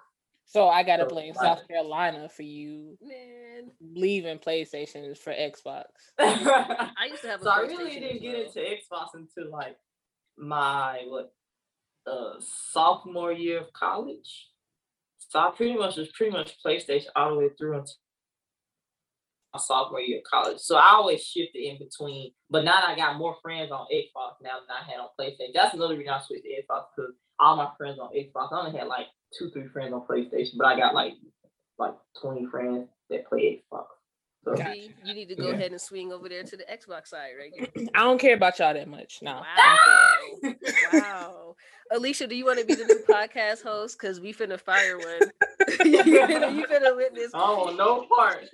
So 0.45 0.70
I 0.70 0.84
gotta 0.84 1.03
So, 1.03 1.09
blame 1.09 1.34
like- 1.34 1.43
South 1.57 1.68
Carolina 1.68 2.30
for 2.30 2.43
you 2.43 2.97
Man, 3.01 3.72
leaving 3.82 4.38
PlayStation 4.38 5.18
for 5.18 5.34
Xbox. 5.34 5.86
I 6.20 6.91
I 6.97 7.05
used 7.07 7.22
to 7.24 7.30
have 7.30 7.41
a 7.41 7.43
so 7.43 7.49
I 7.49 7.59
really 7.61 7.99
didn't 7.99 8.22
get 8.22 8.36
into 8.36 8.59
Xbox 8.59 9.07
until 9.16 9.49
like 9.51 9.78
my 10.38 11.01
what 11.07 11.34
uh 12.05 12.34
sophomore 12.39 13.32
year 13.32 13.61
of 13.61 13.72
college. 13.74 14.49
So 15.18 15.39
I 15.39 15.51
pretty 15.55 15.76
much 15.76 15.95
was 15.97 16.09
pretty 16.09 16.32
much 16.34 16.57
PlayStation 16.64 17.07
all 17.16 17.32
the 17.32 17.38
way 17.39 17.49
through 17.57 17.78
until 17.78 17.95
my 19.54 19.60
sophomore 19.60 20.01
year 20.01 20.20
of 20.20 20.24
college. 20.24 20.60
So 20.60 20.76
I 20.76 20.93
always 20.95 21.24
shifted 21.24 21.60
in 21.60 21.78
between. 21.78 22.32
But 22.49 22.66
now 22.66 22.82
I 22.86 22.95
got 22.95 23.18
more 23.18 23.36
friends 23.41 23.72
on 23.72 23.86
Xbox 23.93 24.41
now 24.41 24.60
than 24.60 24.76
I 24.76 24.89
had 24.89 24.99
on 24.99 25.10
PlayStation. 25.20 25.54
That's 25.54 25.74
another 25.74 25.97
reason 25.97 26.14
I 26.14 26.22
switched 26.22 26.43
to 26.43 26.49
Xbox 26.49 26.86
because 26.95 27.14
all 27.39 27.56
my 27.56 27.70
friends 27.78 27.99
on 27.99 28.10
Xbox. 28.14 28.51
I 28.51 28.60
only 28.66 28.78
had 28.78 28.88
like 28.88 29.08
two, 29.38 29.49
three 29.51 29.68
friends 29.68 29.93
on 29.93 30.06
PlayStation, 30.08 30.58
but 30.58 30.68
I 30.68 30.78
got 30.78 30.93
like 30.93 31.14
like 31.78 31.95
20 32.22 32.45
friends 32.47 32.88
that 33.10 33.28
play 33.28 33.64
Xbox. 33.72 33.86
So 34.44 34.56
Gotcha. 34.56 34.74
See, 34.74 34.91
you 35.06 35.14
need 35.14 35.30
to 35.30 35.36
go 35.36 35.48
Yeah. 35.48 35.54
ahead 35.54 35.72
and 35.72 35.80
swing 35.80 36.12
over 36.12 36.28
there 36.28 36.44
to 36.44 36.58
the 36.58 36.66
Xbox 36.66 37.08
side, 37.08 37.32
right? 37.39 37.70
I 37.96 38.00
don't 38.00 38.20
care 38.20 38.36
about 38.36 38.60
y'all 38.60 38.74
that 38.74 38.88
much. 38.88 39.20
No. 39.22 39.41
Wow. 39.41 40.54
wow. 40.94 41.56
Allisha, 41.91 42.28
do 42.28 42.36
you 42.36 42.46
want 42.46 42.60
to 42.60 42.66
be 42.66 42.76
the 42.76 42.86
new 42.86 43.04
podcast 43.10 43.64
host? 43.64 43.98
Because 44.00 44.20
we 44.20 44.34
finna 44.34 44.60
fire 44.60 44.98
one. 44.98 45.08
you, 45.86 46.04
finna, 46.04 46.54
you 46.56 46.66
finna 46.66 46.96
witness. 46.96 47.32
I 47.34 47.54
want 47.54 47.78
no 47.78 48.06
part. 48.16 48.50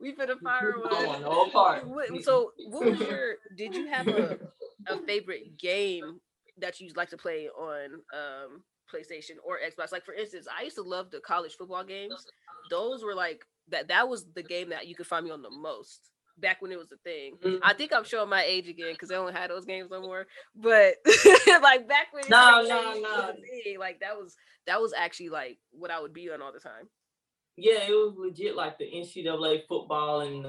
we 0.00 0.12
finna 0.14 0.38
fire 0.42 0.74
I 0.84 0.88
don't 0.90 1.06
one. 1.08 1.22
no 1.22 1.48
part. 1.50 1.84
So, 2.22 2.52
what 2.68 2.84
was 2.84 3.00
your? 3.00 3.36
Did 3.56 3.74
you 3.74 3.86
have 3.88 4.08
a 4.08 4.38
a 4.88 4.96
favorite 5.06 5.56
game 5.58 6.20
that 6.58 6.80
you 6.80 6.90
like 6.96 7.10
to 7.10 7.16
play 7.16 7.48
on 7.48 8.00
um 8.14 8.62
PlayStation 8.92 9.36
or 9.44 9.58
Xbox? 9.58 9.92
Like 9.92 10.04
for 10.04 10.14
instance, 10.14 10.46
I 10.54 10.62
used 10.64 10.76
to 10.76 10.82
love 10.82 11.10
the 11.10 11.20
college 11.20 11.54
football 11.58 11.84
games. 11.84 12.14
Those 12.70 13.02
were 13.04 13.14
like 13.14 13.42
that. 13.68 13.88
That 13.88 14.08
was 14.08 14.24
the 14.34 14.42
game 14.42 14.70
that 14.70 14.86
you 14.86 14.94
could 14.94 15.06
find 15.06 15.24
me 15.24 15.30
on 15.30 15.42
the 15.42 15.50
most 15.50 16.10
back 16.38 16.60
when 16.60 16.70
it 16.72 16.78
was 16.78 16.92
a 16.92 16.96
thing. 16.98 17.36
Mhm. 17.42 17.60
I 17.62 17.72
think 17.72 17.92
I'm 17.94 18.04
showing 18.04 18.28
my 18.28 18.42
age 18.44 18.68
again 18.68 18.92
because 18.92 19.10
I 19.10 19.14
don't 19.14 19.34
have 19.34 19.48
those 19.48 19.64
games 19.64 19.90
no 19.90 20.02
more. 20.02 20.26
But 20.54 20.96
like 21.62 21.88
back 21.88 22.08
when, 22.12 22.24
No, 22.28 22.62
no, 22.62 22.94
no. 23.00 23.32
thing, 23.64 23.78
like 23.78 24.00
that 24.00 24.16
was 24.16 24.36
that 24.66 24.80
was 24.80 24.92
actually 24.92 25.30
like 25.30 25.58
what 25.70 25.90
I 25.90 26.00
would 26.00 26.12
be 26.12 26.30
on 26.30 26.42
all 26.42 26.52
the 26.52 26.60
time. 26.60 26.88
Yeah, 27.56 27.84
it 27.88 27.92
was 27.92 28.14
legit 28.18 28.54
like 28.54 28.76
the 28.78 28.84
NCAA 28.84 29.62
football 29.66 30.20
and 30.20 30.44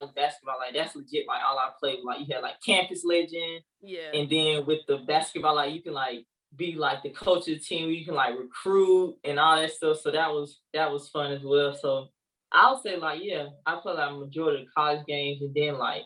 the 0.00 0.06
basketball. 0.14 0.56
Like 0.58 0.74
that's 0.74 0.94
legit. 0.94 1.26
Like 1.26 1.42
all 1.44 1.58
I 1.58 1.70
played. 1.78 1.98
Like 2.04 2.20
you 2.20 2.32
had 2.34 2.42
like 2.42 2.62
Campus 2.64 3.02
Legend, 3.04 3.62
Yeah. 3.82 4.12
and 4.14 4.30
then 4.30 4.64
with 4.66 4.80
the 4.86 4.98
basketball, 4.98 5.56
like 5.56 5.74
you 5.74 5.82
can 5.82 5.92
like 5.92 6.24
be 6.56 6.74
like 6.74 7.02
the 7.02 7.10
coach 7.10 7.48
of 7.48 7.54
the 7.54 7.58
team. 7.58 7.90
You 7.90 8.04
can 8.04 8.14
like 8.14 8.38
recruit 8.38 9.16
and 9.24 9.38
all 9.38 9.56
that 9.56 9.72
stuff. 9.72 9.98
So 10.00 10.10
that 10.10 10.30
was 10.30 10.60
that 10.74 10.90
was 10.90 11.08
fun 11.08 11.32
as 11.32 11.42
well. 11.42 11.74
So 11.74 12.08
I'll 12.52 12.80
say 12.82 12.96
like 12.96 13.20
yeah, 13.22 13.46
I 13.66 13.76
play 13.76 13.94
like 13.94 14.14
majority 14.16 14.62
of 14.62 14.68
college 14.76 15.06
games, 15.06 15.42
and 15.42 15.54
then 15.54 15.78
like. 15.78 16.02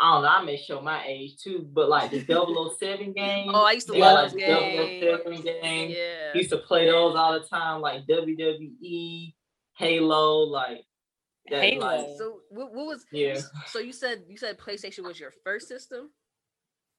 I 0.00 0.12
don't 0.12 0.22
know. 0.24 0.28
I 0.28 0.42
may 0.44 0.56
show 0.56 0.80
my 0.80 1.04
age 1.06 1.36
too, 1.40 1.68
but 1.72 1.88
like 1.88 2.10
the 2.10 2.18
007 2.80 3.12
games. 3.12 3.52
Oh, 3.54 3.64
I 3.64 3.72
used 3.72 3.86
to 3.86 3.92
love 3.92 4.32
like, 4.32 4.32
those 4.32 5.00
the 5.00 5.18
007 5.22 5.32
games. 5.42 5.44
games. 5.62 5.94
Yeah. 5.96 6.34
used 6.34 6.50
to 6.50 6.58
play 6.58 6.86
those 6.86 7.14
all 7.14 7.32
the 7.34 7.46
time, 7.46 7.80
like 7.80 8.04
WWE, 8.08 9.34
Halo, 9.78 10.38
like 10.40 10.80
that. 11.48 11.62
Halo. 11.62 11.86
Like, 11.86 12.06
So 12.18 12.40
what, 12.50 12.74
what 12.74 12.86
was 12.86 13.06
yeah, 13.12 13.38
so 13.68 13.78
you 13.78 13.92
said 13.92 14.24
you 14.28 14.36
said 14.36 14.58
PlayStation 14.58 15.04
was 15.04 15.20
your 15.20 15.32
first 15.44 15.68
system? 15.68 16.10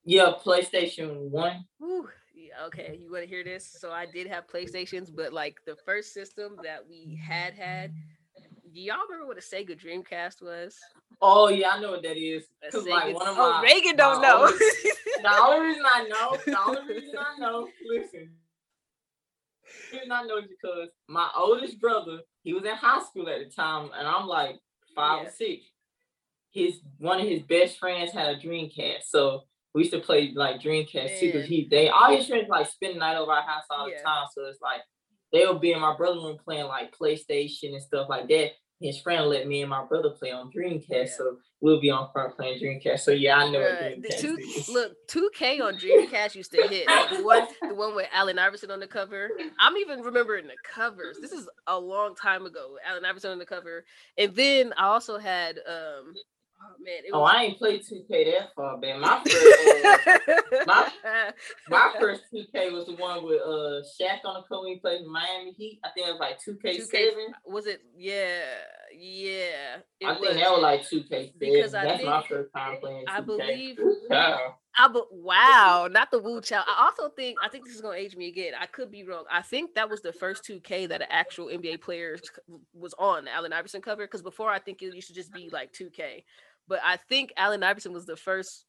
yeah, 0.06 0.32
PlayStation 0.42 1.30
One. 1.30 1.66
Whew. 1.80 2.08
Yeah, 2.36 2.66
okay, 2.68 3.00
you 3.02 3.12
want 3.12 3.24
to 3.24 3.30
hear 3.30 3.44
this? 3.44 3.66
So 3.80 3.92
I 3.92 4.06
did 4.06 4.28
have 4.28 4.46
PlayStations, 4.48 5.10
but 5.14 5.32
like 5.32 5.60
the 5.66 5.76
first 5.86 6.14
system 6.14 6.58
that 6.64 6.86
we 6.88 7.16
had 7.16 7.54
had. 7.54 7.94
Do 8.74 8.82
y'all 8.82 8.98
remember 9.10 9.26
what 9.28 9.38
a 9.38 9.42
Sega 9.42 9.80
Dreamcast 9.80 10.42
was? 10.42 10.76
Oh 11.22 11.48
yeah, 11.48 11.70
I 11.70 11.80
know 11.80 11.92
what 11.92 12.04
that 12.04 12.18
is. 12.18 12.44
A 12.68 12.72
Cause 12.72 12.86
like 12.86 13.16
one 13.16 13.26
of 13.26 13.36
oh, 13.38 13.52
my 13.54 13.62
Reagan 13.62 13.96
don't 13.96 14.22
my 14.22 14.28
know. 14.28 14.48
the 15.22 15.42
only 15.42 15.68
reason 15.68 15.84
I 15.86 16.08
know, 16.10 16.38
the 16.46 16.60
only 16.68 16.94
reason 16.96 17.16
I 17.18 17.40
know, 17.40 17.70
listen. 17.88 18.32
The 19.92 19.98
reason 19.98 20.12
I 20.12 20.24
know 20.24 20.38
is 20.40 20.48
because 20.50 20.90
my 21.08 21.30
oldest 21.38 21.80
brother, 21.80 22.20
he 22.44 22.54
was 22.54 22.66
in 22.66 22.76
high 22.76 23.02
school 23.04 23.30
at 23.30 23.40
the 23.40 23.50
time, 23.50 23.92
and 23.98 24.06
I'm 24.06 24.28
like 24.28 24.60
five 24.94 25.22
Yeah. 25.24 25.30
or 25.30 25.32
six. 25.32 25.66
His 26.52 26.80
one 26.98 27.22
of 27.22 27.28
his 27.28 27.44
best 27.44 27.80
friends 27.80 28.12
had 28.12 28.28
a 28.36 28.40
Dreamcast, 28.40 29.04
so 29.08 29.44
we 29.76 29.82
used 29.82 29.94
to 29.94 30.00
play 30.00 30.32
like 30.34 30.62
Dreamcast 30.62 31.20
too. 31.20 31.32
Cause 31.34 31.42
Man. 31.42 31.48
he 31.48 31.68
they 31.70 31.90
all 31.90 32.16
his 32.16 32.28
friends 32.28 32.48
like 32.50 32.68
spend 32.68 32.96
the 32.96 33.00
night 33.00 33.18
over 33.18 33.32
our 33.32 33.42
house 33.44 33.66
all 33.70 33.90
Yeah. 33.90 33.98
the 33.98 34.04
time, 34.04 34.26
so 34.34 34.46
it's 34.46 34.62
like 34.62 34.82
they'll 35.34 35.60
be 35.60 35.74
in 35.74 35.82
my 35.82 35.96
brother 35.96 36.18
room 36.20 36.38
playing 36.44 36.66
like 36.66 36.96
PlayStation 36.98 37.74
and 37.74 37.82
stuff 37.84 38.08
like 38.10 38.28
that. 38.30 38.52
His 38.82 39.00
friend 39.00 39.28
let 39.28 39.48
me 39.48 39.62
and 39.62 39.70
my 39.70 39.86
brother 39.86 40.10
play 40.10 40.32
on 40.32 40.52
Dreamcast, 40.52 40.90
Yeah. 40.90 41.06
so 41.06 41.38
we'll 41.62 41.80
be 41.80 41.90
on 41.90 42.10
front 42.12 42.36
playing 42.36 42.60
Dreamcast. 42.62 43.00
So 43.02 43.12
yeah, 43.12 43.38
I 43.38 43.50
know 43.50 43.62
the 43.62 44.08
Dreamcast 44.08 44.20
two 44.20 44.38
is. 44.38 44.70
look, 44.70 44.94
two 45.08 45.30
K 45.34 45.60
on 45.62 45.76
Dreamcast 45.76 46.36
used 46.36 46.52
to 46.52 46.68
hit. 46.68 46.88
Like, 46.88 47.10
the 47.10 47.24
one, 47.24 47.48
the 47.62 47.74
one 47.76 47.96
with 47.96 48.08
Allen 48.14 48.38
Iverson 48.38 48.72
on 48.72 48.80
the 48.82 48.88
cover. 48.88 49.30
I'm 49.60 49.78
even 49.78 50.02
remembering 50.02 50.48
the 50.48 50.56
covers. 50.64 51.18
This 51.22 51.32
is 51.32 51.48
a 51.68 51.78
long 51.80 52.16
time 52.16 52.46
ago. 52.46 52.78
Allen 52.86 53.06
Iverson 53.06 53.32
on 53.32 53.40
the 53.40 53.46
cover, 53.46 53.86
and 54.18 54.34
then 54.36 54.74
I 54.78 54.86
also 54.88 55.18
had 55.18 55.58
um, 55.68 56.14
man, 56.80 57.02
Oh, 57.14 57.22
was 57.22 57.32
I 57.36 57.44
ain't 57.44 57.58
played 57.58 57.82
2K 57.82 58.32
that 58.40 58.54
far, 58.56 58.78
man. 58.78 59.00
My 59.02 59.22
first, 59.26 60.18
uh, 60.48 60.64
my- 60.68 60.92
my 61.70 61.94
first 62.00 62.24
2K 62.34 62.72
was 62.72 62.86
the 62.88 62.96
one 62.96 63.24
with 63.26 63.42
uh 63.42 63.82
Shaq 64.00 64.20
on 64.26 64.36
the 64.36 64.44
cover. 64.48 64.68
He 64.68 64.78
played 64.80 65.06
Miami 65.06 65.52
Heat. 65.54 65.80
I 65.84 65.90
think 65.90 66.08
it 66.08 66.12
was 66.12 66.20
like 66.20 66.40
2K7. 66.40 67.12
was 67.46 67.68
it? 67.68 67.82
Yeah, 67.98 68.40
yeah. 68.98 69.78
It 70.00 70.06
I 70.08 70.16
think 70.20 70.34
that 70.34 70.52
was 70.52 70.62
like 70.62 70.82
2K7. 70.82 71.32
Because 71.40 71.74
I 71.74 71.84
That's 71.86 72.04
my 72.04 72.20
think- 72.20 72.30
first 72.30 72.54
time 72.54 72.78
playing 72.80 73.06
2K. 73.06 73.10
I 73.12 73.22
believe- 73.22 73.80
Yeah. 74.10 74.38
I 74.78 74.90
but 74.90 75.06
wow, 75.14 75.88
not 75.90 76.12
the 76.12 76.20
Wu 76.20 76.42
Chow. 76.42 76.62
I 76.68 76.84
also 76.86 77.08
think 77.16 77.38
I 77.42 77.48
think 77.48 77.66
this 77.66 77.76
is 77.76 77.80
gonna 77.82 77.96
age 77.96 78.18
me 78.18 78.28
again. 78.28 78.52
I 78.60 78.66
could 78.66 78.92
be 78.92 79.06
wrong. 79.06 79.24
I 79.32 79.42
think 79.42 79.74
that 79.76 79.90
was 79.90 80.02
the 80.02 80.12
first 80.12 80.44
2K 80.44 80.90
that 80.90 81.00
an 81.02 81.08
actual 81.10 81.46
NBA 81.48 81.80
player 81.80 82.18
was 82.74 82.94
on 83.00 83.24
the 83.24 83.32
Allen 83.34 83.54
Iverson 83.54 83.82
cover. 83.82 84.04
Because 84.06 84.22
before 84.22 84.50
I 84.50 84.60
think 84.60 84.82
it 84.82 84.94
used 84.94 85.08
to 85.08 85.14
just 85.14 85.32
be 85.32 85.50
like 85.50 85.72
2K, 85.72 86.26
but 86.68 86.80
I 86.84 86.98
think 87.10 87.34
Allen 87.38 87.64
Iverson 87.64 87.94
was 87.94 88.06
the 88.06 88.16
first 88.18 88.66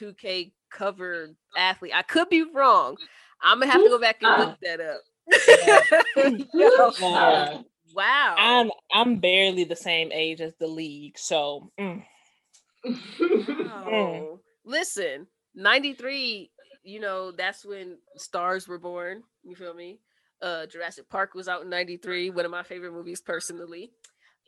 2K 0.00 0.52
cover 0.70 1.28
athlete. 1.56 1.92
I 1.94 2.02
could 2.02 2.28
be 2.28 2.42
wrong. 2.42 2.96
I'm 3.42 3.60
gonna 3.60 3.72
have 3.72 3.82
to 3.82 3.88
go 3.88 3.98
back 3.98 4.22
and 4.22 4.48
look 4.48 4.58
that 4.62 4.80
up. 4.80 5.00
Yo, 6.54 6.92
Yeah. 7.00 7.60
wow. 7.94 8.34
I'm 8.38 8.70
I'm 8.92 9.16
barely 9.18 9.64
the 9.64 9.76
same 9.76 10.10
age 10.12 10.40
as 10.40 10.54
the 10.58 10.66
league, 10.66 11.18
so 11.18 11.70
mm. 11.78 12.02
Oh, 12.86 14.40
listen, 14.64 15.26
93, 15.54 16.50
you 16.82 17.00
know, 17.00 17.30
that's 17.32 17.64
when 17.64 17.98
stars 18.16 18.68
were 18.68 18.78
born. 18.78 19.22
You 19.42 19.56
feel 19.56 19.74
me? 19.74 20.00
Uh 20.42 20.66
Jurassic 20.66 21.08
Park 21.08 21.34
was 21.34 21.48
out 21.48 21.62
in 21.62 21.70
93, 21.70 22.30
one 22.30 22.44
of 22.44 22.50
my 22.50 22.62
favorite 22.62 22.92
movies 22.92 23.20
personally. 23.20 23.92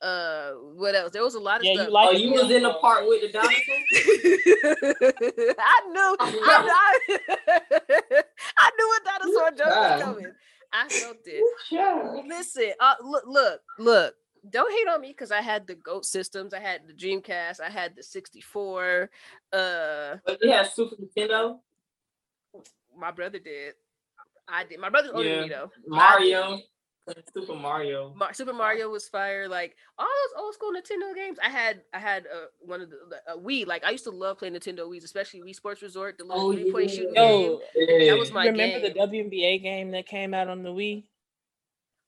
Uh 0.03 0.53
what 0.75 0.95
else? 0.95 1.13
There 1.13 1.23
was 1.23 1.35
a 1.35 1.41
lot 1.41 1.61
of 1.61 1.65
yeah, 1.65 1.75
stuff. 1.75 1.87
you 1.89 1.93
like 1.93 2.09
oh, 2.11 2.13
you 2.13 2.33
was 2.33 2.51
in 2.51 2.63
the 2.63 2.75
park 2.75 3.05
with 3.07 3.23
the 3.23 3.29
dinosaur? 3.33 3.55
I 5.59 5.81
knew 5.89 6.17
I, 6.21 6.99
I, 7.09 8.23
I 8.59 8.71
knew 8.79 8.95
a 8.95 9.01
dinosaur 9.05 9.51
joke 9.53 9.69
was 9.69 10.03
coming. 10.03 10.33
I 10.73 10.89
felt 10.89 11.17
it. 11.25 11.43
Sure. 11.69 12.23
Listen, 12.27 12.73
uh, 12.81 12.95
look, 13.03 13.25
look, 13.27 13.61
look. 13.79 14.15
Don't 14.49 14.71
hate 14.73 14.89
on 14.89 15.01
me 15.01 15.09
because 15.09 15.33
I 15.33 15.41
had 15.41 15.67
the 15.67 15.75
Goat 15.75 16.05
systems. 16.05 16.53
I 16.55 16.61
had 16.61 16.83
the 16.87 16.93
Dreamcast. 16.93 17.61
I 17.61 17.71
had 17.71 17.97
the 17.97 18.03
64. 18.03 19.11
Uh, 19.53 20.17
But 20.25 20.39
you 20.43 20.51
had 20.53 20.71
Super 20.71 20.97
Nintendo, 20.97 21.59
my 22.99 23.11
brother 23.11 23.39
did. 23.39 23.75
I 24.49 24.65
did. 24.65 24.79
My 24.79 24.91
brother's 24.91 25.13
older 25.13 25.29
than 25.29 25.43
me 25.45 25.49
though. 25.49 25.71
Mario, 25.87 26.61
Super 27.33 27.55
Mario. 27.55 28.13
Mar- 28.17 28.35
Super 28.35 28.53
Mario 28.53 28.89
was 28.91 29.09
fire. 29.09 29.49
Like 29.49 29.77
all 29.99 30.07
those 30.07 30.43
old 30.43 30.55
school 30.55 30.73
Nintendo 30.73 31.15
games. 31.15 31.39
I 31.45 31.49
had. 31.49 31.83
I 31.95 31.99
had 31.99 32.27
uh, 32.27 32.47
one 32.61 32.81
of 32.81 32.91
the 32.91 32.97
the- 33.11 33.33
uh, 33.33 33.37
Wii. 33.37 33.67
Like 33.67 33.85
I 33.85 33.91
used 33.91 34.05
to 34.05 34.11
love 34.11 34.39
playing 34.39 34.55
Nintendo 34.55 34.81
Wii's, 34.89 35.05
especially 35.05 35.41
Wii 35.43 35.55
Sports 35.55 35.83
Resort, 35.83 36.19
the 36.19 36.25
little 36.25 36.47
Oh, 36.49 36.53
three 36.53 36.73
point 36.73 36.91
yeah. 36.91 36.95
shooting 36.97 37.15
game. 37.15 37.43
Yo, 37.75 38.07
That 38.07 38.19
was 38.19 38.33
my 38.33 38.45
you 38.45 38.51
remember 38.53 38.81
game. 38.89 38.93
the 38.95 39.01
WNBA 39.39 39.63
game 39.63 39.91
that 39.93 40.07
came 40.07 40.35
out 40.35 40.49
on 40.49 40.63
the 40.63 40.71
Wii? 40.71 41.05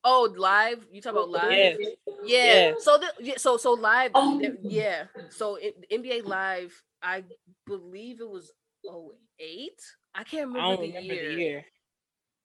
Oh, 0.05 0.33
live. 0.37 0.87
You 0.93 1.01
talk 1.03 1.13
about 1.13 1.29
live? 1.31 1.51
Yeah. 1.53 1.75
Yeah. 1.79 1.89
Yeah. 2.25 2.73
So 2.79 2.99
the, 2.99 3.13
yeah, 3.21 3.35
so 3.37 3.57
so 3.57 3.73
live. 3.73 4.13
Oh. 4.15 4.41
Yeah. 4.63 5.05
So 5.31 5.57
it, 5.57 5.85
NBA 5.91 6.25
live. 6.25 6.73
I 7.03 7.25
believe 7.67 8.21
it 8.21 8.29
was 8.29 8.51
08. 8.85 9.73
I 10.15 10.25
can't 10.25 10.49
remember, 10.49 10.61
I 10.61 10.69
don't 10.77 10.81
the, 10.83 10.89
remember 10.89 11.15
year. 11.15 11.29
the 11.35 11.41
year. 11.43 11.65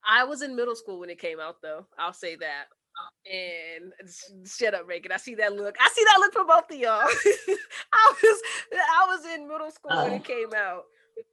I 0.08 0.24
was 0.24 0.42
in 0.42 0.56
middle 0.56 0.76
school 0.76 1.00
when 1.00 1.10
it 1.10 1.20
came 1.20 1.40
out, 1.40 1.58
though. 1.62 1.86
I'll 1.98 2.14
say 2.14 2.36
that. 2.36 2.66
And 3.32 3.92
shut 4.48 4.74
up, 4.74 4.88
Reagan. 4.88 5.12
I 5.12 5.18
see 5.18 5.36
that 5.36 5.54
look. 5.54 5.76
I 5.80 5.90
see 5.94 6.04
that 6.04 6.20
look 6.20 6.34
from 6.34 6.48
both 6.48 6.70
of 6.70 6.78
y'all. 6.78 7.02
I 7.94 8.14
was 8.22 8.42
I 8.74 9.06
was 9.08 9.26
in 9.34 9.48
middle 9.48 9.72
school 9.72 9.96
when 10.04 10.14
it 10.14 10.24
came 10.24 10.54
out. 10.56 10.84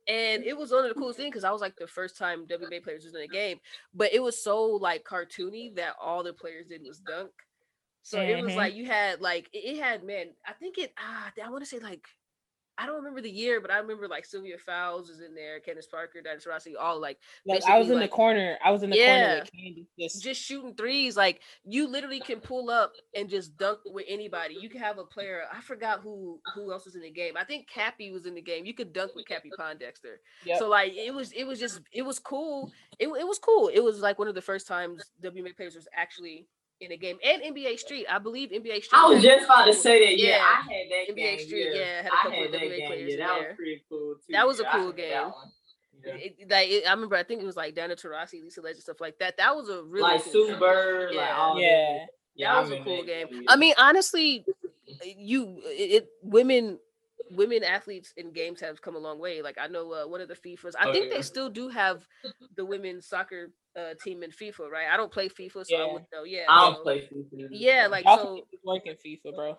And 0.09 0.45
it 0.45 0.57
was 0.57 0.73
one 0.73 0.85
of 0.85 0.89
the 0.95 0.99
coolest 0.99 1.19
things 1.19 1.31
because 1.31 1.45
I 1.45 1.51
was 1.51 1.61
like 1.61 1.77
the 1.77 1.87
first 1.87 2.17
time 2.19 2.47
WBA 2.47 2.83
players 2.83 3.05
was 3.05 3.15
in 3.15 3.23
a 3.23 3.27
game, 3.27 3.59
but 3.95 4.13
it 4.13 4.23
was 4.23 4.43
so 4.43 4.63
like 4.65 5.05
cartoony 5.05 5.75
that 5.77 5.95
all 6.01 6.23
the 6.23 6.33
players 6.33 6.67
did 6.67 6.83
was 6.87 6.99
dunk. 7.01 7.31
So 8.03 8.21
it 8.21 8.43
was 8.43 8.53
Mhm. 8.53 8.57
like 8.57 8.75
you 8.75 8.87
had 8.87 9.21
like 9.21 9.49
it, 9.53 9.59
it 9.77 9.83
had 9.83 10.03
man. 10.05 10.35
I 10.47 10.53
think 10.55 10.79
it 10.79 10.93
ah 10.99 11.33
I 11.43 11.51
want 11.51 11.63
to 11.63 11.69
say 11.69 11.79
like 11.79 12.05
I 12.83 12.87
don't 12.87 12.95
remember 12.97 13.21
the 13.21 13.31
year, 13.31 13.61
but 13.61 13.71
I 13.71 13.77
remember 13.79 14.09
like 14.09 14.25
Sylvia 14.25 14.57
Fowles 14.57 15.11
was 15.11 15.21
in 15.21 15.35
there, 15.35 15.61
Candace 15.61 15.87
Parker, 15.87 16.23
Diana 16.23 16.41
Taurasi, 16.41 16.73
all 16.81 16.99
like 16.99 17.19
Like 17.45 17.63
I 17.69 17.79
was 17.79 17.91
in 17.91 17.97
like- 18.01 18.11
the 18.11 18.17
corner. 18.17 18.57
I 18.65 18.71
was 18.71 18.83
in 18.83 18.89
the 18.89 18.97
corner 18.97 19.13
Yeah. 19.13 19.41
with 19.41 19.53
Candy. 19.53 19.87
Just, 19.99 20.23
just 20.23 20.41
shooting 20.41 20.75
threes. 20.75 21.15
Like 21.17 21.43
you 21.65 21.87
literally 21.87 22.21
can 22.21 22.41
pull 22.41 22.71
up 22.71 22.95
and 23.15 23.29
just 23.29 23.57
dunk 23.59 23.81
with 23.85 24.07
anybody. 24.09 24.57
You 24.59 24.71
can 24.71 24.81
have 24.81 24.97
a 24.97 25.05
player. 25.05 25.43
I 25.53 25.61
forgot 25.61 26.01
who 26.01 26.41
who 26.55 26.73
else 26.73 26.87
was 26.87 26.95
in 26.97 27.03
the 27.03 27.11
game. 27.11 27.37
I 27.37 27.45
think 27.45 27.69
Cappie 27.69 28.13
was 28.13 28.25
in 28.25 28.35
the 28.35 28.41
game. 28.41 28.65
You 28.65 28.73
could 28.73 28.95
dunk 28.95 29.15
with 29.15 29.27
Cappie 29.27 29.51
Pondexter. 29.59 30.17
Yep. 30.47 30.59
So 30.59 30.69
like 30.71 30.95
it 30.95 31.13
was 31.13 31.33
it 31.33 31.45
was 31.45 31.61
just 31.61 31.83
it 31.93 32.03
was 32.03 32.19
cool. 32.19 32.73
It, 32.99 33.09
it 33.09 33.27
was 33.29 33.39
cool. 33.39 33.69
It 33.69 33.81
was 33.85 34.01
like 34.01 34.19
one 34.19 34.29
of 34.29 34.35
the 34.35 34.41
first 34.41 34.67
times 34.67 35.03
WNBA 35.23 35.55
players 35.55 35.75
was 35.75 35.87
actually 35.95 36.47
in 36.81 36.93
a 36.93 36.97
game 36.97 37.19
and 37.25 37.43
NBA 37.43 37.79
Street. 37.79 38.07
I 38.11 38.19
believe 38.19 38.51
NBA 38.51 38.83
Street. 38.85 38.91
I 38.95 39.07
was 39.07 39.23
just 39.23 39.45
about 39.45 39.67
to 39.67 39.73
say 39.75 40.05
that. 40.07 40.19
Yeah, 40.19 40.29
Yeah. 40.29 40.37
I 40.43 40.55
had 40.63 40.87
that 40.91 41.13
NBA 41.13 41.17
game. 41.17 41.39
Street, 41.47 41.67
yeah, 41.75 41.81
yeah, 41.81 41.97
had 42.03 42.07
a 42.07 42.09
I 42.09 42.17
couple 42.17 42.31
had 42.33 42.47
of 42.47 42.53
that 42.53 42.61
WNBA 42.63 42.77
game. 42.79 42.87
players 42.89 43.13
Yeah, 43.13 43.27
that 43.27 43.39
there. 43.39 43.49
was 43.49 43.57
pretty 43.57 43.83
cool 43.89 44.15
too. 44.15 44.33
That 44.33 44.47
was 44.47 44.61
a 44.61 44.63
yeah, 44.63 44.69
I 44.69 44.73
cool 44.77 44.87
had 44.87 44.97
game. 44.97 45.11
Yeah. 45.13 45.31
It- 46.15 46.51
like 46.51 46.69
it- 46.71 46.87
I 46.87 46.91
remember, 46.93 47.17
I 47.17 47.23
think 47.23 47.43
it 47.43 47.47
was 47.47 47.57
like 47.57 47.75
Diana 47.75 47.95
Taurasi, 47.97 48.43
Lisa 48.43 48.63
Legend, 48.63 48.83
stuff 48.83 49.01
like 49.01 49.19
that. 49.19 49.37
That 49.37 49.55
was 49.55 49.69
a 49.69 49.83
really 49.83 50.03
like 50.03 50.23
cool 50.25 50.33
Sue 50.33 50.47
game. 50.49 50.59
Bird, 50.59 51.07
like 51.15 51.27
Yeah. 51.29 51.37
all 51.37 51.61
yeah. 51.61 51.69
that. 51.99 52.07
that 52.39 52.49
I 52.57 52.61
was 52.61 52.71
a 52.71 52.81
cool 52.83 53.05
game. 53.05 53.27
yeah. 53.31 53.41
I 53.49 53.57
mean, 53.57 53.75
honestly, 53.77 54.45
you 55.17 55.61
it, 55.67 55.91
it 56.05 56.09
women 56.23 56.79
women 57.31 57.63
athletes 57.65 58.13
in 58.17 58.33
games 58.33 58.61
have 58.61 58.83
come 58.83 58.97
a 58.97 58.99
long 58.99 59.19
way. 59.19 59.41
Like 59.43 59.57
I 59.61 59.67
know 59.69 59.93
uh, 59.93 60.07
one 60.09 60.21
of 60.21 60.29
the 60.29 60.35
FIFA's. 60.35 60.75
I 60.79 60.89
Oh, 60.89 60.93
think 60.93 61.11
yeah. 61.11 61.17
they 61.17 61.23
still 61.23 61.49
do 61.49 61.69
have 61.69 62.07
the 62.57 62.65
women's 62.65 63.07
soccer 63.07 63.51
uh, 63.77 63.95
team 64.03 64.23
in 64.23 64.31
FIFA, 64.31 64.69
right? 64.71 64.89
I 64.93 64.97
don't 64.97 65.13
play 65.13 65.29
FIFA, 65.29 65.65
so 65.67 65.77
I 65.77 65.79
Yeah. 65.79 65.87
wouldn't 65.93 66.13
know. 66.13 66.25
Yeah, 66.25 66.45
I 66.49 66.61
don't 66.67 66.77
so- 66.77 66.83
play 66.83 67.01
FIFA. 67.13 67.49
Yeah, 67.51 67.87
like 67.91 68.05
Y'all 68.05 68.19
so. 68.19 68.47
working 68.65 68.95
FIFA, 69.05 69.35
bro. 69.35 69.59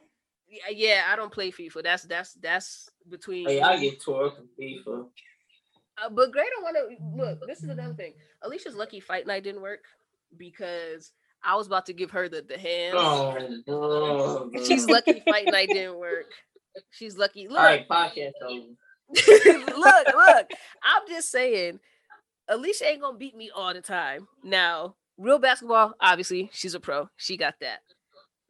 Yeah, 0.49 0.69
yeah, 0.69 1.03
I 1.09 1.15
don't 1.15 1.31
play 1.31 1.49
FIFA. 1.51 1.81
That's 1.83 2.03
that's 2.03 2.33
that's 2.33 2.89
between. 3.09 3.47
Hey, 3.47 3.61
I 3.61 3.79
get 3.79 4.01
tore 4.01 4.31
from 4.31 4.49
FIFA. 4.59 5.07
Uh, 6.03 6.09
but 6.09 6.31
great, 6.31 6.47
I 6.59 6.61
want 6.63 6.75
to 6.77 6.97
look. 7.15 7.39
This 7.47 7.63
is 7.63 7.69
another 7.69 7.93
thing. 7.93 8.13
Allisha's 8.43 8.75
lucky 8.75 8.99
fight 8.99 9.25
night 9.27 9.43
didn't 9.43 9.61
work 9.61 9.85
because 10.37 11.13
I 11.43 11.55
was 11.55 11.67
about 11.67 11.85
to 11.85 11.93
give 11.93 12.11
her 12.11 12.27
the 12.27 12.41
the 12.41 12.57
hands. 12.57 12.95
Oh. 13.67 14.49
She's 14.65 14.87
lucky 14.87 15.21
fight 15.25 15.45
night 15.45 15.69
didn't 15.69 15.97
work. 15.99 16.25
She's 16.91 17.17
lucky. 17.17 17.47
Look, 17.47 17.59
All 17.59 17.65
right, 17.65 17.87
podcast 17.87 18.31
over. 18.43 18.65
look, 19.77 20.07
look. 20.15 20.47
I'm 20.83 21.07
just 21.07 21.29
saying, 21.31 21.79
Allisha 22.49 22.83
ain't 22.85 23.01
gonna 23.01 23.17
beat 23.17 23.35
me 23.35 23.51
all 23.53 23.73
the 23.73 23.81
time. 23.81 24.27
Now, 24.43 24.95
real 25.17 25.39
basketball, 25.39 25.93
obviously, 25.99 26.49
she's 26.53 26.73
a 26.73 26.79
pro. 26.79 27.09
She 27.17 27.37
got 27.37 27.55
that. 27.61 27.79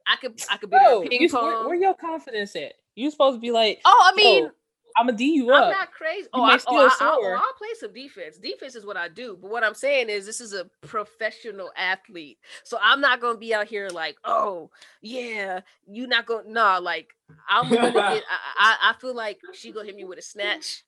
I 0.06 0.16
could, 0.16 0.40
I 0.50 0.56
could 0.56 0.70
beat 0.70 0.80
her 0.82 0.88
Bro, 0.88 1.02
at 1.04 1.10
ping 1.10 1.22
you, 1.22 1.28
where, 1.28 1.52
pong. 1.52 1.66
where 1.66 1.74
your 1.74 1.94
confidence 1.94 2.56
at? 2.56 2.74
You 2.94 3.10
supposed 3.10 3.36
to 3.36 3.40
be 3.40 3.50
like, 3.50 3.80
oh, 3.84 4.12
I 4.12 4.16
mean, 4.16 4.50
I'm 4.96 5.06
gonna 5.06 5.16
D 5.18 5.24
you 5.34 5.52
I'm 5.52 5.64
up. 5.64 5.70
not 5.70 5.92
crazy. 5.92 6.22
You 6.24 6.28
Oh, 6.34 6.42
I, 6.42 6.58
oh, 6.66 6.76
I, 6.76 6.82
I, 6.84 6.86
oh, 6.88 7.18
soar. 7.20 7.36
oh, 7.36 7.40
I'll 7.40 7.54
play 7.58 7.68
some 7.78 7.92
defense. 7.92 8.38
Defense 8.38 8.74
is 8.74 8.84
what 8.86 8.96
I 8.96 9.08
do. 9.08 9.38
But 9.40 9.50
what 9.50 9.64
I'm 9.64 9.74
saying 9.74 10.08
is, 10.08 10.26
this 10.26 10.40
is 10.40 10.52
a 10.54 10.66
professional 10.86 11.70
athlete, 11.76 12.38
so 12.64 12.78
I'm 12.82 13.00
not 13.00 13.20
gonna 13.20 13.38
be 13.38 13.54
out 13.54 13.66
here 13.68 13.88
like, 13.88 14.16
oh, 14.24 14.70
yeah, 15.00 15.60
you 15.86 16.06
not 16.06 16.26
gonna 16.26 16.48
nah. 16.48 16.78
Like 16.78 17.08
I'm 17.48 17.68
gonna 17.70 17.92
get. 17.92 18.02
I, 18.02 18.16
I, 18.58 18.76
I 18.90 18.94
feel 19.00 19.14
like 19.14 19.38
she 19.52 19.72
gonna 19.72 19.86
hit 19.86 19.96
me 19.96 20.04
with 20.04 20.18
a 20.18 20.22
snatch, 20.22 20.84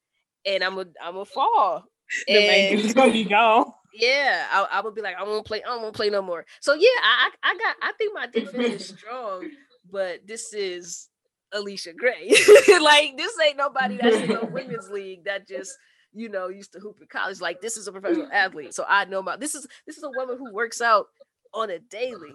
and 0.46 0.62
I'm 0.62 0.78
a, 0.78 0.86
I'm 1.02 1.16
a 1.16 1.24
fall. 1.24 1.84
the 2.28 2.34
And- 2.38 2.80
is 2.80 2.94
gonna 2.94 3.12
be 3.12 3.24
gone. 3.24 3.72
yeah, 3.94 4.46
I, 4.50 4.66
I 4.72 4.80
would 4.82 4.94
be 4.94 5.00
like, 5.02 5.16
I 5.18 5.22
won't 5.22 5.46
play, 5.46 5.62
I 5.62 5.76
won't 5.76 5.94
play 5.94 6.10
no 6.10 6.20
more. 6.22 6.44
So 6.60 6.74
yeah, 6.74 6.88
I 7.02 7.30
I 7.42 7.54
got, 7.56 7.76
I 7.82 7.92
think 7.98 8.12
my 8.14 8.26
defense 8.32 8.82
is 8.82 8.88
strong, 8.98 9.48
but 9.90 10.26
this 10.26 10.52
is 10.52 11.08
Allisha 11.54 11.94
Gray. 11.96 12.28
like 12.80 13.16
this 13.16 13.32
ain't 13.46 13.56
nobody 13.56 13.96
that's 13.96 14.16
in 14.16 14.28
the 14.30 14.46
women's 14.46 14.90
league 14.90 15.24
that 15.24 15.46
just 15.48 15.72
you 16.12 16.28
know 16.28 16.48
used 16.48 16.72
to 16.72 16.80
hoop 16.80 16.98
in 17.00 17.06
college. 17.06 17.40
Like 17.40 17.60
this 17.60 17.76
is 17.76 17.86
a 17.88 17.92
professional 17.92 18.28
athlete, 18.32 18.74
so 18.74 18.84
I 18.88 19.04
know 19.04 19.22
my 19.22 19.36
this 19.36 19.54
is 19.54 19.66
this 19.86 19.96
is 19.96 20.02
a 20.02 20.10
woman 20.10 20.36
who 20.38 20.52
works 20.52 20.80
out 20.80 21.06
on 21.52 21.70
a 21.70 21.78
daily 21.78 22.34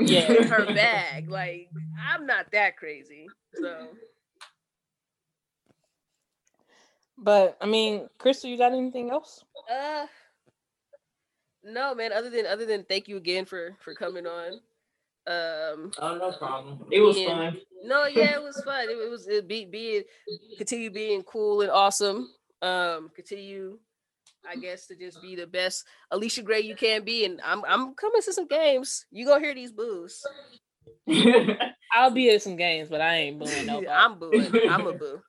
Yeah. 0.00 0.32
in 0.32 0.42
her 0.48 0.66
bag. 0.74 1.30
Like 1.30 1.70
I'm 2.08 2.26
not 2.26 2.50
that 2.52 2.76
crazy, 2.76 3.26
so. 3.54 3.88
But 7.22 7.58
I 7.60 7.66
mean, 7.66 8.08
Crystal, 8.18 8.48
you 8.48 8.56
got 8.56 8.72
anything 8.72 9.10
else? 9.10 9.44
Uh 9.70 10.06
no 11.62 11.94
man, 11.94 12.12
other 12.12 12.30
than 12.30 12.46
other 12.46 12.64
than 12.64 12.84
thank 12.84 13.06
you 13.08 13.16
again 13.18 13.44
for 13.44 13.76
for 13.80 13.94
coming 13.94 14.26
on. 14.26 14.60
Um 15.26 15.92
Oh, 15.98 16.16
no 16.16 16.32
problem. 16.32 16.86
It 16.90 17.00
was 17.00 17.18
Yeah. 17.18 17.50
fun. 17.50 17.60
no, 17.84 18.06
yeah, 18.06 18.34
it 18.36 18.42
was 18.42 18.60
fun. 18.62 18.88
It, 18.88 18.96
it 18.98 19.10
was 19.10 19.28
it 19.28 19.46
be 19.48 19.64
being 19.64 20.02
continue 20.56 20.90
being 20.90 21.22
cool 21.22 21.60
and 21.62 21.70
awesome. 21.70 22.28
Um 22.62 23.10
continue 23.14 23.78
I 24.48 24.56
guess 24.56 24.86
to 24.86 24.96
just 24.96 25.20
be 25.20 25.36
the 25.36 25.46
best 25.46 25.84
Allisha 26.12 26.42
Gray 26.42 26.60
you 26.60 26.74
can 26.74 27.04
be 27.04 27.24
and 27.26 27.40
I'm 27.44 27.64
I'm 27.64 27.94
coming 27.94 28.22
to 28.22 28.32
some 28.32 28.46
games. 28.46 29.06
You 29.10 29.26
gonna 29.26 29.44
hear 29.44 29.54
these 29.54 29.72
boos. 29.72 30.22
I'll 31.92 32.10
be 32.10 32.30
at 32.30 32.42
some 32.42 32.56
games, 32.56 32.88
but 32.88 33.00
I 33.00 33.16
ain't 33.16 33.38
booing 33.38 33.66
nobody. 33.66 33.88
I'm 33.88 34.18
booing. 34.18 34.52
I'm 34.68 34.86
a 34.86 34.92
boo. 34.92 35.20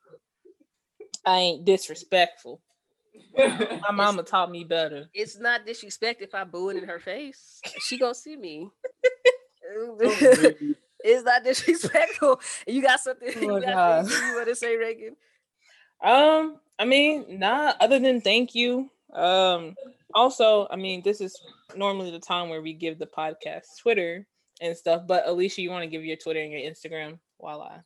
I 1.24 1.38
ain't 1.38 1.64
disrespectful. 1.64 2.60
My 3.36 3.90
mama 3.92 4.22
taught 4.22 4.50
me 4.50 4.64
better. 4.64 5.08
It's 5.14 5.38
not 5.38 5.66
disrespect 5.66 6.22
if 6.22 6.34
I 6.34 6.44
boo 6.44 6.70
it 6.70 6.76
in 6.76 6.84
her 6.88 7.00
face. 7.00 7.60
She 7.80 7.98
gonna 7.98 8.14
see 8.14 8.36
me. 8.36 8.70
it's 11.04 11.24
not 11.24 11.44
disrespectful. 11.44 12.40
You 12.66 12.82
got 12.82 13.00
something 13.00 13.32
Oh 13.36 13.56
you, 13.56 13.60
got 13.60 14.06
God. 14.06 14.10
you 14.10 14.34
want 14.36 14.48
to 14.48 14.54
say, 14.56 14.76
Reagan? 14.76 15.16
Um, 16.02 16.56
I 16.78 16.84
mean, 16.84 17.38
not 17.38 17.76
other 17.80 17.98
than 17.98 18.20
thank 18.20 18.54
you. 18.54 18.90
Um, 19.12 19.74
also, 20.14 20.66
I 20.70 20.76
mean, 20.76 21.02
this 21.04 21.20
is 21.20 21.38
normally 21.76 22.10
the 22.10 22.18
time 22.18 22.48
where 22.48 22.62
we 22.62 22.72
give 22.72 22.98
the 22.98 23.06
podcast 23.06 23.64
Twitter 23.80 24.26
and 24.60 24.76
stuff. 24.76 25.02
But 25.06 25.26
Allisha, 25.26 25.58
you 25.58 25.70
want 25.70 25.84
to 25.84 25.90
give 25.90 26.04
your 26.04 26.16
Twitter 26.16 26.40
and 26.40 26.52
your 26.52 26.60
Instagram 26.60 27.18
while 27.38 27.62
I 27.62 27.80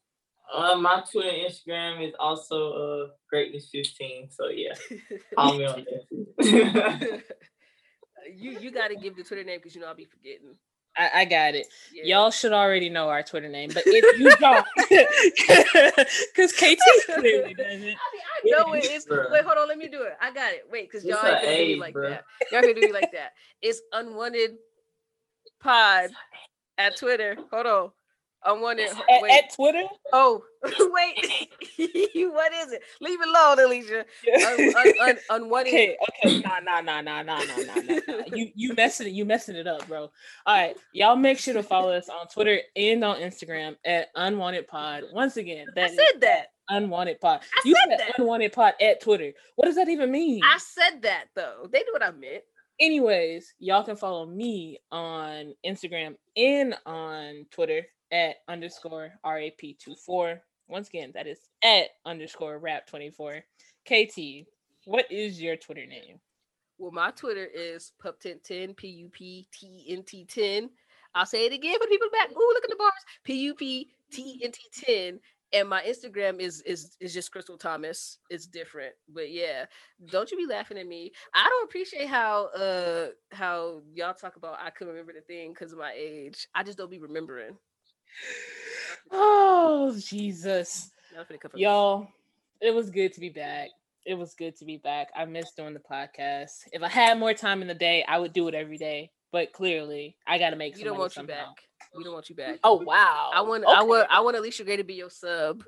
Uh, 0.53 0.77
my 0.77 1.03
Twitter 1.11 1.29
and 1.29 1.51
Instagram 1.51 2.07
is 2.07 2.15
also 2.19 2.73
uh 2.73 3.07
greatness 3.29 3.69
fifteen. 3.71 4.29
So 4.31 4.49
yeah, 4.49 4.75
follow 5.35 5.59
me 5.59 5.65
on 5.67 5.87
there. 6.39 7.23
you 8.35 8.59
you 8.61 8.71
got 8.71 8.89
to 8.89 8.97
give 8.97 9.17
the 9.17 9.25
Twitter 9.25 9.45
name 9.45 9.59
because 9.59 9.75
you 9.75 9.81
know 9.81 9.89
I'll 9.89 9.95
be 9.95 10.05
forgetting. 10.05 10.57
I, 10.97 11.10
I 11.14 11.24
got 11.24 11.55
it. 11.55 11.66
Yeah. 11.93 12.05
Y'all 12.05 12.31
should 12.31 12.52
already 12.52 12.89
know 12.89 13.09
our 13.09 13.23
Twitter 13.23 13.48
name, 13.48 13.70
but 13.73 13.82
if 13.86 14.18
you 14.18 14.31
don't, 14.36 14.66
because 16.35 16.52
KT 16.52 16.81
clearly 17.14 17.55
doesn't. 17.55 17.73
I, 17.73 17.77
mean, 17.77 17.97
I 17.97 18.51
know 18.51 18.73
it 18.74 18.85
is. 18.85 19.06
Wait, 19.09 19.44
hold 19.44 19.59
on. 19.59 19.68
Let 19.68 19.78
me 19.78 19.89
do 19.89 20.02
it. 20.02 20.16
I 20.20 20.32
got 20.32 20.52
it. 20.52 20.64
Wait, 20.70 20.90
because 20.90 21.05
y'all 21.05 21.18
a 21.24 21.39
ain't 21.39 21.68
do 21.68 21.74
me 21.74 21.81
like 21.81 21.94
bruh. 21.94 22.10
that. 22.10 22.24
Y'all 22.51 22.62
can 22.62 22.74
do 22.74 22.81
me 22.81 22.93
like 22.93 23.12
that. 23.12 23.32
It's 23.60 23.82
unwanted 23.93 24.56
pod 25.60 26.10
at 26.78 26.97
Twitter. 26.97 27.36
Hold 27.51 27.66
on. 27.66 27.90
I 28.47 28.52
want 28.52 28.78
it 28.78 28.90
at, 28.90 29.31
at, 29.31 29.55
Twitter. 29.55 29.82
Oh, 30.12 30.43
wait. 30.62 31.48
what 32.32 32.52
is 32.52 32.73
it? 32.73 32.82
Leave 33.01 33.18
it 33.20 33.28
alone, 33.28 33.59
Allisha. 33.59 34.05
On 35.31 35.48
what 35.48 35.66
okay, 35.66 35.97
okay. 36.24 36.40
Nah, 36.40 36.60
nah, 36.60 36.81
nah, 36.81 37.01
nah, 37.01 37.23
nah, 37.23 37.39
nah, 37.39 37.62
nah, 37.66 38.01
nah. 38.06 38.23
You 38.32 38.51
you 38.55 38.74
messing 38.74 39.09
it, 39.09 39.12
you 39.12 39.24
messing 39.24 39.56
it 39.56 39.66
up, 39.66 39.86
bro. 39.89 40.10
All 40.47 40.56
right. 40.56 40.77
Y'all 40.93 41.16
make 41.16 41.39
sure 41.39 41.55
to 41.55 41.62
follow 41.62 41.93
us 41.93 42.09
on 42.09 42.28
Twitter 42.28 42.60
and 42.77 43.02
on 43.05 43.16
Instagram 43.16 43.77
at 43.85 44.09
Unwanted 44.14 44.68
Pod. 44.68 45.05
Once 45.12 45.36
again, 45.36 45.66
that 45.74 45.90
I 45.90 45.94
said 45.94 46.20
that. 46.20 46.47
Unwanted 46.68 47.20
pod. 47.20 47.43
I 47.55 47.60
you 47.64 47.77
said, 47.77 47.90
said 47.90 47.98
that. 48.01 48.18
unwanted 48.18 48.52
pod 48.52 48.74
at 48.81 49.01
Twitter. 49.01 49.32
What 49.55 49.66
does 49.66 49.77
that 49.77 49.89
even 49.89 50.10
mean? 50.10 50.43
I 50.43 50.59
said 50.59 51.02
that 51.02 51.27
though. 51.36 51.68
They 51.70 51.78
knew 51.78 51.93
what 51.93 52.02
I 52.02 52.10
meant 52.10 52.43
anyways, 52.81 53.55
y'all 53.59 53.85
can 53.85 53.97
follow 53.97 54.27
me 54.27 54.78
on 54.90 55.55
Instagram 55.64 56.16
and 56.36 56.77
on 56.85 57.47
Twitter 57.51 57.86
at 58.17 58.37
underscore 58.49 59.11
RAP24. 59.25 60.41
Once 60.69 60.89
again, 60.89 61.13
that 61.15 61.27
is 61.27 61.39
at 61.63 61.89
underscore 62.07 62.59
rap24. 62.59 63.43
KT, 63.87 64.49
what 64.87 65.11
is 65.13 65.41
your 65.41 65.57
Twitter 65.57 65.87
name? 65.87 66.19
Well, 66.79 66.93
my 66.93 67.11
Twitter 67.11 67.45
is 67.45 67.93
pup1010, 68.03 68.77
P 68.77 68.89
U 68.89 69.09
P 69.11 69.47
T 69.53 69.87
N 69.91 70.03
T 70.03 70.25
10. 70.25 70.71
I'll 71.15 71.27
say 71.27 71.47
it 71.47 71.53
again 71.53 71.79
for 71.79 71.87
people 71.87 72.09
back. 72.11 72.31
Ooh, 72.33 72.53
look 72.55 72.65
at 72.65 72.71
the 72.71 72.77
bars. 72.77 72.93
P 73.25 73.35
U 73.45 73.55
P 73.55 73.91
T 74.11 74.41
N 74.43 74.51
T 74.51 74.61
10. 74.85 75.21
And 75.53 75.69
my 75.69 75.83
Instagram 75.83 76.41
is 76.41 76.61
is 76.63 76.97
is 77.01 77.15
just 77.15 77.31
Crystal 77.31 77.57
Thomas. 77.57 78.19
It's 78.31 78.47
different, 78.47 78.95
but 79.09 79.31
yeah. 79.31 79.67
Don't 80.11 80.31
you 80.31 80.37
be 80.37 80.47
laughing 80.47 80.79
at 80.79 80.89
me. 80.89 81.13
I 81.35 81.49
don't 81.49 81.65
appreciate 81.65 82.09
how 82.09 82.47
uh 82.47 83.09
how 83.33 83.83
y'all 83.95 84.15
talk 84.15 84.37
about 84.37 84.59
I 84.61 84.71
couldn't 84.71 84.93
remember 84.93 85.13
the 85.13 85.21
thing 85.21 85.53
because 85.53 85.73
of 85.73 85.79
my 85.79 85.93
age. 85.97 86.49
I 86.55 86.65
just 86.65 86.77
don't 86.77 86.91
be 86.91 86.99
remembering. 86.99 87.57
Oh, 89.12 89.97
Jesus. 89.99 90.91
Y'all 91.15 91.24
finna 91.24 91.41
come 91.41 91.51
for 91.53 91.57
me. 91.57 91.62
Y'all, 91.62 92.09
it 92.61 92.74
was 92.74 92.91
good 92.91 93.12
to 93.15 93.20
be 93.20 93.28
back. 93.28 93.69
It 94.05 94.15
was 94.15 94.35
good 94.35 94.57
to 94.57 94.65
be 94.65 94.78
back. 94.78 95.11
I 95.16 95.24
missed 95.24 95.57
doing 95.57 95.74
the 95.74 95.81
podcast. 95.81 96.65
If 96.73 96.83
I 96.83 96.89
had 96.89 97.19
more 97.19 97.33
time 97.33 97.62
in 97.62 97.69
the 97.69 97.74
day, 97.74 98.05
I 98.09 98.19
would 98.19 98.33
do 98.33 98.49
it 98.49 98.55
every 98.55 98.78
day. 98.78 99.11
But 99.33 99.53
clearly, 99.53 100.16
I 100.27 100.39
got 100.39 100.51
to 100.51 100.57
make 100.57 100.74
we 100.74 100.81
some 100.81 100.87
don't 100.87 100.95
money 100.95 101.01
want 101.03 101.16
you 101.16 101.23
back. 101.24 101.47
We 101.97 102.05
don't 102.05 102.15
want 102.15 102.31
you 102.31 102.37
back. 102.37 102.59
Oh 102.62 102.74
wow! 102.74 103.31
I 103.35 103.41
want 103.41 103.65
I 103.66 103.83
want 103.83 104.05
Okay. 104.05 104.15
I 104.15 104.20
want 104.20 104.37
Allisha 104.37 104.65
Gray 104.65 104.77
to 104.77 104.85
be 104.85 104.95
your 104.95 105.11
sub. 105.11 105.62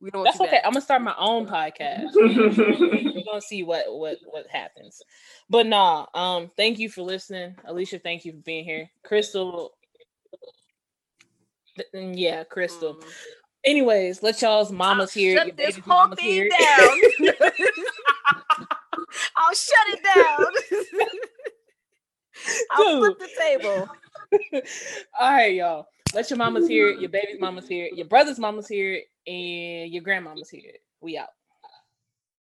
We 0.00 0.10
don't 0.10 0.20
want 0.20 0.28
That's 0.28 0.40
you 0.40 0.46
okay. 0.46 0.56
back. 0.56 0.62
I'm 0.64 0.72
gonna 0.72 0.82
start 0.82 1.02
my 1.02 1.14
own 1.18 1.46
podcast. 1.46 2.10
We're 2.14 3.24
gonna 3.24 3.40
see 3.40 3.62
what 3.62 3.86
what 3.88 4.18
what 4.24 4.46
happens. 4.48 5.02
But 5.48 5.66
nah, 5.66 6.06
um, 6.14 6.50
thank 6.56 6.78
you 6.78 6.88
for 6.88 7.02
listening, 7.02 7.56
Allisha. 7.68 8.02
Thank 8.02 8.24
you 8.24 8.32
for 8.32 8.38
being 8.38 8.64
here, 8.64 8.90
Crystal. 9.04 9.72
Mm, 11.94 12.14
Yeah, 12.16 12.44
Crystal. 12.44 12.94
Mm. 12.96 13.04
Anyways, 13.64 14.22
let 14.22 14.40
y'all's 14.40 14.72
mamas 14.72 15.10
I'll 15.16 15.22
hear. 15.22 15.36
Shut 15.36 15.56
this 15.56 15.76
whole 15.78 16.14
thing 16.14 16.26
hear. 16.26 16.48
down. 16.48 16.98
I'll 19.36 19.54
shut 19.54 19.86
it 19.88 20.00
down. 20.14 20.46
I'll 22.70 22.98
flip 22.98 23.18
the 23.18 23.28
table. 23.38 23.88
All 25.20 25.32
right, 25.32 25.54
y'all. 25.54 25.86
Let 26.14 26.30
your 26.30 26.38
mamas 26.38 26.66
hear 26.66 26.88
it, 26.88 27.00
your 27.00 27.10
baby's 27.10 27.38
mamas 27.38 27.68
hear 27.68 27.86
it, 27.86 27.94
your 27.94 28.06
brother's 28.06 28.38
mamas 28.38 28.66
hear 28.66 28.94
it, 28.94 29.04
and 29.26 29.92
your 29.92 30.02
grandmama's 30.02 30.50
hear 30.50 30.62
it. 30.64 30.82
We 31.00 31.16
out. 31.16 31.28